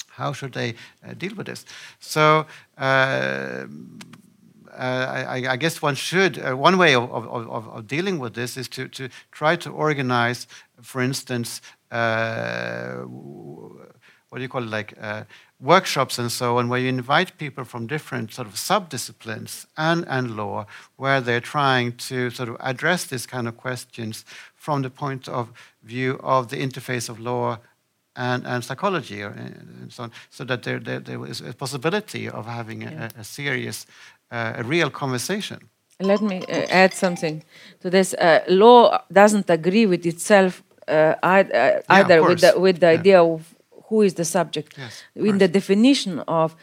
How 0.10 0.34
should 0.34 0.54
they 0.54 0.76
uh, 1.06 1.14
deal 1.14 1.36
with 1.36 1.48
this? 1.48 1.66
So. 2.00 2.48
Uh, 2.78 3.66
I, 4.78 5.52
I, 5.52 5.56
guess 5.56 5.82
one 5.82 5.96
should, 5.96 6.38
uh, 6.40 6.56
one 6.56 6.78
way 6.78 6.96
of, 6.96 7.12
of, 7.12 7.28
of, 7.28 7.68
of, 7.68 7.88
dealing 7.88 8.20
with 8.20 8.34
this 8.34 8.58
is 8.58 8.68
to, 8.70 8.88
to 8.90 9.10
try 9.32 9.56
to 9.58 9.70
organize, 9.70 10.48
for 10.82 11.02
instance, 11.02 11.62
uh, 11.92 12.98
what 14.30 14.40
do 14.40 14.42
you 14.42 14.50
call 14.50 14.64
it, 14.64 14.70
like 14.70 14.94
uh, 15.00 15.24
workshops 15.60 16.20
and 16.20 16.32
so 16.32 16.58
on, 16.58 16.68
where 16.68 16.80
you 16.80 16.90
invite 16.90 17.38
people 17.38 17.64
from 17.64 17.88
different 17.88 18.34
sort 18.34 18.48
of 18.48 18.56
subdisciplines 18.56 19.66
and, 19.78 20.06
and 20.08 20.36
law, 20.36 20.66
where 20.98 21.22
they're 21.22 21.40
trying 21.40 21.94
to 21.94 22.30
sort 22.30 22.50
of 22.50 22.58
address 22.60 23.06
these 23.06 23.26
kind 23.26 23.48
of 23.48 23.56
questions 23.56 24.26
from 24.56 24.82
the 24.82 24.90
point 24.90 25.28
of 25.30 25.52
view 25.84 26.20
of 26.22 26.50
the 26.50 26.58
interface 26.58 27.08
of 27.08 27.20
law 27.20 27.58
and, 28.16 28.46
and 28.48 28.64
psychology 28.64 29.22
and 29.22 29.92
so 29.92 30.04
on, 30.04 30.12
so 30.30 30.44
that 30.44 30.64
there, 30.64 30.80
there, 30.80 31.00
there 31.00 31.26
is 31.26 31.42
a 31.42 31.54
possibility 31.54 32.30
of 32.30 32.46
having 32.46 32.84
a, 32.84 33.10
a 33.18 33.24
serious 33.24 33.86
uh, 33.86 33.90
a 34.32 34.64
real 34.64 34.90
conversation. 34.90 35.60
Let 36.00 36.22
me 36.22 36.42
uh, 36.42 36.66
add 36.70 36.94
something 36.94 37.44
to 37.82 37.90
this. 37.90 38.14
Uh, 38.14 38.44
law 38.50 39.00
doesn't 39.12 39.50
agree 39.50 39.86
with 39.86 40.06
itself 40.06 40.64
either, 40.88 41.82
yeah, 41.90 42.20
with 42.20 42.42
the, 42.42 42.54
with 42.60 42.80
the 42.80 42.88
yeah. 42.88 43.00
idea 43.00 43.24
of 43.24 43.56
who 43.88 44.02
is 44.02 44.14
the 44.16 44.26
subject. 44.26 44.78
Yes, 44.78 45.04
in 45.16 45.38
the 45.38 45.48
definition 45.48 46.20
of 46.28 46.56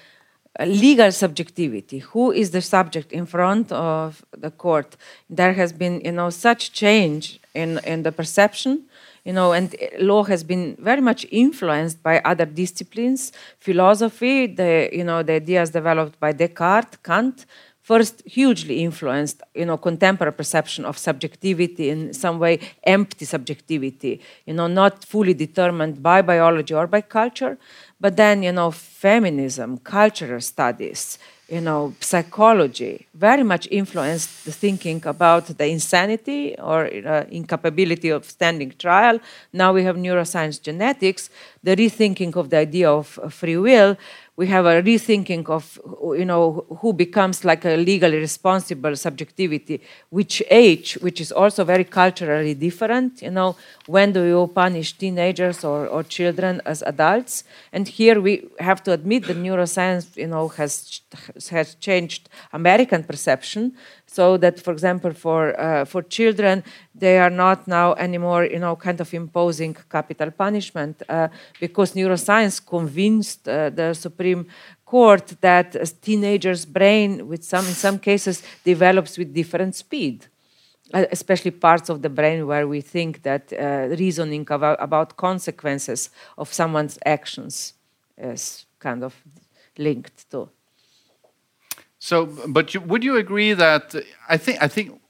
legal 0.60 1.10
subjectivity 1.10 1.98
who 1.98 2.30
is 2.30 2.50
the 2.50 2.60
subject 2.60 3.10
in 3.10 3.24
front 3.24 3.72
of 3.72 4.24
the 4.36 4.50
court 4.50 4.96
there 5.30 5.54
has 5.54 5.72
been 5.72 6.00
you 6.04 6.12
know 6.12 6.28
such 6.28 6.72
change 6.72 7.40
in 7.54 7.78
in 7.84 8.02
the 8.02 8.12
perception 8.12 8.84
you 9.24 9.32
know, 9.32 9.52
and 9.52 9.74
law 10.00 10.24
has 10.24 10.42
been 10.42 10.76
very 10.80 11.00
much 11.00 11.26
influenced 11.30 12.02
by 12.02 12.20
other 12.20 12.44
disciplines, 12.44 13.32
philosophy, 13.58 14.46
the, 14.46 14.88
you 14.92 15.04
know, 15.04 15.22
the 15.22 15.34
ideas 15.34 15.70
developed 15.70 16.18
by 16.18 16.32
Descartes, 16.32 16.96
Kant, 17.02 17.46
first 17.82 18.22
hugely 18.24 18.82
influenced 18.82 19.42
you 19.54 19.66
know 19.66 19.76
contemporary 19.76 20.32
perception 20.32 20.84
of 20.84 20.96
subjectivity 20.96 21.90
in 21.90 22.14
some 22.14 22.38
way 22.38 22.58
empty 22.84 23.24
subjectivity 23.24 24.20
you 24.46 24.54
know 24.54 24.68
not 24.68 25.04
fully 25.04 25.34
determined 25.34 26.02
by 26.02 26.22
biology 26.22 26.74
or 26.74 26.86
by 26.86 27.00
culture 27.00 27.58
but 28.00 28.16
then 28.16 28.42
you 28.42 28.52
know 28.52 28.70
feminism 28.70 29.78
cultural 29.78 30.40
studies 30.40 31.18
you 31.52 31.60
know, 31.60 31.94
psychology 32.00 33.06
very 33.12 33.42
much 33.42 33.68
influenced 33.70 34.46
the 34.46 34.52
thinking 34.52 35.02
about 35.04 35.44
the 35.58 35.66
insanity 35.66 36.56
or 36.58 36.86
uh, 36.86 37.24
incapability 37.30 38.08
of 38.08 38.24
standing 38.24 38.72
trial. 38.78 39.20
Now 39.52 39.74
we 39.74 39.84
have 39.84 39.96
neuroscience 39.96 40.62
genetics, 40.62 41.28
the 41.62 41.76
rethinking 41.76 42.34
of 42.36 42.48
the 42.48 42.56
idea 42.56 42.90
of 42.90 43.06
free 43.28 43.58
will 43.58 43.98
we 44.36 44.46
have 44.46 44.64
a 44.64 44.82
rethinking 44.82 45.48
of 45.48 45.78
you 46.16 46.24
know 46.24 46.64
who 46.80 46.92
becomes 46.92 47.44
like 47.44 47.64
a 47.64 47.76
legally 47.76 48.18
responsible 48.18 48.96
subjectivity 48.96 49.80
which 50.10 50.42
age 50.50 50.94
which 51.02 51.20
is 51.20 51.30
also 51.30 51.64
very 51.64 51.84
culturally 51.84 52.54
different 52.54 53.20
you 53.20 53.30
know 53.30 53.54
when 53.86 54.12
do 54.12 54.22
you 54.22 54.46
punish 54.54 54.92
teenagers 54.92 55.64
or, 55.64 55.86
or 55.86 56.02
children 56.02 56.60
as 56.64 56.82
adults? 56.82 57.44
And 57.72 57.88
here 57.88 58.20
we 58.20 58.48
have 58.58 58.82
to 58.84 58.92
admit 58.92 59.26
that 59.26 59.36
neuroscience 59.36 60.16
you 60.16 60.28
know 60.28 60.48
has 60.48 61.00
has 61.50 61.74
changed 61.76 62.28
american 62.52 63.04
perception. 63.04 63.72
So 64.06 64.36
that 64.38 64.60
for 64.60 64.72
example 64.72 65.12
for 65.12 65.58
uh, 65.58 65.84
for 65.84 66.02
children 66.02 66.64
they 66.94 67.18
are 67.18 67.30
not 67.30 67.66
now 67.66 67.94
anymore 67.94 68.44
you 68.44 68.58
know 68.58 68.76
kind 68.76 69.00
of 69.00 69.12
imposing 69.14 69.74
capital 69.90 70.30
punishment 70.30 71.02
uh, 71.08 71.28
because 71.60 71.94
neuroscience 71.94 72.64
convinced 72.64 73.48
uh, 73.48 73.70
the 73.70 73.94
supreme 73.94 74.46
court 74.84 75.34
that 75.40 75.74
a 75.74 75.86
teenager's 75.86 76.64
brain 76.64 77.26
with 77.28 77.42
some 77.42 77.66
in 77.66 77.74
some 77.74 77.98
cases 77.98 78.42
develops 78.64 79.16
with 79.16 79.32
different 79.32 79.74
speed 79.74 80.26
uh, 80.94 81.06
especially 81.10 81.50
parts 81.50 81.88
of 81.88 82.02
the 82.02 82.10
brain 82.10 82.46
where 82.46 82.68
we 82.68 82.80
think 82.80 83.22
that 83.22 83.50
uh, 83.52 83.86
reasoning 83.98 84.46
about, 84.50 84.76
about 84.78 85.16
consequences 85.16 86.10
of 86.36 86.52
someone's 86.52 86.98
actions 87.06 87.72
is 88.18 88.66
kind 88.78 89.02
of 89.02 89.14
linked 89.78 90.30
to. 90.30 90.50
So, 91.98 92.26
but 92.48 92.74
you, 92.74 92.80
would 92.80 93.04
you 93.04 93.16
agree 93.16 93.54
that 93.54 93.94
I 94.28 94.36
think 94.36 94.60
I 94.60 94.68
think 94.68 95.00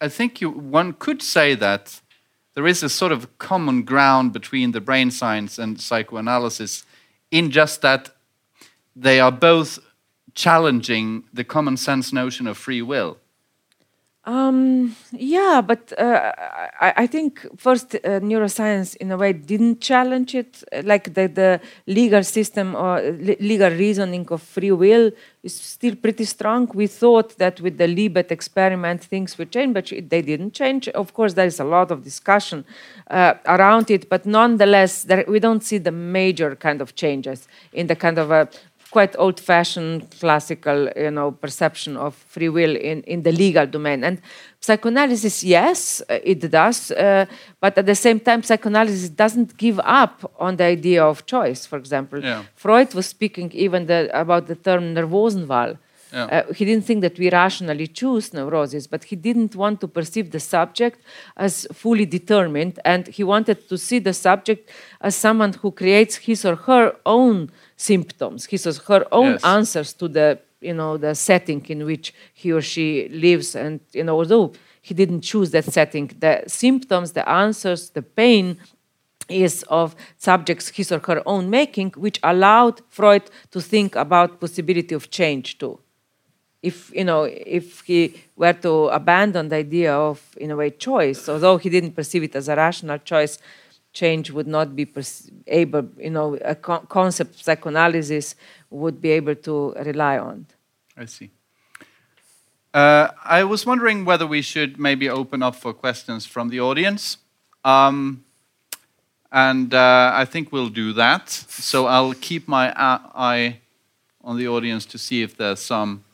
I 0.00 0.08
think 0.08 0.40
you, 0.40 0.50
one 0.50 0.94
could 0.94 1.22
say 1.22 1.54
that 1.54 2.00
there 2.54 2.66
is 2.66 2.82
a 2.82 2.88
sort 2.88 3.12
of 3.12 3.38
common 3.38 3.82
ground 3.82 4.32
between 4.32 4.72
the 4.72 4.80
brain 4.80 5.10
science 5.10 5.58
and 5.58 5.80
psychoanalysis 5.80 6.84
in 7.30 7.50
just 7.50 7.82
that 7.82 8.10
they 8.96 9.20
are 9.20 9.30
both 9.32 9.78
challenging 10.34 11.24
the 11.32 11.44
common 11.44 11.76
sense 11.76 12.12
notion 12.12 12.46
of 12.46 12.56
free 12.56 12.82
will. 12.82 13.18
Um, 14.24 14.94
yeah, 15.12 15.62
but 15.62 15.94
uh, 15.98 16.32
I, 16.78 16.92
I, 16.98 17.06
think 17.06 17.46
first 17.56 17.94
uh, 17.94 18.20
neuroscience 18.20 18.94
in 18.96 19.10
a 19.10 19.16
way 19.16 19.32
didn't 19.32 19.80
challenge 19.80 20.34
it. 20.34 20.62
Like 20.84 21.14
the, 21.14 21.26
the 21.26 21.60
legal 21.86 22.22
system 22.22 22.74
or 22.76 23.00
legal 23.00 23.70
reasoning 23.70 24.26
of 24.30 24.42
free 24.42 24.72
will 24.72 25.10
is 25.42 25.54
still 25.54 25.96
pretty 25.96 26.26
strong. 26.26 26.70
We 26.74 26.86
thought 26.86 27.38
that 27.38 27.62
with 27.62 27.78
the 27.78 27.86
Libet 27.86 28.30
experiment 28.30 29.04
things 29.04 29.38
would 29.38 29.52
change, 29.52 29.72
but 29.72 29.86
they 29.88 30.20
didn't 30.20 30.52
change. 30.52 30.88
Of 30.88 31.14
course, 31.14 31.32
there 31.32 31.46
is 31.46 31.58
a 31.58 31.64
lot 31.64 31.90
of 31.90 32.04
discussion 32.04 32.66
uh, 33.10 33.34
around 33.46 33.90
it, 33.90 34.10
but 34.10 34.26
nonetheless, 34.26 35.04
there, 35.04 35.24
we 35.28 35.40
don't 35.40 35.64
see 35.64 35.78
the 35.78 35.92
major 35.92 36.56
kind 36.56 36.82
of 36.82 36.94
changes 36.94 37.48
in 37.72 37.86
the 37.86 37.96
kind 37.96 38.18
of 38.18 38.30
a 38.30 38.50
quite 38.90 39.14
old-fashioned 39.18 40.10
classical 40.18 40.88
you 40.96 41.10
know 41.10 41.30
perception 41.30 41.96
of 41.96 42.14
free 42.14 42.48
will 42.48 42.76
in, 42.76 43.02
in 43.04 43.22
the 43.22 43.32
legal 43.32 43.66
domain 43.66 44.02
and 44.04 44.20
psychoanalysis 44.60 45.44
yes 45.44 46.02
uh, 46.10 46.18
it 46.24 46.50
does 46.50 46.90
uh, 46.90 47.24
but 47.60 47.78
at 47.78 47.86
the 47.86 47.94
same 47.94 48.18
time 48.18 48.42
psychoanalysis 48.42 49.08
doesn't 49.08 49.56
give 49.56 49.80
up 49.84 50.30
on 50.38 50.56
the 50.56 50.64
idea 50.64 51.04
of 51.04 51.24
choice 51.26 51.66
for 51.66 51.78
example 51.78 52.22
yeah. 52.22 52.42
freud 52.56 52.92
was 52.94 53.06
speaking 53.06 53.50
even 53.52 53.86
the, 53.86 54.10
about 54.12 54.46
the 54.46 54.56
term 54.56 54.94
neurosenwahl 54.94 55.76
yeah. 56.12 56.24
Uh, 56.24 56.52
he 56.52 56.64
didn't 56.64 56.84
think 56.84 57.02
that 57.02 57.18
we 57.18 57.30
rationally 57.30 57.86
choose 57.86 58.34
neuroses, 58.34 58.86
but 58.86 59.04
he 59.04 59.16
didn't 59.16 59.54
want 59.54 59.80
to 59.80 59.88
perceive 59.88 60.30
the 60.30 60.40
subject 60.40 61.00
as 61.36 61.66
fully 61.72 62.06
determined, 62.06 62.80
and 62.84 63.06
he 63.06 63.22
wanted 63.22 63.68
to 63.68 63.78
see 63.78 63.98
the 63.98 64.12
subject 64.12 64.70
as 65.00 65.14
someone 65.14 65.52
who 65.52 65.70
creates 65.70 66.16
his 66.16 66.44
or 66.44 66.56
her 66.56 66.96
own 67.06 67.50
symptoms. 67.80 68.46
He 68.46 68.58
says 68.58 68.78
her 68.88 69.06
own 69.10 69.32
yes. 69.32 69.44
answers 69.44 69.92
to 69.94 70.08
the 70.08 70.38
you 70.60 70.74
know 70.74 70.98
the 70.98 71.14
setting 71.14 71.64
in 71.66 71.86
which 71.86 72.12
he 72.34 72.52
or 72.52 72.60
she 72.60 73.08
lives, 73.08 73.54
and 73.54 73.80
you 73.92 74.04
know 74.04 74.16
although 74.16 74.52
he 74.82 74.94
didn't 74.94 75.22
choose 75.22 75.50
that 75.50 75.64
setting, 75.64 76.10
the 76.18 76.42
symptoms, 76.46 77.12
the 77.12 77.28
answers, 77.28 77.90
the 77.90 78.02
pain 78.02 78.58
is 79.28 79.62
of 79.68 79.94
subjects 80.16 80.68
his 80.70 80.90
or 80.90 80.98
her 81.00 81.22
own 81.26 81.48
making, 81.50 81.90
which 81.96 82.18
allowed 82.22 82.80
Freud 82.88 83.30
to 83.50 83.60
think 83.60 83.94
about 83.94 84.40
possibility 84.40 84.94
of 84.94 85.10
change 85.10 85.58
too. 85.58 85.78
If 86.62 86.92
you 86.94 87.04
know, 87.04 87.22
if 87.24 87.80
he 87.80 88.14
were 88.36 88.52
to 88.66 88.88
abandon 88.88 89.48
the 89.48 89.56
idea 89.56 89.94
of 89.94 90.16
in 90.36 90.50
a 90.50 90.56
way 90.56 90.70
choice, 90.70 91.28
although 91.28 91.56
he 91.56 91.70
didn't 91.70 91.92
perceive 91.92 92.24
it 92.24 92.36
as 92.36 92.48
a 92.48 92.56
rational 92.56 92.98
choice, 92.98 93.38
change 93.92 94.30
would 94.30 94.46
not 94.46 94.76
be 94.76 94.88
able, 95.46 95.88
you 95.98 96.10
know, 96.10 96.36
a 96.44 96.54
co 96.54 96.78
concept 96.80 97.44
psychoanalysis 97.44 98.34
would 98.70 99.00
be 99.00 99.10
able 99.10 99.34
to 99.34 99.72
rely 99.84 100.18
on. 100.18 100.46
I 100.96 101.06
see. 101.06 101.30
Uh, 102.72 103.08
I 103.24 103.42
was 103.42 103.66
wondering 103.66 104.04
whether 104.04 104.26
we 104.26 104.42
should 104.42 104.78
maybe 104.78 105.08
open 105.08 105.42
up 105.42 105.56
for 105.56 105.72
questions 105.72 106.24
from 106.24 106.50
the 106.50 106.60
audience. 106.60 107.16
Um, 107.64 108.24
and 109.32 109.74
uh, 109.74 110.12
I 110.14 110.24
think 110.24 110.52
we'll 110.52 110.68
do 110.68 110.92
that. 110.92 111.30
So 111.30 111.86
I'll 111.86 112.14
keep 112.14 112.48
my 112.48 112.72
eye 112.76 113.58
on 114.22 114.36
the 114.36 114.48
audience 114.48 114.86
to 114.86 114.98
see 114.98 115.22
if 115.22 115.36
there's 115.36 115.60
some 115.60 116.04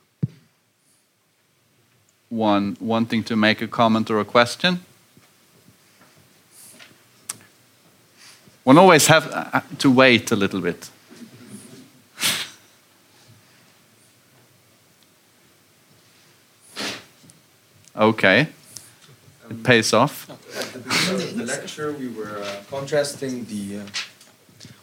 one 2.28 2.76
wanting 2.80 3.22
to 3.24 3.36
make 3.36 3.62
a 3.62 3.68
comment 3.68 4.10
or 4.10 4.20
a 4.20 4.24
question. 4.24 4.80
One 8.66 8.78
always 8.78 9.06
have 9.06 9.30
uh, 9.32 9.60
to 9.78 9.90
wait 9.92 10.32
a 10.32 10.34
little 10.34 10.60
bit. 10.60 10.90
okay. 17.96 18.48
It 19.48 19.62
pays 19.62 19.92
off. 19.92 20.28
At 20.28 20.72
the 20.72 20.80
beginning 20.80 21.28
of 21.28 21.36
the 21.36 21.44
lecture, 21.44 21.92
we 21.92 22.08
were 22.08 22.42
uh, 22.42 22.56
contrasting 22.68 23.44
the 23.44 23.82
uh, 23.82 23.84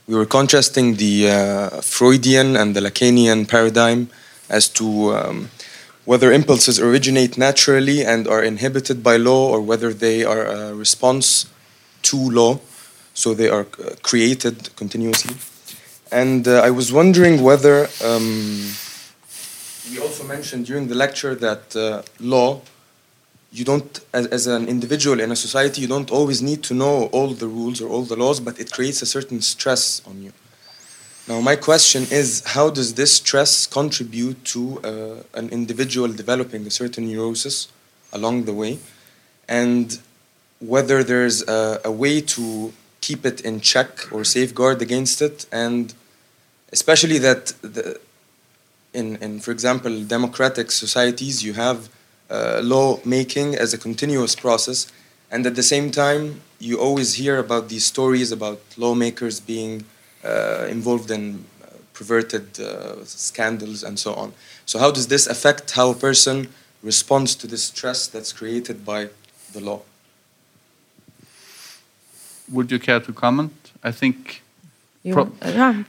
we 0.07 0.15
were 0.15 0.27
contrasting 0.27 0.95
the 0.95 1.29
uh, 1.29 1.81
Freudian 1.81 2.55
and 2.55 2.73
the 2.73 2.79
Lacanian 2.79 3.45
paradigm 3.49 4.07
as 4.47 4.69
to 4.79 5.13
um, 5.13 5.49
whether 6.05 6.31
impulses 6.31 6.79
originate 6.79 7.37
naturally 7.37 8.05
and 8.05 8.29
are 8.29 8.41
inhibited 8.41 9.03
by 9.03 9.17
law, 9.17 9.49
or 9.49 9.59
whether 9.59 9.93
they 9.93 10.23
are 10.23 10.45
a 10.45 10.73
response 10.73 11.47
to 12.03 12.15
law 12.15 12.61
so 13.13 13.33
they 13.33 13.49
are 13.49 13.67
uh, 13.79 13.95
created 14.01 14.75
continuously. 14.75 15.35
And 16.11 16.47
uh, 16.47 16.61
I 16.61 16.69
was 16.69 16.91
wondering 16.91 17.41
whether 17.41 17.87
um, 18.03 18.71
we 19.91 19.99
also 19.99 20.23
mentioned 20.23 20.65
during 20.65 20.87
the 20.87 20.95
lecture 20.95 21.35
that 21.35 21.75
uh, 21.75 22.01
law, 22.19 22.61
you 23.51 23.65
don't, 23.65 23.99
as, 24.13 24.27
as 24.27 24.47
an 24.47 24.67
individual 24.67 25.19
in 25.19 25.31
a 25.31 25.35
society, 25.35 25.81
you 25.81 25.87
don't 25.87 26.09
always 26.09 26.41
need 26.41 26.63
to 26.63 26.73
know 26.73 27.05
all 27.07 27.29
the 27.33 27.47
rules 27.47 27.81
or 27.81 27.89
all 27.89 28.03
the 28.03 28.15
laws, 28.15 28.39
but 28.39 28.59
it 28.59 28.71
creates 28.71 29.01
a 29.01 29.05
certain 29.05 29.41
stress 29.41 30.01
on 30.07 30.23
you. 30.23 30.31
Now, 31.27 31.39
my 31.39 31.55
question 31.55 32.05
is 32.11 32.43
how 32.45 32.69
does 32.69 32.95
this 32.95 33.13
stress 33.17 33.65
contribute 33.65 34.43
to 34.45 34.79
uh, 34.83 35.39
an 35.39 35.49
individual 35.49 36.09
developing 36.09 36.65
a 36.67 36.71
certain 36.71 37.07
neurosis 37.07 37.67
along 38.11 38.45
the 38.45 38.53
way? 38.53 38.79
And 39.47 39.99
whether 40.59 41.03
there's 41.03 41.47
a, 41.47 41.81
a 41.85 41.91
way 41.91 42.21
to 42.21 42.73
keep 43.07 43.21
it 43.25 43.41
in 43.41 43.55
check 43.59 43.91
or 44.13 44.23
safeguard 44.23 44.81
against 44.81 45.21
it, 45.21 45.45
and 45.51 45.93
especially 46.71 47.19
that 47.27 47.43
the, 47.61 47.99
in, 48.93 49.07
in, 49.25 49.39
for 49.39 49.51
example, 49.51 49.93
democratic 50.17 50.71
societies, 50.71 51.43
you 51.43 51.53
have 51.53 51.89
uh, 52.29 52.61
law 52.63 52.99
making 53.03 53.55
as 53.55 53.73
a 53.73 53.77
continuous 53.77 54.35
process, 54.35 54.79
and 55.31 55.45
at 55.45 55.55
the 55.55 55.67
same 55.73 55.91
time, 55.91 56.41
you 56.59 56.79
always 56.79 57.09
hear 57.15 57.37
about 57.37 57.67
these 57.67 57.85
stories 57.85 58.31
about 58.31 58.59
lawmakers 58.77 59.39
being 59.39 59.83
uh, 60.23 60.65
involved 60.69 61.11
in 61.11 61.23
uh, 61.61 61.65
perverted 61.93 62.47
uh, 62.59 63.03
scandals 63.03 63.83
and 63.83 63.99
so 63.99 64.13
on. 64.13 64.31
So, 64.65 64.79
how 64.79 64.91
does 64.91 65.07
this 65.07 65.27
affect 65.27 65.71
how 65.71 65.89
a 65.89 65.99
person 66.07 66.47
responds 66.81 67.35
to 67.35 67.47
the 67.47 67.57
stress 67.57 68.07
that's 68.07 68.31
created 68.31 68.85
by 68.85 69.09
the 69.53 69.59
law? 69.59 69.81
Would 72.51 72.71
you 72.71 72.79
care 72.79 72.99
to 72.99 73.13
comment? 73.13 73.51
I 73.83 73.91
think 73.91 74.41
Pro- 75.13 75.31
yeah. 75.45 75.83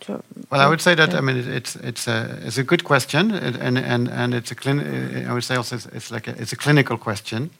Well, 0.50 0.60
I 0.60 0.66
would 0.68 0.80
say 0.80 0.94
that 0.96 1.14
I 1.14 1.20
mean 1.20 1.36
it- 1.36 1.46
it's 1.48 1.76
it's 1.76 2.08
a 2.08 2.38
it's 2.46 2.58
a 2.58 2.64
good 2.64 2.82
question, 2.82 3.30
and 3.32 3.56
and 3.56 3.78
and, 3.78 4.08
and 4.08 4.34
it's 4.34 4.50
a 4.50 4.54
clin- 4.56 5.26
I 5.28 5.32
would 5.32 5.44
say 5.44 5.56
also 5.56 5.76
it's, 5.76 5.86
it's 5.86 6.10
like 6.10 6.26
a, 6.28 6.34
it's 6.40 6.52
a 6.52 6.56
clinical 6.56 6.98
question, 6.98 7.50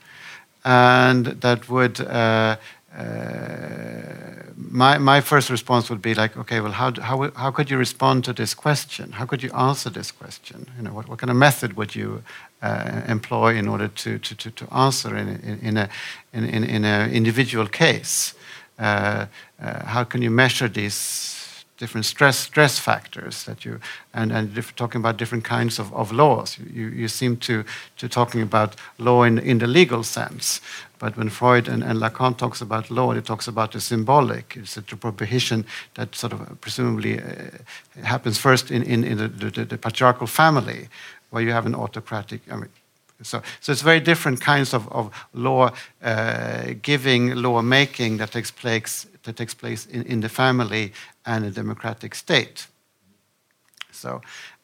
and 0.65 1.27
that 1.41 1.69
would. 1.69 2.01
Uh, 2.01 2.57
uh, 2.97 4.43
my 4.57 4.99
my 4.99 5.21
first 5.21 5.51
response 5.51 5.89
would 5.91 6.03
be 6.03 6.15
like, 6.15 6.37
okay, 6.37 6.61
well, 6.61 6.73
how 6.73 6.93
how 7.01 7.31
how 7.37 7.51
could 7.51 7.71
you 7.71 7.79
respond 7.79 8.25
to 8.25 8.33
this 8.33 8.55
question? 8.55 9.13
How 9.13 9.27
could 9.27 9.43
you 9.43 9.53
answer 9.53 9.91
this 9.91 10.13
question? 10.13 10.67
You 10.77 10.85
know, 10.85 10.93
what, 10.93 11.09
what 11.09 11.19
kind 11.19 11.31
of 11.31 11.37
method 11.37 11.73
would 11.77 11.95
you 11.95 12.23
uh, 12.63 13.03
employ 13.09 13.57
in 13.57 13.69
order 13.69 13.89
to 13.89 14.19
to, 14.19 14.35
to, 14.37 14.51
to 14.51 14.75
answer 14.75 15.17
in, 15.17 15.29
in, 15.29 15.59
in 15.63 15.77
a 15.77 15.89
in, 16.33 16.45
in, 16.45 16.65
in 16.65 16.85
a 16.85 17.09
individual 17.13 17.67
case? 17.69 18.35
Uh, 18.79 19.27
uh, 19.63 19.85
how 19.85 20.05
can 20.05 20.23
you 20.23 20.31
measure 20.31 20.69
these 20.69 21.45
different 21.77 22.07
stress 22.07 22.39
stress 22.39 22.79
factors 22.79 23.45
that 23.45 23.65
you 23.65 23.81
and 24.13 24.33
and 24.33 24.77
talking 24.77 25.01
about 25.01 25.17
different 25.17 25.45
kinds 25.45 25.79
of, 25.79 25.93
of 25.93 26.13
laws. 26.13 26.59
You, 26.59 26.67
you, 26.73 26.89
you 26.89 27.09
seem 27.09 27.37
to 27.37 27.65
to 27.97 28.09
talking 28.09 28.43
about 28.43 28.77
law 28.99 29.25
in 29.25 29.39
in 29.39 29.59
the 29.59 29.67
legal 29.67 30.03
sense, 30.03 30.61
but 30.99 31.17
when 31.17 31.31
Freud 31.31 31.69
and, 31.69 31.83
and 31.83 32.01
Lacan 32.01 32.37
talks 32.37 32.61
about 32.63 32.91
law, 32.91 33.13
it 33.13 33.25
talks 33.25 33.49
about 33.49 33.73
the 33.73 33.81
symbolic. 33.81 34.57
It's 34.57 34.77
a 34.77 34.83
prohibition 34.83 35.65
that 35.95 36.15
sort 36.15 36.33
of 36.33 36.61
presumably 36.61 37.19
uh, 37.19 37.25
happens 38.03 38.39
first 38.39 38.71
in 38.71 38.83
in, 38.83 39.05
in 39.05 39.19
the, 39.19 39.29
the, 39.29 39.65
the 39.65 39.79
patriarchal 39.79 40.27
family, 40.27 40.89
where 41.31 41.43
you 41.43 41.53
have 41.53 41.67
an 41.67 41.75
autocratic. 41.75 42.41
I 42.51 42.57
mean, 42.57 42.71
so, 43.25 43.43
so 43.61 43.73
it's 43.73 43.83
very 43.83 44.01
different 44.01 44.41
kinds 44.41 44.75
of, 44.75 44.89
of 44.93 45.11
law 45.33 45.71
uh, 46.03 46.75
giving, 46.83 47.35
law 47.35 47.63
making 47.63 48.19
that 48.19 48.33
takes 48.33 48.51
place 48.51 49.07
that 49.25 49.37
takes 49.37 49.55
place 49.55 49.87
in, 49.87 50.03
in 50.03 50.21
the 50.21 50.29
family 50.29 50.93
and 51.25 51.45
a 51.45 51.51
democratic 51.51 52.15
state. 52.15 52.67
So, 53.91 54.21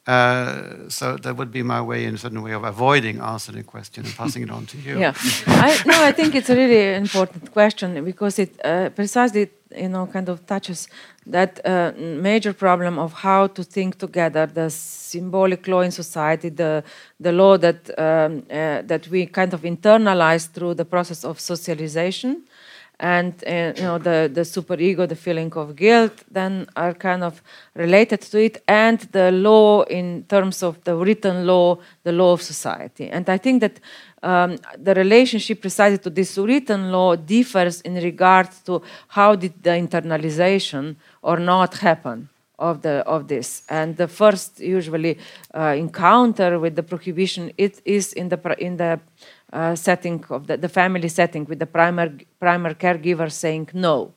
uh, 0.06 0.88
so 0.88 1.16
that 1.16 1.36
would 1.36 1.50
be 1.50 1.62
my 1.62 1.80
way, 1.80 2.04
in 2.04 2.14
a 2.14 2.18
certain 2.18 2.42
way, 2.42 2.52
of 2.52 2.64
avoiding 2.64 3.20
answering 3.20 3.58
the 3.58 3.64
question 3.64 4.04
and 4.04 4.14
passing 4.14 4.42
it 4.42 4.50
on 4.50 4.66
to 4.66 4.78
you. 4.78 4.98
Yeah, 5.04 5.14
I, 5.46 5.82
no, 5.86 6.02
I 6.02 6.12
think 6.12 6.34
it's 6.34 6.50
a 6.50 6.56
really 6.56 6.94
important 6.94 7.52
question 7.52 8.04
because 8.04 8.38
it 8.38 8.60
uh, 8.64 8.90
precisely, 8.90 9.50
you 9.76 9.88
know, 9.88 10.06
kind 10.06 10.28
of 10.28 10.46
touches 10.46 10.88
that 11.26 11.60
uh, 11.64 11.92
major 11.96 12.52
problem 12.52 12.98
of 12.98 13.12
how 13.12 13.46
to 13.48 13.62
think 13.62 13.98
together 13.98 14.46
the 14.46 14.70
symbolic 14.70 15.66
law 15.68 15.80
in 15.80 15.90
society, 15.90 16.48
the 16.48 16.82
the 17.18 17.32
law 17.32 17.56
that 17.56 17.90
um, 17.98 18.42
uh, 18.50 18.82
that 18.82 19.08
we 19.08 19.26
kind 19.26 19.54
of 19.54 19.62
internalize 19.62 20.48
through 20.48 20.74
the 20.74 20.84
process 20.84 21.24
of 21.24 21.38
socialization, 21.38 22.42
and 22.98 23.32
uh, 23.46 23.72
you 23.76 23.82
know 23.82 23.98
the 23.98 24.30
the 24.32 24.42
superego, 24.42 25.08
the 25.08 25.16
feeling 25.16 25.52
of 25.54 25.74
guilt, 25.76 26.24
then 26.30 26.66
are 26.76 26.94
kind 26.94 27.22
of 27.22 27.42
related 27.74 28.20
to 28.20 28.38
it, 28.38 28.62
and 28.66 29.00
the 29.12 29.30
law 29.30 29.82
in 29.82 30.24
terms 30.28 30.62
of 30.62 30.82
the 30.84 30.94
written 30.94 31.46
law, 31.46 31.78
the 32.02 32.12
law 32.12 32.32
of 32.32 32.42
society. 32.42 33.08
And 33.08 33.28
I 33.28 33.38
think 33.38 33.60
that 33.60 33.80
um, 34.22 34.58
the 34.76 34.94
relationship 34.94 35.60
precisely 35.60 35.98
to 35.98 36.10
this 36.10 36.36
written 36.36 36.92
law 36.92 37.16
differs 37.16 37.80
in 37.82 37.94
regard 37.94 38.48
to 38.66 38.82
how 39.08 39.34
did 39.34 39.62
the 39.62 39.70
internalization 39.70 40.96
or 41.22 41.38
not 41.38 41.78
happen 41.78 42.28
of 42.58 42.82
the 42.82 43.02
of 43.06 43.26
this. 43.26 43.62
And 43.68 43.96
the 43.96 44.06
first 44.06 44.60
usually 44.60 45.18
uh, 45.54 45.74
encounter 45.76 46.58
with 46.58 46.76
the 46.76 46.82
prohibition 46.82 47.52
it 47.56 47.80
is 47.84 48.12
in 48.12 48.28
the 48.28 48.38
in 48.58 48.76
the 48.76 49.00
uh, 49.52 49.74
setting 49.74 50.24
of 50.28 50.46
the, 50.46 50.56
the 50.56 50.68
family 50.68 51.08
setting 51.08 51.46
with 51.46 51.58
the 51.58 51.66
primary 51.66 52.26
primary 52.38 52.74
caregiver 52.74 53.32
saying 53.32 53.70
no. 53.72 54.12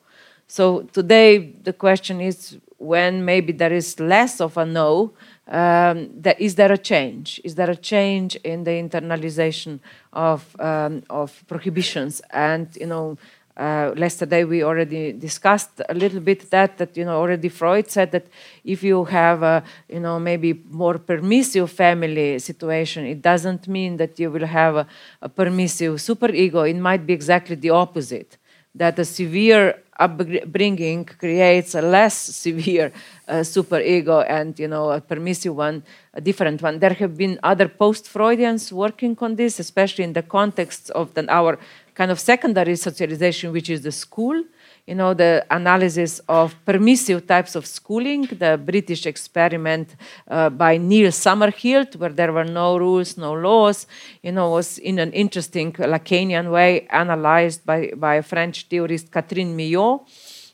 So 0.47 0.81
today 0.91 1.53
the 1.63 1.73
question 1.73 2.19
is 2.19 2.57
when 2.77 3.23
maybe 3.23 3.53
there 3.53 3.73
is 3.73 3.99
less 3.99 4.41
of 4.41 4.57
a 4.57 4.65
no 4.65 5.13
um, 5.47 6.09
that, 6.21 6.39
is 6.39 6.55
there 6.55 6.71
a 6.71 6.77
change 6.77 7.41
is 7.43 7.55
there 7.55 7.69
a 7.69 7.75
change 7.75 8.35
in 8.37 8.63
the 8.63 8.71
internalization 8.71 9.79
of 10.13 10.55
um, 10.59 11.03
of 11.09 11.43
prohibitions 11.47 12.21
and 12.31 12.67
you 12.79 12.87
know 12.87 13.17
uh, 13.55 13.93
yesterday 13.95 14.43
we 14.43 14.63
already 14.63 15.11
discussed 15.13 15.81
a 15.87 15.93
little 15.93 16.19
bit 16.19 16.49
that 16.49 16.77
that 16.77 16.97
you 16.97 17.05
know 17.05 17.19
already 17.19 17.49
Freud 17.49 17.89
said 17.89 18.11
that 18.11 18.25
if 18.63 18.81
you 18.83 19.03
have 19.05 19.43
a 19.43 19.63
you 19.89 19.99
know 19.99 20.19
maybe 20.19 20.53
more 20.71 20.97
permissive 20.97 21.69
family 21.69 22.39
situation, 22.39 23.05
it 23.05 23.21
doesn't 23.21 23.67
mean 23.67 23.97
that 23.97 24.19
you 24.19 24.31
will 24.31 24.45
have 24.47 24.75
a, 24.75 24.87
a 25.21 25.29
permissive 25.29 25.95
superego. 25.95 26.67
It 26.67 26.77
might 26.77 27.05
be 27.05 27.13
exactly 27.13 27.55
the 27.55 27.69
opposite. 27.69 28.37
That 28.73 28.97
a 28.97 29.05
severe 29.05 29.82
upbringing 29.99 31.05
creates 31.05 31.75
a 31.75 31.81
less 31.81 32.15
severe 32.45 32.91
uh, 33.27 33.35
superego 33.35 34.25
and 34.27 34.57
you 34.59 34.67
know 34.67 34.91
a 34.91 35.01
permissive 35.01 35.55
one, 35.55 35.83
a 36.13 36.21
different 36.21 36.61
one. 36.61 36.79
There 36.79 36.93
have 36.93 37.17
been 37.17 37.39
other 37.43 37.67
post-Freudians 37.67 38.71
working 38.71 39.17
on 39.21 39.35
this, 39.35 39.59
especially 39.59 40.03
in 40.03 40.13
the 40.13 40.23
context 40.23 40.89
of 40.91 41.13
the, 41.13 41.25
our 41.31 41.59
kind 41.95 42.11
of 42.11 42.19
secondary 42.19 42.75
socialization, 42.75 43.51
which 43.51 43.69
is 43.69 43.81
the 43.81 43.91
school. 43.91 44.43
You 44.85 44.95
know, 44.95 45.13
the 45.13 45.45
analysis 45.49 46.19
of 46.27 46.55
permissive 46.65 47.25
types 47.25 47.55
of 47.55 47.65
schooling, 47.65 48.23
the 48.25 48.59
British 48.61 49.05
experiment 49.05 49.95
uh, 50.27 50.49
by 50.49 50.75
Neill 50.75 51.09
Summerhill, 51.09 51.95
where 51.95 52.09
there 52.09 52.33
were 52.33 52.43
no 52.43 52.77
rules, 52.77 53.15
no 53.15 53.31
laws, 53.31 53.87
you 54.21 54.33
know, 54.33 54.49
was 54.49 54.79
in 54.79 54.99
an 54.99 55.13
interesting 55.13 55.71
Lacanian 55.71 56.51
way 56.51 56.85
analyzed 56.89 57.65
by, 57.65 57.93
by 57.95 58.15
a 58.15 58.21
French 58.23 58.67
theorist, 58.67 59.09
Catherine 59.09 59.55
Millot, 59.55 60.01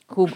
who 0.06 0.28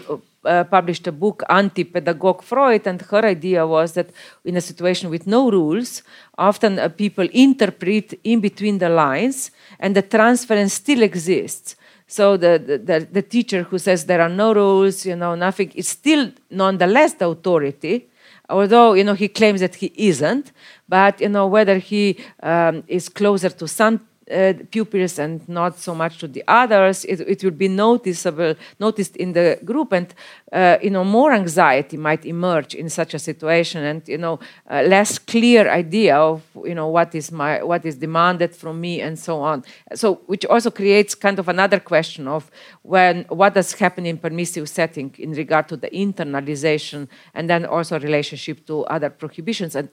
uh, 0.43 0.65
published 0.65 1.07
a 1.07 1.13
book, 1.13 1.43
Anti-Pedagogue 1.49 2.43
Freud, 2.43 2.85
and 2.87 3.01
her 3.01 3.25
idea 3.25 3.65
was 3.65 3.93
that 3.93 4.09
in 4.43 4.57
a 4.57 4.61
situation 4.61 5.09
with 5.09 5.25
no 5.25 5.49
rules, 5.49 6.03
often 6.37 6.79
uh, 6.79 6.89
people 6.89 7.27
interpret 7.31 8.19
in 8.25 8.41
between 8.41 8.77
the 8.77 8.89
lines, 8.89 9.51
and 9.79 9.95
the 9.95 10.01
transference 10.01 10.73
still 10.73 11.01
exists. 11.01 11.77
So 12.07 12.37
the, 12.37 12.81
the, 12.83 13.07
the, 13.11 13.21
teacher 13.21 13.63
who 13.63 13.79
says 13.79 14.05
there 14.05 14.21
are 14.21 14.29
no 14.29 14.53
rules, 14.53 15.05
you 15.05 15.15
know, 15.15 15.33
nothing, 15.33 15.71
is 15.71 15.87
still 15.87 16.31
nonetheless 16.51 17.13
the 17.13 17.27
authority, 17.27 18.07
although, 18.47 18.93
you 18.93 19.03
know, 19.03 19.15
he 19.15 19.27
claims 19.27 19.59
that 19.61 19.75
he 19.75 19.91
isn't, 19.95 20.51
but, 20.87 21.19
you 21.19 21.29
know, 21.29 21.47
whether 21.47 21.79
he 21.79 22.17
um, 22.43 22.83
is 22.87 23.09
closer 23.09 23.49
to 23.49 23.67
some 23.67 24.01
uh, 24.31 24.53
pupils 24.71 25.19
and 25.19 25.47
not 25.47 25.77
so 25.77 25.93
much 25.93 26.17
to 26.17 26.27
the 26.27 26.43
others, 26.47 27.05
it, 27.05 27.19
it 27.21 27.43
will 27.43 27.51
be 27.51 27.67
noticeable, 27.67 28.55
noticed 28.79 29.15
in 29.17 29.33
the 29.33 29.59
group, 29.63 29.91
and 29.91 30.13
uh, 30.51 30.77
you 30.81 30.89
know 30.89 31.03
more 31.03 31.33
anxiety 31.33 31.97
might 31.97 32.25
emerge 32.25 32.73
in 32.73 32.89
such 32.89 33.13
a 33.13 33.19
situation, 33.19 33.83
and 33.83 34.07
you 34.07 34.17
know 34.17 34.39
uh, 34.69 34.81
less 34.81 35.19
clear 35.19 35.69
idea 35.69 36.17
of 36.17 36.41
you 36.63 36.73
know 36.73 36.87
what 36.87 37.13
is 37.13 37.31
my 37.31 37.61
what 37.61 37.85
is 37.85 37.97
demanded 37.97 38.55
from 38.55 38.81
me, 38.81 39.01
and 39.01 39.19
so 39.19 39.41
on. 39.41 39.63
So 39.93 40.21
which 40.25 40.45
also 40.45 40.71
creates 40.71 41.13
kind 41.13 41.37
of 41.39 41.47
another 41.47 41.79
question 41.79 42.27
of 42.27 42.49
when 42.81 43.25
what 43.29 43.53
does 43.53 43.73
happen 43.73 44.05
in 44.05 44.17
permissive 44.17 44.67
setting 44.69 45.13
in 45.19 45.33
regard 45.33 45.67
to 45.69 45.77
the 45.77 45.89
internalization, 45.89 47.07
and 47.33 47.49
then 47.49 47.65
also 47.65 47.99
relationship 47.99 48.65
to 48.67 48.85
other 48.85 49.09
prohibitions 49.09 49.75
and. 49.75 49.89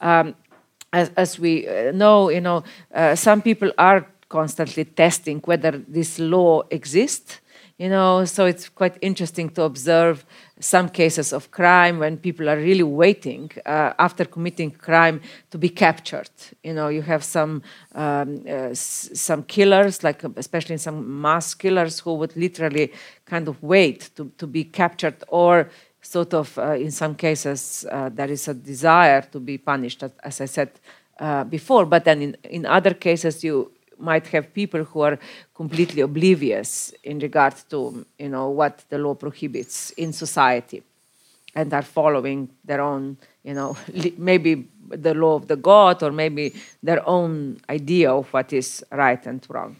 Um, 0.00 0.34
as, 0.92 1.10
as 1.16 1.38
we 1.38 1.66
uh, 1.68 1.92
know, 1.92 2.30
you 2.30 2.40
know, 2.40 2.64
uh, 2.94 3.14
some 3.14 3.42
people 3.42 3.72
are 3.78 4.06
constantly 4.28 4.84
testing 4.84 5.40
whether 5.44 5.72
this 5.88 6.18
law 6.18 6.62
exists. 6.70 7.40
You 7.78 7.90
know, 7.90 8.24
so 8.24 8.46
it's 8.46 8.70
quite 8.70 8.96
interesting 9.02 9.50
to 9.50 9.64
observe 9.64 10.24
some 10.60 10.88
cases 10.88 11.34
of 11.34 11.50
crime 11.50 11.98
when 11.98 12.16
people 12.16 12.48
are 12.48 12.56
really 12.56 12.82
waiting 12.82 13.50
uh, 13.66 13.92
after 13.98 14.24
committing 14.24 14.70
crime 14.70 15.20
to 15.50 15.58
be 15.58 15.68
captured. 15.68 16.30
You 16.64 16.72
know, 16.72 16.88
you 16.88 17.02
have 17.02 17.22
some 17.22 17.62
um, 17.94 18.42
uh, 18.48 18.70
some 18.72 19.42
killers, 19.42 20.02
like 20.02 20.24
especially 20.36 20.78
some 20.78 21.20
mass 21.20 21.52
killers, 21.52 22.00
who 22.00 22.14
would 22.14 22.34
literally 22.34 22.94
kind 23.26 23.46
of 23.46 23.62
wait 23.62 24.08
to, 24.16 24.32
to 24.38 24.46
be 24.46 24.64
captured 24.64 25.22
or 25.28 25.68
sort 26.06 26.34
of, 26.34 26.56
uh, 26.58 26.72
in 26.74 26.90
some 26.90 27.14
cases, 27.14 27.86
uh, 27.90 28.08
there 28.12 28.30
is 28.30 28.48
a 28.48 28.54
desire 28.54 29.22
to 29.32 29.40
be 29.40 29.58
punished, 29.58 30.02
as- 30.02 30.40
I 30.40 30.46
said 30.46 30.70
uh, 31.18 31.44
before. 31.44 31.86
But 31.86 32.04
then 32.04 32.22
in, 32.22 32.36
in 32.44 32.66
other 32.66 32.94
cases, 32.94 33.42
you 33.42 33.72
might 33.98 34.26
have 34.28 34.52
people 34.52 34.84
who 34.84 35.00
are 35.00 35.18
completely 35.54 36.02
oblivious 36.02 36.92
in 37.02 37.18
regard 37.18 37.54
to, 37.70 38.04
you 38.18 38.28
know, 38.28 38.50
what 38.50 38.84
the 38.88 38.98
law 38.98 39.14
prohibits 39.14 39.90
in 39.92 40.12
society 40.12 40.82
and 41.54 41.72
are 41.72 41.82
following 41.82 42.48
their 42.64 42.82
own, 42.82 43.16
you 43.42 43.54
know, 43.54 43.76
maybe 44.18 44.68
the 44.88 45.14
law 45.14 45.34
of 45.34 45.48
the 45.48 45.56
God 45.56 46.02
or 46.02 46.12
maybe 46.12 46.54
their 46.82 47.06
own 47.08 47.58
idea 47.70 48.12
of 48.12 48.32
what 48.32 48.52
is 48.52 48.84
right 48.92 49.24
and 49.26 49.44
wrong. 49.48 49.76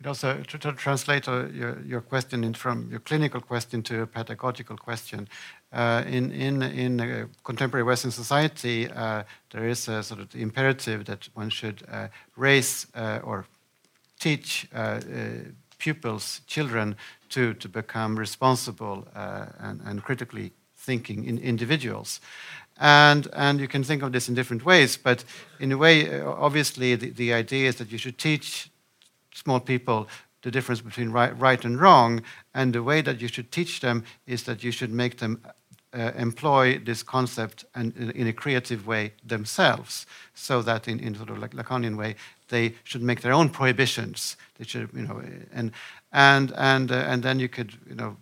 It 0.00 0.06
also 0.06 0.42
to, 0.42 0.58
to 0.58 0.72
translate 0.72 1.28
uh, 1.28 1.46
your, 1.46 1.80
your 1.82 2.00
question 2.00 2.52
from 2.54 2.90
your 2.90 3.00
clinical 3.00 3.40
question 3.40 3.82
to 3.84 4.02
a 4.02 4.06
pedagogical 4.06 4.76
question. 4.76 5.28
Uh, 5.72 6.02
in 6.06 6.32
in 6.32 6.62
in 6.62 7.30
contemporary 7.42 7.84
Western 7.84 8.10
society, 8.10 8.90
uh, 8.90 9.22
there 9.50 9.68
is 9.68 9.88
a 9.88 10.02
sort 10.02 10.20
of 10.20 10.34
imperative 10.34 11.04
that 11.04 11.28
one 11.34 11.48
should 11.50 11.82
uh, 11.90 12.08
raise 12.36 12.86
uh, 12.94 13.20
or 13.22 13.46
teach 14.18 14.68
pupils, 15.78 16.40
children, 16.46 16.96
to, 17.28 17.52
to 17.54 17.68
become 17.68 18.16
responsible 18.18 19.06
and, 19.58 19.80
and 19.84 20.02
critically 20.02 20.52
thinking 20.76 21.24
in 21.24 21.38
individuals. 21.38 22.20
And, 22.78 23.28
and 23.32 23.60
you 23.60 23.68
can 23.68 23.84
think 23.84 24.02
of 24.02 24.12
this 24.12 24.28
in 24.28 24.34
different 24.34 24.64
ways, 24.64 24.96
but 24.96 25.24
in 25.60 25.72
a 25.72 25.76
way, 25.76 26.22
obviously, 26.22 26.96
the, 26.96 27.10
the 27.10 27.34
idea 27.34 27.68
is 27.68 27.76
that 27.76 27.90
you 27.92 27.98
should 27.98 28.18
teach 28.18 28.70
small 29.34 29.60
people 29.60 30.08
the 30.44 30.50
difference 30.50 30.82
between 30.82 31.10
right, 31.10 31.36
right 31.40 31.64
and 31.64 31.80
wrong, 31.80 32.22
and 32.52 32.74
the 32.74 32.82
way 32.82 33.00
that 33.00 33.20
you 33.20 33.28
should 33.28 33.50
teach 33.50 33.80
them 33.80 34.04
is 34.26 34.42
that 34.42 34.62
you 34.62 34.70
should 34.70 34.92
make 34.92 35.16
them 35.16 35.40
uh, 35.94 36.12
employ 36.16 36.78
this 36.78 37.02
concept 37.02 37.64
and 37.74 37.96
in, 37.96 38.10
in, 38.10 38.26
a 38.26 38.32
creative 38.32 38.86
way 38.86 39.12
themselves, 39.24 40.06
so 40.34 40.60
that 40.60 40.86
in, 40.86 41.00
in 41.00 41.14
sort 41.14 41.30
of 41.30 41.38
like 41.38 41.52
Lacanian 41.52 41.96
way, 41.96 42.14
they 42.48 42.74
should 42.84 43.02
make 43.02 43.22
their 43.22 43.32
own 43.32 43.48
prohibitions. 43.48 44.36
They 44.58 44.64
should, 44.64 44.90
you 44.92 45.02
know, 45.02 45.22
and 45.52 45.72
and 46.12 46.52
and 46.56 46.92
uh, 46.92 46.96
and 46.96 47.22
then 47.22 47.38
you 47.38 47.48
could, 47.48 47.78
you 47.88 47.94
know, 47.94 48.16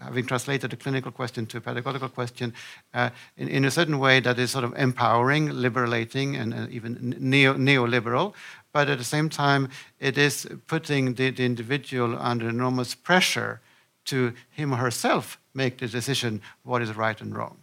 having 0.00 0.26
translated 0.26 0.72
a 0.72 0.76
clinical 0.76 1.12
question 1.12 1.44
to 1.46 1.58
a 1.58 1.60
pedagogical 1.60 2.08
question 2.08 2.54
uh, 2.94 3.10
in, 3.36 3.48
in, 3.48 3.64
a 3.64 3.70
certain 3.70 3.98
way 3.98 4.20
that 4.20 4.38
is 4.38 4.50
sort 4.50 4.64
of 4.64 4.72
empowering, 4.76 5.50
liberating, 5.50 6.36
and, 6.36 6.70
even 6.70 7.16
neo, 7.18 7.54
neoliberal. 7.54 8.32
But 8.78 8.88
at 8.88 8.98
the 8.98 9.10
same 9.16 9.28
time, 9.28 9.70
it 9.98 10.16
is 10.16 10.46
putting 10.68 11.14
the, 11.14 11.32
the 11.32 11.44
individual 11.44 12.16
under 12.16 12.48
enormous 12.48 12.94
pressure 12.94 13.60
to 14.04 14.32
him 14.50 14.72
or 14.72 14.76
herself 14.76 15.36
make 15.52 15.78
the 15.78 15.88
decision 15.88 16.40
what 16.62 16.80
is 16.80 16.96
right 16.96 17.20
and 17.20 17.36
wrong. 17.36 17.56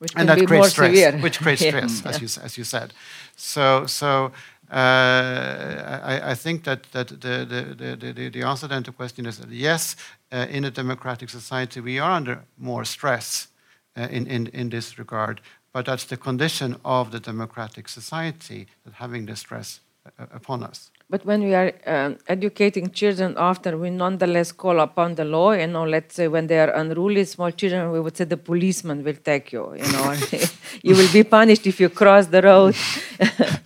Which 0.00 0.12
and 0.14 0.28
that 0.28 0.46
creates 0.46 0.72
stress, 0.72 0.90
severe. 0.90 1.18
which 1.22 1.38
creates 1.38 1.66
stress, 1.66 2.02
yeah. 2.02 2.10
as, 2.10 2.20
you, 2.20 2.42
as 2.44 2.58
you 2.58 2.64
said. 2.64 2.92
So, 3.36 3.86
so 3.86 4.32
uh, 4.70 6.02
I, 6.04 6.32
I, 6.32 6.34
think 6.34 6.64
that, 6.64 6.82
that 6.92 7.08
the, 7.08 7.46
the, 7.78 8.12
the, 8.12 8.28
the, 8.28 8.42
answer 8.42 8.68
then 8.68 8.82
to 8.82 8.90
the 8.90 8.96
question 8.96 9.24
is 9.24 9.38
that 9.38 9.48
yes, 9.48 9.96
uh, 10.30 10.46
in 10.50 10.66
a 10.66 10.70
democratic 10.70 11.30
society, 11.30 11.80
we 11.80 11.98
are 11.98 12.10
under 12.10 12.44
more 12.58 12.84
stress 12.84 13.48
uh, 13.96 14.08
in, 14.10 14.26
in, 14.26 14.48
in 14.48 14.68
this 14.68 14.98
regard, 14.98 15.40
but 15.72 15.86
that's 15.86 16.04
the 16.04 16.18
condition 16.18 16.76
of 16.84 17.12
the 17.12 17.18
democratic 17.18 17.88
society, 17.88 18.66
that 18.84 18.92
having 18.92 19.24
the 19.24 19.36
stress 19.36 19.80
upon 20.18 20.62
us. 20.62 20.90
But 21.08 21.24
when 21.24 21.42
we 21.42 21.54
are 21.54 21.72
um, 21.86 22.18
educating 22.26 22.90
children 22.90 23.36
often 23.36 23.78
we 23.80 23.90
nonetheless 23.90 24.50
call 24.50 24.80
upon 24.80 25.14
the 25.14 25.24
law. 25.24 25.52
You 25.52 25.66
know, 25.66 25.84
let's 25.84 26.14
say 26.14 26.28
when 26.28 26.46
they 26.46 26.58
are 26.58 26.70
unruly 26.70 27.24
small 27.24 27.50
children, 27.50 27.92
we 27.92 28.00
would 28.00 28.16
say 28.16 28.24
the 28.24 28.36
policeman 28.36 29.04
will 29.04 29.20
take 29.22 29.52
you. 29.52 29.74
You 29.74 29.92
know, 29.92 30.16
you 30.82 30.96
will 30.96 31.12
be 31.12 31.22
punished 31.22 31.66
if 31.66 31.80
you 31.80 31.88
cross 31.88 32.26
the 32.26 32.42
road. 32.42 32.74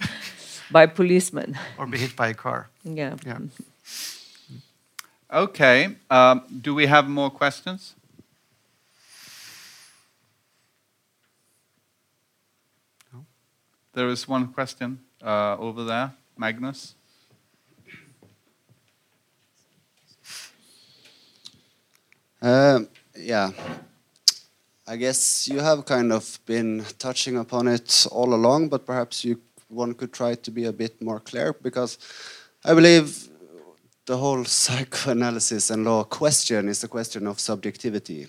by 0.70 0.86
policeman 0.86 1.58
Or 1.78 1.86
be 1.86 1.98
hit 1.98 2.16
by 2.16 2.28
a 2.28 2.34
car. 2.34 2.68
Yeah. 2.84 3.16
yeah. 3.24 3.38
Okay. 5.32 5.96
Um, 6.10 6.42
do 6.60 6.74
we 6.74 6.86
have 6.86 7.08
more 7.08 7.30
questions? 7.30 7.94
No. 13.12 13.24
There 13.92 14.08
is 14.08 14.28
one 14.28 14.52
question 14.52 15.00
uh, 15.22 15.56
over 15.58 15.84
there. 15.84 16.12
Magnus? 16.36 16.94
Uh, 22.42 22.80
yeah. 23.16 23.50
I 24.86 24.96
guess 24.96 25.48
you 25.48 25.58
have 25.60 25.84
kind 25.84 26.12
of 26.12 26.38
been 26.46 26.84
touching 26.98 27.38
upon 27.38 27.66
it 27.66 28.06
all 28.12 28.34
along, 28.34 28.68
but 28.68 28.86
perhaps 28.86 29.24
you 29.24 29.40
one 29.68 29.94
could 29.94 30.12
try 30.12 30.34
to 30.34 30.50
be 30.50 30.64
a 30.66 30.72
bit 30.72 31.02
more 31.02 31.18
clear 31.18 31.52
because 31.52 31.98
I 32.64 32.74
believe 32.74 33.28
the 34.04 34.16
whole 34.16 34.44
psychoanalysis 34.60 35.70
and 35.70 35.84
law 35.84 36.04
question 36.04 36.68
is 36.68 36.84
a 36.84 36.88
question 36.88 37.26
of 37.26 37.40
subjectivity. 37.40 38.28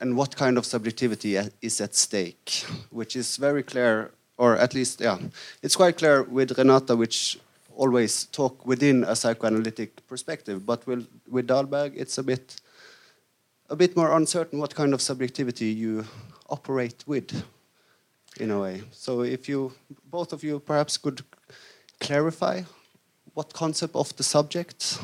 And 0.00 0.16
what 0.16 0.36
kind 0.36 0.58
of 0.58 0.66
subjectivity 0.66 1.38
is 1.62 1.80
at 1.80 1.94
stake, 1.94 2.64
which 2.90 3.16
is 3.16 3.36
very 3.36 3.62
clear, 3.62 4.12
or 4.38 4.56
at 4.56 4.72
least, 4.72 5.00
yeah, 5.00 5.18
it's 5.62 5.76
quite 5.76 5.98
clear 5.98 6.22
with 6.22 6.56
Renata, 6.56 6.96
which 6.96 7.38
always 7.76 8.24
talk 8.26 8.64
within 8.64 9.04
a 9.04 9.14
psychoanalytic 9.14 10.06
perspective, 10.06 10.64
but 10.64 10.86
with, 10.86 11.06
with 11.28 11.46
Dahlberg, 11.46 11.92
it's 11.96 12.18
a 12.18 12.22
bit, 12.22 12.60
a 13.68 13.76
bit 13.76 13.96
more 13.96 14.16
uncertain 14.16 14.58
what 14.58 14.74
kind 14.74 14.94
of 14.94 15.02
subjectivity 15.02 15.66
you 15.66 16.04
operate 16.48 17.04
with 17.06 17.44
in 18.40 18.50
a 18.50 18.60
way. 18.60 18.82
So 18.92 19.22
if 19.22 19.48
you, 19.48 19.72
both 20.04 20.32
of 20.32 20.42
you 20.42 20.60
perhaps 20.60 20.96
could 20.96 21.22
clarify 22.00 22.62
what 23.34 23.52
concept 23.52 23.94
of 23.94 24.14
the 24.16 24.22
subject 24.22 24.98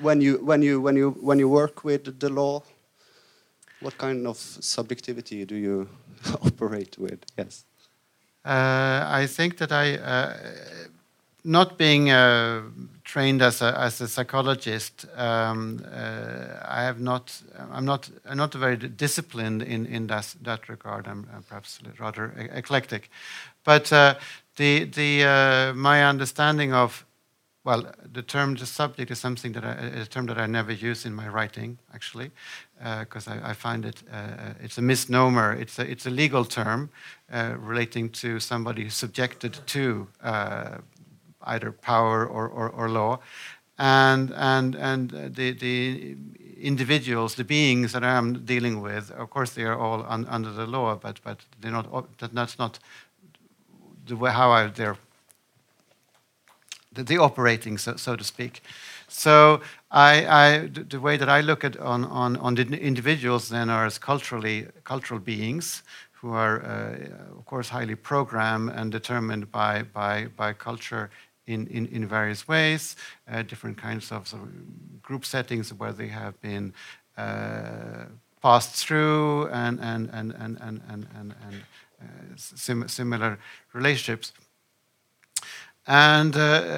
when 0.00 0.20
you, 0.20 0.36
when 0.44 0.62
you, 0.62 0.80
when 0.80 0.96
you, 0.96 1.10
when 1.10 1.38
you 1.38 1.48
work 1.48 1.84
with 1.84 2.20
the 2.20 2.28
law, 2.28 2.62
what 3.80 3.96
kind 3.98 4.26
of 4.26 4.36
subjectivity 4.36 5.44
do 5.44 5.56
you 5.56 5.88
operate 6.42 6.96
with? 6.98 7.24
Yes. 7.36 7.64
Uh, 8.48 9.04
I 9.06 9.26
think 9.26 9.58
that 9.58 9.72
I, 9.72 9.96
uh, 9.96 10.34
not 11.44 11.76
being 11.76 12.10
uh, 12.10 12.62
trained 13.04 13.42
as 13.42 13.60
a, 13.60 13.78
as 13.78 14.00
a 14.00 14.08
psychologist, 14.08 15.04
um, 15.16 15.84
I 15.84 16.82
have 16.82 16.98
not. 16.98 17.42
I'm 17.70 17.84
not. 17.84 18.08
I'm 18.26 18.38
not 18.38 18.54
very 18.54 18.76
disciplined 18.76 19.62
in 19.62 19.84
in 19.84 20.06
that 20.06 20.34
that 20.42 20.68
regard. 20.70 21.06
I'm, 21.06 21.26
I'm 21.34 21.42
perhaps 21.42 21.78
rather 21.98 22.32
eclectic, 22.54 23.10
but 23.64 23.84
the 24.56 24.84
the 24.84 25.72
my 25.74 26.04
understanding 26.04 26.72
of 26.72 27.04
well, 27.68 27.84
the 28.14 28.22
term 28.22 28.54
the 28.54 28.64
subject 28.64 29.10
is 29.10 29.18
something 29.18 29.52
that 29.52 29.64
I, 29.64 29.72
a 30.00 30.06
term 30.06 30.26
that 30.26 30.38
I 30.38 30.46
never 30.46 30.72
use 30.72 31.04
in 31.04 31.14
my 31.14 31.28
writing 31.28 31.76
actually, 31.92 32.30
because 33.00 33.28
uh, 33.28 33.32
I, 33.34 33.50
I, 33.50 33.52
find 33.52 33.84
it 33.84 34.02
uh, 34.10 34.64
it's 34.64 34.78
a 34.78 34.82
misnomer. 34.82 35.52
It's 35.52 35.78
a 35.78 35.90
it's 35.90 36.06
a 36.06 36.10
legal 36.10 36.44
term 36.46 36.88
uh, 37.30 37.56
relating 37.58 38.08
to 38.22 38.40
somebody 38.40 38.88
subjected 38.88 39.52
to 39.66 40.06
either 41.42 41.72
power 41.72 42.26
or, 42.26 42.48
or, 42.48 42.70
or 42.70 42.88
law. 42.88 43.18
And, 43.78 44.32
and, 44.34 44.74
and 44.74 45.10
the, 45.10 45.52
the 45.52 46.16
individuals, 46.60 47.34
the 47.34 47.44
beings 47.44 47.92
that 47.92 48.02
I'm 48.02 48.44
dealing 48.44 48.80
with, 48.80 49.10
of 49.12 49.30
course, 49.30 49.50
they 49.50 49.64
are 49.64 49.78
all 49.78 50.04
un, 50.08 50.26
under 50.28 50.50
the 50.50 50.66
law, 50.66 50.96
but, 50.96 51.20
but 51.22 51.38
they're 51.60 51.72
not, 51.72 51.86
that's 52.18 52.58
not 52.58 52.78
the 54.06 54.16
way 54.16 54.30
how 54.32 54.50
I, 54.50 54.66
they're 54.66 54.98
the, 57.02 57.18
operating, 57.18 57.78
so, 57.78 57.96
so 57.96 58.16
to 58.16 58.24
speak. 58.24 58.62
So 59.08 59.60
I, 59.90 60.26
I, 60.26 60.58
the 60.66 61.00
way 61.00 61.16
that 61.16 61.28
I 61.28 61.40
look 61.40 61.64
at 61.64 61.78
on, 61.78 62.04
on, 62.04 62.36
on 62.36 62.54
the 62.54 62.62
individuals 62.78 63.48
then 63.48 63.70
are 63.70 63.86
as 63.86 63.98
culturally 63.98 64.66
cultural 64.84 65.20
beings 65.20 65.82
who 66.12 66.32
are, 66.32 66.62
uh, 66.64 67.38
of 67.38 67.46
course, 67.46 67.68
highly 67.68 67.94
programmed 67.94 68.70
and 68.70 68.90
determined 68.90 69.50
by, 69.50 69.82
by, 69.82 70.26
by 70.36 70.52
culture 70.52 71.10
in, 71.46 71.66
in, 71.68 71.86
in 71.86 72.06
various 72.06 72.46
ways, 72.46 72.96
uh, 73.30 73.42
different 73.42 73.78
kinds 73.78 74.12
of, 74.12 74.28
sort 74.28 74.42
of, 74.42 75.02
group 75.02 75.24
settings 75.24 75.72
where 75.72 75.92
they 75.92 76.08
have 76.08 76.38
been 76.42 76.74
uh, 77.16 78.04
passed 78.42 78.74
through 78.74 79.48
and, 79.48 79.80
and, 79.80 80.10
and, 80.12 80.32
and, 80.32 80.58
and, 80.60 80.82
and, 80.88 81.06
and, 81.16 81.34
and 81.46 81.62
uh, 82.00 82.04
sim 82.36 82.86
similar 82.86 83.38
relationships. 83.72 84.32
And 85.88 86.36
uh, 86.36 86.68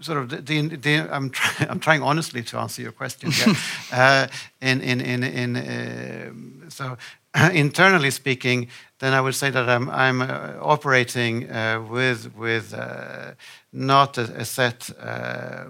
sort 0.00 0.18
of 0.18 0.28
the, 0.28 0.36
the, 0.42 0.76
the 0.76 1.08
I'm, 1.10 1.30
try, 1.30 1.66
I'm 1.70 1.80
trying 1.80 2.02
honestly 2.02 2.42
to 2.42 2.58
answer 2.58 2.82
your 2.82 2.92
question 2.92 3.30
here. 3.30 3.54
uh, 3.92 4.26
in 4.60 4.80
in 4.82 5.00
in 5.00 5.24
in 5.24 5.56
uh, 5.56 6.70
so 6.70 6.98
internally 7.52 8.10
speaking, 8.10 8.68
then 8.98 9.14
I 9.14 9.20
would 9.20 9.34
say 9.34 9.50
that 9.50 9.68
I'm, 9.68 9.88
I'm 9.88 10.20
uh, 10.20 10.52
operating 10.60 11.50
uh, 11.50 11.82
with, 11.88 12.34
with 12.36 12.74
uh, 12.74 13.32
not 13.72 14.18
a, 14.18 14.22
a 14.36 14.44
set, 14.44 14.90
uh, 15.00 15.64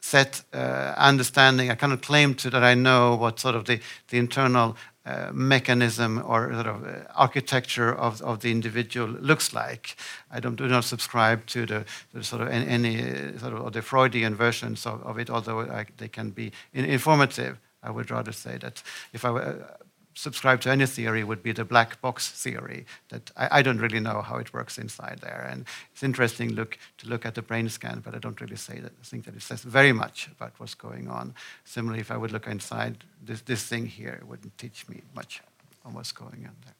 set 0.00 0.42
uh, 0.52 0.94
understanding. 0.96 1.70
I 1.70 1.74
cannot 1.74 2.02
claim 2.02 2.34
to 2.36 2.50
that 2.50 2.62
I 2.62 2.74
know 2.74 3.16
what 3.16 3.40
sort 3.40 3.56
of 3.56 3.64
the, 3.64 3.80
the 4.08 4.18
internal 4.18 4.76
uh, 5.08 5.30
mechanism 5.32 6.22
or 6.26 6.52
sort 6.52 6.66
of 6.66 6.84
uh, 6.84 6.90
architecture 7.14 7.94
of, 7.94 8.20
of 8.20 8.40
the 8.40 8.50
individual 8.50 9.08
looks 9.08 9.54
like. 9.54 9.96
I 10.30 10.38
don't, 10.38 10.56
do 10.56 10.68
not 10.68 10.84
subscribe 10.84 11.46
to 11.46 11.64
the, 11.64 11.84
the 12.12 12.22
sort 12.22 12.42
of 12.42 12.48
any, 12.48 12.66
any, 12.66 13.38
sort 13.38 13.54
of 13.54 13.72
the 13.72 13.80
Freudian 13.80 14.34
versions 14.34 14.84
of, 14.86 15.02
of 15.04 15.18
it, 15.18 15.30
although 15.30 15.60
I, 15.60 15.86
they 15.96 16.08
can 16.08 16.30
be 16.30 16.52
informative. 16.74 17.56
I 17.82 17.90
would 17.90 18.10
rather 18.10 18.32
say 18.32 18.58
that 18.58 18.82
if 19.14 19.24
I 19.24 19.30
were 19.30 19.40
uh, 19.40 19.84
subscribe 20.18 20.60
to 20.60 20.70
any 20.70 20.84
theory 20.86 21.22
would 21.22 21.42
be 21.42 21.52
the 21.52 21.64
black 21.64 22.00
box 22.00 22.28
theory 22.28 22.84
that 23.10 23.30
I, 23.36 23.58
I, 23.58 23.62
don't 23.62 23.78
really 23.78 24.00
know 24.00 24.20
how 24.20 24.36
it 24.38 24.52
works 24.52 24.76
inside 24.76 25.20
there 25.22 25.48
and 25.50 25.64
it's 25.92 26.02
interesting 26.02 26.54
look 26.54 26.76
to 26.98 27.08
look 27.08 27.24
at 27.24 27.34
the 27.36 27.42
brain 27.42 27.68
scan 27.68 28.02
but 28.04 28.14
i 28.16 28.18
don't 28.18 28.40
really 28.40 28.56
say 28.56 28.80
that 28.80 28.92
I 29.02 29.04
think 29.04 29.24
that 29.26 29.36
it 29.36 29.42
says 29.42 29.62
very 29.62 29.92
much 29.92 30.28
about 30.36 30.52
what's 30.58 30.74
going 30.74 31.06
on 31.08 31.34
similarly 31.64 32.00
if 32.00 32.10
i 32.10 32.16
would 32.16 32.32
look 32.32 32.48
inside 32.48 33.04
this, 33.22 33.42
this 33.42 33.62
thing 33.62 33.86
here 33.86 34.18
it 34.20 34.26
wouldn't 34.26 34.58
teach 34.58 34.88
me 34.88 35.02
much 35.14 35.40
on 35.84 35.94
what's 35.94 36.12
going 36.12 36.44
on 36.46 36.56
there. 36.64 36.74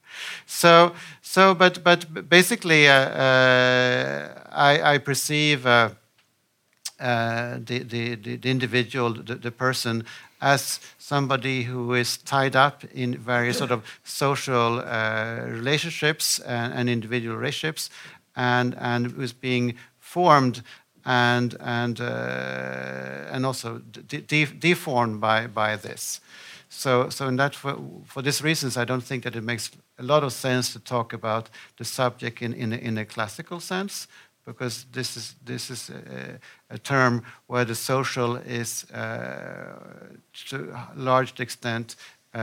So, 0.46 0.92
so 1.22 1.54
but, 1.54 1.82
but 1.82 2.28
basically, 2.28 2.88
uh, 2.88 2.92
uh, 2.92 4.42
I, 4.50 4.94
I, 4.94 4.98
perceive 4.98 5.66
uh, 5.66 5.90
uh, 7.00 7.58
the, 7.64 7.78
the, 7.84 8.14
the, 8.16 8.50
individual, 8.50 9.14
the, 9.14 9.36
the, 9.36 9.50
person, 9.50 10.04
as 10.40 10.80
somebody 10.98 11.64
who 11.64 11.94
is 11.94 12.18
tied 12.18 12.54
up 12.54 12.84
in 12.94 13.16
various 13.16 13.58
sort 13.58 13.70
of 13.70 13.84
social 14.04 14.80
uh, 14.80 15.40
relationships 15.46 16.38
and, 16.40 16.72
and, 16.72 16.88
individual 16.88 17.36
relationships, 17.36 17.90
and, 18.36 18.76
and 18.78 19.10
who's 19.12 19.32
being 19.32 19.74
formed 19.98 20.62
and, 21.04 21.56
and, 21.60 22.00
uh, 22.00 23.32
and 23.32 23.46
also 23.46 23.78
de 23.78 24.20
de 24.20 24.44
deformed 24.44 25.20
by, 25.20 25.46
by 25.46 25.76
this. 25.76 26.20
So, 26.68 27.08
so 27.08 27.26
in 27.28 27.36
that, 27.36 27.54
for, 27.54 27.78
for 28.04 28.22
these 28.22 28.42
reasons, 28.42 28.76
I 28.76 28.84
don't 28.84 29.02
think 29.02 29.24
that 29.24 29.34
it 29.34 29.42
makes 29.42 29.70
a 29.98 30.02
lot 30.02 30.22
of 30.22 30.32
sense 30.32 30.72
to 30.74 30.78
talk 30.78 31.12
about 31.12 31.48
the 31.78 31.84
subject 31.84 32.42
in, 32.42 32.52
in, 32.52 32.72
in 32.72 32.98
a 32.98 33.04
classical 33.04 33.58
sense, 33.58 34.06
because 34.48 34.86
this 34.92 35.16
is, 35.16 35.34
this 35.44 35.70
is 35.70 35.90
a, 35.90 36.74
a 36.76 36.78
term 36.78 37.22
where 37.46 37.66
the 37.66 37.74
social 37.74 38.36
is, 38.36 38.90
uh, 38.90 39.76
to 40.48 40.56
a 40.72 41.00
large 41.10 41.40
extent, 41.40 41.96
uh, 42.34 42.40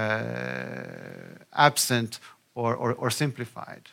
absent 1.53 2.19
or, 2.53 2.76
or, 2.76 2.94
or 2.94 3.10
simplified. 3.10 3.90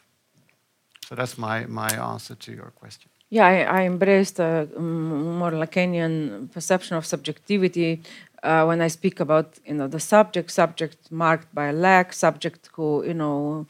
So 1.06 1.14
that's 1.14 1.36
my, 1.38 1.66
my 1.66 1.90
answer 2.12 2.34
to 2.34 2.52
your 2.52 2.70
question. 2.80 3.08
Yeah, 3.30 3.46
I, 3.46 3.80
I 3.80 3.86
embraced 3.86 4.38
a 4.40 4.68
more 4.78 5.52
Lacanian 5.52 6.50
perception 6.52 6.98
of 6.98 7.06
subjectivity 7.06 8.02
uh, 8.42 8.64
when 8.64 8.80
I 8.80 8.88
speak 8.88 9.20
about 9.20 9.58
you 9.64 9.74
know 9.74 9.88
the 9.88 10.00
subject, 10.00 10.50
subject 10.50 11.10
marked 11.10 11.54
by 11.54 11.70
lack, 11.70 12.12
subject 12.12 12.68
who 12.74 13.04
you 13.04 13.14
know 13.14 13.66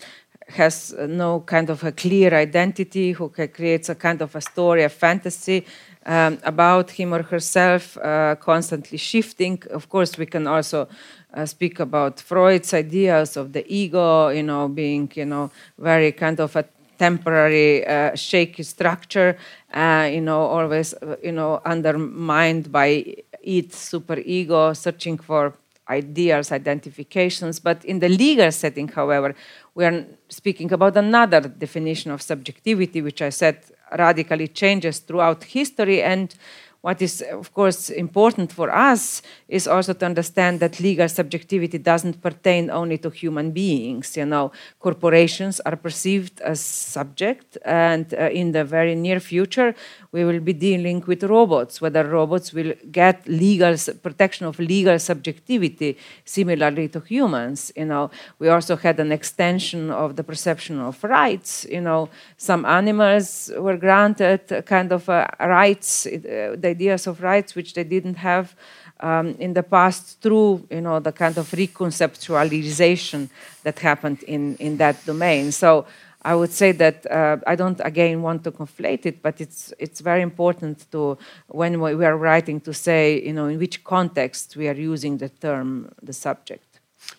has 0.49 0.95
no 1.09 1.41
kind 1.41 1.71
of 1.71 1.83
a 1.85 1.93
clear 1.93 2.35
identity, 2.35 3.13
who 3.13 3.29
creates 3.29 3.89
a 3.89 3.95
kind 3.95 4.21
of 4.23 4.35
a 4.35 4.41
story, 4.41 4.83
a 4.83 4.89
fantasy 4.89 5.65
um, 6.07 6.39
about 6.43 6.91
him 6.91 7.15
or 7.15 7.23
herself, 7.23 7.97
uh, 7.99 8.35
constantly 8.37 8.99
shifting. 8.99 9.63
Of 9.71 9.89
course, 9.89 10.19
we 10.19 10.27
can 10.27 10.47
also 10.47 10.89
uh, 11.35 11.47
speak 11.47 11.81
about 11.81 12.21
Freud's 12.21 12.75
ideas 12.75 13.37
of 13.37 13.53
the 13.53 13.65
ego, 13.73 14.29
you 14.29 14.43
know, 14.43 14.69
being 14.69 15.11
you 15.15 15.25
know 15.25 15.51
very 15.79 16.13
kind 16.13 16.41
of 16.41 16.57
a 16.57 16.65
temporary 16.99 17.87
uh, 17.87 18.15
shaky 18.15 18.63
structure, 18.63 19.37
uh, 19.75 20.09
you 20.13 20.21
know, 20.21 20.41
always 20.41 20.95
uh, 20.95 21.17
you 21.23 21.33
know 21.33 21.61
undermined 21.65 22.71
by 22.71 23.05
its 23.43 23.77
super 23.79 24.19
ego, 24.25 24.73
searching 24.73 25.19
for 25.19 25.55
ideas, 25.89 26.53
identifications. 26.53 27.61
But 27.61 27.85
in 27.85 27.99
the 27.99 28.09
legal 28.09 28.53
setting, 28.53 28.89
however, 28.89 29.35
we 29.75 29.85
are 29.85 30.05
speaking 30.29 30.73
about 30.73 30.97
another 30.97 31.41
definition 31.41 32.11
of 32.11 32.23
subjectivity, 32.23 33.01
which 33.01 33.23
I 33.23 33.31
said 33.31 33.65
radically 33.97 34.49
changes 34.49 34.99
throughout 34.99 35.45
history 35.45 36.03
and 36.03 36.35
what 36.83 37.01
is, 37.01 37.23
of 37.23 37.55
course, 37.55 37.91
important 37.91 38.51
for 38.51 38.69
us 38.69 39.23
is 39.49 39.69
also 39.69 39.93
to 39.93 40.05
understand 40.05 40.59
that 40.59 40.81
legal 40.81 41.09
subjectivity 41.09 41.79
doesn't 41.79 42.21
pertain 42.21 42.71
only 42.71 42.99
to 42.99 43.09
human 43.09 43.53
beings. 43.53 44.17
You 44.17 44.27
know, 44.27 44.51
corporations 44.81 45.61
are 45.61 45.77
perceived 45.77 46.41
as 46.41 46.61
subject, 46.61 47.57
and 47.65 48.13
uh, 48.13 48.31
in 48.31 48.51
the 48.51 48.65
very 48.65 48.97
near 48.97 49.21
future, 49.21 49.77
we 50.13 50.25
will 50.25 50.41
be 50.41 50.53
dealing 50.53 51.03
with 51.07 51.25
robots. 51.25 51.81
Whether 51.81 52.05
robots 52.05 52.53
will 52.53 52.75
get 52.91 53.27
legal 53.27 53.75
protection 54.03 54.47
of 54.47 54.59
legal 54.59 54.99
subjectivity 54.99 55.97
similarly 56.25 56.89
to 56.89 57.01
humans. 57.01 57.73
You 57.75 57.87
know, 57.87 58.11
we 58.39 58.49
also 58.49 58.77
had 58.77 59.01
an 59.01 59.13
extension 59.13 59.91
of 59.91 60.17
the 60.17 60.25
perception 60.25 60.79
of 60.81 61.03
rights. 61.03 61.67
You 61.71 61.81
know, 61.81 62.11
some 62.37 62.67
animals 62.67 63.51
were 63.57 63.79
granted 63.79 64.65
kind 64.67 64.93
of 64.93 65.09
uh, 65.09 65.27
rights. 65.41 66.07
Uh, 66.07 66.57
they 66.59 66.75
ideas 66.83 67.07
of 67.07 67.23
rights 67.23 67.55
which 67.55 67.75
they 67.75 67.85
didn't 67.85 68.17
have 68.17 68.55
um, 69.01 69.35
in 69.39 69.53
the 69.55 69.63
past 69.63 70.21
through 70.21 70.67
you 70.71 70.81
know 70.81 71.01
the 71.01 71.13
kind 71.13 71.37
of 71.39 71.47
reconceptualization 71.51 73.29
that 73.65 73.79
happened 73.79 74.23
in 74.25 74.57
in 74.57 74.77
that 74.77 74.97
domain 75.07 75.53
so 75.53 75.87
I 76.25 76.35
would 76.35 76.53
say 76.53 76.73
that 76.73 77.11
uh, 77.11 77.37
I 77.47 77.57
don't 77.57 77.81
again 77.85 78.23
want 78.23 78.45
to 78.45 78.53
conflate 78.53 79.07
it, 79.07 79.23
but 79.23 79.41
it's 79.41 79.73
it's 79.79 80.01
very 80.01 80.23
important 80.23 80.91
to 80.93 81.19
when 81.49 81.81
we 81.81 82.05
are 82.05 82.17
writing 82.17 82.61
to 82.61 82.73
say 82.73 83.21
you 83.25 83.33
know 83.33 83.47
in 83.47 83.59
which 83.59 83.85
context 83.85 84.57
we 84.57 84.69
are 84.69 84.79
using 84.93 85.19
the 85.19 85.29
term 85.29 85.93
the 86.03 86.13
subject. 86.13 86.65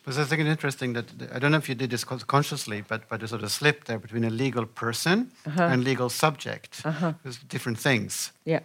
But 0.05 0.17
I 0.17 0.23
think 0.23 0.41
it's 0.41 0.49
interesting 0.49 0.93
that 0.93 1.05
I 1.35 1.39
don't 1.39 1.51
know 1.51 1.57
if 1.57 1.67
you 1.67 1.75
did 1.75 1.89
this 1.89 2.05
consciously, 2.05 2.83
but 2.87 3.09
but 3.09 3.19
there's 3.19 3.31
sort 3.31 3.43
of 3.43 3.51
slip 3.51 3.83
there 3.83 3.99
between 3.99 4.23
a 4.23 4.29
legal 4.29 4.65
person 4.65 5.31
uh 5.45 5.51
-huh. 5.55 5.71
and 5.71 5.83
legal 5.83 6.09
subject. 6.09 6.81
Uh 6.85 6.93
-huh. 7.01 7.13
There's 7.21 7.39
different 7.47 7.81
things. 7.81 8.31
Yeah 8.43 8.63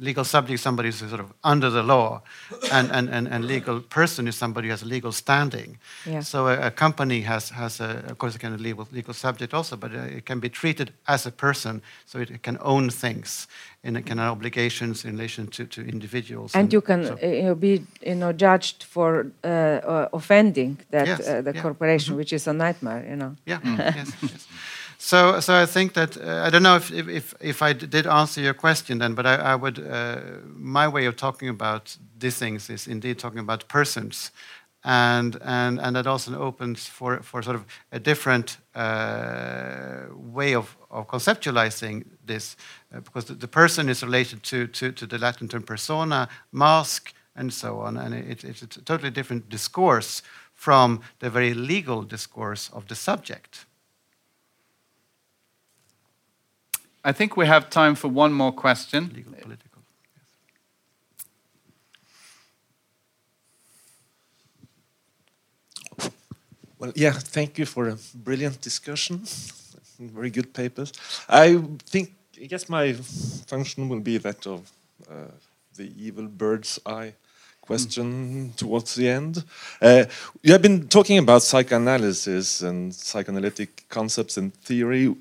legal 0.00 0.24
subject 0.24 0.60
somebody 0.60 0.88
who's 0.88 0.98
sort 0.98 1.20
of 1.20 1.32
under 1.44 1.70
the 1.70 1.82
law, 1.82 2.22
and, 2.72 2.90
and, 2.90 3.08
and, 3.08 3.28
and 3.28 3.44
legal 3.44 3.80
person 3.80 4.26
is 4.26 4.34
somebody 4.34 4.66
who 4.66 4.72
has 4.72 4.82
a 4.82 4.86
legal 4.86 5.12
standing. 5.12 5.78
Yeah. 6.04 6.20
So 6.22 6.48
a, 6.48 6.66
a, 6.66 6.70
company 6.70 7.20
has, 7.20 7.50
has 7.50 7.80
a, 7.80 8.04
of 8.08 8.18
course, 8.18 8.34
it 8.34 8.40
can 8.40 8.56
be 8.56 8.62
legal, 8.62 8.88
legal 8.90 9.14
subject 9.14 9.54
also, 9.54 9.76
but 9.76 9.94
uh, 9.94 9.98
it 9.98 10.26
can 10.26 10.40
be 10.40 10.48
treated 10.48 10.92
as 11.06 11.24
a 11.24 11.30
person, 11.30 11.82
so 12.04 12.18
it, 12.18 12.42
can 12.42 12.58
own 12.60 12.90
things 12.90 13.46
and 13.84 13.96
it 13.96 14.06
can 14.06 14.18
have 14.18 14.32
obligations 14.32 15.04
in 15.04 15.12
relation 15.12 15.46
to, 15.46 15.64
to 15.66 15.82
individuals. 15.82 16.54
And, 16.54 16.64
and 16.64 16.72
you 16.72 16.80
can 16.80 17.04
so. 17.04 17.14
uh, 17.14 17.54
be 17.54 17.86
you 18.04 18.16
know, 18.16 18.32
judged 18.32 18.82
for 18.82 19.30
uh, 19.44 19.46
uh 19.46 20.08
offending 20.12 20.78
that, 20.90 21.06
yes, 21.06 21.28
uh, 21.28 21.42
the 21.42 21.52
yeah. 21.54 21.62
corporation, 21.62 22.14
mm 22.14 22.16
-hmm. 22.16 22.20
which 22.20 22.32
is 22.32 22.48
a 22.48 22.52
nightmare, 22.52 23.06
you 23.08 23.16
know. 23.16 23.36
Yeah, 23.44 23.60
yes, 23.96 24.08
yes. 24.20 24.48
So, 25.00 25.38
so 25.38 25.54
I 25.54 25.64
think 25.64 25.92
that 25.92 26.16
uh, 26.16 26.42
I 26.44 26.50
don't 26.50 26.64
know 26.64 26.74
if, 26.74 26.90
if, 26.90 27.32
if 27.40 27.62
I 27.62 27.72
did 27.72 28.08
answer 28.08 28.40
your 28.40 28.52
question 28.52 28.98
then, 28.98 29.14
but 29.14 29.26
I, 29.26 29.36
I 29.36 29.54
would 29.54 29.78
uh, 29.78 30.20
my 30.56 30.88
way 30.88 31.06
of 31.06 31.14
talking 31.14 31.48
about 31.48 31.96
these 32.18 32.36
things 32.36 32.68
is 32.68 32.88
indeed 32.88 33.16
talking 33.16 33.38
about 33.38 33.68
persons, 33.68 34.32
and 34.82 35.38
and 35.44 35.78
and 35.80 35.94
that 35.94 36.08
also 36.08 36.36
opens 36.36 36.86
for 36.86 37.22
for 37.22 37.42
sort 37.42 37.54
of 37.54 37.64
a 37.92 38.00
different 38.00 38.58
uh, 38.74 40.06
way 40.32 40.56
of, 40.56 40.76
of 40.90 41.06
conceptualizing 41.06 42.04
this, 42.26 42.56
uh, 42.92 42.98
because 42.98 43.26
the, 43.26 43.34
the, 43.34 43.48
person 43.48 43.88
is 43.88 44.02
related 44.02 44.42
to, 44.42 44.66
to 44.66 44.90
to 44.90 45.06
the 45.06 45.18
Latin 45.18 45.46
term 45.46 45.62
persona, 45.62 46.28
mask, 46.50 47.12
and 47.36 47.52
so 47.52 47.78
on, 47.78 47.96
and 47.96 48.14
it, 48.14 48.42
it's 48.42 48.62
a 48.62 48.66
totally 48.66 49.10
different 49.10 49.48
discourse 49.48 50.22
from 50.54 51.00
the 51.20 51.30
very 51.30 51.54
legal 51.54 52.02
discourse 52.02 52.68
of 52.72 52.88
the 52.88 52.96
subject. 52.96 53.64
I 57.08 57.12
think 57.12 57.38
we 57.38 57.46
have 57.46 57.70
time 57.70 57.94
for 57.94 58.08
one 58.08 58.34
more 58.34 58.52
question. 58.52 59.10
Legal, 59.14 59.32
political. 59.32 59.80
Yes. 65.98 66.10
Well, 66.78 66.92
yeah, 66.94 67.12
thank 67.12 67.58
you 67.58 67.64
for 67.64 67.88
a 67.88 67.96
brilliant 68.14 68.60
discussion. 68.60 69.22
Very 69.98 70.28
good 70.28 70.52
papers. 70.52 70.92
I 71.30 71.62
think, 71.86 72.12
I 72.42 72.44
guess 72.44 72.68
my 72.68 72.92
function 72.92 73.88
will 73.88 74.00
be 74.00 74.18
that 74.18 74.46
of 74.46 74.70
uh, 75.10 75.32
the 75.76 75.90
evil 75.96 76.26
bird's 76.26 76.78
eye 76.84 77.14
question 77.62 78.52
towards 78.56 78.94
the 78.96 79.08
end. 79.08 79.44
Uh, 79.80 80.04
you 80.42 80.52
have 80.52 80.62
been 80.62 80.88
talking 80.88 81.16
about 81.16 81.42
psychoanalysis 81.42 82.60
and 82.60 82.94
psychoanalytic 82.94 83.86
concepts 83.88 84.36
and 84.36 84.52
theory 84.54 85.14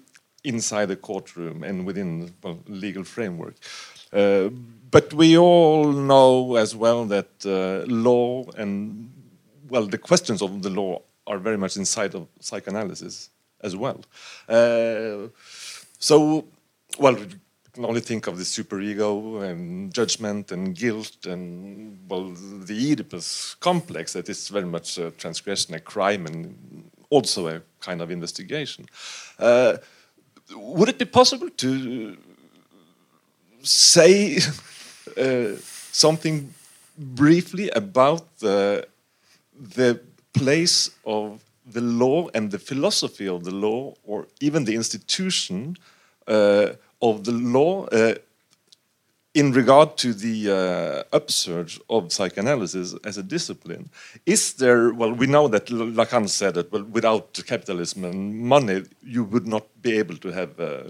inside 0.48 0.88
the 0.88 0.96
courtroom 0.96 1.64
and 1.64 1.86
within 1.86 2.34
well, 2.44 2.60
legal 2.68 3.04
framework. 3.04 3.56
Uh, 4.14 4.50
but 4.90 5.14
we 5.14 5.38
all 5.38 5.92
know 5.92 6.56
as 6.56 6.76
well 6.76 7.06
that 7.06 7.32
uh, 7.46 7.86
law 7.92 8.44
and 8.58 9.12
well 9.70 9.86
the 9.86 9.98
questions 9.98 10.42
of 10.42 10.62
the 10.62 10.70
law 10.70 11.02
are 11.28 11.38
very 11.38 11.58
much 11.58 11.76
inside 11.76 12.16
of 12.16 12.28
psychoanalysis 12.40 13.30
as 13.62 13.76
well. 13.76 14.00
Uh, 14.48 15.28
so, 16.00 16.46
well, 17.00 17.16
we 17.16 17.26
can 17.74 17.86
only 17.86 18.02
think 18.02 18.28
of 18.28 18.38
the 18.38 18.44
superego 18.44 19.44
and 19.44 19.94
judgment 19.94 20.52
and 20.52 20.76
guilt 20.76 21.26
and 21.26 22.00
well 22.10 22.32
the 22.70 22.92
Oedipus 22.92 23.56
complex 23.60 24.14
that 24.14 24.30
is 24.30 24.48
very 24.48 24.66
much 24.66 24.98
a 24.98 25.12
transgression, 25.12 25.74
a 25.74 25.80
crime, 25.80 26.26
and 26.26 26.90
also 27.10 27.48
a 27.48 27.62
kind 27.82 28.02
of 28.02 28.10
investigation. 28.10 28.86
Uh, 29.38 29.78
would 30.56 30.90
it 30.90 30.98
be 30.98 31.06
possible 31.06 31.50
to 31.50 32.18
say 33.62 34.38
uh, 35.18 35.56
something 35.92 36.54
briefly 36.98 37.70
about 37.70 38.40
the, 38.40 38.88
the 39.54 40.00
place 40.34 40.92
of 41.06 41.44
the 41.66 41.82
law 41.82 42.30
and 42.34 42.52
the 42.52 42.60
philosophy 42.60 43.28
of 43.28 43.44
the 43.44 43.52
law, 43.52 43.94
or 44.06 44.28
even 44.40 44.64
the 44.64 44.76
institution 44.76 45.76
uh, 46.28 46.70
of 47.02 47.24
the 47.26 47.32
law 47.32 47.86
uh, 47.88 48.16
in 49.38 49.52
regard 49.52 49.98
to 49.98 50.14
the 50.14 50.50
uh, 50.50 51.16
upsurge 51.16 51.80
of 51.92 52.12
psychoanalysis 52.12 52.96
as 53.04 53.20
a 53.20 53.24
discipline, 53.24 53.88
is 54.26 54.54
there, 54.54 54.92
well, 54.92 55.14
we 55.14 55.28
know 55.28 55.48
that 55.48 55.68
Lacan 55.68 56.28
said 56.28 56.58
it, 56.58 56.72
but 56.72 56.90
without 56.90 57.40
capitalism 57.46 58.04
and 58.04 58.40
money, 58.40 58.82
you 59.04 59.24
would 59.24 59.46
not 59.46 59.66
be 59.84 59.96
able 60.00 60.18
to 60.18 60.30
have 60.30 60.60
uh, 60.60 60.86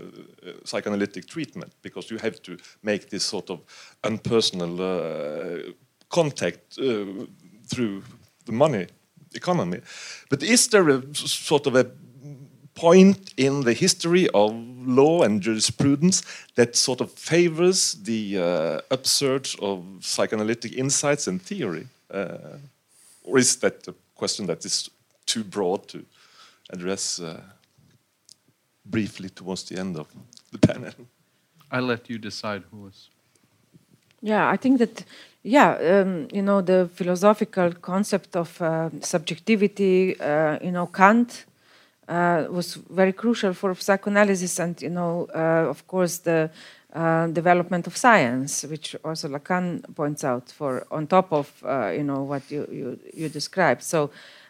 psychoanalytic 0.64 1.26
treatment 1.28 1.74
because 1.82 2.10
you 2.10 2.18
have 2.20 2.42
to 2.44 2.58
make 2.84 3.10
this 3.10 3.26
sort 3.26 3.50
of 3.50 3.60
unpersonal 4.06 4.80
uh, 4.80 5.74
contact 6.08 6.80
uh, 6.80 7.26
through 7.68 8.02
the 8.46 8.54
money 8.54 8.88
economy. 9.36 9.82
But 10.30 10.42
is 10.42 10.70
there 10.70 10.88
a 10.88 11.04
sort 11.14 11.68
of 11.68 11.76
a 11.76 11.92
point 12.78 13.34
in 13.38 13.62
the 13.62 13.74
history 13.74 14.30
of 14.34 14.54
law 14.86 15.24
and 15.24 15.42
jurisprudence 15.42 16.22
that 16.56 16.76
sort 16.76 17.02
of 17.02 17.12
favors 17.12 17.94
the 18.04 18.38
uh, 18.38 18.94
upsurge 18.94 19.58
of 19.60 19.84
psychoanalytic 20.00 20.74
insights 20.78 21.28
and 21.28 21.42
theory? 21.42 21.88
Uh, 22.12 22.60
or 23.24 23.40
is 23.40 23.58
that 23.58 23.88
a 23.88 23.94
question 24.16 24.46
that 24.46 24.64
is 24.64 24.90
too 25.26 25.44
broad 25.44 25.88
to 25.88 26.06
address 26.70 27.20
uh, 27.20 27.42
briefly 28.86 29.30
towards 29.30 29.64
the 29.64 29.80
end 29.80 29.98
of 29.98 30.08
the 30.52 30.60
panel? 30.60 30.94
I'll 31.72 31.88
let 31.88 32.10
you 32.10 32.20
decide 32.20 32.64
who 32.72 32.84
was. 32.84 33.10
Yeah, 34.22 34.54
I 34.54 34.58
think 34.58 34.78
that, 34.80 35.04
yeah, 35.44 36.02
um, 36.02 36.28
you 36.32 36.44
know, 36.44 36.62
the 36.62 36.90
philosophical 36.94 37.74
concept 37.74 38.36
of 38.36 38.62
uh, 38.62 38.90
subjectivity, 39.02 40.16
uh, 40.20 40.60
you 40.62 40.72
know, 40.72 40.86
Kant 40.86 41.47
was 42.08 42.76
very 42.90 43.14
crucial 43.14 43.54
for 43.54 43.76
psychoanalysis, 43.76 44.60
and 44.60 44.82
you 44.82 44.90
know, 44.90 45.28
uh, 45.36 45.70
of 45.70 45.88
course, 45.88 46.20
the 46.20 46.50
uh, 46.94 47.28
development 47.28 47.88
of 47.88 47.98
science, 47.98 48.64
which 48.64 48.96
also 49.04 49.28
Lacan 49.28 49.84
points 49.96 50.24
out, 50.24 50.50
for 50.50 50.88
on 50.92 51.08
top 51.08 51.32
of 51.34 51.52
you 51.94 52.04
know 52.04 52.24
what 52.24 52.50
you 52.50 52.68
you, 52.72 53.00
you 53.14 53.30
described. 53.30 53.84
So. 53.84 54.10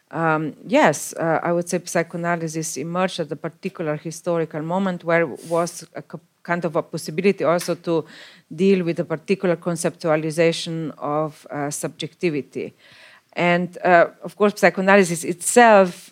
Um, 0.10 0.56
yes, 0.66 1.14
uh, 1.20 1.42
I 1.44 1.52
would 1.52 1.68
say 1.68 1.82
psychoanalysis 1.84 2.78
emerged 2.78 3.20
at 3.20 3.30
a 3.30 3.36
particular 3.36 3.98
historical 3.98 4.62
moment 4.62 5.04
where 5.04 5.26
was 5.26 5.86
a 5.96 6.04
kind 6.48 6.64
of 6.64 6.76
a 6.78 6.82
possibility 6.82 7.44
also 7.44 7.76
to 7.76 8.06
deal 8.64 8.86
with 8.86 9.00
a 9.00 9.04
particular 9.04 9.58
conceptualization 9.58 10.94
of 10.98 11.46
uh, 11.52 11.70
subjectivity. 11.70 12.74
And 13.34 13.78
uh, 13.84 14.08
of 14.24 14.36
course, 14.36 14.54
psychoanalysis 14.62 15.24
itself 15.24 16.12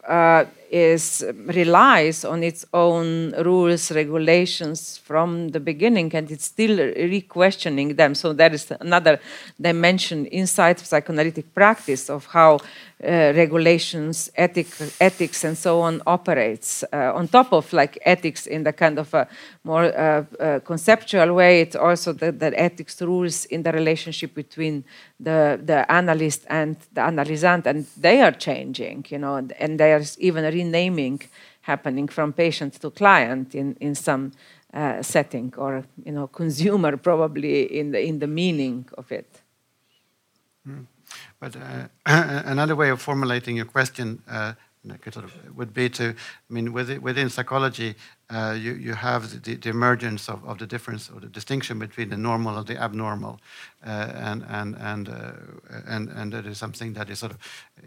is 0.71 1.23
relies 1.45 2.25
on 2.25 2.43
its 2.43 2.65
own 2.73 3.33
rules, 3.43 3.91
regulations 3.91 4.97
from 4.97 5.49
the 5.49 5.59
beginning, 5.59 6.13
and 6.15 6.31
it's 6.31 6.45
still 6.45 6.77
re-questioning 6.77 7.95
them. 7.95 8.15
So 8.15 8.33
there 8.33 8.53
is 8.53 8.71
another 8.79 9.19
dimension 9.59 10.25
inside 10.27 10.79
psychoanalytic 10.79 11.53
practice 11.53 12.09
of 12.09 12.25
how 12.25 12.59
uh, 13.03 13.33
regulations, 13.35 14.31
ethic, 14.35 14.67
ethics, 15.01 15.43
and 15.43 15.57
so 15.57 15.81
on 15.81 16.01
operates. 16.07 16.83
Uh, 16.93 17.11
on 17.13 17.27
top 17.27 17.51
of 17.51 17.73
like 17.73 17.99
ethics 18.05 18.47
in 18.47 18.63
the 18.63 18.71
kind 18.71 18.97
of 18.97 19.13
a 19.13 19.27
more 19.65 19.83
uh, 19.83 20.23
uh 20.39 20.59
conceptual 20.59 21.33
way, 21.33 21.61
it's 21.61 21.75
also 21.75 22.13
the, 22.13 22.31
the, 22.31 22.57
ethics 22.57 23.01
rules 23.01 23.45
in 23.45 23.63
the 23.63 23.71
relationship 23.71 24.33
between 24.33 24.83
the 25.19 25.59
the 25.65 25.91
analyst 25.91 26.45
and 26.49 26.77
the 26.93 27.01
analysand, 27.01 27.65
and 27.65 27.85
they 27.97 28.21
are 28.21 28.31
changing, 28.31 29.05
you 29.09 29.17
know, 29.17 29.35
and, 29.35 29.51
and 29.59 29.77
there's 29.77 30.17
even 30.19 30.45
a 30.45 30.51
renaming 30.59 31.21
happening 31.61 32.07
from 32.15 32.33
patient 32.33 32.73
to 32.81 32.89
client 32.91 33.55
in 33.55 33.75
in 33.79 33.95
some 33.95 34.31
uh, 34.73 35.01
setting, 35.01 35.53
or 35.57 35.83
you 36.05 36.11
know, 36.11 36.27
consumer 36.27 36.97
probably 36.97 37.63
in 37.79 37.91
the 37.91 37.99
in 37.99 38.19
the 38.19 38.27
meaning 38.27 38.85
of 38.97 39.11
it. 39.11 39.41
Mm. 40.67 40.85
But 41.39 41.55
uh, 41.55 41.87
another 42.51 42.75
way 42.75 42.89
of 42.91 43.01
formulating 43.01 43.55
your 43.57 43.65
question 43.65 44.21
uh, 44.27 44.53
would 45.55 45.73
be 45.73 45.89
to, 45.89 46.09
I 46.09 46.53
mean, 46.53 46.73
within, 46.73 47.01
within 47.01 47.29
psychology, 47.29 47.95
uh, 48.29 48.55
you, 48.59 48.73
you 48.73 48.93
have 48.93 49.43
the, 49.43 49.55
the, 49.55 49.69
emergence 49.69 50.27
of, 50.29 50.43
of 50.45 50.57
the 50.57 50.65
difference 50.65 51.09
or 51.09 51.19
the 51.19 51.27
distinction 51.27 51.77
between 51.77 52.09
the 52.09 52.17
normal 52.17 52.57
and 52.57 52.65
the 52.65 52.77
abnormal, 52.77 53.39
uh, 53.85 53.89
and 54.15 54.43
and 54.49 54.75
and, 54.79 55.09
uh, 55.09 55.31
and 55.85 56.09
and 56.09 56.33
that 56.33 56.45
is 56.45 56.57
something 56.57 56.93
that 56.93 57.09
is 57.09 57.19
sort 57.19 57.33
of 57.33 57.37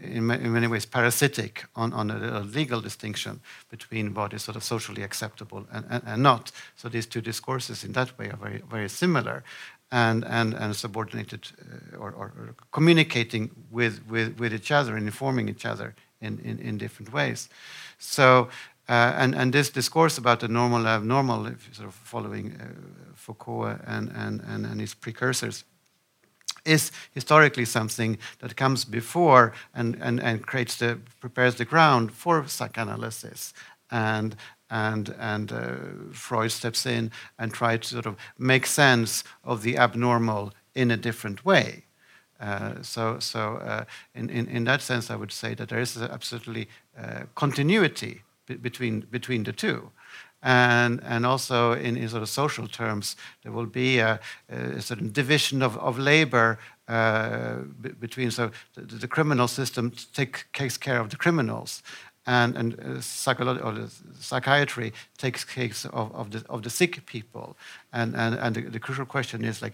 in, 0.01 0.25
ma 0.25 0.35
in 0.35 0.53
many 0.53 0.67
ways 0.67 0.85
parasitic 0.85 1.65
on, 1.75 1.91
on 1.91 2.09
a, 2.09 2.39
a, 2.39 2.41
legal 2.41 2.79
distinction 2.79 3.41
between 3.69 4.13
what 4.13 4.33
is 4.33 4.41
sort 4.41 4.55
of 4.55 4.63
socially 4.63 5.03
acceptable 5.03 5.65
and, 5.73 5.85
and, 5.89 6.03
and 6.05 6.23
not. 6.23 6.51
So 6.77 6.87
these 6.87 7.05
two 7.05 7.21
discourses 7.21 7.83
in 7.83 7.91
that 7.93 8.17
way 8.17 8.29
are 8.29 8.37
very 8.37 8.61
very 8.69 8.89
similar, 8.89 9.43
and, 9.91 10.23
and, 10.25 10.53
and 10.53 10.75
subordinated 10.75 11.47
uh, 11.59 11.97
or, 11.97 12.11
or, 12.11 12.25
or, 12.37 12.55
communicating 12.71 13.49
with, 13.71 14.07
with, 14.07 14.39
with 14.39 14.53
each 14.53 14.71
other 14.71 14.95
and 14.95 15.07
informing 15.07 15.49
each 15.49 15.65
other 15.65 15.95
in, 16.21 16.39
in, 16.39 16.59
in 16.59 16.77
different 16.77 17.13
ways. 17.13 17.49
So, 17.97 18.49
uh, 18.87 19.13
and, 19.17 19.35
and 19.35 19.53
this 19.53 19.69
discourse 19.69 20.17
about 20.17 20.39
the 20.39 20.47
normal 20.47 20.87
abnormal, 20.87 21.51
sort 21.71 21.87
of 21.87 21.93
following 21.93 22.59
uh, 22.59 22.65
Foucault 23.15 23.79
and, 23.85 24.11
and, 24.15 24.41
and, 24.41 24.65
and 24.65 24.81
his 24.81 24.93
precursors, 24.93 25.63
is 26.65 26.91
historically 27.11 27.65
something 27.65 28.17
that 28.39 28.55
comes 28.55 28.85
before 28.85 29.53
and, 29.73 29.95
and, 30.01 30.19
and 30.19 30.45
creates 30.45 30.77
the, 30.77 30.99
prepares 31.19 31.55
the 31.55 31.65
ground 31.65 32.11
for 32.11 32.47
psychoanalysis 32.47 33.53
and, 33.91 34.35
and, 34.69 35.15
and 35.19 35.51
uh, 35.51 35.75
Freud 36.11 36.51
steps 36.51 36.85
in 36.85 37.11
and 37.37 37.53
tries 37.53 37.79
to 37.81 37.87
sort 37.87 38.05
of 38.05 38.15
make 38.37 38.65
sense 38.65 39.23
of 39.43 39.63
the 39.63 39.77
abnormal 39.77 40.53
in 40.75 40.91
a 40.91 40.97
different 40.97 41.45
way. 41.45 41.83
Uh, 42.39 42.81
so, 42.81 43.19
so 43.19 43.57
uh, 43.57 43.83
in, 44.15 44.29
in, 44.29 44.47
in 44.47 44.63
that 44.65 44.81
sense, 44.81 45.09
I 45.09 45.15
would 45.15 45.31
say 45.31 45.53
that 45.55 45.69
there 45.69 45.79
is 45.79 45.97
absolutely 45.97 46.69
uh, 46.97 47.23
continuity 47.35 48.21
between, 48.61 49.01
between 49.11 49.43
the 49.43 49.51
two. 49.53 49.91
And, 50.41 51.01
and 51.03 51.25
also 51.25 51.73
in, 51.73 51.97
in 51.97 52.07
sort 52.07 52.23
of 52.23 52.29
social 52.29 52.67
terms, 52.67 53.17
there 53.43 53.51
will 53.51 53.65
be 53.65 53.99
a, 53.99 54.19
a 54.47 54.81
certain 54.81 55.11
division 55.11 55.61
of, 55.61 55.77
of 55.77 55.99
labor 55.99 56.59
uh, 56.87 57.55
between, 57.99 58.31
so 58.31 58.51
the, 58.73 58.81
the 58.81 59.07
criminal 59.07 59.47
system 59.47 59.91
take, 60.13 60.45
takes 60.53 60.77
care 60.77 60.99
of 60.99 61.09
the 61.09 61.17
criminals, 61.17 61.83
and, 62.25 62.55
and 62.55 62.79
uh, 62.79 63.01
psychology 63.01 63.61
or 63.61 63.87
psychiatry 64.19 64.93
takes 65.17 65.43
care 65.43 65.69
of, 65.91 66.13
of, 66.15 66.31
the, 66.31 66.43
of 66.49 66.63
the 66.63 66.69
sick 66.69 67.05
people. 67.05 67.57
And, 67.91 68.15
and, 68.15 68.35
and 68.35 68.55
the, 68.55 68.61
the, 68.61 68.79
crucial 68.79 69.05
question 69.05 69.43
is 69.43 69.61
like, 69.61 69.73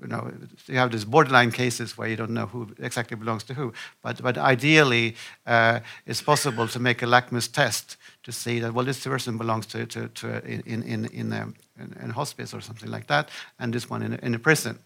you 0.00 0.08
know, 0.08 0.32
you 0.66 0.76
have 0.76 0.92
these 0.92 1.04
borderline 1.04 1.50
cases 1.50 1.96
where 1.96 2.08
you 2.08 2.16
don't 2.16 2.30
know 2.30 2.46
who 2.46 2.68
exactly 2.78 3.16
belongs 3.16 3.44
to 3.44 3.54
who. 3.54 3.72
But, 4.02 4.22
but 4.22 4.36
ideally, 4.38 5.16
uh, 5.46 5.80
it's 6.06 6.22
possible 6.22 6.68
to 6.68 6.78
make 6.78 7.02
a 7.02 7.06
lackmus 7.06 7.48
test 7.48 7.96
to 8.22 8.32
see 8.32 8.58
that, 8.60 8.74
well, 8.74 8.84
this 8.84 9.04
person 9.04 9.38
belongs 9.38 9.66
to, 9.66 9.86
to, 9.86 10.08
to 10.08 10.44
in, 10.44 10.82
in, 10.82 11.06
in, 11.06 11.32
um, 11.32 11.54
in, 11.78 11.96
in, 12.02 12.10
hospice 12.10 12.52
or 12.52 12.60
something 12.60 12.90
like 12.90 13.06
that, 13.06 13.30
and 13.58 13.72
this 13.72 13.88
one 13.88 14.02
in, 14.02 14.14
in 14.14 14.34
a 14.34 14.38
prison 14.38 14.78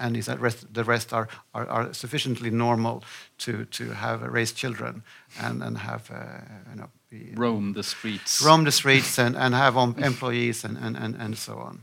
and 0.00 0.16
is 0.16 0.26
that 0.26 0.40
rest, 0.40 0.72
the 0.72 0.82
rest 0.82 1.12
are, 1.12 1.28
are, 1.54 1.66
are, 1.68 1.92
sufficiently 1.92 2.50
normal 2.50 3.04
to, 3.38 3.66
to 3.66 3.90
have 3.90 4.22
raised 4.22 4.56
children 4.56 5.02
and, 5.38 5.62
and 5.62 5.76
have 5.76 6.10
uh, 6.10 6.40
you 6.70 6.80
know, 6.80 6.88
be, 7.10 7.32
roam 7.34 7.74
the 7.74 7.82
streets 7.82 8.42
roam 8.42 8.64
the 8.64 8.72
streets 8.72 9.18
and, 9.18 9.36
and 9.36 9.54
have 9.54 9.76
employees 9.76 10.64
and, 10.64 10.78
and, 10.78 10.96
and, 10.96 11.14
and 11.16 11.36
so 11.36 11.58
on. 11.58 11.82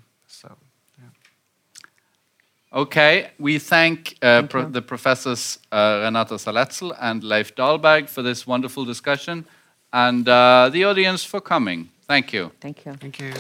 Okay 2.77 3.31
we 3.39 3.59
thank, 3.59 4.15
uh, 4.21 4.43
pro 4.43 4.69
the 4.69 4.81
professors 4.81 5.59
uh, 5.71 6.01
renata 6.03 6.35
salecl 6.35 6.95
and 7.01 7.23
leif 7.23 7.55
dahlberg 7.55 8.07
for 8.07 8.21
this 8.21 8.47
wonderful 8.47 8.85
discussion 8.85 9.45
and 9.91 10.27
uh, 10.29 10.69
the 10.71 10.83
audience 10.83 11.23
for 11.23 11.41
coming. 11.41 11.89
Thank 12.07 12.33
you. 12.33 12.51
Thank 12.61 12.85
you. 12.85 12.93
Thank 12.93 13.19
you 13.19 13.33